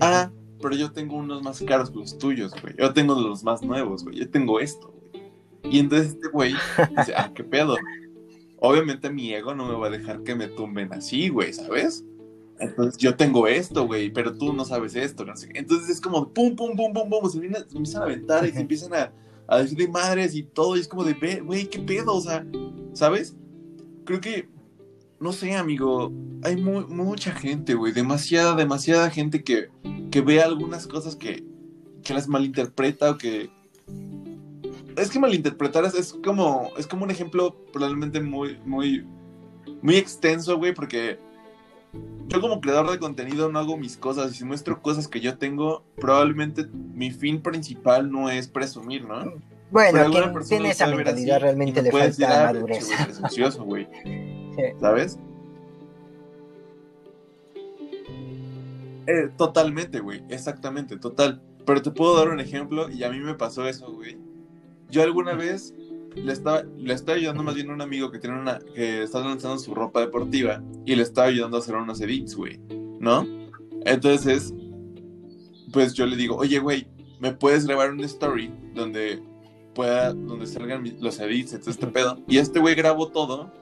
ah, 0.00 0.30
pero 0.60 0.74
yo 0.74 0.92
tengo 0.92 1.16
unos 1.16 1.42
más 1.42 1.62
caros 1.62 1.90
que 1.90 1.98
los 1.98 2.18
tuyos, 2.18 2.52
güey. 2.60 2.74
Yo 2.78 2.92
tengo 2.92 3.14
los 3.14 3.44
más 3.44 3.62
nuevos, 3.62 4.04
güey. 4.04 4.16
Yo 4.16 4.30
tengo 4.30 4.60
esto, 4.60 4.92
güey. 4.92 5.74
Y 5.74 5.78
entonces 5.78 6.14
este 6.14 6.28
güey 6.28 6.54
dice, 6.96 7.14
ah, 7.16 7.30
qué 7.34 7.44
pedo. 7.44 7.76
Obviamente 8.58 9.10
mi 9.10 9.32
ego 9.32 9.54
no 9.54 9.66
me 9.66 9.74
va 9.74 9.86
a 9.86 9.90
dejar 9.90 10.22
que 10.22 10.34
me 10.34 10.48
tumben 10.48 10.92
así, 10.92 11.28
güey, 11.28 11.52
¿sabes? 11.52 12.04
Entonces 12.58 12.98
yo 12.98 13.16
tengo 13.16 13.46
esto, 13.46 13.86
güey, 13.86 14.10
pero 14.10 14.36
tú 14.36 14.52
no 14.52 14.64
sabes 14.64 14.94
esto, 14.94 15.24
no 15.24 15.34
sé. 15.34 15.48
Entonces 15.54 15.88
es 15.88 16.00
como 16.00 16.28
pum, 16.32 16.54
pum, 16.54 16.76
pum, 16.76 16.92
pum, 16.92 17.08
pum, 17.08 17.30
se, 17.30 17.38
empiezan 17.38 18.02
a 18.02 18.04
aventar 18.04 18.46
y 18.46 18.52
se 18.52 18.60
empiezan 18.60 18.94
a, 18.94 19.12
a 19.46 19.58
decir 19.58 19.78
de 19.78 19.88
madres 19.88 20.34
y 20.34 20.42
todo, 20.42 20.76
y 20.76 20.80
es 20.80 20.88
como 20.88 21.04
de, 21.04 21.40
güey, 21.40 21.66
qué 21.70 21.78
pedo, 21.78 22.14
o 22.14 22.20
sea, 22.20 22.46
¿sabes? 22.92 23.34
Creo 24.10 24.20
que, 24.20 24.48
no 25.20 25.30
sé, 25.30 25.54
amigo, 25.54 26.12
hay 26.42 26.56
mucha 26.56 27.30
gente, 27.30 27.74
güey, 27.74 27.92
demasiada, 27.92 28.56
demasiada 28.56 29.08
gente 29.08 29.44
que, 29.44 29.68
que 30.10 30.20
ve 30.20 30.42
algunas 30.42 30.88
cosas 30.88 31.14
que, 31.14 31.44
que 32.02 32.12
las 32.12 32.26
malinterpreta 32.26 33.12
o 33.12 33.18
que... 33.18 33.50
Es 34.96 35.10
que 35.10 35.20
malinterpretar 35.20 35.84
es, 35.84 36.12
como, 36.24 36.72
es 36.76 36.88
como 36.88 37.04
un 37.04 37.12
ejemplo 37.12 37.54
probablemente 37.72 38.20
muy, 38.20 38.58
muy, 38.66 39.06
muy 39.80 39.94
extenso, 39.94 40.58
güey, 40.58 40.74
porque 40.74 41.20
yo 42.26 42.40
como 42.40 42.60
creador 42.60 42.90
de 42.90 42.98
contenido 42.98 43.48
no 43.48 43.60
hago 43.60 43.76
mis 43.76 43.96
cosas 43.96 44.32
y 44.32 44.38
si 44.38 44.44
muestro 44.44 44.82
cosas 44.82 45.06
que 45.06 45.20
yo 45.20 45.38
tengo, 45.38 45.84
probablemente 45.94 46.66
mi 46.66 47.12
fin 47.12 47.40
principal 47.40 48.10
no 48.10 48.28
es 48.28 48.48
presumir, 48.48 49.04
¿no? 49.04 49.34
Bueno, 49.70 50.10
quien 50.10 50.32
tiene 50.48 50.70
esa 50.70 50.86
mentalidad 50.88 51.36
así 51.36 51.44
realmente 51.44 51.82
me 51.82 51.90
le 51.90 51.92
falta 51.92 52.52
madurez. 52.52 52.78
pinche 52.78 52.94
güey, 52.94 53.06
presuncioso, 53.06 53.64
güey. 53.64 53.88
Sí. 54.50 54.64
¿Sabes? 54.80 55.16
Eh, 59.06 59.30
totalmente, 59.36 60.00
güey. 60.00 60.24
Exactamente, 60.28 60.96
total. 60.98 61.40
Pero 61.64 61.82
te 61.82 61.92
puedo 61.92 62.16
dar 62.16 62.28
un 62.30 62.40
ejemplo 62.40 62.90
y 62.90 63.04
a 63.04 63.10
mí 63.10 63.20
me 63.20 63.34
pasó 63.34 63.66
eso, 63.68 63.92
güey. 63.92 64.18
Yo 64.90 65.02
alguna 65.02 65.34
vez 65.34 65.72
le 66.16 66.32
estaba, 66.32 66.62
le 66.62 66.92
estaba 66.94 67.16
ayudando 67.16 67.42
más 67.42 67.54
bien 67.54 67.70
a 67.70 67.74
un 67.74 67.80
amigo 67.80 68.10
que 68.10 68.18
tiene 68.18 68.40
una, 68.40 68.58
que 68.74 69.04
está 69.04 69.20
lanzando 69.20 69.58
su 69.58 69.74
ropa 69.74 70.00
deportiva 70.00 70.60
y 70.84 70.96
le 70.96 71.02
estaba 71.02 71.28
ayudando 71.28 71.56
a 71.56 71.60
hacer 71.60 71.76
unos 71.76 72.00
edits, 72.00 72.34
güey. 72.34 72.58
¿No? 72.98 73.26
Entonces, 73.84 74.52
pues 75.72 75.94
yo 75.94 76.06
le 76.06 76.16
digo, 76.16 76.36
oye, 76.36 76.58
güey, 76.58 76.88
¿me 77.20 77.32
puedes 77.32 77.66
grabar 77.66 77.92
una 77.92 78.06
story 78.06 78.52
donde 78.74 79.22
pueda, 79.74 80.12
donde 80.12 80.46
salgan 80.46 80.84
los 81.00 81.18
edits 81.20 81.58
todo 81.58 81.70
este 81.70 81.86
pedo? 81.86 82.18
Y 82.28 82.38
este 82.38 82.60
güey 82.60 82.74
grabó 82.74 83.08
todo. 83.08 83.52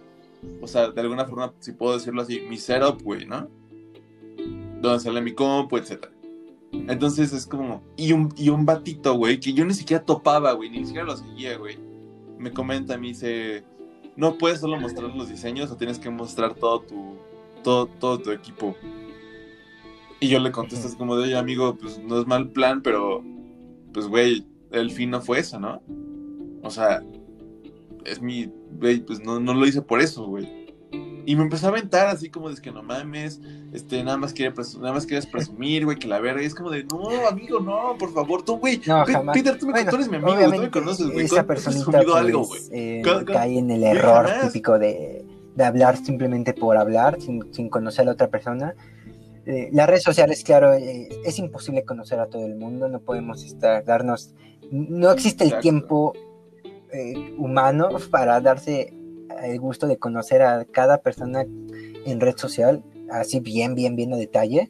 O 0.60 0.66
sea, 0.66 0.90
de 0.90 1.00
alguna 1.00 1.24
forma, 1.24 1.52
si 1.58 1.72
puedo 1.72 1.94
decirlo 1.94 2.22
así, 2.22 2.40
mi 2.48 2.56
setup, 2.56 3.02
güey, 3.02 3.26
¿no? 3.26 3.48
Donde 4.80 5.00
sale 5.00 5.20
mi 5.20 5.32
compu, 5.32 5.76
etcétera. 5.76 6.12
Entonces 6.72 7.32
es 7.32 7.46
como. 7.46 7.82
Y 7.96 8.12
un, 8.12 8.32
y 8.36 8.50
un 8.50 8.64
batito, 8.64 9.14
güey, 9.14 9.40
que 9.40 9.52
yo 9.52 9.64
ni 9.64 9.74
siquiera 9.74 10.04
topaba, 10.04 10.52
güey, 10.52 10.70
ni 10.70 10.84
siquiera 10.84 11.06
lo 11.06 11.16
seguía, 11.16 11.56
güey. 11.56 11.78
Me 12.38 12.52
comenta, 12.52 12.96
me 12.98 13.08
dice. 13.08 13.64
No 14.16 14.36
puedes 14.36 14.60
solo 14.60 14.78
mostrar 14.78 15.14
los 15.14 15.28
diseños 15.28 15.70
o 15.70 15.76
tienes 15.76 15.98
que 15.98 16.10
mostrar 16.10 16.54
todo 16.54 16.80
tu. 16.80 17.16
todo, 17.62 17.86
todo 17.86 18.18
tu 18.18 18.30
equipo. 18.30 18.76
Y 20.20 20.28
yo 20.28 20.40
le 20.40 20.50
contesto 20.50 20.88
así 20.88 20.96
como 20.96 21.16
de, 21.16 21.24
oye, 21.24 21.36
amigo, 21.36 21.76
pues 21.76 21.98
no 21.98 22.20
es 22.20 22.26
mal 22.26 22.50
plan, 22.50 22.82
pero. 22.82 23.24
Pues, 23.92 24.06
güey, 24.06 24.46
el 24.70 24.90
fin 24.90 25.10
no 25.10 25.20
fue 25.20 25.40
eso, 25.40 25.58
¿no? 25.58 25.82
O 26.62 26.70
sea, 26.70 27.02
es 28.04 28.20
mi. 28.20 28.50
Güey, 28.72 29.00
pues 29.00 29.20
no, 29.20 29.40
no 29.40 29.54
lo 29.54 29.66
hice 29.66 29.82
por 29.82 30.00
eso, 30.00 30.26
güey. 30.26 30.58
Y 31.26 31.36
me 31.36 31.42
empezó 31.42 31.66
a 31.66 31.68
aventar 31.68 32.06
así 32.06 32.30
como 32.30 32.48
de 32.48 32.58
que 32.60 32.72
no 32.72 32.82
mames, 32.82 33.38
este, 33.74 34.02
nada 34.02 34.16
más 34.16 34.32
quiere 34.32 34.54
nada 34.80 34.94
más 34.94 35.04
quieres 35.04 35.26
presumir, 35.26 35.84
güey, 35.84 35.98
que 35.98 36.08
la 36.08 36.20
verga. 36.20 36.42
Y 36.42 36.46
es 36.46 36.54
como 36.54 36.70
de, 36.70 36.84
no, 36.84 37.28
amigo, 37.28 37.60
no, 37.60 37.96
por 37.98 38.14
favor, 38.14 38.42
tú, 38.42 38.56
güey. 38.56 38.80
No. 38.86 39.04
Peter, 39.34 39.58
tú, 39.58 39.66
me, 39.66 39.72
Bueno, 39.72 39.90
tú 39.90 39.96
eres 39.96 40.08
mi 40.08 40.16
amigo, 40.16 40.50
tú 40.50 40.60
me 40.60 40.70
conoces, 40.70 41.10
güey. 41.10 41.26
Esa 41.26 41.44
¿Cuándo 41.44 41.52
has 41.52 41.64
personita 41.64 42.02
pues, 42.02 42.16
algo, 42.16 42.46
güey? 42.46 42.60
eh, 42.72 43.02
cae 43.26 43.58
en 43.58 43.70
el 43.70 43.84
error 43.84 44.26
jamás. 44.26 44.46
típico 44.46 44.78
de, 44.78 45.26
de 45.54 45.64
hablar 45.64 45.98
simplemente 45.98 46.54
por 46.54 46.78
hablar, 46.78 47.20
sin, 47.20 47.52
sin 47.52 47.68
conocer 47.68 48.02
a 48.02 48.04
la 48.06 48.12
otra 48.12 48.28
persona. 48.28 48.74
Eh, 49.44 49.70
las 49.72 49.86
redes 49.86 50.04
sociales, 50.04 50.44
claro, 50.44 50.74
eh, 50.74 51.08
es 51.24 51.38
imposible 51.38 51.82
conocer 51.82 52.20
a 52.20 52.26
todo 52.26 52.46
el 52.46 52.54
mundo, 52.54 52.88
no 52.88 53.00
podemos 53.00 53.44
estar, 53.44 53.84
darnos, 53.84 54.34
no 54.70 55.10
existe 55.10 55.44
el 55.44 55.50
Exacto. 55.50 55.62
tiempo 55.62 56.12
eh, 56.92 57.34
humano 57.36 57.88
para 58.10 58.40
darse 58.40 58.92
el 59.42 59.60
gusto 59.60 59.86
de 59.86 59.98
conocer 59.98 60.42
a 60.42 60.64
cada 60.64 60.98
persona 60.98 61.44
en 62.04 62.20
red 62.20 62.36
social, 62.36 62.82
así 63.10 63.40
bien, 63.40 63.74
bien, 63.74 63.96
bien 63.96 64.12
a 64.12 64.16
detalle. 64.16 64.68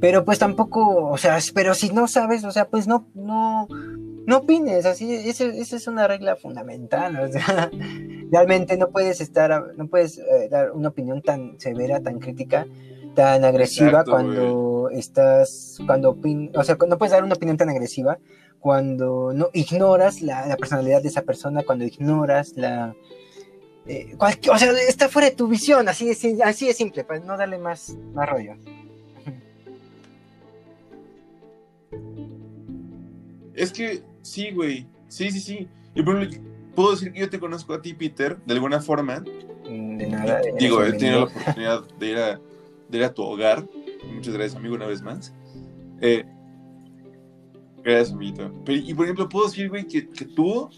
Pero 0.00 0.24
pues 0.24 0.38
tampoco, 0.38 1.06
o 1.06 1.16
sea, 1.16 1.38
pero 1.54 1.74
si 1.74 1.90
no 1.90 2.08
sabes, 2.08 2.44
o 2.44 2.50
sea, 2.50 2.68
pues 2.68 2.88
no, 2.88 3.06
no, 3.14 3.68
no 4.26 4.36
opines, 4.38 4.84
así, 4.86 5.14
esa 5.14 5.44
esa 5.44 5.76
es 5.76 5.86
una 5.86 6.08
regla 6.08 6.34
fundamental, 6.36 7.16
o 7.24 7.28
sea, 7.28 7.70
realmente 8.30 8.76
no 8.76 8.90
puedes 8.90 9.20
estar, 9.20 9.74
no 9.76 9.86
puedes 9.86 10.18
eh, 10.18 10.48
dar 10.50 10.72
una 10.72 10.88
opinión 10.88 11.22
tan 11.22 11.58
severa, 11.60 12.00
tan 12.00 12.18
crítica, 12.18 12.66
tan 13.14 13.44
agresiva 13.44 13.90
Exacto, 13.90 14.10
cuando 14.10 14.90
estás, 14.90 15.78
cuando 15.86 16.10
opin, 16.10 16.50
o 16.56 16.64
sea, 16.64 16.76
no 16.88 16.98
puedes 16.98 17.12
dar 17.12 17.22
una 17.22 17.34
opinión 17.34 17.56
tan 17.56 17.68
agresiva 17.68 18.18
cuando 18.62 19.32
no 19.34 19.48
ignoras 19.52 20.22
la, 20.22 20.46
la 20.46 20.56
personalidad 20.56 21.02
de 21.02 21.08
esa 21.08 21.22
persona, 21.22 21.64
cuando 21.64 21.84
ignoras 21.84 22.52
la, 22.56 22.94
eh, 23.86 24.16
o 24.18 24.56
sea, 24.56 24.70
está 24.88 25.08
fuera 25.08 25.28
de 25.28 25.34
tu 25.36 25.48
visión, 25.48 25.88
así 25.88 26.06
de, 26.06 26.14
sim- 26.14 26.40
así 26.44 26.68
de 26.68 26.72
simple, 26.72 27.02
para 27.02 27.18
no 27.20 27.36
darle 27.36 27.58
más, 27.58 27.96
más 28.14 28.28
rollo. 28.30 28.54
Es 33.54 33.72
que 33.72 34.02
sí, 34.22 34.50
güey. 34.52 34.86
Sí, 35.08 35.30
sí, 35.30 35.40
sí. 35.40 35.68
Y 35.94 36.02
por 36.02 36.22
ejemplo, 36.22 36.40
puedo 36.74 36.92
decir 36.92 37.12
que 37.12 37.20
yo 37.20 37.28
te 37.30 37.38
conozco 37.38 37.74
a 37.74 37.82
ti, 37.82 37.92
Peter, 37.94 38.38
de 38.46 38.54
alguna 38.54 38.80
forma. 38.80 39.22
Mm, 39.68 39.98
De 39.98 40.06
nada. 40.06 40.40
eres 40.40 40.54
Digo, 40.58 40.82
he 40.82 40.92
tenido 40.92 41.18
la 41.18 41.24
oportunidad 41.24 41.82
de 41.98 42.06
ir 42.08 42.16
a, 42.18 42.40
de 42.88 42.98
ir 42.98 43.04
a 43.04 43.12
tu 43.12 43.22
hogar. 43.22 43.66
Muchas 44.14 44.34
gracias, 44.34 44.56
amigo, 44.56 44.74
una 44.74 44.86
vez 44.86 45.02
más. 45.02 45.32
Eh, 46.00 46.24
gracias, 47.82 48.12
amiguito. 48.12 48.52
Pero, 48.64 48.78
y 48.78 48.94
por 48.94 49.04
ejemplo, 49.04 49.28
puedo 49.28 49.46
decir, 49.46 49.68
güey, 49.68 49.86
que, 49.86 50.08
que 50.08 50.24
tú, 50.24 50.68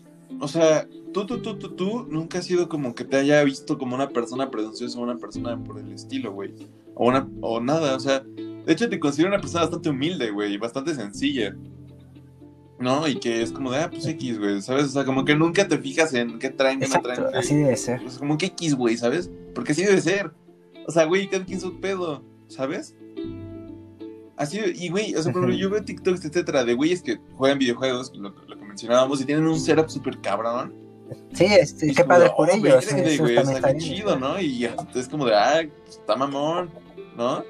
o 0.40 0.48
sea, 0.48 0.86
tú, 1.12 1.26
tú, 1.26 1.40
tú, 1.40 1.58
tú, 1.58 1.70
tú, 1.70 2.06
nunca 2.08 2.38
has 2.38 2.46
sido 2.46 2.68
como 2.68 2.94
que 2.94 3.04
te 3.04 3.16
haya 3.16 3.42
visto 3.44 3.78
como 3.78 3.94
una 3.94 4.08
persona 4.08 4.50
presunciosa 4.50 4.98
o 4.98 5.02
una 5.02 5.16
persona 5.16 5.62
por 5.62 5.78
el 5.78 5.92
estilo, 5.92 6.32
güey. 6.32 6.54
O, 6.94 7.08
una, 7.08 7.28
o 7.40 7.60
nada, 7.60 7.96
o 7.96 8.00
sea, 8.00 8.20
de 8.20 8.72
hecho 8.72 8.88
te 8.88 9.00
considero 9.00 9.28
una 9.28 9.40
persona 9.40 9.62
bastante 9.62 9.90
humilde, 9.90 10.30
güey, 10.30 10.54
y 10.54 10.58
bastante 10.58 10.94
sencilla. 10.94 11.56
¿No? 12.78 13.06
Y 13.06 13.20
que 13.20 13.40
es 13.40 13.52
como 13.52 13.70
de, 13.70 13.78
ah, 13.78 13.90
pues 13.90 14.06
X, 14.06 14.38
güey, 14.38 14.60
¿sabes? 14.60 14.86
O 14.86 14.88
sea, 14.88 15.04
como 15.04 15.24
que 15.24 15.36
nunca 15.36 15.66
te 15.68 15.78
fijas 15.78 16.12
en 16.12 16.38
qué 16.38 16.50
traen, 16.50 16.80
qué 16.80 16.88
no 16.88 17.00
traen. 17.00 17.34
así 17.34 17.54
debe 17.54 17.76
ser. 17.76 18.02
Pues 18.02 18.18
como 18.18 18.36
que 18.36 18.46
X, 18.46 18.74
güey, 18.74 18.96
¿sabes? 18.96 19.30
Porque 19.54 19.72
así 19.72 19.84
debe 19.84 20.00
ser. 20.00 20.32
O 20.86 20.90
sea, 20.90 21.04
güey, 21.04 21.28
cada 21.28 21.44
quien 21.44 21.60
su 21.60 21.80
pedo, 21.80 22.24
¿sabes? 22.48 22.96
Así, 24.36 24.60
y 24.74 24.88
güey, 24.88 25.14
o 25.14 25.22
sea, 25.22 25.32
por 25.32 25.42
ejemplo, 25.42 25.54
Ujú. 25.54 25.58
yo 25.58 25.70
veo 25.70 25.84
TikToks, 25.84 26.24
etcétera, 26.24 26.64
de 26.64 26.74
güeyes 26.74 27.02
que 27.02 27.18
juegan 27.36 27.58
videojuegos, 27.58 28.12
lo, 28.16 28.30
lo 28.30 28.58
que 28.58 28.64
mencionábamos, 28.64 29.20
y 29.20 29.24
tienen 29.24 29.46
un 29.46 29.60
setup 29.60 29.88
súper 29.88 30.20
cabrón. 30.20 30.74
Sí, 31.32 31.44
este, 31.44 31.92
qué 31.92 32.04
padre 32.04 32.30
por 32.36 32.48
oh, 32.48 32.52
ellos. 32.52 32.86
eso 32.86 33.22
güey, 33.22 33.36
o 33.36 33.44
sea, 33.44 33.60
qué 33.60 33.78
chido, 33.78 34.18
¿no? 34.18 34.40
Y 34.40 34.64
es 34.94 35.08
como 35.08 35.26
de, 35.26 35.34
ah, 35.34 35.60
está 35.86 36.16
mamón, 36.16 36.70
¿no? 37.16 37.44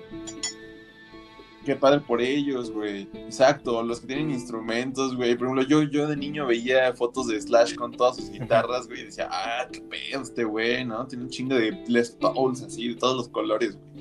Qué 1.64 1.76
padre 1.76 2.00
por 2.00 2.20
ellos, 2.20 2.70
güey. 2.70 3.08
Exacto, 3.14 3.82
los 3.82 4.00
que 4.00 4.08
tienen 4.08 4.30
instrumentos, 4.30 5.16
güey. 5.16 5.34
Por 5.34 5.46
ejemplo, 5.46 5.62
yo, 5.66 5.82
yo 5.84 6.06
de 6.06 6.16
niño 6.16 6.46
veía 6.46 6.92
fotos 6.94 7.28
de 7.28 7.40
Slash 7.40 7.74
con 7.74 7.92
todas 7.92 8.16
sus 8.16 8.30
guitarras, 8.30 8.86
güey, 8.86 9.00
y 9.00 9.04
decía, 9.04 9.28
ah, 9.30 9.66
qué 9.72 9.80
pedo 9.80 10.22
este 10.22 10.44
güey, 10.44 10.84
¿no? 10.84 11.06
Tiene 11.06 11.24
un 11.24 11.30
chingo 11.30 11.54
de 11.54 11.72
Les 11.86 12.10
Pauls 12.10 12.62
así, 12.62 12.88
de 12.88 12.96
todos 12.96 13.16
los 13.16 13.28
colores, 13.28 13.76
güey. 13.76 13.93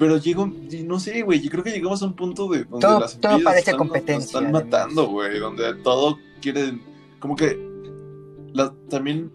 Pero 0.00 0.16
llego, 0.16 0.50
y 0.70 0.82
no 0.82 0.98
sé, 0.98 1.22
güey, 1.22 1.40
yo 1.40 1.50
creo 1.50 1.62
que 1.62 1.70
llegamos 1.70 2.02
a 2.02 2.06
un 2.06 2.16
punto 2.16 2.48
de 2.48 2.64
donde 2.64 2.80
Todo- 2.86 2.98
las 3.00 3.20
todo 3.20 3.32
envidias 3.32 3.44
parece 3.44 3.58
están, 3.70 3.76
nos 3.76 3.78
competencia, 3.88 4.26
están 4.26 4.42
además. 4.46 4.64
matando, 4.64 5.06
güey, 5.08 5.38
donde 5.38 5.74
todo 5.84 6.18
quieren, 6.40 6.82
como 7.20 7.36
que, 7.36 7.56
la- 8.52 8.74
también 8.88 9.30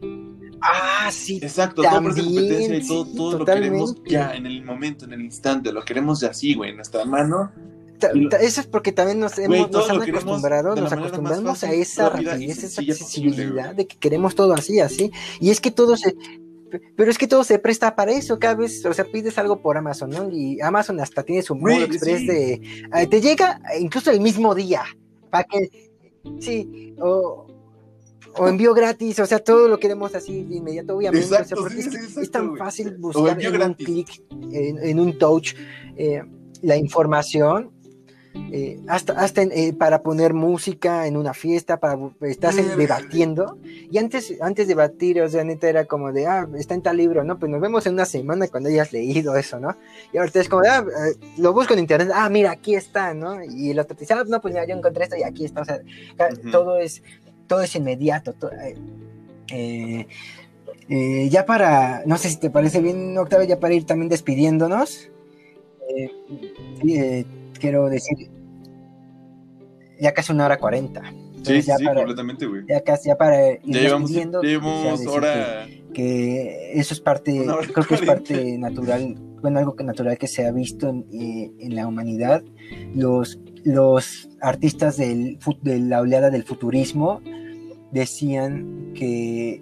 Ah, 0.62 1.10
sí. 1.12 1.38
Exacto, 1.44 1.84
todo 1.84 2.02
parece 2.02 2.24
competencia 2.24 2.78
y 2.78 2.88
todo, 2.88 3.06
sí, 3.06 3.12
todo 3.16 3.38
lo 3.38 3.46
queremos 3.46 3.96
ya, 4.08 4.34
en 4.36 4.48
el 4.48 4.64
momento, 4.66 5.06
en 5.06 5.14
el 5.14 5.22
instante, 5.22 5.72
lo 5.72 5.84
queremos 5.86 6.22
ya 6.22 6.30
así, 6.30 6.56
güey, 6.56 6.72
en 6.72 6.78
nuestra 6.78 7.06
mano. 7.06 7.52
Ta- 8.00 8.10
ta- 8.32 8.38
Eso 8.38 8.62
es 8.62 8.68
porque 8.68 8.92
también 8.92 9.20
nos, 9.20 9.38
hemos, 9.38 9.70
nos 9.72 9.90
han 9.90 10.02
acostumbrado, 10.02 10.76
nos 10.76 10.92
acostumbramos 10.92 11.64
a 11.64 11.72
esa 11.72 12.10
rapidez, 12.10 12.64
esa 12.64 12.82
accesibilidad 12.82 13.76
de 13.76 13.86
que 13.86 13.96
queremos 13.98 14.34
todo 14.34 14.54
así, 14.54 14.80
así. 14.80 15.12
Y 15.40 15.52
es 15.52 15.62
que 15.62 15.70
todo 15.72 15.96
se. 15.98 16.16
Pero 16.96 17.12
es 17.12 17.18
que 17.18 17.28
todo 17.28 17.44
se 17.44 17.60
presta 17.60 17.96
para 17.96 18.12
eso. 18.12 18.40
Cada 18.40 18.56
vez, 18.56 18.86
o 18.86 18.94
sea, 18.94 19.06
pides 19.06 19.38
algo 19.38 19.62
por 19.62 19.78
Amazon, 19.78 20.10
¿no? 20.10 20.30
Y 20.32 20.60
Amazon 20.62 21.00
hasta 21.00 21.24
tiene 21.24 21.42
su 21.42 21.56
modo 21.56 21.74
Güey, 21.76 21.84
express 21.84 22.20
sí. 22.20 22.28
de. 22.28 22.54
eh, 22.96 23.08
te 23.10 23.22
llega 23.22 23.62
incluso 23.80 24.12
el 24.12 24.22
mismo 24.22 24.56
día. 24.56 24.84
Para 25.30 25.44
que. 25.46 25.70
Sí, 26.40 26.96
o. 27.00 27.48
O 28.38 28.50
envío 28.50 28.74
gratis, 28.74 29.18
o 29.20 29.26
sea, 29.26 29.40
todo 29.40 29.70
lo 29.70 29.80
queremos 29.80 30.14
así 30.14 30.44
de 30.44 30.58
inmediato, 30.58 30.98
obviamente. 30.98 31.26
o 31.26 31.30
sea, 31.30 31.40
Exacto, 31.40 31.64
porque 31.64 31.82
sí, 31.82 31.90
es, 31.96 32.16
sí, 32.16 32.28
tan 32.28 32.58
fácil 32.58 32.98
O 33.02 33.08
buscar 33.08 33.42
en 33.42 33.62
un 33.62 33.74
clic, 33.76 34.22
en, 34.52 34.78
en 34.78 35.00
un 35.00 35.18
touch, 35.18 35.54
eh, 35.96 36.22
la 36.62 36.76
información. 36.76 37.72
Eh, 38.52 38.80
hasta 38.88 39.14
hasta 39.14 39.41
eh, 39.44 39.74
para 39.74 40.02
poner 40.02 40.34
música 40.34 41.07
en 41.07 41.18
una 41.18 41.34
fiesta, 41.34 41.78
para 41.78 41.98
estás 42.22 42.57
en- 42.57 42.66
Verga. 42.68 42.78
debatiendo. 42.78 43.57
Y 43.90 43.98
antes, 43.98 44.34
antes 44.41 44.68
de 44.68 44.74
debatir, 44.76 45.22
o 45.22 45.30
sea, 45.30 45.44
neta 45.44 45.70
era 45.70 45.86
como 45.86 46.12
de, 46.12 46.28
ah, 46.28 46.48
está 46.57 46.74
en 46.74 46.82
tal 46.82 46.98
libro, 46.98 47.24
¿no? 47.24 47.38
Pues 47.40 47.52
nos 47.52 47.62
vemos 47.62 47.86
en 47.86 47.94
una 47.94 48.06
semana 48.06 48.48
cuando 48.48 48.70
hayas 48.70 48.91
leído 48.94 49.36
eso, 49.36 49.60
¿no? 49.60 49.76
Y 50.14 50.18
ahorita 50.18 50.40
es 50.41 50.49
como, 50.49 50.62
de, 50.64 50.70
ah, 50.70 50.86
eh, 51.10 51.16
lo 51.38 51.53
busco 51.53 51.74
en 51.74 51.80
internet, 51.80 52.10
ah, 52.14 52.30
mira, 52.30 52.52
aquí 52.52 52.76
está, 52.76 53.14
¿no? 53.14 53.44
Y 53.44 53.72
el 53.72 53.80
otro 53.80 53.95
te 53.95 54.02
dice, 54.02 54.14
ah, 54.14 54.24
no, 54.28 54.41
pues 54.41 54.53
mira, 54.53 54.66
yo 54.66 54.76
encontré 54.76 55.03
esto 55.03 55.16
y 55.18 55.24
aquí 55.24 55.45
está, 55.45 55.62
o 55.62 55.66
sea, 55.66 55.80
ca- 56.18 56.30
Ujú. 56.32 56.52
todo 56.52 56.78
es, 56.78 57.02
todo 57.48 57.62
es 57.62 57.76
inmediato. 57.76 58.34
to- 58.34 58.52
eh, 58.52 58.76
eh, 59.52 60.07
eh, 60.90 61.30
ya 61.30 61.45
para, 61.45 62.03
no 62.06 62.18
sé 62.18 62.30
si 62.30 62.38
te 62.38 62.49
parece 62.49 62.80
bien, 62.82 63.18
Octavio, 63.18 63.48
ya 63.48 63.60
para 63.60 63.74
ir 63.74 63.86
también 63.86 64.10
despidiéndonos. 64.10 65.10
eh, 65.88 66.10
eh, 66.88 67.26
quiero 67.60 67.90
decir, 67.90 68.30
ya 69.99 70.14
casi 70.14 70.32
una 70.32 70.45
hora 70.45 70.57
cuarenta. 70.57 71.02
Sí, 71.44 71.61
sí, 71.61 71.68
ya 71.68 71.77
sí, 71.77 71.86
para, 71.86 71.98
completamente, 71.98 72.45
güey. 72.48 72.64
ya 72.68 72.82
casi, 72.82 73.10
ya 73.10 73.18
para 73.18 73.52
ir 73.52 73.60
Ya 73.65 73.82
llevamos, 73.82 74.11
ya 74.11 74.26
decir 74.26 75.10
hora. 75.10 75.65
que, 75.68 75.84
que 75.94 76.72
eso 76.80 76.94
es 76.94 76.99
parte, 76.99 77.45
creo 77.73 77.86
que 77.86 77.95
es 77.95 78.02
parte 78.02 78.57
natural, 78.57 79.15
bueno, 79.41 79.60
algo 79.60 79.76
que 79.76 79.84
natural 79.84 80.18
que 80.18 80.27
se 80.27 80.48
ha 80.48 80.52
visto 80.52 80.90
en, 80.90 81.06
eh, 81.14 81.52
en 81.60 81.76
la 81.76 81.88
humanidad. 81.88 82.44
Los, 82.95 83.40
los 83.64 84.30
artistas 84.41 84.98
del, 84.98 85.38
de 85.61 85.80
la 85.80 86.02
oleada 86.02 86.32
del 86.32 86.44
futurismo 86.44 87.22
decían 87.91 88.91
que, 88.94 89.61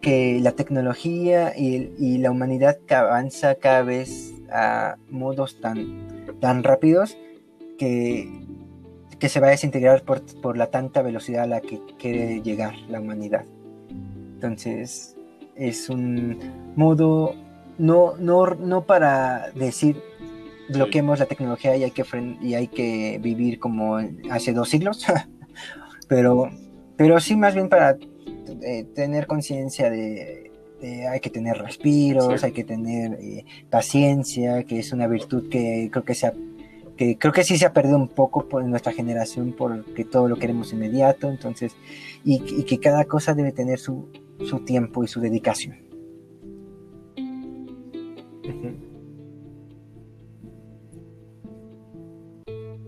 que 0.00 0.40
la 0.40 0.52
tecnología 0.52 1.52
y, 1.56 2.18
la 2.18 2.30
humanidad 2.30 2.78
que 2.86 2.94
avanza 2.94 3.54
cada 3.56 3.82
vez 3.82 4.34
a 4.50 4.96
modos 5.10 5.60
tan, 5.60 6.19
tan 6.40 6.62
rápidos 6.62 7.16
que, 7.78 8.28
que 9.18 9.28
se 9.28 9.40
va 9.40 9.48
a 9.48 9.50
desintegrar 9.50 10.02
por, 10.02 10.22
por 10.40 10.56
la 10.56 10.66
tanta 10.70 11.02
velocidad 11.02 11.44
a 11.44 11.46
la 11.46 11.60
que 11.60 11.80
quiere 11.98 12.42
llegar 12.42 12.74
la 12.88 13.00
humanidad. 13.00 13.44
Entonces, 14.34 15.16
es 15.54 15.88
un 15.90 16.38
modo 16.76 17.34
no, 17.78 18.14
no, 18.18 18.46
no 18.46 18.84
para 18.84 19.50
decir 19.54 20.02
bloqueemos 20.68 21.18
la 21.18 21.26
tecnología 21.26 21.76
y 21.76 21.84
hay 21.84 21.90
que 21.90 22.04
y 22.40 22.54
hay 22.54 22.68
que 22.68 23.18
vivir 23.20 23.58
como 23.58 23.98
hace 24.30 24.52
dos 24.52 24.68
siglos, 24.68 25.04
pero, 26.08 26.50
pero 26.96 27.20
sí 27.20 27.36
más 27.36 27.54
bien 27.54 27.68
para 27.68 27.96
eh, 28.62 28.84
tener 28.94 29.26
conciencia 29.26 29.90
de, 29.90 30.49
hay 30.82 31.20
que 31.20 31.30
tener 31.30 31.58
respiros, 31.58 32.42
hay 32.42 32.52
que 32.52 32.64
tener 32.64 33.14
eh, 33.20 33.44
paciencia, 33.68 34.64
que 34.64 34.78
es 34.78 34.92
una 34.92 35.06
virtud 35.06 35.48
que 35.48 35.88
creo 35.90 36.04
que 36.04 36.14
se 36.14 36.32
que 36.96 37.16
creo 37.16 37.32
que 37.32 37.44
sí 37.44 37.56
se 37.56 37.64
ha 37.64 37.72
perdido 37.72 37.96
un 37.96 38.08
poco 38.08 38.46
por 38.46 38.62
nuestra 38.64 38.92
generación 38.92 39.54
porque 39.56 40.04
todo 40.04 40.28
lo 40.28 40.36
queremos 40.36 40.70
inmediato, 40.74 41.30
entonces, 41.30 41.74
y, 42.24 42.40
que 42.64 42.78
cada 42.78 43.06
cosa 43.06 43.32
debe 43.32 43.52
tener 43.52 43.78
su, 43.78 44.08
su 44.44 44.60
tiempo 44.66 45.02
y 45.02 45.08
su 45.08 45.18
dedicación. 45.18 45.78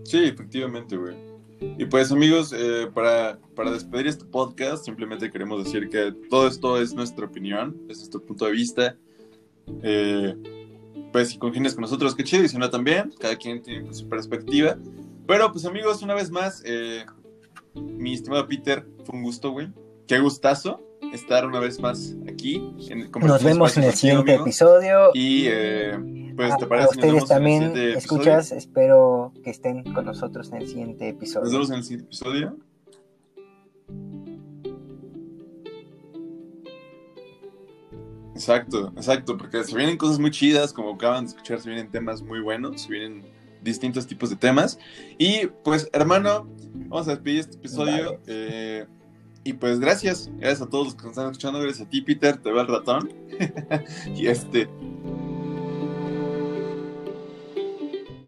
Sí, 0.03 0.25
efectivamente, 0.25 0.95
güey. 0.95 1.32
Y 1.77 1.85
pues 1.85 2.11
amigos, 2.11 2.53
eh, 2.55 2.87
para, 2.93 3.39
para 3.55 3.71
despedir 3.71 4.07
este 4.07 4.25
podcast, 4.25 4.85
simplemente 4.85 5.31
queremos 5.31 5.63
decir 5.63 5.89
que 5.89 6.13
todo 6.29 6.47
esto 6.47 6.79
es 6.81 6.93
nuestra 6.93 7.25
opinión, 7.25 7.75
es 7.89 7.97
nuestro 7.97 8.21
punto 8.21 8.45
de 8.45 8.51
vista. 8.51 8.95
Eh, 9.81 10.35
pues 11.11 11.29
si 11.29 11.37
congenias 11.37 11.73
con 11.73 11.81
nosotros, 11.81 12.15
qué 12.15 12.23
chido, 12.23 12.43
y 12.43 12.49
si 12.49 12.57
no 12.57 12.69
también, 12.69 13.11
cada 13.19 13.35
quien 13.35 13.61
tiene 13.61 13.93
su 13.93 14.07
perspectiva. 14.07 14.77
Pero 15.27 15.51
pues 15.51 15.65
amigos, 15.65 16.01
una 16.01 16.13
vez 16.13 16.29
más, 16.29 16.61
eh, 16.65 17.05
mi 17.73 18.13
estimado 18.13 18.47
Peter, 18.47 18.85
fue 19.05 19.15
un 19.15 19.23
gusto, 19.23 19.51
güey. 19.51 19.69
Qué 20.07 20.19
gustazo 20.19 20.81
estar 21.13 21.45
una 21.45 21.59
vez 21.59 21.79
más 21.79 22.15
aquí. 22.27 22.55
En, 22.89 23.09
Nos 23.21 23.43
vemos 23.43 23.77
en 23.77 23.83
el 23.83 23.93
siguiente 23.93 24.35
episodio. 24.35 25.11
Y 25.13 25.47
pues 26.35 26.57
te 26.57 26.65
parece. 26.65 26.87
A 26.87 26.91
ustedes 26.91 27.25
también 27.25 27.73
escuchas, 27.77 28.51
espero 28.51 29.31
que 29.43 29.51
estén 29.51 29.83
con 29.93 30.05
nosotros 30.05 30.51
en 30.51 30.61
el 30.61 30.67
siguiente 30.67 31.09
episodio. 31.09 31.45
Nos 31.45 31.53
vemos 31.53 31.69
en 31.69 31.75
el 31.77 31.83
siguiente 31.83 32.05
episodio. 32.05 32.57
Exacto, 38.35 38.91
exacto, 38.95 39.37
porque 39.37 39.63
se 39.63 39.75
vienen 39.75 39.95
cosas 39.95 40.17
muy 40.17 40.31
chidas, 40.31 40.73
como 40.73 40.95
acaban 40.95 41.25
de 41.25 41.29
escuchar, 41.29 41.59
se 41.59 41.69
vienen 41.69 41.91
temas 41.91 42.23
muy 42.23 42.39
buenos, 42.39 42.81
se 42.81 42.89
vienen 42.89 43.23
distintos 43.61 44.07
tipos 44.07 44.31
de 44.31 44.35
temas. 44.35 44.79
Y 45.19 45.45
pues, 45.63 45.87
hermano, 45.93 46.49
vamos 46.73 47.07
a 47.07 47.11
despedir 47.11 47.41
este 47.41 47.57
episodio. 47.57 48.19
Eh, 48.25 48.87
y 49.43 49.53
pues 49.53 49.79
gracias, 49.79 50.29
gracias 50.37 50.61
a 50.61 50.69
todos 50.69 50.85
los 50.85 50.95
que 50.95 51.03
nos 51.03 51.11
están 51.11 51.31
escuchando, 51.31 51.59
gracias 51.59 51.87
a 51.87 51.89
ti, 51.89 52.01
Peter, 52.01 52.37
te 52.37 52.51
veo 52.51 52.61
el 52.61 52.67
ratón. 52.67 53.11
y 54.15 54.27
este, 54.27 54.69